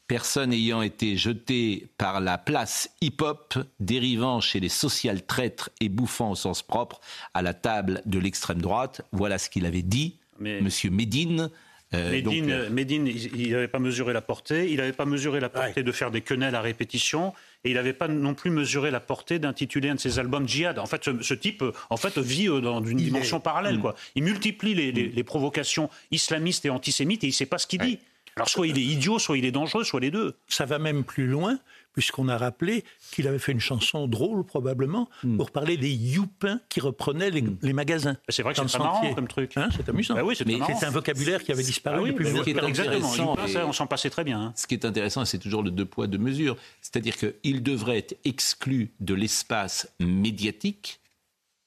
personne 0.07 0.53
ayant 0.53 0.81
été 0.81 1.17
jeté 1.17 1.87
par 1.97 2.21
la 2.21 2.37
place 2.37 2.89
hip-hop, 3.01 3.55
dérivant 3.79 4.41
chez 4.41 4.59
les 4.59 4.69
social 4.69 5.25
traîtres 5.25 5.69
et 5.81 5.89
bouffant 5.89 6.31
au 6.31 6.35
sens 6.35 6.61
propre 6.61 7.01
à 7.33 7.41
la 7.41 7.53
table 7.53 8.01
de 8.05 8.19
l'extrême 8.19 8.61
droite. 8.61 9.01
Voilà 9.11 9.37
ce 9.37 9.49
qu'il 9.49 9.65
avait 9.65 9.81
dit, 9.81 10.17
Monsieur 10.39 10.89
Médine. 10.89 11.49
Euh, 11.93 12.21
euh, 12.25 12.69
Médine, 12.69 13.07
il 13.07 13.51
n'avait 13.51 13.67
pas 13.67 13.79
mesuré 13.79 14.11
la 14.11 14.21
portée, 14.21 14.69
il 14.71 14.77
n'avait 14.77 14.91
pas 14.91 15.05
mesuré 15.05 15.39
la 15.39 15.49
portée 15.49 15.83
de 15.83 15.91
faire 15.91 16.11
des 16.11 16.21
quenelles 16.21 16.55
à 16.55 16.61
répétition, 16.61 17.33
et 17.63 17.69
il 17.69 17.75
n'avait 17.75 17.93
pas 17.93 18.07
non 18.07 18.33
plus 18.33 18.49
mesuré 18.49 18.91
la 18.91 18.99
portée 18.99 19.39
d'intituler 19.39 19.89
un 19.89 19.95
de 19.95 19.99
ses 19.99 20.19
albums 20.19 20.47
Djihad. 20.47 20.79
En 20.79 20.87
fait, 20.87 21.03
ce, 21.21 21.33
type 21.33 21.63
en 21.89 21.97
fait, 21.97 22.17
vit 22.17 22.49
euh, 22.49 22.59
dans 22.59 22.83
une 22.83 22.97
dimension 22.97 23.39
parallèle. 23.39 23.79
Quoi. 23.79 23.95
Il 24.15 24.23
multiplie 24.23 24.73
les, 24.73 24.91
les, 24.91 25.23
provocations 25.23 25.89
islamistes 26.11 26.65
et 26.65 26.69
antisémites, 26.69 27.23
et 27.23 27.27
il 27.27 27.31
ne 27.31 27.35
sait 27.35 27.45
pas 27.45 27.59
ce 27.59 27.67
qu'il 27.67 27.79
dit. 27.79 27.99
Alors 28.37 28.49
soit 28.49 28.67
il 28.67 28.77
est 28.77 28.83
idiot, 28.83 29.17
soit 29.17 29.37
il 29.37 29.45
est 29.45 29.51
dangereux, 29.51 29.85
soit 29.85 30.01
les 30.01 30.11
deux. 30.11 30.35
Ça 30.47 30.65
va 30.65 30.77
même 30.77 31.05
plus 31.05 31.25
loin, 31.25 31.57
puisqu'on 31.93 32.27
a 32.27 32.37
rappelé 32.37 32.83
qu'il 33.11 33.29
avait 33.29 33.39
fait 33.39 33.53
une 33.53 33.61
chanson 33.61 34.07
drôle, 34.07 34.43
probablement, 34.43 35.09
hmm. 35.23 35.37
pour 35.37 35.51
parler 35.51 35.77
des 35.77 35.93
youpins 35.93 36.59
qui 36.67 36.81
reprenaient 36.81 37.29
les, 37.29 37.41
hmm. 37.41 37.71
magasins. 37.71 38.17
C'est 38.27 38.43
vrai 38.43 38.53
que 38.53 38.67
c'est 38.67 38.77
marrant 38.77 39.13
comme 39.13 39.29
truc. 39.29 39.55
Hein, 39.55 39.69
c'est 39.73 39.87
amusant. 39.87 40.15
Bah 40.15 40.23
oui, 40.25 40.35
c'est 40.35 40.85
un 40.85 40.89
vocabulaire 40.89 41.43
qui 41.43 41.53
avait 41.53 41.63
disparu 41.63 42.09
ah 42.09 42.11
depuis 42.11 42.29
longtemps. 42.29 42.67
Exactement, 42.67 43.37
on 43.67 43.73
s'en 43.73 43.87
passait 43.87 44.09
très 44.09 44.25
bien. 44.25 44.41
Hein. 44.41 44.53
Ce 44.57 44.67
qui 44.67 44.73
est 44.73 44.83
intéressant, 44.85 45.23
c'est 45.23 45.39
toujours 45.39 45.63
le 45.63 45.71
deux 45.71 45.85
poids, 45.85 46.07
deux 46.07 46.17
mesures. 46.17 46.57
C'est-à-dire 46.81 47.15
qu'il 47.15 47.63
devrait 47.63 47.99
être 47.99 48.17
exclu 48.25 48.91
de 48.99 49.13
l'espace 49.13 49.89
médiatique 50.01 50.99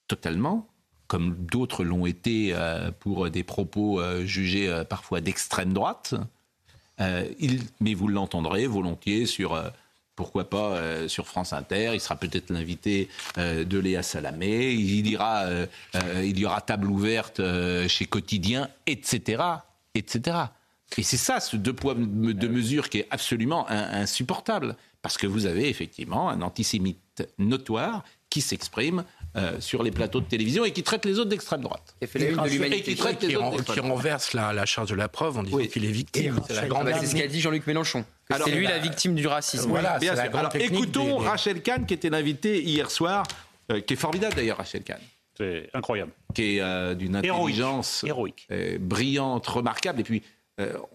totalement, 0.06 0.68
comme 1.06 1.34
d'autres 1.50 1.82
l'ont 1.82 2.04
été 2.04 2.50
euh, 2.52 2.90
pour 2.90 3.30
des 3.30 3.42
propos 3.42 4.00
euh, 4.00 4.26
jugés 4.26 4.68
euh, 4.68 4.84
parfois 4.84 5.22
d'extrême 5.22 5.72
droite. 5.72 6.14
Euh, 7.00 7.26
il, 7.38 7.62
mais 7.80 7.94
vous 7.94 8.08
l'entendrez 8.08 8.66
volontiers 8.66 9.26
sur 9.26 9.54
euh, 9.54 9.68
pourquoi 10.16 10.50
pas 10.50 10.72
euh, 10.72 11.08
sur 11.08 11.26
France 11.26 11.52
Inter. 11.52 11.92
Il 11.94 12.00
sera 12.00 12.16
peut-être 12.16 12.50
l'invité 12.50 13.08
de 13.36 13.78
Léa 13.78 14.02
Salamé. 14.02 14.72
Il 14.72 15.06
ira, 15.06 15.46
il 16.22 16.38
y 16.38 16.44
aura 16.44 16.60
table 16.60 16.88
ouverte 16.88 17.40
chez 17.86 18.06
Quotidien, 18.06 18.68
etc., 18.86 19.42
etc. 19.94 20.36
Et 20.96 21.02
c'est 21.02 21.16
ça, 21.16 21.38
ce 21.38 21.56
deux 21.56 21.72
poids 21.72 21.94
deux 21.96 22.48
mesures 22.48 22.88
qui 22.88 22.98
est 22.98 23.06
absolument 23.10 23.68
insupportable, 23.68 24.76
parce 25.02 25.18
que 25.18 25.26
vous 25.26 25.46
avez 25.46 25.68
effectivement 25.68 26.30
un 26.30 26.42
antisémite 26.42 27.22
notoire 27.38 28.04
qui 28.30 28.40
s'exprime 28.40 29.04
euh, 29.36 29.60
sur 29.60 29.82
les 29.82 29.90
plateaux 29.90 30.20
de 30.20 30.26
télévision 30.26 30.64
et 30.64 30.72
qui 30.72 30.82
traite 30.82 31.04
les 31.04 31.18
autres 31.18 31.28
d'extrême 31.28 31.60
droite. 31.60 31.94
Et, 32.00 32.06
qui, 32.06 32.96
traite 32.96 33.22
les 33.22 33.36
autres 33.36 33.74
qui 33.74 33.78
renverse 33.78 34.32
la, 34.32 34.64
charge 34.64 34.88
de 34.88 34.94
la 34.94 35.08
preuve 35.08 35.36
en 35.36 35.42
disant 35.42 35.58
qu'il 35.58 35.84
est 35.84 35.90
victime. 35.90 36.40
C'est 36.48 36.54
ce 36.54 37.14
qu'a 37.14 37.26
dit 37.26 37.40
Jean-Luc 37.40 37.66
Mélenchon. 37.66 38.04
C'est 38.30 38.50
lui 38.50 38.66
la 38.66 38.78
victime 38.78 39.14
du 39.14 39.26
racisme. 39.26 39.68
Voilà, 39.68 39.98
bien 39.98 40.14
sûr. 40.16 40.34
Alors 40.34 40.56
écoutons 40.56 41.18
Rachel 41.18 41.62
Kahn 41.62 41.84
qui 41.84 41.94
était 41.94 42.10
l'invitée 42.10 42.62
hier 42.62 42.90
soir, 42.90 43.26
euh, 43.70 43.80
qui 43.80 43.94
est 43.94 43.98
formidable 43.98 44.34
d'ailleurs 44.34 44.56
Rachel 44.56 44.82
Kahn. 44.82 45.00
C'est 45.36 45.68
incroyable. 45.74 46.10
Qui 46.34 46.56
est 46.56 46.60
euh, 46.60 46.94
d'une 46.94 47.14
intelligence 47.14 48.04
Héroïque. 48.04 48.48
brillante, 48.80 49.46
remarquable. 49.46 50.00
Et 50.00 50.04
puis, 50.04 50.22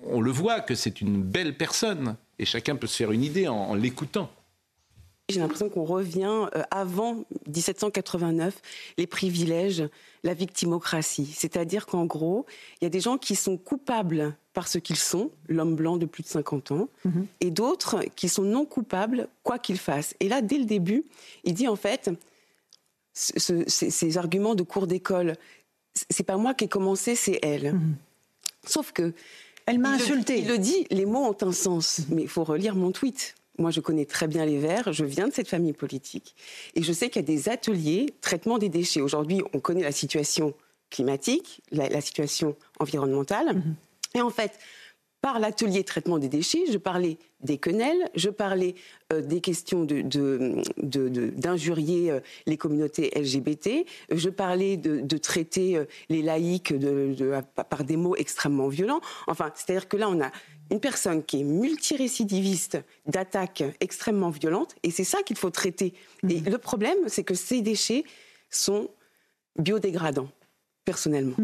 on 0.06 0.22
le 0.22 0.32
voit 0.32 0.60
que 0.60 0.76
c'est 0.76 1.02
une 1.02 1.22
belle 1.22 1.56
personne. 1.56 2.18
Et 2.40 2.46
chacun 2.46 2.76
peut 2.76 2.88
se 2.88 2.98
faire 2.98 3.12
une 3.12 3.24
idée 3.24 3.48
en 3.48 3.76
l'écoutant. 3.76 4.30
J'ai 5.34 5.40
l'impression 5.40 5.70
qu'on 5.70 5.84
revient 5.84 6.48
euh, 6.56 6.64
avant 6.72 7.26
1789, 7.48 8.62
les 8.98 9.08
privilèges, 9.08 9.84
la 10.24 10.34
victimocratie. 10.34 11.32
C'est-à-dire 11.36 11.86
qu'en 11.86 12.06
gros, 12.06 12.46
il 12.80 12.86
y 12.86 12.88
a 12.88 12.90
des 12.90 13.00
gens 13.00 13.18
qui 13.18 13.36
sont 13.36 13.58
coupables 13.58 14.36
par 14.54 14.68
ce 14.68 14.78
qu'ils 14.78 14.98
sont, 14.98 15.32
l'homme 15.48 15.76
blanc 15.76 15.98
de 15.98 16.06
plus 16.06 16.24
de 16.24 16.28
50 16.28 16.72
ans, 16.72 16.90
mhm. 17.06 17.26
et 17.42 17.52
d'autres 17.52 18.04
qui 18.16 18.30
sont 18.30 18.44
non 18.44 18.66
coupables, 18.66 19.28
quoi 19.42 19.58
qu'ils 19.58 19.80
fassent. 19.80 20.16
Et 20.20 20.30
là, 20.30 20.42
dès 20.42 20.60
le 20.60 20.66
début, 20.66 21.04
il 21.44 21.54
dit 21.54 21.68
en 21.68 21.76
fait, 21.76 22.12
ces, 23.14 24.18
arguments 24.18 24.56
de 24.56 24.64
cours 24.64 24.88
d'école, 24.88 25.36
c'est 26.10 26.24
pas 26.24 26.38
moi 26.38 26.54
qui 26.54 26.66
ai 26.66 26.68
commencé, 26.68 27.16
c'est 27.16 27.40
elle. 27.42 27.74
Mhm. 27.74 27.96
Sauf 28.66 28.92
que. 28.92 29.14
Elle 29.66 29.80
m'a 29.80 29.92
insulté. 29.92 30.40
il 30.40 30.48
le 30.48 30.58
dit, 30.58 30.86
les 30.92 31.06
mots 31.06 31.26
ont 31.26 31.38
un 31.48 31.52
sens, 31.52 32.02
mais 32.10 32.24
il 32.24 32.28
faut 32.28 32.44
relire 32.44 32.76
mon 32.76 32.92
tweet. 32.92 33.36
Moi, 33.58 33.72
je 33.72 33.80
connais 33.82 34.06
très 34.06 34.28
bien 34.28 34.46
les 34.46 34.58
Verts, 34.58 34.94
je 34.94 35.06
viens 35.06 35.28
de 35.28 35.34
cette 35.34 35.48
famille 35.48 35.74
politique, 35.74 36.36
et 36.76 36.82
je 36.82 36.92
sais 36.92 37.10
qu'il 37.10 37.22
y 37.22 37.26
a 37.26 37.28
des 37.28 37.50
ateliers 37.50 38.08
traitement 38.22 38.58
des 38.58 38.70
déchets. 38.70 39.02
Aujourd'hui, 39.02 39.42
on 39.54 39.60
connaît 39.60 39.84
la 39.84 39.92
situation 39.92 40.54
climatique, 40.90 41.62
la, 41.72 42.02
situation 42.02 42.56
environnementale, 42.80 43.56
mhm. 43.56 43.76
et 44.16 44.22
en 44.22 44.30
fait, 44.30 44.60
par 45.24 45.40
l'atelier 45.40 45.84
traitement 45.86 46.20
des 46.20 46.28
déchets, 46.28 46.66
je 46.70 46.78
parlais 46.78 47.18
des 47.40 47.58
quenelles, 47.58 48.10
je 48.14 48.30
parlais 48.30 48.76
euh, 49.14 49.22
des 49.22 49.40
questions 49.40 49.86
d'injurier 49.86 52.08
de, 52.08 52.12
euh, 52.12 52.20
les 52.46 52.58
communautés 52.58 53.10
LGBT, 53.16 53.86
je 54.12 54.30
parlais 54.30 54.76
de, 54.76 55.18
traiter 55.18 55.78
euh, 55.78 55.86
les 56.10 56.22
laïcs 56.22 56.74
par 57.70 57.86
des 57.86 57.96
mots 57.96 58.18
extrêmement 58.18 58.68
violents. 58.68 59.00
Enfin, 59.28 59.50
c'est-à-dire 59.56 59.88
que 59.88 59.96
là, 59.96 60.10
on 60.10 60.22
a 60.22 60.30
une 60.70 60.82
personne 60.82 61.24
qui 61.24 61.40
est 61.40 61.46
multirécidiviste 61.46 62.80
d'attaques 63.06 63.64
extrêmement 63.80 64.30
violentes, 64.30 64.76
et 64.84 64.92
c'est 64.92 65.06
ça 65.06 65.24
qu'il 65.24 65.38
faut 65.38 65.52
traiter. 65.52 65.94
Et 66.28 66.42
mhm. 66.42 66.50
le 66.50 66.58
problème, 66.58 66.98
c'est 67.08 67.24
que 67.24 67.34
ces 67.34 67.62
déchets 67.62 68.04
sont 68.50 68.90
biodégradants, 69.58 70.28
personnellement. 70.84 71.38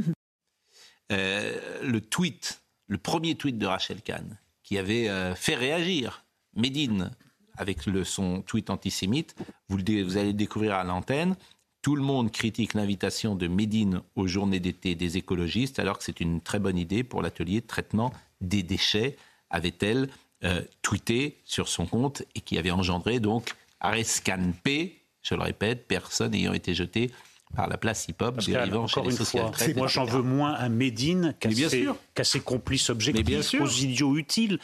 le 1.12 2.00
tweet 2.00 2.60
le 2.90 2.98
premier 2.98 3.36
tweet 3.36 3.58
de 3.58 3.66
Rachel 3.66 4.02
Kahn, 4.02 4.38
qui 4.64 4.78
avait 4.78 5.08
euh, 5.08 5.34
fait 5.36 5.56
réagir 5.56 6.26
Médine 6.56 7.12
avec 7.56 7.80
son 8.04 8.42
tweet 8.42 8.70
antisémite, 8.70 9.36
vous, 9.68 9.80
allez 9.80 10.28
le 10.28 10.34
découvrir 10.34 10.76
à 10.76 10.84
l'antenne. 10.84 11.36
Tout 11.82 11.96
le 11.96 12.02
monde 12.02 12.32
critique 12.32 12.74
l'invitation 12.74 13.36
de 13.36 13.48
Médine 13.48 14.02
aux 14.16 14.28
journées 14.28 14.60
d'été 14.60 14.96
des 14.96 15.18
écologistes, 15.18 15.78
alors 15.78 15.98
que 15.98 16.04
c'est 16.04 16.20
une 16.20 16.42
très 16.42 16.60
bonne 16.60 16.78
idée 16.78 17.04
pour 17.04 17.22
l'atelier 17.22 17.62
de 17.62 17.68
traitement 17.68 18.14
des 18.42 18.64
déchets, 18.64 19.18
avait-elle 19.50 20.10
euh, 20.46 20.62
tweeté 20.82 21.38
sur 21.44 21.68
son 21.68 21.86
compte 21.86 22.24
et 22.34 22.42
qui 22.42 22.58
avait 22.58 22.72
engendré 22.72 23.20
donc 23.20 23.54
Arescan 23.82 24.54
P, 24.64 25.02
je 25.22 25.36
le 25.36 25.42
répète, 25.42 25.86
personne 25.88 26.34
ayant 26.34 26.54
été 26.54 26.74
jeté 26.74 27.12
par 27.56 27.68
la 27.68 27.78
place 27.78 28.08
hip-hop 28.08 28.38
dérivant 28.46 28.88
chez 28.88 29.02
les 29.02 29.12
social 29.12 29.52
Moi, 29.76 29.88
j'en 29.88 30.06
veux 30.06 30.22
moins 30.22 30.54
à 30.54 30.70
Médine 30.70 31.34
qu'à 31.40 32.24
ses, 32.24 32.40
complices 32.40 32.90
objectifs, 32.90 33.60
aux 33.60 33.68
idiots 33.68 34.18
utiles. 34.18 34.60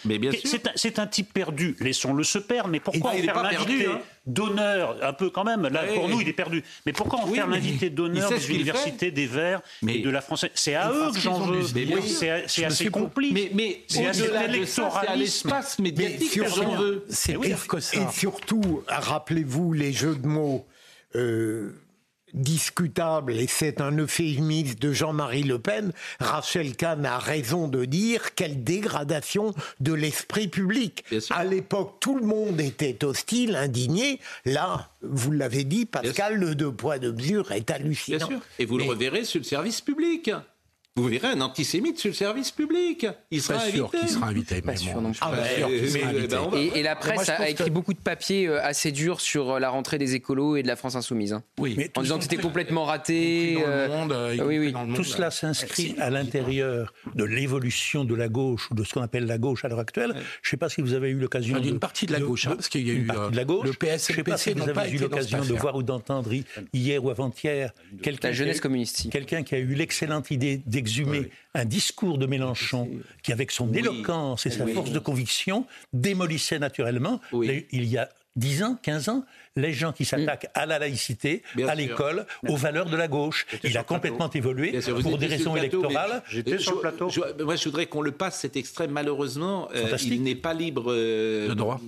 C'est 0.75 0.99
un, 0.99 1.07
type 1.07 1.33
perdu. 1.33 1.75
Laissons-le 1.79 2.23
se 2.23 2.37
perdre. 2.37 2.69
Mais 2.69 2.79
pourquoi 2.79 3.11
en 3.11 3.15
faire 3.15 3.41
l'invité 3.41 3.87
hein. 3.87 3.99
d'honneur 4.25 4.97
Un 5.01 5.13
peu 5.13 5.29
quand 5.29 5.43
même. 5.43 5.67
Là, 5.67 5.83
pour 5.93 6.09
nous, 6.09 6.21
il 6.21 6.27
est 6.27 6.33
perdu. 6.33 6.63
Mais 6.85 6.93
pourquoi 6.93 7.19
en 7.19 7.27
faire 7.27 7.47
l'invité 7.47 7.89
d'honneur 7.89 8.29
des 8.29 8.51
universités, 8.51 9.11
des 9.11 9.25
Verts 9.25 9.61
et 9.87 9.99
de 9.99 10.09
la 10.09 10.21
Française 10.21 10.51
C'est 10.53 10.75
à 10.75 10.91
eux 10.91 11.11
que 11.11 11.19
j'en 11.19 11.39
veux. 11.39 11.63
C'est 12.07 12.65
à 12.65 12.69
ses 12.69 12.89
complices. 12.89 13.33
Mais 13.53 13.83
c'est 13.87 14.05
à 14.05 15.15
l'espace 15.15 15.79
médiatique 15.79 16.39
que 16.39 16.47
j'en 16.47 16.75
veux. 16.75 17.05
C'est 17.09 17.37
pire 17.39 17.67
que 17.67 17.79
ça. 17.79 17.97
Et 17.97 18.05
surtout, 18.13 18.83
rappelez-vous 18.87 19.73
les 19.73 19.91
jeux 19.91 20.15
de 20.15 20.27
mots. 20.27 20.65
Euh, 21.15 21.73
discutable, 22.35 23.33
et 23.33 23.47
c'est 23.47 23.81
un 23.81 23.97
euphémisme 23.97 24.75
de 24.75 24.91
Jean-Marie 24.91 25.43
Le 25.43 25.59
Pen, 25.59 25.91
Rachel 26.19 26.75
Kahn 26.75 27.05
a 27.05 27.17
raison 27.17 27.67
de 27.67 27.85
dire 27.85 28.35
quelle 28.35 28.63
dégradation 28.63 29.53
de 29.79 29.93
l'esprit 29.93 30.47
public. 30.47 31.03
À 31.31 31.43
l'époque, 31.45 31.97
tout 31.99 32.17
le 32.17 32.25
monde 32.25 32.61
était 32.61 33.03
hostile, 33.03 33.55
indigné. 33.55 34.19
Là, 34.45 34.89
vous 35.01 35.31
l'avez 35.31 35.63
dit, 35.63 35.85
Pascal, 35.85 36.35
le 36.35 36.55
deux 36.55 36.71
poids, 36.71 36.99
deux 36.99 37.13
mesures 37.13 37.51
est 37.51 37.71
hallucinant. 37.71 38.29
Et 38.59 38.65
vous 38.65 38.77
le 38.77 38.83
reverrez 38.83 39.23
sur 39.23 39.39
le 39.39 39.45
service 39.45 39.81
public. 39.81 40.31
Vous 40.97 41.09
verrez 41.09 41.27
un 41.27 41.41
antisémite 41.41 41.99
sur 41.99 42.07
le 42.07 42.13
service 42.13 42.51
public. 42.51 43.05
Il 43.29 43.41
sera 43.41 43.59
invité. 43.59 43.77
sûr 43.77 43.91
qu'il 43.91 44.07
sera 44.07 44.27
invité. 44.27 44.63
Et, 46.73 46.83
la 46.83 46.95
presse 46.95 47.27
a, 47.27 47.49
écrit 47.49 47.69
beaucoup 47.69 47.93
de 47.93 47.99
papiers 47.99 48.47
euh, 48.47 48.63
assez 48.63 48.93
durs 48.93 49.19
sur 49.19 49.51
euh, 49.51 49.59
la 49.59 49.69
rentrée 49.69 49.97
des 49.97 50.15
écolos 50.15 50.55
et 50.55 50.63
de 50.63 50.67
la 50.69 50.77
France 50.77 50.95
insoumise. 50.95 51.33
Hein. 51.33 51.43
Oui. 51.59 51.77
en 51.97 52.01
disant 52.01 52.15
que 52.15 52.23
c'était 52.23 52.37
complètement 52.37 52.85
raté. 52.85 53.57
Euh, 53.67 54.37
oui, 54.45 54.57
oui. 54.57 54.73
Tout 54.95 55.03
cela 55.03 55.31
s'inscrit 55.31 55.95
à 55.99 56.09
l'intérieur 56.09 56.93
de 57.13 57.25
l'évolution 57.25 58.05
de 58.05 58.15
la 58.15 58.29
gauche 58.29 58.71
ou 58.71 58.73
de 58.75 58.85
ce 58.85 58.93
qu'on 58.93 59.01
appelle 59.01 59.25
la 59.25 59.37
gauche 59.37 59.65
à 59.65 59.67
l'heure 59.67 59.79
actuelle. 59.79 60.13
Je 60.13 60.47
ne 60.47 60.51
sais 60.51 60.57
pas 60.57 60.69
si 60.69 60.79
vous 60.79 60.93
avez 60.93 61.09
eu 61.09 61.19
l'occasion. 61.19 61.59
D'une 61.59 61.79
partie 61.79 62.05
de 62.05 62.13
la 62.13 62.21
gauche, 62.21 62.47
hein, 62.47 62.55
parce 62.55 62.69
qu'il 62.69 62.87
y 62.87 62.91
a 62.91 62.93
eu 62.93 63.07
de 63.31 63.35
la 63.35 63.43
gauche. 63.43 63.67
Le 63.67 63.73
PS, 63.73 64.07
je 64.07 64.13
ne 64.13 64.15
sais 64.15 64.23
pas 64.23 64.37
si 64.37 64.53
vous 64.53 64.69
avez 64.69 64.91
eu 64.91 64.97
l'occasion 64.97 65.43
de 65.43 65.53
voir 65.55 65.75
ou 65.75 65.83
d'entendre 65.83 66.31
hier 66.71 67.03
ou 67.03 67.09
avant-hier 67.09 67.73
quelqu'un. 68.01 68.29
La 68.29 68.33
jeunesse 68.33 68.61
communiste. 68.61 69.09
Quelqu'un 69.09 69.43
qui 69.43 69.55
a 69.55 69.59
eu 69.59 69.73
l'excellente 69.73 70.31
idée 70.31 70.63
exhumer 70.85 71.31
un 71.53 71.65
discours 71.65 72.17
de 72.17 72.25
Mélenchon 72.27 72.89
qui, 73.23 73.31
avec 73.31 73.51
son 73.51 73.73
éloquence 73.73 74.45
et 74.45 74.51
sa 74.51 74.67
force 74.67 74.91
de 74.91 74.99
conviction, 74.99 75.65
démolissait 75.93 76.59
naturellement, 76.59 77.19
il 77.33 77.85
y 77.85 77.97
a 77.97 78.09
10 78.35 78.63
ans, 78.63 78.77
15 78.81 79.09
ans, 79.09 79.25
les 79.55 79.71
gens 79.71 79.93
qui 79.93 80.03
s'attaquent 80.03 80.47
à 80.53 80.65
la 80.65 80.77
laïcité, 80.77 81.41
à 81.67 81.73
l'école, 81.73 82.25
aux 82.47 82.57
valeurs 82.57 82.89
de 82.89 82.97
la 82.97 83.07
gauche. 83.07 83.45
Il 83.63 83.77
a 83.77 83.83
complètement 83.83 84.29
évolué 84.29 84.77
pour 85.01 85.17
des 85.17 85.27
raisons 85.27 85.55
électorales. 85.55 86.21
J'étais 86.29 86.57
sur 86.57 86.75
le 86.75 86.81
plateau. 86.81 87.09
moi, 87.43 87.55
je 87.55 87.63
voudrais 87.63 87.85
qu'on 87.85 88.01
le 88.01 88.11
passe, 88.11 88.39
cet 88.39 88.57
extrait. 88.57 88.87
Malheureusement, 88.87 89.69
euh, 89.73 89.95
il 90.03 90.21
n'est 90.23 90.35
pas 90.35 90.53
libre 90.53 90.91
euh, 90.91 91.47
de, 91.47 91.53
droit. 91.53 91.79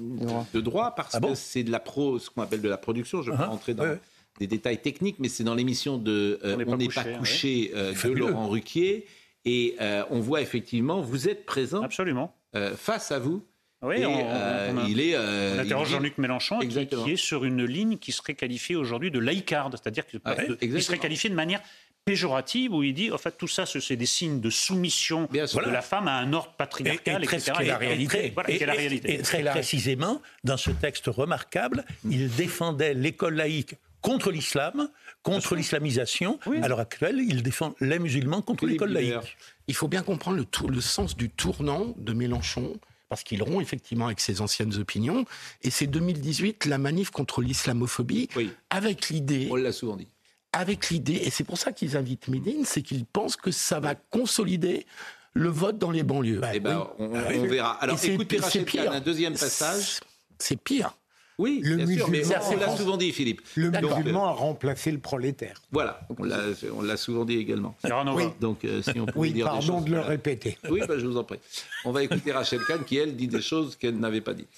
de 0.54 0.62
droit 0.62 0.96
parce 0.96 1.16
ah 1.16 1.20
que 1.20 1.36
c'est 1.36 1.64
de 1.64 1.72
la 1.72 1.80
pro, 1.80 2.18
ce 2.20 2.30
qu'on 2.30 2.42
appelle 2.42 2.62
de 2.62 2.70
la 2.70 2.78
production. 2.78 3.22
Je 3.22 3.32
vais 3.32 3.38
uh-huh. 3.38 3.50
rentrer 3.50 3.74
dans 3.74 3.98
des 4.40 4.48
détails 4.48 4.82
techniques, 4.82 5.18
mais 5.20 5.30
c'est 5.30 5.44
dans 5.44 5.56
l'émission 5.56 5.98
de 5.98 6.40
euh, 6.44 6.58
On 6.68 6.78
n'est 6.78 6.88
pas 6.88 7.04
couché, 7.04 7.72
euh, 7.76 7.94
de 7.94 8.10
Laurent 8.10 8.48
Ruquier. 8.48 9.06
Et 9.46 9.76
euh, 9.80 10.04
on 10.10 10.20
voit 10.20 10.42
effectivement, 10.42 11.02
vous 11.02 11.30
êtes 11.30 11.46
présent. 11.46 11.82
Absolument. 11.82 12.36
face 12.76 13.12
à 13.12 13.20
vous. 13.20 13.44
Oui, 13.84 14.04
on, 14.04 14.88
il 14.88 15.00
est, 15.00 15.16
interroge 15.16 15.90
Jean-Luc 15.90 16.18
Mélenchon 16.18 16.58
qui, 16.60 16.80
est 16.80 17.16
sur 17.16 17.46
une 17.46 17.64
ligne 17.64 17.98
qui 17.98 18.12
serait 18.12 18.34
qualifiée 18.34 18.76
aujourd'hui 18.76 19.12
de 19.12 19.20
laïcarde, 19.20 19.78
c'est-à-dire 19.80 20.04
qu'il 20.08 20.82
serait 20.82 20.98
qualifié 20.98 21.30
de 21.30 21.36
manière 21.36 21.62
péjorative 22.08 22.74
où 22.74 22.84
il 22.84 22.94
dit 22.94 23.12
en 23.12 23.18
fait 23.18 23.38
tout 23.38 23.50
ça 23.50 23.66
c'est 23.66 23.96
des 23.98 24.06
signes 24.06 24.40
de 24.40 24.50
soumission 24.50 25.28
de 25.32 25.70
la 25.70 25.82
femme 25.82 26.08
à 26.08 26.14
un 26.14 26.32
ordre 26.32 26.54
patriarcal 26.58 27.22
et, 27.22 27.28
et, 27.28 27.66
la 27.66 27.78
réalité. 27.78 28.34
Et, 28.48 28.66
la 28.66 28.74
réalité. 28.74 29.14
et 29.16 29.18
très 29.22 29.44
précisément 29.44 30.22
dans 30.46 30.56
ce 30.56 30.72
texte 30.72 31.08
remarquable 31.08 31.84
il 32.10 32.34
défendait 32.34 32.94
l'école 32.94 33.36
laïque 33.36 33.76
contre 34.02 34.32
l'islam, 34.32 34.90
contre 35.24 35.56
l'islamisation. 35.56 36.40
À 36.62 36.68
l'heure 36.68 36.80
actuelle, 36.80 37.20
il 37.20 37.44
défend 37.44 37.76
les 37.80 38.00
musulmans 38.00 38.42
contre 38.42 38.66
l'école 38.66 38.92
laïque. 38.92 39.38
Il 39.68 39.76
faut 39.76 39.88
bien 39.88 40.04
comprendre 40.04 40.38
le, 40.38 40.46
le 40.70 40.82
sens 40.82 41.18
du 41.18 41.30
tournant 41.30 41.94
de 41.98 42.14
Mélenchon 42.14 42.74
parce 43.10 43.24
qu'il 43.24 43.42
rompt 43.42 43.62
effectivement 43.62 44.08
avec 44.08 44.20
ses 44.20 44.42
anciennes 44.42 44.76
opinions. 44.76 45.26
Et 45.62 45.70
c'est 45.70 45.88
2018, 45.88 46.66
la 46.66 46.78
manif 46.78 47.10
contre 47.10 47.42
l'islamophobie, 47.42 48.30
avec 48.70 49.10
l'idée... 49.10 49.48
On 49.50 49.56
l'a 49.56 49.72
souvent 49.72 49.96
dit. 49.96 50.08
Avec 50.54 50.90
l'idée, 50.90 51.22
et 51.24 51.30
c'est 51.30 51.44
pour 51.44 51.58
ça 51.58 51.72
qu'ils 51.72 51.98
invitent 51.98 52.30
Médine, 52.30 52.66
c'est 52.66 52.82
qu'ils 52.82 53.06
pensent 53.06 53.36
que 53.36 53.52
ça 53.52 53.80
va 53.80 53.96
consolider 53.96 54.86
le 55.34 55.50
vote 55.50 55.78
dans 55.78 55.92
les 55.92 56.04
banlieues. 56.04 56.42
eh 56.54 56.60
ben, 56.60 56.88
on, 56.98 57.14
ah 57.14 57.32
verra. 57.32 57.72
Alors 57.74 58.04
écoutez 58.04 58.40
Rachel 58.40 58.66
Kahn, 58.66 58.88
un 58.88 59.00
deuxième 59.00 59.34
passage. 59.34 60.00
C'est 60.40 60.56
pire. 60.56 60.97
Oui, 61.38 61.62
le 61.64 61.86
musulman, 61.86 62.18
on 62.52 62.58
l'a 62.58 62.76
souvent 62.76 62.98
dit, 62.98 63.12
Philippe. 63.12 63.42
Le 63.56 63.70
musulman 63.70 64.26
a 64.26 64.32
remplacé 64.32 64.92
le 64.92 64.98
prolétaire. 64.98 65.62
Voilà, 65.72 66.02
on 66.18 66.82
l'a 66.82 66.98
souvent 66.98 67.26
dit 67.26 67.38
également. 67.38 67.76
Oui. 68.16 68.24
Donc, 68.40 68.66
si 68.82 69.00
on 69.00 69.06
oui, 69.16 69.42
pardon 69.44 69.82
de 69.82 69.92
le 69.92 70.00
répéter. 70.00 70.58
Oui, 70.70 70.82
bah, 70.88 70.98
je 70.98 71.06
vous 71.06 71.18
en 71.18 71.24
prie. 71.24 71.40
On 71.86 71.92
va 71.92 72.04
écouter 72.04 72.32
Rachel 72.32 72.60
Kahn 72.68 72.84
qui, 72.84 72.98
elle, 72.98 73.16
dit 73.16 73.28
des 73.28 73.42
choses 73.42 73.76
qu'elle 73.76 73.98
n'avait 73.98 74.22
pas 74.22 74.34
dites. 74.34 74.50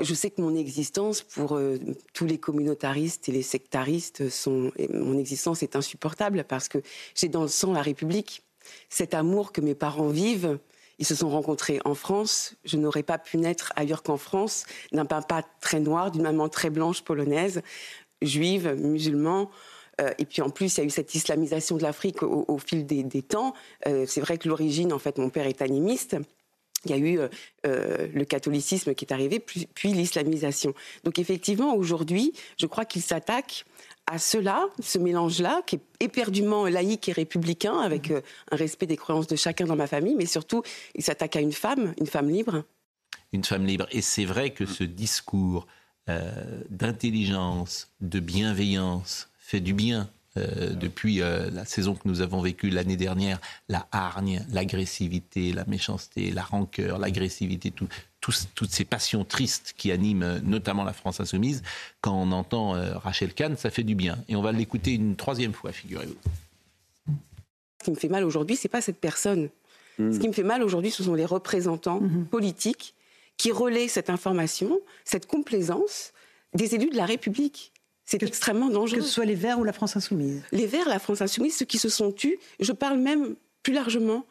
Je 0.00 0.14
sais 0.14 0.30
que 0.30 0.40
mon 0.40 0.54
existence, 0.54 1.22
pour 1.22 1.56
euh, 1.56 1.78
tous 2.14 2.26
les 2.26 2.38
communautaristes 2.38 3.28
et 3.28 3.32
les 3.32 3.42
sectaristes, 3.42 4.28
sont, 4.28 4.72
mon 4.92 5.18
existence 5.18 5.62
est 5.62 5.76
insupportable 5.76 6.44
parce 6.48 6.68
que 6.68 6.78
j'ai 7.14 7.28
dans 7.28 7.42
le 7.42 7.48
sang 7.48 7.72
la 7.72 7.82
République. 7.82 8.42
Cet 8.88 9.12
amour 9.12 9.52
que 9.52 9.60
mes 9.60 9.74
parents 9.74 10.08
vivent, 10.08 10.58
ils 10.98 11.06
se 11.06 11.14
sont 11.14 11.30
rencontrés 11.30 11.80
en 11.84 11.94
France. 11.94 12.54
Je 12.64 12.76
n'aurais 12.76 13.02
pas 13.02 13.18
pu 13.18 13.38
naître 13.38 13.72
ailleurs 13.76 14.02
qu'en 14.02 14.16
France, 14.16 14.64
d'un 14.92 15.04
papa 15.04 15.42
très 15.60 15.80
noir, 15.80 16.10
d'une 16.10 16.22
maman 16.22 16.48
très 16.48 16.70
blanche 16.70 17.02
polonaise, 17.02 17.62
juive, 18.20 18.74
musulman. 18.78 19.50
Euh, 20.00 20.10
et 20.18 20.24
puis 20.24 20.42
en 20.42 20.50
plus, 20.50 20.76
il 20.76 20.80
y 20.80 20.82
a 20.82 20.86
eu 20.86 20.90
cette 20.90 21.14
islamisation 21.14 21.76
de 21.76 21.82
l'Afrique 21.82 22.22
au, 22.22 22.58
fil 22.58 22.86
des, 22.86 23.22
temps. 23.22 23.54
Euh, 23.86 24.04
c'est 24.06 24.20
vrai 24.20 24.38
que 24.38 24.48
l'origine, 24.48 24.92
en 24.92 24.98
fait, 24.98 25.18
mon 25.18 25.28
père 25.28 25.46
est 25.46 25.62
animiste 25.62 26.16
il 26.84 26.90
y 26.90 26.94
a 26.94 26.96
eu 26.96 27.18
euh, 27.66 28.08
le 28.12 28.24
catholicisme 28.24 28.94
qui 28.94 29.04
est 29.04 29.12
arrivé, 29.12 29.38
puis, 29.38 29.68
l'islamisation. 29.84 30.74
Donc 31.04 31.18
effectivement, 31.18 31.74
aujourd'hui, 31.74 32.32
je 32.58 32.66
crois 32.66 32.84
qu'il 32.84 33.02
s'attaque 33.02 33.64
à 34.06 34.18
cela, 34.18 34.66
ce 34.80 34.98
mélange-là, 34.98 35.62
qui 35.66 35.76
est 35.76 35.82
éperdument 36.00 36.66
laïque 36.66 37.08
et 37.08 37.12
républicain, 37.12 37.78
avec 37.78 38.10
euh, 38.10 38.20
un 38.50 38.56
respect 38.56 38.86
des 38.86 38.96
croyances 38.96 39.26
de 39.26 39.36
chacun 39.36 39.64
dans 39.66 39.76
ma 39.76 39.86
famille, 39.86 40.14
mais 40.16 40.26
surtout, 40.26 40.62
il 40.94 41.02
s'attaque 41.02 41.36
à 41.36 41.40
une 41.40 41.52
femme, 41.52 41.94
une 41.98 42.06
femme 42.06 42.28
libre. 42.28 42.64
Une 43.32 43.44
femme 43.44 43.64
libre. 43.64 43.86
Et 43.92 44.02
c'est 44.02 44.24
vrai 44.24 44.50
que 44.50 44.66
ce 44.66 44.84
discours 44.84 45.66
d'intelligence, 46.68 47.92
de 48.00 48.18
bienveillance, 48.18 49.30
fait 49.38 49.60
du 49.60 49.72
bien 49.72 50.10
euh, 50.38 50.72
depuis 50.72 51.20
euh, 51.20 51.50
la 51.50 51.66
saison 51.66 51.94
que 51.94 52.08
nous 52.08 52.22
avons 52.22 52.40
vécue 52.40 52.70
l'année 52.70 52.96
dernière, 52.96 53.38
la 53.68 53.86
hargne, 53.92 54.46
l'agressivité, 54.50 55.52
la 55.52 55.66
méchanceté, 55.66 56.30
la 56.30 56.42
rancœur, 56.42 56.98
l'agressivité, 56.98 57.70
toutes 58.22 58.70
ces 58.70 58.84
passions 58.84 59.24
tristes 59.24 59.74
qui 59.76 59.90
animent 59.90 60.22
euh, 60.22 60.40
notamment 60.42 60.84
la 60.84 60.92
France 60.92 61.20
insoumise, 61.20 61.62
quand 62.00 62.14
on 62.14 62.32
entend 62.32 62.72
Rachel 62.98 63.34
Kahn, 63.34 63.56
ça 63.56 63.70
fait 63.70 63.82
du 63.82 63.94
bien. 63.94 64.18
Et 64.28 64.36
on 64.36 64.42
va 64.42 64.52
l'écouter 64.52 64.92
une 64.92 65.16
troisième 65.16 65.52
fois, 65.52 65.72
figurez-vous. 65.72 66.16
Ce 67.80 67.84
qui 67.84 67.90
me 67.90 67.96
fait 67.96 68.08
mal 68.08 68.24
aujourd'hui, 68.24 68.56
c'est 68.56 68.68
pas 68.68 68.80
cette 68.80 68.98
personne. 68.98 69.48
Ce 69.98 70.18
qui 70.18 70.26
me 70.26 70.32
fait 70.32 70.42
mal 70.42 70.62
aujourd'hui, 70.62 70.90
ce 70.90 71.02
sont 71.02 71.14
les 71.14 71.24
représentants 71.24 72.00
mhm. 72.00 72.26
politiques 72.26 72.94
qui 73.36 73.52
relaient 73.52 73.88
cette 73.88 74.10
information, 74.10 74.80
cette 75.04 75.26
complaisance 75.26 76.12
des 76.54 76.74
élus 76.74 76.90
de 76.90 76.96
la 76.96 77.06
République. 77.06 77.72
C'est 78.04 78.22
extrêmement 78.22 78.68
dangereux. 78.68 78.98
Que 78.98 79.04
ce 79.04 79.10
soit 79.10 79.24
les 79.24 79.34
Verts 79.34 79.58
ou 79.58 79.64
la 79.64 79.72
France 79.72 79.96
Insoumise. 79.96 80.42
Les 80.52 80.66
Verts, 80.66 80.88
la 80.88 80.98
France 80.98 81.22
Insoumise, 81.22 81.56
ceux 81.56 81.64
qui 81.64 81.78
se 81.78 81.88
sont 81.88 82.12
tus. 82.12 82.38
Je 82.60 82.72
parle 82.72 82.98
même 82.98 83.36
plus 83.62 83.72
largement 83.72 84.26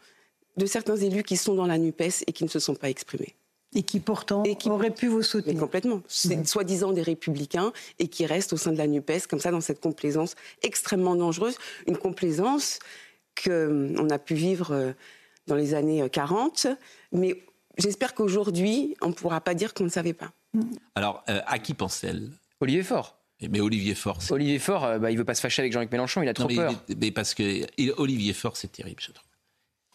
de 0.58 0.66
certains 0.66 0.98
élus 0.98 1.24
qui 1.24 1.38
sont 1.38 1.56
dans 1.56 1.66
la 1.66 1.78
NUPES 1.78 2.24
et 2.28 2.34
qui 2.34 2.44
ne 2.44 2.50
se 2.50 2.60
sont 2.60 2.76
pas 2.76 2.90
exprimés. 2.90 3.36
Et 3.74 3.84
qui 3.84 4.00
pourtant 4.00 4.44
et 4.44 4.56
qui... 4.56 4.70
auraient 4.70 4.92
pu 4.92 5.08
vous 5.08 5.24
soutenir. 5.24 5.60
complètement. 5.60 6.02
C'est 6.08 6.46
soi-disant 6.46 6.92
des 6.92 7.02
républicains 7.02 7.72
et 8.00 8.08
qui 8.08 8.26
restent 8.26 8.54
au 8.54 8.58
sein 8.58 8.72
de 8.72 8.78
la 8.78 8.88
NUPES, 8.88 9.28
comme 9.30 9.40
ça, 9.40 9.52
dans 9.52 9.62
cette 9.62 9.80
complaisance 9.80 10.36
extrêmement 10.62 11.16
dangereuse. 11.16 11.58
Une 11.88 11.98
complaisance 11.98 12.80
qu'on 13.42 14.10
a 14.10 14.20
pu 14.20 14.34
vivre 14.34 14.72
euh, 14.72 14.92
dans 15.48 15.56
les 15.56 15.74
années 15.74 16.06
40. 16.10 16.66
Euh, 16.66 16.76
Mais 17.14 17.44
j'espère 17.78 18.14
qu'aujourd'hui, 18.14 18.96
on 19.02 19.10
ne 19.10 19.14
pourra 19.14 19.40
pas 19.40 19.54
dire 19.54 19.74
qu'on 19.74 19.86
ne 19.86 19.90
savait 19.90 20.14
pas. 20.14 20.32
Alors, 20.96 21.24
euh, 21.30 21.42
à 21.46 21.60
qui 21.60 21.74
pense-t-elle? 21.74 22.30
Olivier 22.60 22.84
Faure. 22.84 23.18
Mais 23.50 23.60
Olivier 23.60 23.96
Faure. 23.96 24.20
Olivier 24.30 24.60
Faure, 24.60 24.84
euh, 24.84 25.00
bah, 25.00 25.12
il 25.12 25.18
veut 25.18 25.26
pas 25.26 25.34
se 25.34 25.42
fâcher 25.42 25.62
avec 25.62 25.74
Jean-Luc 25.74 25.92
Mélenchon, 25.92 26.22
il 26.22 26.30
a 26.30 26.34
trop 26.34 26.48
peur. 26.48 26.74
Mais, 26.96 27.12
parce 27.12 27.34
que 27.34 27.66
Olivier 27.98 28.34
Faure, 28.34 28.56
c'est 28.56 28.72
terrible, 28.72 29.02
je 29.02 29.12
trouve. 29.12 29.26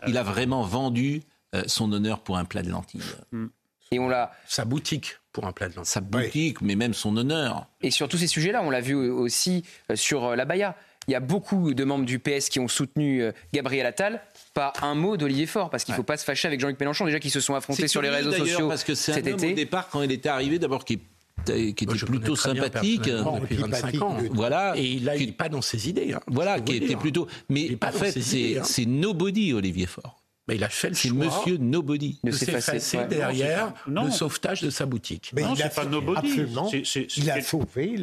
Il 0.09 0.19
a 0.19 0.23
vraiment 0.23 0.63
vendu 0.63 1.23
euh, 1.55 1.63
son 1.67 1.93
honneur 1.93 2.21
pour 2.21 2.37
un 2.37 2.45
plat 2.45 2.63
de 2.63 2.71
lentilles. 2.71 3.01
Mm. 3.33 3.47
Et 3.91 3.99
on 3.99 4.09
l'a. 4.09 4.33
Sa 4.47 4.65
boutique 4.65 5.17
pour 5.33 5.47
un 5.47 5.53
plat 5.53 5.69
de 5.69 5.75
lentilles. 5.75 5.91
Sa 5.91 6.01
boutique, 6.01 6.61
mais 6.61 6.77
même 6.77 6.95
son 6.95 7.17
honneur. 7.17 7.67
Et 7.83 7.91
sur 7.91 8.09
tous 8.09 8.19
ces 8.19 8.27
sujets-là, 8.27 8.63
on 8.63 8.71
l'a 8.71 8.81
vu 8.81 8.95
aussi 8.95 9.65
euh, 9.91 9.97
sur 9.97 10.35
la 10.35 10.45
Baïa. 10.45 10.77
Il 11.09 11.13
y 11.13 11.15
a 11.15 11.21
beaucoup 11.21 11.73
de 11.73 11.85
membres 11.85 12.05
du 12.05 12.19
PS 12.19 12.49
qui 12.49 12.59
ont 12.59 12.67
soutenu 12.67 13.23
Gabriel 13.53 13.87
Attal. 13.87 14.23
Pas 14.55 14.73
un 14.83 14.97
mot 14.97 15.17
d'Olivier 15.17 15.47
Faure, 15.47 15.71
parce 15.71 15.85
qu'il 15.85 15.93
ne 15.93 15.97
faut 15.97 16.03
pas 16.03 16.17
se 16.17 16.25
fâcher 16.25 16.49
avec 16.49 16.59
Jean-Luc 16.59 16.81
Mélenchon, 16.81 17.05
déjà 17.05 17.21
qui 17.21 17.31
se 17.31 17.39
sont 17.39 17.55
affrontés 17.55 17.87
sur 17.87 18.03
les 18.03 18.11
réseaux 18.11 18.33
sociaux 18.33 18.69
parce 18.69 18.83
que 18.83 18.97
c'est 18.97 19.13
un 19.13 19.33
homme, 19.33 19.53
au 19.53 19.55
départ, 19.55 19.89
quand 19.89 20.03
il 20.03 20.11
était 20.11 20.29
arrivé, 20.29 20.59
d'abord, 20.59 20.85
qui 20.85 20.99
qui 21.45 21.85
était 21.85 22.07
plutôt 22.07 22.37
sympathique. 22.37 23.05
Depuis 23.05 23.57
25 23.57 24.03
ans. 24.03 24.17
Voilà. 24.33 24.75
Et 24.77 24.85
il 24.85 25.05
n'est 25.05 25.33
pas 25.33 25.49
dans 25.49 25.63
ses 25.63 25.89
idées. 25.89 26.13
Hein. 26.13 26.21
Voilà, 26.27 26.61
qui 26.61 26.77
était 26.77 26.97
plutôt. 26.97 27.27
Mais 27.49 27.77
en 27.83 27.93
fait, 27.93 28.17
hein. 28.17 28.63
c'est 28.65 28.87
nobody, 28.87 29.53
Olivier 29.53 29.87
Faure. 29.87 30.17
Mais 30.49 30.55
il 30.57 30.65
a 30.65 30.69
fait 30.69 30.91
le 30.91 30.95
choix 30.95 31.13
Monsieur 31.13 31.57
Nobody 31.57 32.21
de 32.23 32.31
s'effacer 32.31 33.05
derrière 33.07 33.73
le 33.87 34.11
sauvetage 34.11 34.63
de 34.63 34.71
sa 34.71 34.87
boutique. 34.87 35.33
Mais 35.35 35.43
non, 35.43 35.55
il 35.55 35.63
a 35.63 35.69
pas 35.69 35.85
Nobody. 35.85 36.29
Absolument. 36.29 36.71
il 37.17 37.31
a 37.31 37.41
sauvé 37.43 37.97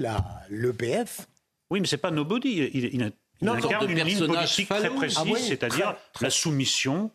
l'EPF. 0.49 1.27
Oui, 1.69 1.79
mais 1.79 1.87
c'est 1.87 1.97
pas 1.97 2.11
Nobody. 2.11 2.69
Il, 2.73 2.85
il, 2.93 3.13
il 3.41 3.49
incarne 3.49 3.89
une 3.89 4.03
ligne 4.03 4.27
politique 4.27 4.69
très 4.69 4.89
précise, 4.89 5.17
ah 5.19 5.37
c'est-à-dire 5.39 5.95
la 6.21 6.29
soumission 6.29 7.11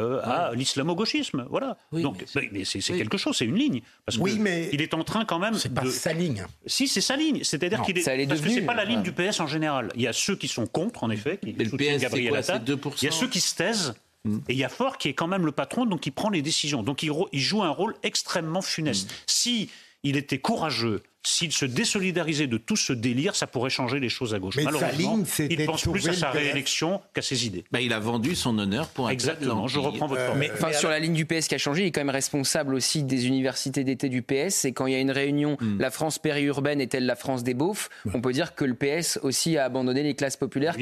euh, 0.00 0.20
à 0.22 0.54
l'islamo-gauchisme. 0.54 1.46
Voilà. 1.50 1.76
Donc, 1.92 2.24
mais 2.52 2.64
c'est 2.64 2.80
quelque 2.80 3.18
chose, 3.18 3.36
c'est 3.36 3.44
une 3.44 3.58
ligne. 3.58 3.82
Parce 4.06 4.16
oui, 4.18 4.38
mais 4.38 4.70
il 4.72 4.80
est 4.80 4.94
en 4.94 5.04
train 5.04 5.24
quand 5.24 5.38
même. 5.38 5.54
C'est 5.54 5.74
pas 5.74 5.84
sa 5.90 6.12
ligne. 6.12 6.46
Si, 6.66 6.88
c'est 6.88 7.00
sa 7.00 7.16
ligne. 7.16 7.44
C'est-à-dire 7.44 7.82
qu'il 7.82 7.98
est. 7.98 8.06
est 8.06 8.26
parce 8.26 8.40
que 8.40 8.50
c'est 8.50 8.62
pas 8.62 8.74
la 8.74 8.84
ligne 8.84 9.02
du 9.02 9.12
PS 9.12 9.40
en 9.40 9.46
général. 9.46 9.90
Il 9.94 10.02
y 10.02 10.06
a 10.06 10.12
ceux 10.12 10.36
qui 10.36 10.48
sont 10.48 10.66
contre, 10.66 11.04
en 11.04 11.10
effet, 11.10 11.38
qui 11.38 11.54
mais 11.56 11.64
le 11.64 11.70
PS, 11.76 12.02
Gabriel 12.02 12.36
Attal. 12.36 12.62
Il 12.66 13.04
y 13.04 13.08
a 13.08 13.12
ceux 13.12 13.28
qui 13.28 13.40
se 13.40 13.54
taisent. 13.54 13.94
Hmm. 14.24 14.38
Et 14.48 14.52
il 14.52 14.58
y 14.58 14.64
a 14.64 14.68
Fort 14.68 14.98
qui 14.98 15.08
est 15.08 15.14
quand 15.14 15.26
même 15.26 15.46
le 15.46 15.52
patron, 15.52 15.86
donc 15.86 16.06
il 16.06 16.12
prend 16.12 16.30
les 16.30 16.42
décisions. 16.42 16.82
Donc 16.82 17.02
il, 17.02 17.40
joue 17.40 17.62
un 17.62 17.70
rôle 17.70 17.94
extrêmement 18.02 18.62
funeste. 18.62 19.10
Hmm. 19.10 19.14
Si 19.26 19.70
il 20.02 20.16
était 20.16 20.38
courageux 20.38 21.02
s'il 21.24 21.52
se 21.52 21.64
désolidarisait 21.64 22.46
de 22.46 22.58
tout 22.58 22.76
ce 22.76 22.92
délire, 22.92 23.36
ça 23.36 23.46
pourrait 23.46 23.70
changer 23.70 24.00
les 24.00 24.08
choses 24.08 24.34
à 24.34 24.38
gauche. 24.38 24.56
Mais 24.56 24.64
Malheureusement, 24.64 25.22
il 25.38 25.64
pense 25.66 25.82
plus 25.82 26.08
à 26.08 26.12
sa 26.12 26.30
réélection 26.30 27.00
qu'à 27.14 27.22
ses 27.22 27.46
idées. 27.46 27.64
Bah, 27.70 27.80
il 27.80 27.92
a 27.92 28.00
vendu 28.00 28.34
son 28.34 28.58
honneur 28.58 28.88
pour 28.88 29.08
un 29.08 29.10
Exactement, 29.10 29.68
je 29.68 29.78
reprends 29.78 30.06
votre 30.06 30.20
euh, 30.20 30.34
Mais 30.36 30.50
enfin, 30.52 30.72
sur 30.72 30.88
la 30.88 30.98
ligne 30.98 31.14
du 31.14 31.26
PS 31.26 31.48
qui 31.48 31.54
a 31.54 31.58
changé, 31.58 31.82
il 31.82 31.86
est 31.86 31.90
quand 31.92 32.00
même 32.00 32.10
responsable 32.10 32.74
aussi 32.74 33.04
des 33.04 33.26
universités 33.26 33.84
d'été 33.84 34.08
du 34.08 34.22
PS. 34.22 34.64
Et 34.64 34.72
quand 34.72 34.86
il 34.86 34.92
y 34.92 34.96
a 34.96 35.00
une 35.00 35.10
réunion, 35.10 35.56
hmm. 35.60 35.78
la 35.78 35.90
France 35.90 36.18
périurbaine 36.18 36.80
est-elle 36.80 37.06
la 37.06 37.16
France 37.16 37.44
des 37.44 37.54
beaufs? 37.54 37.88
On 38.12 38.20
peut 38.20 38.32
dire 38.32 38.54
que 38.54 38.64
le 38.64 38.74
PS 38.74 39.20
aussi 39.22 39.56
a 39.56 39.64
abandonné 39.64 40.02
les 40.02 40.14
classes 40.14 40.36
populaires 40.36 40.76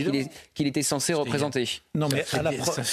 qu'il 0.54 0.66
était 0.66 0.82
censé 0.82 1.12
représenter. 1.12 1.80
Non, 1.94 2.08
mais 2.08 2.24
à 2.32 2.42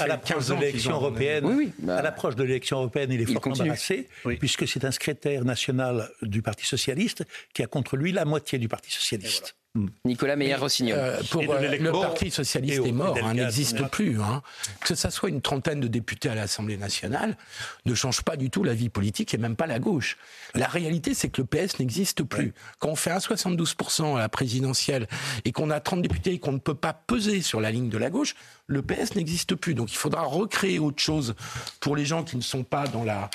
l'approche 0.08 0.48
de 0.48 0.56
l'élection 0.56 0.92
européenne, 0.92 1.46
oui, 1.46 1.72
à 1.88 2.02
l'approche 2.02 2.36
de 2.36 2.44
l'élection 2.44 2.78
européenne, 2.78 3.12
il 3.12 3.22
est 3.22 3.26
fort 3.26 3.48
embarrassé, 3.48 4.08
puisque 4.40 4.68
c'est 4.68 4.84
un 4.84 4.92
secrétaire 4.92 5.46
national 5.46 6.10
du 6.22 6.42
Parti 6.42 6.66
socialiste 6.66 7.24
qui 7.54 7.64
a 7.64 7.68
contre 7.68 7.98
lui 7.98 8.12
la 8.12 8.26
moitié 8.26 8.60
du 8.60 8.68
Parti 8.68 8.92
socialiste. 8.92 9.56
Nicolas 10.06 10.36
Meyer-Rossignol. 10.36 10.98
Euh, 10.98 11.22
pour 11.30 11.44
euh, 11.44 11.78
le 11.78 11.92
Parti 11.92 12.32
socialiste 12.32 12.86
est 12.86 12.92
mort, 12.92 13.18
hein, 13.24 13.34
n'existe 13.34 13.88
plus. 13.90 14.22
Hein. 14.22 14.42
Que 14.82 14.96
ça 14.96 15.12
soit 15.12 15.30
une 15.30 15.42
trentaine 15.42 15.80
de 15.80 15.88
députés 15.88 16.30
à 16.30 16.36
l'Assemblée 16.36 16.78
nationale 16.78 17.38
ne 17.86 17.94
change 17.94 18.22
pas 18.22 18.38
du 18.38 18.50
tout 18.50 18.64
la 18.64 18.74
vie 18.74 18.90
politique 18.90 19.34
et 19.34 19.38
même 19.38 19.56
pas 19.56 19.68
la 19.68 19.80
gauche. 19.80 20.18
La 20.56 20.68
réalité, 20.68 21.14
c'est 21.14 21.30
que 21.30 21.42
le 21.42 21.48
PS 21.48 21.80
n'existe 21.80 22.24
plus. 22.24 22.54
Quand 22.80 22.90
on 22.90 22.96
fait 22.96 23.12
un 23.12 23.20
72% 23.20 24.16
à 24.16 24.20
la 24.20 24.30
présidentielle 24.30 25.08
et 25.46 25.52
qu'on 25.52 25.70
a 25.70 25.80
30 25.80 26.02
députés 26.02 26.34
et 26.34 26.40
qu'on 26.40 26.54
ne 26.54 26.60
peut 26.60 26.76
pas 26.76 26.94
peser 26.94 27.42
sur 27.42 27.62
la 27.62 27.72
ligne 27.72 27.90
de 27.90 27.98
la 27.98 28.10
gauche, 28.10 28.36
le 28.68 28.82
PS 28.82 29.16
n'existe 29.16 29.56
plus. 29.56 29.74
Donc 29.74 29.92
il 29.92 29.98
faudra 29.98 30.24
recréer 30.24 30.80
autre 30.80 31.02
chose 31.02 31.36
pour 31.80 31.96
les 31.96 32.06
gens 32.06 32.24
qui 32.24 32.36
ne 32.36 32.42
sont 32.42 32.64
pas 32.64 32.86
dans 32.88 33.04
la, 33.04 33.30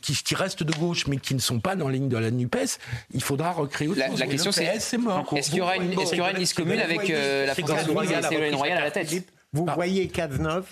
qui, 0.00 0.14
qui, 0.14 0.34
restent 0.34 0.62
de 0.62 0.72
gauche 0.72 1.06
mais 1.06 1.16
qui 1.16 1.34
ne 1.34 1.40
sont 1.40 1.60
pas 1.60 1.74
dans 1.74 1.88
la 1.88 1.94
ligne 1.94 2.08
de 2.08 2.16
la 2.16 2.30
Nupes. 2.30 2.56
Il 3.12 3.22
faudra 3.22 3.52
recréer 3.52 3.88
autre 3.88 4.04
chose. 4.06 4.20
La 4.20 4.26
question 4.26 4.52
c'est 4.52 4.64
est-ce 4.64 5.50
qu'il 5.60 5.76
y 5.76 5.80
aura 5.80 5.84
une, 5.84 6.00
est-ce 6.00 6.10
qu'il 6.10 6.18
y 6.18 6.20
aura 6.20 6.30
une 6.30 6.38
liste 6.38 6.54
commune 6.54 6.80
avec 6.80 7.10
euh, 7.10 7.46
la 7.46 7.54
France 7.54 7.70
Insoumise 7.70 8.10
et 8.10 8.22
Ségolène 8.22 8.54
Royal 8.54 8.78
à 8.78 8.84
la 8.84 8.90
tête 8.90 9.08
Vous 9.52 9.66
voyez 9.74 10.08
Cazeneuve 10.08 10.66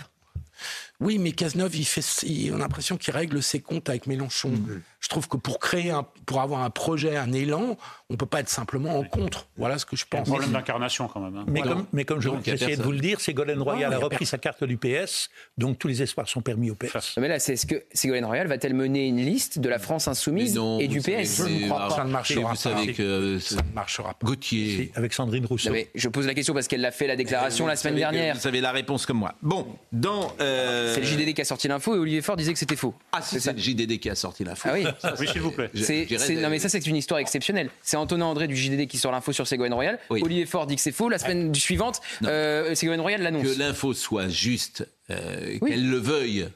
oui, 1.01 1.19
mais 1.19 1.31
Cazeneuve, 1.31 1.77
il 1.77 1.85
fait, 1.85 2.02
on 2.51 2.56
a 2.56 2.59
l'impression 2.59 2.97
qu'il 2.97 3.15
règle 3.15 3.40
ses 3.40 3.60
comptes 3.60 3.89
avec 3.89 4.09
Mélenchon. 4.09 4.48
Mm. 4.48 4.82
Je 5.01 5.09
trouve 5.09 5.29
que 5.29 5.37
pour 5.37 5.61
créer, 5.61 5.91
un, 5.91 6.05
pour 6.27 6.41
avoir 6.41 6.62
un 6.62 6.70
projet, 6.70 7.16
un 7.16 7.33
élan, 7.33 7.77
on 8.11 8.16
peut 8.16 8.27
pas 8.27 8.41
être 8.41 8.49
simplement 8.49 8.99
en 8.99 9.05
contre. 9.05 9.47
Voilà 9.57 9.79
ce 9.79 9.87
que 9.87 9.97
je 9.97 10.05
pense. 10.09 10.20
Un 10.20 10.31
problème 10.31 10.51
d'incarnation 10.51 11.07
quand 11.07 11.20
même. 11.20 11.37
Hein. 11.37 11.45
Mais, 11.47 11.61
comme, 11.61 11.87
mais 11.93 12.05
comme 12.05 12.20
je 12.20 12.29
essayé 12.47 12.77
de 12.77 12.83
vous 12.83 12.91
le 12.91 12.99
dire, 12.99 13.20
Ségolène 13.20 13.62
Royal 13.62 13.93
a 13.93 13.99
repris 13.99 14.27
sa 14.27 14.39
carte 14.39 14.65
du 14.65 14.77
PS, 14.77 15.31
donc 15.57 15.79
tous 15.79 15.87
les 15.87 16.03
espoirs 16.03 16.29
sont 16.29 16.41
permis 16.41 16.70
au 16.70 16.75
PS. 16.75 17.16
Mais 17.19 17.29
là, 17.29 17.39
c'est 17.39 17.57
ce 17.57 17.66
que 17.66 17.85
Ségolène 17.93 18.25
Royal 18.25 18.49
va-t-elle 18.49 18.75
mener 18.75 19.07
une 19.07 19.19
liste 19.19 19.61
de 19.61 19.69
la 19.69 19.79
France 19.79 20.09
insoumise 20.09 20.59
et 20.81 20.89
du 20.89 21.01
PS 21.01 21.39
Je 21.39 21.43
ne 21.45 21.69
crois 21.69 21.89
pas. 21.89 21.97
Ça 21.97 22.05
ne 22.05 22.11
marchera 22.11 22.51
vous 22.51 22.57
Savez 22.57 22.93
que 22.93 23.39
ça 23.39 23.62
ne 23.62 23.75
marchera 23.75 24.15
pas. 24.15 24.27
Gauthier. 24.27 24.91
Avec 24.97 25.12
Sandrine 25.12 25.47
Rousseau. 25.47 25.70
mais 25.70 25.91
je 25.95 26.09
pose 26.09 26.27
la 26.27 26.35
question 26.35 26.55
parce 26.55 26.66
qu'elle 26.66 26.81
l'a 26.81 26.91
fait 26.91 27.07
la 27.07 27.16
déclaration 27.16 27.66
la 27.66 27.77
semaine 27.77 27.97
dernière. 27.97 28.35
Vous 28.35 28.41
savez 28.41 28.61
la 28.61 28.73
réponse 28.73 29.07
comme 29.07 29.19
moi. 29.19 29.35
Bon, 29.43 29.66
dans. 29.93 30.33
Euh, 30.41 30.95
c'est 30.95 31.01
le 31.01 31.07
JDD 31.07 31.35
qui 31.35 31.41
a 31.41 31.45
sorti 31.45 31.69
l'info 31.69 31.95
et 31.95 31.99
Olivier 31.99 32.20
Faure 32.20 32.37
disait 32.37 32.53
que 32.53 32.59
c'était 32.59 32.77
faux. 32.77 32.95
Ah, 33.12 33.23
c'est 33.23 33.53
le 33.53 33.59
JDD 33.59 33.99
qui 34.01 34.11
a 34.11 34.15
sorti 34.15 34.45
l'info. 34.45 34.69
Ah 34.69 34.75
oui. 34.75 34.88
oui, 35.20 35.28
s'il 35.28 35.40
vous 35.40 35.51
plaît. 35.51 35.70
non, 35.74 36.51
mais 36.51 36.59
ça, 36.59 36.69
c'est 36.69 36.86
une 36.86 36.97
histoire 36.97 37.20
exceptionnelle. 37.20 37.70
C'est 37.82 37.97
Antonin 37.97 38.27
André 38.27 38.47
du 38.47 38.56
JDD 38.56 38.86
qui 38.86 38.98
sort 38.98 39.12
l'info 39.12 39.32
sur 39.32 39.47
Ségolène 39.47 39.74
Royal. 39.74 39.98
Olivier 40.10 40.47
Faure 40.47 40.66
dit 40.66 40.77
que 40.77 40.82
c'est 40.82 40.93
faux. 40.93 41.09
La 41.09 41.19
semaine 41.19 41.55
suivante, 41.55 42.01
euh, 42.24 42.74
Ségolène 42.74 43.01
Royal 43.01 43.23
l'annonce. 43.23 43.43
Que 43.43 43.59
l'info 43.59 43.94
soit 43.94 44.28
juste, 44.28 44.89
euh, 45.10 45.59
qu'elle 45.59 45.89
le 45.89 45.98
veuille. 45.98 46.48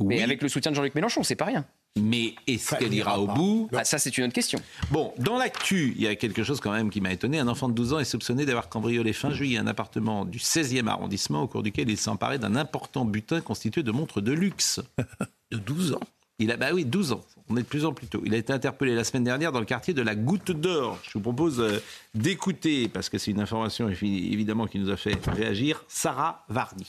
Mais 0.00 0.22
avec 0.22 0.42
le 0.42 0.48
soutien 0.48 0.70
de 0.70 0.76
Jean-Luc 0.76 0.94
Mélenchon, 0.94 1.22
c'est 1.22 1.34
pas 1.34 1.46
rien. 1.46 1.64
Mais 2.00 2.34
est-ce 2.46 2.76
qu'elle 2.76 2.94
ira 2.94 3.20
au 3.20 3.26
bout 3.26 3.68
ah, 3.74 3.84
Ça, 3.84 3.98
c'est 3.98 4.16
une 4.16 4.24
autre 4.24 4.32
question. 4.32 4.60
Bon, 4.90 5.12
dans 5.18 5.36
l'actu, 5.36 5.94
il 5.96 6.02
y 6.02 6.06
a 6.06 6.14
quelque 6.14 6.44
chose 6.44 6.60
quand 6.60 6.70
même 6.70 6.90
qui 6.90 7.00
m'a 7.00 7.12
étonné. 7.12 7.38
Un 7.38 7.48
enfant 7.48 7.68
de 7.68 7.74
12 7.74 7.94
ans 7.94 7.98
est 7.98 8.04
soupçonné 8.04 8.46
d'avoir 8.46 8.68
cambriolé 8.68 9.12
fin 9.12 9.30
juillet 9.30 9.58
un 9.58 9.66
appartement 9.66 10.24
du 10.24 10.38
16e 10.38 10.86
arrondissement 10.86 11.42
au 11.42 11.48
cours 11.48 11.62
duquel 11.62 11.90
il 11.90 11.98
s'emparait 11.98 12.38
d'un 12.38 12.56
important 12.56 13.04
butin 13.04 13.40
constitué 13.40 13.82
de 13.82 13.90
montres 13.90 14.20
de 14.20 14.32
luxe. 14.32 14.80
De 15.50 15.56
12 15.56 15.94
ans? 15.94 16.00
Il 16.38 16.52
a, 16.52 16.58
bah 16.58 16.68
oui, 16.74 16.84
12 16.84 17.12
ans. 17.12 17.22
On 17.50 17.56
est 17.56 17.62
de 17.62 17.66
plus 17.66 17.84
en 17.84 17.92
plus 17.92 18.06
tôt. 18.06 18.22
Il 18.24 18.34
a 18.34 18.36
été 18.36 18.52
interpellé 18.52 18.94
la 18.94 19.04
semaine 19.04 19.24
dernière 19.24 19.52
dans 19.52 19.60
le 19.60 19.64
quartier 19.64 19.94
de 19.94 20.02
la 20.02 20.14
Goutte 20.14 20.52
d'Or. 20.52 20.98
Je 21.02 21.12
vous 21.14 21.20
propose 21.20 21.60
euh, 21.60 21.82
d'écouter, 22.14 22.88
parce 22.88 23.08
que 23.08 23.16
c'est 23.16 23.30
une 23.30 23.40
information 23.40 23.88
évidemment 23.88 24.66
qui 24.66 24.78
nous 24.78 24.90
a 24.90 24.96
fait 24.96 25.18
réagir, 25.26 25.84
Sarah 25.88 26.44
Varny. 26.48 26.86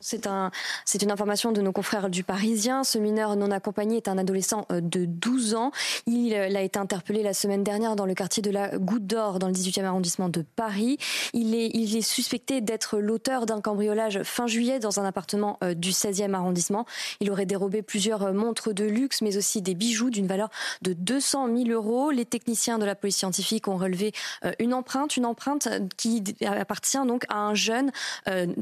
C'est 0.00 0.28
un, 0.28 0.52
c'est 0.84 1.02
une 1.02 1.10
information 1.10 1.50
de 1.50 1.60
nos 1.60 1.72
confrères 1.72 2.08
du 2.08 2.22
Parisien. 2.22 2.84
Ce 2.84 2.98
mineur 2.98 3.34
non 3.34 3.50
accompagné 3.50 3.96
est 3.96 4.06
un 4.06 4.16
adolescent 4.16 4.64
euh, 4.70 4.80
de 4.80 5.04
12 5.04 5.54
ans. 5.56 5.72
Il, 6.06 6.34
euh, 6.34 6.54
a 6.54 6.62
été 6.62 6.78
interpellé 6.78 7.24
la 7.24 7.34
semaine 7.34 7.64
dernière 7.64 7.96
dans 7.96 8.06
le 8.06 8.14
quartier 8.14 8.40
de 8.40 8.50
la 8.50 8.78
Goutte 8.78 9.06
d'Or, 9.06 9.40
dans 9.40 9.48
le 9.48 9.52
18e 9.52 9.84
arrondissement 9.84 10.28
de 10.28 10.44
Paris. 10.54 10.98
Il 11.32 11.54
est, 11.54 11.70
il 11.74 11.96
est 11.96 12.02
suspecté 12.02 12.60
d'être 12.60 12.98
l'auteur 12.98 13.44
d'un 13.44 13.60
cambriolage 13.60 14.22
fin 14.22 14.46
juillet 14.46 14.78
dans 14.78 15.00
un 15.00 15.04
appartement 15.04 15.58
euh, 15.64 15.74
du 15.74 15.90
16e 15.90 16.32
arrondissement. 16.32 16.86
Il 17.18 17.30
aurait 17.32 17.46
dérobé 17.46 17.82
plusieurs 17.82 18.32
montres 18.32 18.72
de 18.72 18.84
luxe, 18.84 19.20
mais 19.20 19.36
aussi 19.36 19.62
des 19.62 19.74
bijoux 19.74 20.10
d'une 20.10 20.28
valeur 20.28 20.48
de 20.82 20.92
200 20.92 21.48
000 21.56 21.70
euros. 21.70 22.12
Les 22.12 22.24
techniciens 22.24 22.78
de 22.78 22.84
la 22.84 22.94
police 22.94 23.16
scientifique 23.16 23.66
ont 23.66 23.76
relevé 23.76 24.12
une 24.58 24.74
empreinte, 24.74 25.16
une 25.16 25.26
empreinte 25.26 25.68
qui 25.96 26.22
appartient 26.44 26.98
donc 27.06 27.24
à 27.28 27.38
un 27.38 27.54
jeune 27.54 27.90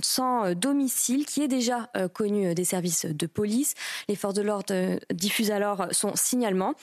sans 0.03 0.55
domicile 0.55 1.26
qui 1.27 1.43
est 1.43 1.49
déjà 1.49 1.91
euh, 1.97 2.09
connu 2.09 2.47
euh, 2.47 2.55
des 2.55 2.65
services 2.65 3.05
de 3.05 3.27
police. 3.27 3.75
Les 4.09 4.17
forces 4.17 4.35
de 4.35 4.43
l'ordre 4.43 4.73
euh, 4.73 4.99
diffusent 5.13 5.51
alors 5.51 5.89
son 5.91 6.15
signalement. 6.15 6.75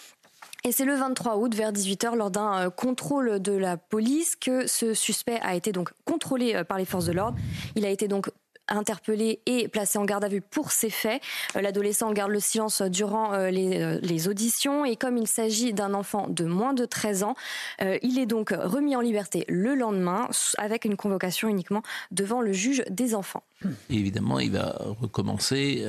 Et 0.66 0.72
c'est 0.72 0.86
le 0.86 0.96
23 0.96 1.38
août, 1.38 1.56
vers 1.56 1.74
18h, 1.74 2.16
lors 2.16 2.32
d'un 2.32 2.70
contrôle 2.70 3.42
de 3.42 3.54
la 3.54 3.76
police, 3.76 4.36
que 4.36 4.68
ce 4.68 4.94
suspect 4.94 5.40
a 5.42 5.56
été 5.56 5.72
donc 5.72 5.92
contrôlé 6.06 6.64
par 6.64 6.78
les 6.78 6.86
forces 6.86 7.06
de 7.06 7.12
l'ordre. 7.12 7.38
Il 7.76 7.86
a 7.86 7.90
été 7.90 8.08
donc 8.08 8.30
interpellé 8.78 9.40
et 9.46 9.68
placé 9.68 9.98
en 9.98 10.06
garde 10.06 10.24
à 10.24 10.28
vue 10.28 10.42
pour 10.42 10.72
ces 10.72 10.90
faits. 10.90 11.22
Euh, 11.56 11.62
l'adolescent 11.62 12.12
garde 12.12 12.32
le 12.32 12.40
silence 12.40 12.82
durant 12.82 13.34
euh, 13.34 13.52
euh, 13.52 14.00
les, 14.02 14.28
auditions 14.28 14.86
et 14.86 14.96
comme 14.96 15.18
il 15.18 15.28
s'agit 15.28 15.74
d'un 15.74 15.94
enfant 15.94 16.28
de 16.30 16.46
moins 16.46 16.74
de 16.74 16.86
13 16.86 17.24
ans, 17.24 17.36
il 17.82 18.20
est 18.20 18.26
donc 18.26 18.52
remis 18.52 18.96
en 18.96 19.02
liberté 19.02 19.44
le 19.50 19.76
lendemain 19.76 20.30
avec 20.58 20.86
une 20.86 20.96
convocation 20.96 21.50
uniquement 21.50 21.82
devant 22.12 22.40
le 22.40 22.54
juge 22.54 22.84
des 22.90 23.16
enfants. 23.16 23.44
évidemment, 23.90 24.40
il 24.40 24.52
va 24.52 24.78
recommencer, 25.02 25.86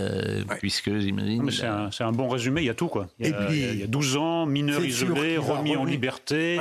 puisque 0.59 0.97
j'imagine. 0.98 1.48
C'est 1.93 2.02
un, 2.02 2.12
bon 2.12 2.28
résumé, 2.28 2.62
il 2.62 2.66
y 2.66 2.70
a 2.70 2.74
tout, 2.74 2.89
quoi. 2.89 3.06
Il 3.20 3.28
y 3.28 3.32
a, 3.32 3.51
il 3.52 3.81
y 3.81 3.82
a 3.85 3.86
12 3.86 4.16
ans, 4.16 4.47
mineur 4.47 4.85
isolé, 4.85 5.36
remis 5.36 5.77
en 5.77 5.85
liberté, 5.85 6.59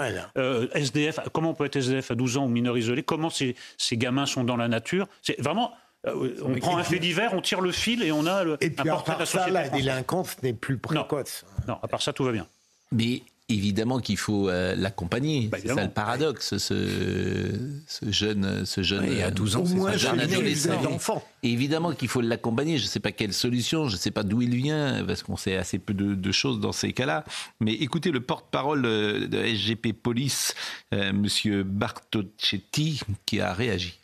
SDF. 0.75 1.19
Comment 1.31 1.51
on 1.51 1.55
peut 1.55 1.65
être 1.65 1.77
SDF 1.77 2.11
à 2.11 2.15
12 2.15 2.37
ans 2.37 2.45
ou 2.45 2.49
mineur 2.49 2.77
isolé? 2.77 3.01
Comment 3.01 3.29
ces, 3.29 3.55
ces 3.77 3.97
gamins 3.97 4.27
sont 4.27 4.43
dans 4.43 4.57
la 4.57 4.67
nature? 4.67 5.07
C'est 5.21 5.39
vraiment 5.41 5.71
on 6.05 6.55
prend 6.59 6.77
un 6.77 6.83
fait 6.83 6.99
divers, 6.99 7.33
on 7.33 7.41
tire 7.41 7.61
le 7.61 7.71
fil 7.71 8.03
et 8.03 8.11
on 8.11 8.25
a 8.25 8.43
le, 8.43 8.57
et 8.61 8.69
puis, 8.69 8.89
un 8.89 8.93
portrait 8.93 9.15
de 9.15 9.19
la 9.19 9.25
société. 9.25 9.53
Ça, 9.53 9.63
la 9.63 9.69
délinquance 9.69 10.41
n'est 10.43 10.53
plus 10.53 10.77
précoce. 10.77 11.45
Non. 11.67 11.77
à 11.81 11.87
part 11.87 12.01
ça, 12.01 12.13
tout 12.13 12.23
va 12.23 12.31
bien. 12.31 12.47
Mais 12.91 13.23
évidemment 13.49 13.99
qu'il 13.99 14.17
faut 14.17 14.49
euh, 14.49 14.75
l'accompagner. 14.75 15.47
Bah, 15.47 15.57
c'est 15.61 15.73
ça 15.73 15.83
le 15.83 15.89
paradoxe, 15.89 16.57
ce, 16.57 17.53
ce 17.87 18.11
jeune, 18.11 18.65
ce 18.65 18.83
jeune, 18.83 19.21
à 19.21 19.31
12 19.31 19.55
ans, 19.55 19.63
un 19.87 19.97
jeune 19.97 20.19
adolescent. 20.19 21.23
Évidemment 21.41 21.93
qu'il 21.93 22.07
faut 22.07 22.21
l'accompagner. 22.21 22.77
Je 22.77 22.83
ne 22.83 22.89
sais 22.89 22.99
pas 22.99 23.11
quelle 23.11 23.33
solution, 23.33 23.87
je 23.87 23.95
ne 23.95 23.99
sais 23.99 24.11
pas 24.11 24.23
d'où 24.23 24.41
il 24.41 24.55
vient, 24.55 25.03
parce 25.05 25.23
qu'on 25.23 25.37
sait 25.37 25.55
assez 25.55 25.79
peu 25.79 25.93
de, 25.93 26.31
choses 26.31 26.59
dans 26.59 26.71
ces 26.71 26.93
cas-là. 26.93 27.25
Mais 27.59 27.73
écoutez 27.73 28.11
le 28.11 28.21
porte-parole 28.21 28.81
de 28.81 29.45
SGP 29.45 29.93
Police, 29.93 30.55
euh, 30.93 31.13
Monsieur 31.13 31.63
Bartocchetti, 31.63 33.01
qui 33.25 33.39
a 33.39 33.53
réagi. 33.53 33.99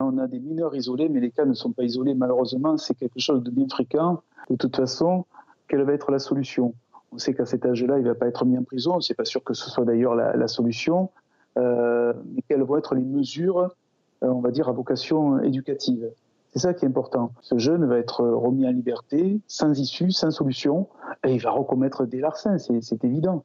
On 0.00 0.16
a 0.18 0.28
des 0.28 0.38
mineurs 0.38 0.76
isolés, 0.76 1.08
mais 1.08 1.18
les 1.18 1.32
cas 1.32 1.44
ne 1.44 1.54
sont 1.54 1.72
pas 1.72 1.82
isolés. 1.82 2.14
Malheureusement, 2.14 2.76
c'est 2.76 2.94
quelque 2.94 3.18
chose 3.18 3.42
de 3.42 3.50
bien 3.50 3.66
fréquent. 3.68 4.22
De 4.48 4.54
toute 4.54 4.76
façon, 4.76 5.24
quelle 5.66 5.82
va 5.82 5.92
être 5.92 6.12
la 6.12 6.20
solution? 6.20 6.74
On 7.10 7.18
sait 7.18 7.34
qu'à 7.34 7.46
cet 7.46 7.66
âge-là, 7.66 7.98
il 7.98 8.04
ne 8.04 8.08
va 8.08 8.14
pas 8.14 8.28
être 8.28 8.44
mis 8.44 8.56
en 8.56 8.62
prison. 8.62 9.00
C'est 9.00 9.14
pas 9.14 9.24
sûr 9.24 9.42
que 9.42 9.54
ce 9.54 9.68
soit 9.70 9.84
d'ailleurs 9.84 10.14
la, 10.14 10.46
solution. 10.46 11.10
Euh, 11.56 12.12
mais 12.32 12.42
quelles 12.48 12.62
vont 12.62 12.76
être 12.76 12.94
les 12.94 13.02
mesures, 13.02 13.74
euh, 14.22 14.28
on 14.28 14.40
va 14.40 14.52
dire, 14.52 14.68
à 14.68 14.72
vocation 14.72 15.42
éducative? 15.42 16.08
C'est 16.52 16.60
ça 16.60 16.74
qui 16.74 16.84
est 16.84 16.88
important. 16.88 17.32
Ce 17.42 17.58
jeune 17.58 17.84
va 17.84 17.98
être 17.98 18.24
remis 18.24 18.66
en 18.68 18.70
liberté, 18.70 19.40
sans 19.48 19.78
issue, 19.78 20.12
sans 20.12 20.30
solution, 20.30 20.88
et 21.26 21.34
il 21.34 21.40
va 21.40 21.50
recommettre 21.50 22.06
des 22.06 22.20
larcins, 22.20 22.56
c'est 22.58 23.04
évident. 23.04 23.44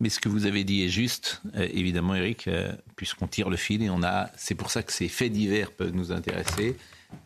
Mais 0.00 0.08
ce 0.08 0.18
que 0.18 0.28
vous 0.28 0.46
avez 0.46 0.64
dit 0.64 0.82
est 0.82 0.88
juste, 0.88 1.42
euh, 1.56 1.68
évidemment, 1.72 2.14
Eric, 2.14 2.48
euh, 2.48 2.72
puisqu'on 2.96 3.26
tire 3.26 3.50
le 3.50 3.56
fil 3.56 3.82
et 3.82 3.90
on 3.90 4.02
a. 4.02 4.30
C'est 4.36 4.54
pour 4.54 4.70
ça 4.70 4.82
que 4.82 4.92
ces 4.92 5.08
faits 5.08 5.30
divers 5.30 5.70
peuvent 5.70 5.94
nous 5.94 6.10
intéresser, 6.10 6.76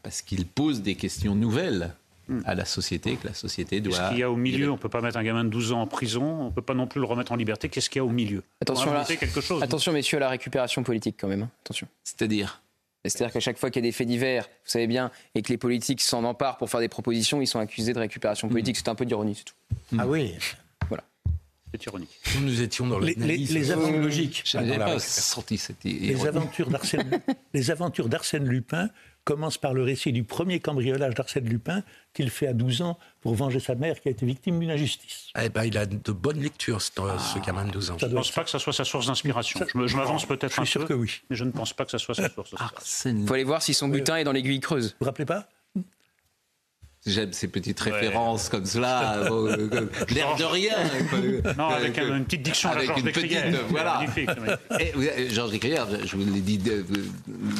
parce 0.02 0.22
qu'ils 0.22 0.44
posent 0.44 0.82
des 0.82 0.96
questions 0.96 1.36
nouvelles 1.36 1.94
hmm. 2.28 2.40
à 2.44 2.56
la 2.56 2.64
société, 2.64 3.14
que 3.14 3.28
la 3.28 3.34
société 3.34 3.80
doit. 3.80 3.96
Qu'est-ce 3.96 4.08
qu'il 4.08 4.18
y 4.18 4.22
a 4.24 4.30
au 4.30 4.36
milieu 4.36 4.70
On 4.70 4.74
ne 4.74 4.78
peut 4.78 4.88
pas 4.88 5.00
mettre 5.00 5.18
un 5.18 5.22
gamin 5.22 5.44
de 5.44 5.50
12 5.50 5.72
ans 5.72 5.82
en 5.82 5.86
prison, 5.86 6.24
on 6.24 6.44
ne 6.46 6.50
peut 6.50 6.62
pas 6.62 6.74
non 6.74 6.88
plus 6.88 7.00
le 7.00 7.06
remettre 7.06 7.30
en 7.30 7.36
liberté. 7.36 7.68
Qu'est-ce 7.68 7.88
qu'il 7.88 8.00
y 8.00 8.02
a 8.02 8.04
au 8.04 8.10
milieu 8.10 8.42
Attention, 8.60 8.92
quelque 9.06 9.40
chose, 9.40 9.62
attention 9.62 9.92
messieurs, 9.92 10.16
à 10.16 10.20
la 10.20 10.28
récupération 10.28 10.82
politique 10.82 11.16
quand 11.20 11.28
même. 11.28 11.42
Hein. 11.42 11.50
Attention. 11.64 11.86
C'est-à-dire 12.02 12.60
c'est-à-dire 13.06 13.34
qu'à 13.34 13.40
chaque 13.40 13.58
fois 13.58 13.70
qu'il 13.70 13.84
y 13.84 13.86
a 13.86 13.88
des 13.88 13.92
faits 13.92 14.08
divers, 14.08 14.44
vous 14.44 14.70
savez 14.70 14.86
bien, 14.86 15.10
et 15.34 15.42
que 15.42 15.52
les 15.52 15.58
politiques 15.58 16.00
s'en 16.00 16.24
emparent 16.24 16.56
pour 16.56 16.70
faire 16.70 16.80
des 16.80 16.88
propositions, 16.88 17.42
ils 17.42 17.46
sont 17.46 17.58
accusés 17.58 17.92
de 17.92 17.98
récupération 17.98 18.48
politique. 18.48 18.76
Hmm. 18.76 18.80
C'est 18.82 18.88
un 18.88 18.94
peu 18.94 19.04
d'ironie, 19.04 19.34
c'est 19.34 19.44
tout. 19.44 19.54
Ah 19.98 20.06
oui 20.06 20.34
c'est 21.74 21.86
ironique. 21.86 22.10
Nous 22.40 22.62
étions 22.62 22.86
dans 22.86 23.00
les, 23.00 23.14
les, 23.14 23.36
les 23.36 23.70
aventures 23.72 24.00
logiques. 24.00 24.44
pas 24.52 24.98
senti 25.00 25.60
les 25.84 26.26
aventures 26.26 26.70
d'Arsène, 26.70 27.20
les 27.54 27.70
aventures 27.70 28.08
d'Arsène 28.08 28.46
Lupin 28.46 28.90
commencent 29.24 29.58
par 29.58 29.74
le 29.74 29.82
récit 29.82 30.12
du 30.12 30.22
premier 30.22 30.60
cambriolage 30.60 31.14
d'Arsène 31.14 31.48
Lupin 31.48 31.82
qu'il 32.12 32.30
fait 32.30 32.46
à 32.46 32.52
12 32.52 32.82
ans 32.82 32.98
pour 33.22 33.34
venger 33.34 33.58
sa 33.58 33.74
mère 33.74 34.00
qui 34.00 34.08
a 34.08 34.10
été 34.12 34.24
victime 34.24 34.60
d'une 34.60 34.70
injustice. 34.70 35.30
Eh 35.40 35.48
ben, 35.48 35.64
il 35.64 35.76
a 35.76 35.86
de 35.86 36.12
bonnes 36.12 36.40
lectures, 36.40 36.80
ce, 36.80 36.92
ah, 36.98 37.16
gamin 37.44 37.64
de 37.64 37.72
12 37.72 37.90
ans. 37.90 37.96
Je 37.98 38.06
ne 38.06 38.14
pense 38.14 38.30
pas 38.30 38.44
que 38.44 38.50
ça 38.50 38.58
soit 38.60 38.72
sa 38.72 38.84
source 38.84 39.06
d'inspiration. 39.06 39.60
Je 39.74 39.96
m'avance 39.96 40.26
peut-être 40.26 40.58
un 40.58 40.62
peu. 40.62 40.66
Je 40.66 40.70
suis 40.70 40.78
sûr 40.78 40.86
que 40.86 40.94
oui. 40.94 41.22
Mais 41.28 41.36
je 41.36 41.44
ne 41.44 41.50
pense 41.50 41.72
pas 41.72 41.84
que 41.84 41.90
ça 41.90 41.98
soit 41.98 42.14
sa 42.14 42.28
source. 42.30 42.54
Il 43.06 43.26
faut 43.26 43.34
aller 43.34 43.44
voir 43.44 43.62
si 43.62 43.74
son 43.74 43.88
butin 43.88 44.16
est 44.16 44.24
dans 44.24 44.32
l'aiguille 44.32 44.60
creuse. 44.60 44.90
Vous 44.90 44.96
vous 45.00 45.06
rappelez 45.06 45.26
pas? 45.26 45.48
J'aime 47.06 47.34
ces 47.34 47.48
petites 47.48 47.80
références 47.80 48.48
comme 48.48 48.64
cela, 48.64 49.18
euh, 49.30 49.86
l'air 50.08 50.36
de 50.36 50.44
rien. 50.44 50.76
non, 51.58 51.68
avec 51.68 51.98
une 51.98 52.24
petite 52.24 52.42
diction 52.42 52.70
avec 52.70 52.86
Georges 52.86 53.02
Descrières. 53.02 53.52
Voilà. 53.68 54.00
Georges 55.28 55.50
Descrières, 55.50 55.86
je 56.06 56.16
vous 56.16 56.24
l'ai 56.24 56.40
dit 56.40 56.60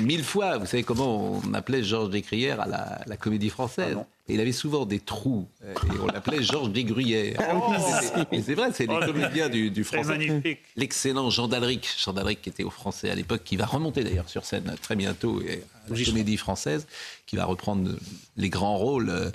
mille 0.03 0.25
fois, 0.25 0.57
vous 0.57 0.67
savez 0.67 0.83
comment 0.83 1.41
on 1.45 1.53
appelait 1.53 1.83
Georges 1.83 2.09
Descrières 2.11 2.61
à 2.61 2.67
la, 2.67 3.01
la 3.07 3.17
comédie 3.19 3.51
française 3.51 3.97
ah 4.01 4.24
il 4.29 4.41
avait 4.41 4.53
souvent 4.53 4.87
des 4.87 5.01
trous. 5.01 5.47
Euh, 5.65 5.75
et 5.75 5.99
on 6.01 6.07
l'appelait 6.07 6.43
Georges 6.43 6.71
Desgruyères. 6.71 7.37
Ah 7.39 8.27
c'est 8.33 8.55
vrai, 8.55 8.71
c'est 8.73 8.87
les 8.87 8.97
oh, 9.01 9.05
comédiens 9.05 9.49
du, 9.49 9.71
du 9.71 9.85
français. 9.85 10.59
L'excellent 10.77 11.29
Jean 11.31 11.49
Dalric, 11.49 11.89
Jean 12.03 12.15
Dalric 12.15 12.41
qui 12.41 12.49
était 12.49 12.65
au 12.65 12.71
français 12.71 13.11
à 13.11 13.15
l'époque, 13.15 13.43
qui 13.45 13.57
va 13.57 13.67
remonter 13.67 14.03
d'ailleurs 14.03 14.29
sur 14.29 14.45
scène 14.45 14.75
très 14.81 14.97
bientôt, 14.97 15.43
et 15.43 15.63
à 15.87 15.95
la 15.95 16.05
comédie 16.05 16.39
française, 16.39 16.87
qui 17.27 17.37
va 17.37 17.45
reprendre 17.45 17.91
les 18.37 18.49
grands 18.49 18.79
rôles 18.79 19.11
euh, 19.11 19.31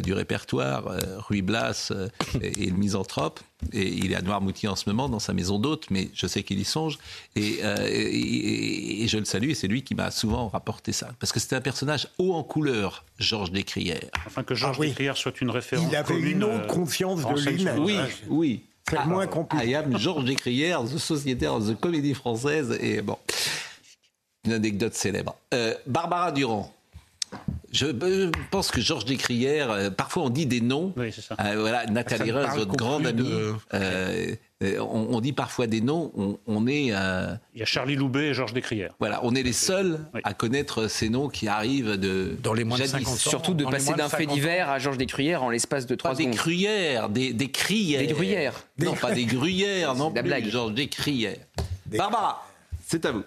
du 0.00 0.12
répertoire, 0.12 0.88
euh, 0.88 1.18
Ruy 1.18 1.42
Blas 1.42 1.88
euh, 1.90 2.08
et, 2.40 2.66
le 2.66 2.76
misanthrope. 2.76 3.40
Et 3.72 3.88
il 3.88 4.12
est 4.12 4.16
à 4.16 4.22
Noirmoutier 4.22 4.68
en 4.68 4.76
ce 4.76 4.88
moment, 4.88 5.08
dans 5.08 5.18
sa 5.18 5.32
maison 5.32 5.58
d'hôte, 5.58 5.86
mais 5.90 6.10
je 6.14 6.26
sais 6.26 6.42
qu'il 6.42 6.58
y 6.58 6.64
songe. 6.64 6.98
Et, 7.36 7.60
et, 7.60 9.06
je 9.06 9.18
le 9.18 9.24
salue, 9.24 9.50
et 9.50 9.54
c'est 9.54 9.68
lui 9.68 9.82
qui 9.82 9.94
m'a 9.94 10.10
souvent 10.10 10.48
rapporté 10.48 10.92
ça. 10.92 11.10
Parce 11.20 11.32
que 11.32 11.38
c'était 11.38 11.56
un 11.56 11.60
personnage 11.60 12.08
haut 12.18 12.34
en 12.34 12.42
couleur, 12.42 13.04
Georges 13.18 13.52
Descrières. 13.52 14.10
Enfin, 14.26 14.42
que 14.42 14.54
Georges 14.54 14.78
ah, 14.80 14.84
Descrières 14.84 15.16
soit 15.16 15.40
une 15.40 15.50
référence. 15.50 15.86
Il 15.88 15.96
avait 15.96 16.18
une 16.18 16.42
autre 16.42 16.66
confiance 16.66 17.24
de 17.24 17.50
lui-même. 17.50 17.78
Oui, 17.78 17.96
oui. 18.28 18.64
C'est 18.90 18.96
ah, 18.96 19.06
moins 19.06 19.28
compliqué. 19.28 19.68
I 19.68 19.74
am 19.76 19.96
Georges 19.96 20.24
Descrières, 20.24 20.82
the 20.82 20.98
sociétaire 20.98 21.60
de 21.60 21.74
comédie 21.74 22.14
française. 22.14 22.76
Et 22.80 23.00
bon, 23.00 23.16
une 24.44 24.54
anecdote 24.54 24.94
célèbre. 24.94 25.36
Barbara 25.86 26.32
Durand 26.32 26.74
Je, 27.72 28.30
pense 28.50 28.70
que 28.70 28.80
Georges 28.80 29.04
Descrières, 29.04 29.94
parfois 29.96 30.24
on 30.24 30.30
dit 30.30 30.46
des 30.46 30.60
noms. 30.60 30.92
Oui, 30.96 31.10
c'est 31.12 31.22
ça. 31.22 31.36
voilà, 31.56 31.86
Nathalie 31.86 32.30
Reims, 32.30 32.54
votre 32.56 32.76
grande 32.76 33.06
amie. 33.06 33.30
on, 34.78 35.20
dit 35.20 35.32
parfois 35.32 35.66
des 35.66 35.80
noms. 35.80 36.38
On, 36.46 36.66
est. 36.66 36.86
Il 36.86 37.58
y 37.58 37.62
a 37.62 37.64
Charlie 37.64 37.96
Loubet 37.96 38.28
et 38.28 38.34
Georges 38.34 38.52
Descrières. 38.52 38.94
Voilà, 39.00 39.20
on 39.24 39.34
est 39.34 39.42
les 39.42 39.52
seuls 39.52 40.00
à 40.24 40.34
connaître 40.34 40.88
ces 40.88 41.08
noms 41.08 41.28
qui 41.28 41.48
arrivent 41.48 41.96
de. 41.96 42.36
Dans 42.42 42.54
les 42.54 42.64
moins 42.64 42.78
de 42.78 42.84
50 42.84 43.08
ans. 43.08 43.16
Surtout 43.16 43.54
de 43.54 43.64
passer 43.64 43.94
d'un 43.94 44.08
fait 44.08 44.26
divers 44.26 44.70
à 44.70 44.78
Georges 44.78 44.98
Descrières 44.98 45.42
en 45.42 45.50
l'espace 45.50 45.86
de 45.86 45.94
trois 45.94 46.14
secondes. 46.14 46.30
Des 46.30 46.36
cruyères, 46.36 47.08
des, 47.08 47.32
des 47.32 47.50
crières. 47.50 48.00
Des 48.00 48.12
gruyères. 48.12 48.64
Non, 48.78 48.94
pas 48.94 49.12
des 49.12 49.24
gruyères, 49.24 49.94
non 49.94 50.10
plus. 50.10 50.22
Blague. 50.22 50.48
Georges 50.48 50.74
Descrières. 50.74 51.38
Barbara, 51.86 52.46
c'est 52.86 53.04
à 53.06 53.12
vous. 53.12 53.24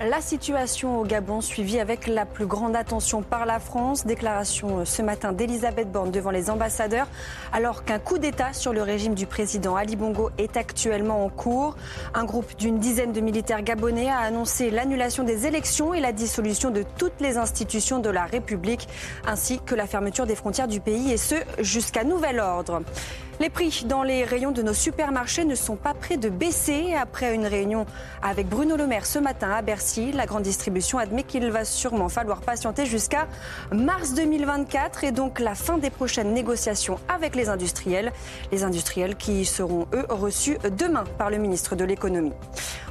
La 0.00 0.20
situation 0.20 1.00
au 1.00 1.04
Gabon 1.04 1.40
suivie 1.40 1.80
avec 1.80 2.06
la 2.06 2.24
plus 2.24 2.46
grande 2.46 2.76
attention 2.76 3.22
par 3.22 3.46
la 3.46 3.58
France. 3.58 4.06
Déclaration 4.06 4.78
euh, 4.78 4.84
ce 4.84 5.02
matin 5.02 5.32
d'Elisabeth 5.32 5.90
Borne 5.90 6.12
devant 6.12 6.30
les 6.30 6.50
ambassadeurs 6.50 7.08
alors 7.52 7.82
qu'un 7.82 7.98
coup 7.98 8.18
d'État 8.18 8.52
sur 8.52 8.72
le 8.72 8.80
régime 8.80 9.16
du 9.16 9.26
président 9.26 9.74
Ali 9.74 9.96
Bongo 9.96 10.30
est 10.38 10.56
actuellement 10.56 11.24
en 11.24 11.28
cours. 11.28 11.76
Un 12.14 12.24
groupe 12.24 12.54
d'une 12.56 12.78
dizaine 12.78 13.10
de 13.10 13.20
militaires 13.20 13.62
gabonais 13.62 14.08
a 14.08 14.18
annoncé 14.20 14.70
l'annulation 14.70 15.24
des 15.24 15.48
élections 15.48 15.92
et 15.92 16.00
la 16.00 16.12
dissolution 16.12 16.70
de 16.70 16.84
toutes 16.96 17.20
les 17.20 17.36
institutions 17.36 17.98
de 17.98 18.08
la 18.08 18.24
République 18.24 18.86
ainsi 19.26 19.58
que 19.58 19.74
la 19.74 19.88
fermeture 19.88 20.26
des 20.26 20.36
frontières 20.36 20.68
du 20.68 20.78
pays 20.78 21.10
et 21.10 21.16
ce 21.16 21.34
jusqu'à 21.58 22.04
nouvel 22.04 22.38
ordre. 22.38 22.82
Les 23.40 23.50
prix 23.50 23.84
dans 23.86 24.02
les 24.02 24.24
rayons 24.24 24.50
de 24.50 24.62
nos 24.62 24.74
supermarchés 24.74 25.44
ne 25.44 25.54
sont 25.54 25.76
pas 25.76 25.94
prêts 25.94 26.16
de 26.16 26.28
baisser. 26.28 26.94
Après 27.00 27.36
une 27.36 27.46
réunion 27.46 27.86
avec 28.20 28.48
Bruno 28.48 28.76
Le 28.76 28.88
Maire 28.88 29.06
ce 29.06 29.20
matin 29.20 29.52
à 29.52 29.62
Bercy, 29.62 30.10
la 30.10 30.26
grande 30.26 30.42
distribution 30.42 30.98
admet 30.98 31.22
qu'il 31.22 31.48
va 31.52 31.64
sûrement 31.64 32.08
falloir 32.08 32.40
patienter 32.40 32.84
jusqu'à 32.84 33.28
mars 33.70 34.14
2024 34.14 35.04
et 35.04 35.12
donc 35.12 35.38
la 35.38 35.54
fin 35.54 35.78
des 35.78 35.90
prochaines 35.90 36.34
négociations 36.34 36.98
avec 37.08 37.36
les 37.36 37.48
industriels. 37.48 38.12
Les 38.50 38.64
industriels 38.64 39.14
qui 39.14 39.44
seront, 39.44 39.86
eux, 39.94 40.06
reçus 40.08 40.58
demain 40.76 41.04
par 41.16 41.30
le 41.30 41.36
ministre 41.36 41.76
de 41.76 41.84
l'économie. 41.84 42.32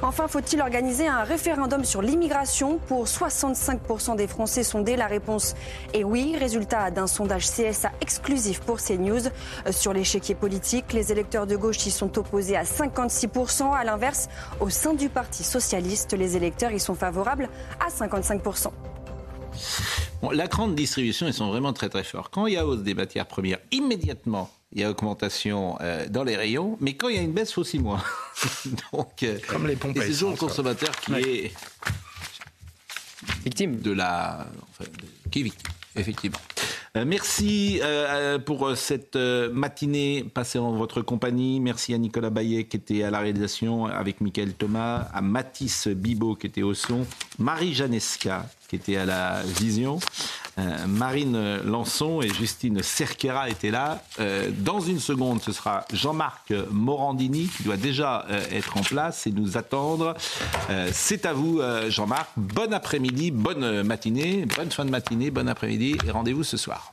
Enfin, 0.00 0.28
faut-il 0.28 0.62
organiser 0.62 1.08
un 1.08 1.24
référendum 1.24 1.84
sur 1.84 2.00
l'immigration? 2.00 2.78
Pour 2.86 3.04
65% 3.04 4.16
des 4.16 4.26
Français 4.26 4.62
sondés, 4.62 4.96
la 4.96 5.08
réponse 5.08 5.54
est 5.92 6.04
oui. 6.04 6.36
Résultat 6.38 6.90
d'un 6.90 7.06
sondage 7.06 7.50
CSA 7.50 7.90
exclusif 8.00 8.60
pour 8.60 8.78
CNews 8.78 9.28
sur 9.70 9.92
l'échiquier 9.92 10.36
politique. 10.38 10.92
Les 10.92 11.12
électeurs 11.12 11.46
de 11.46 11.56
gauche 11.56 11.84
y 11.86 11.90
sont 11.90 12.18
opposés 12.18 12.56
à 12.56 12.62
56%. 12.62 13.72
À 13.72 13.84
l'inverse, 13.84 14.28
au 14.60 14.70
sein 14.70 14.94
du 14.94 15.08
Parti 15.08 15.44
socialiste, 15.44 16.12
les 16.14 16.36
électeurs 16.36 16.72
y 16.72 16.80
sont 16.80 16.94
favorables 16.94 17.48
à 17.80 17.90
55%. 17.90 18.70
la 20.32 20.46
grande 20.46 20.74
distribution, 20.74 21.26
ils 21.26 21.34
sont 21.34 21.48
vraiment 21.48 21.72
très 21.72 21.88
très 21.88 22.04
forts. 22.04 22.30
Quand 22.30 22.46
il 22.46 22.54
y 22.54 22.56
a 22.56 22.66
hausse 22.66 22.82
des 22.82 22.94
matières 22.94 23.26
premières, 23.26 23.58
immédiatement, 23.70 24.50
il 24.72 24.80
y 24.80 24.84
a 24.84 24.90
augmentation 24.90 25.78
euh, 25.80 26.08
dans 26.08 26.24
les 26.24 26.36
rayons, 26.36 26.76
mais 26.80 26.94
quand 26.94 27.08
il 27.08 27.16
y 27.16 27.18
a 27.18 27.22
une 27.22 27.32
baisse, 27.32 27.50
il 27.50 27.54
faut 27.54 27.60
aussi 27.62 27.78
moins. 27.78 28.02
Donc, 28.92 29.22
euh, 29.22 29.38
Comme 29.48 29.66
les 29.66 29.76
pompes 29.76 29.96
C'est 29.98 30.08
toujours 30.08 30.30
le 30.32 30.36
consommateur 30.36 30.90
qui 31.00 31.14
est 31.14 31.52
victime 33.44 33.80
de 33.80 33.92
la, 33.92 34.46
enfin, 34.70 34.90
qui 35.30 35.40
est 35.40 35.42
victime, 35.44 35.72
effectivement. 35.98 36.38
Euh, 36.96 37.04
merci 37.06 37.80
euh, 37.82 38.06
euh, 38.08 38.38
pour 38.38 38.76
cette 38.76 39.16
matinée 39.16 40.24
passée 40.32 40.58
en 40.58 40.72
votre 40.72 41.02
compagnie. 41.02 41.60
Merci 41.60 41.94
à 41.94 41.98
Nicolas 41.98 42.30
Bayet 42.30 42.64
qui 42.64 42.76
était 42.76 43.02
à 43.02 43.10
la 43.10 43.20
réalisation 43.20 43.86
avec 43.86 44.20
Michael 44.20 44.54
Thomas, 44.54 45.08
à 45.12 45.20
Mathis 45.20 45.88
Bibot 45.88 46.34
qui 46.34 46.46
était 46.46 46.62
au 46.62 46.74
son, 46.74 47.06
Marie 47.38 47.74
Janesca 47.74 48.46
qui 48.68 48.76
était 48.76 48.96
à 48.96 49.06
la 49.06 49.42
vision. 49.42 49.98
Marine 50.86 51.60
Lançon 51.64 52.20
et 52.20 52.28
Justine 52.28 52.82
Cerquera 52.82 53.48
étaient 53.48 53.70
là. 53.70 54.02
dans 54.58 54.80
une 54.80 54.98
seconde, 54.98 55.40
ce 55.40 55.52
sera 55.52 55.84
Jean-Marc 55.92 56.52
Morandini 56.70 57.48
qui 57.56 57.62
doit 57.62 57.76
déjà 57.76 58.26
être 58.50 58.76
en 58.76 58.82
place 58.82 59.26
et 59.28 59.30
nous 59.30 59.56
attendre. 59.56 60.14
C'est 60.92 61.26
à 61.26 61.32
vous, 61.32 61.60
Jean-Marc. 61.88 62.30
Bon 62.36 62.72
après-midi, 62.72 63.30
bonne 63.30 63.84
matinée, 63.84 64.46
bonne 64.56 64.72
fin 64.72 64.84
de 64.84 64.90
matinée, 64.90 65.30
bon 65.30 65.48
après-midi 65.48 65.96
et 66.04 66.10
rendez-vous 66.10 66.44
ce 66.44 66.56
soir. 66.56 66.92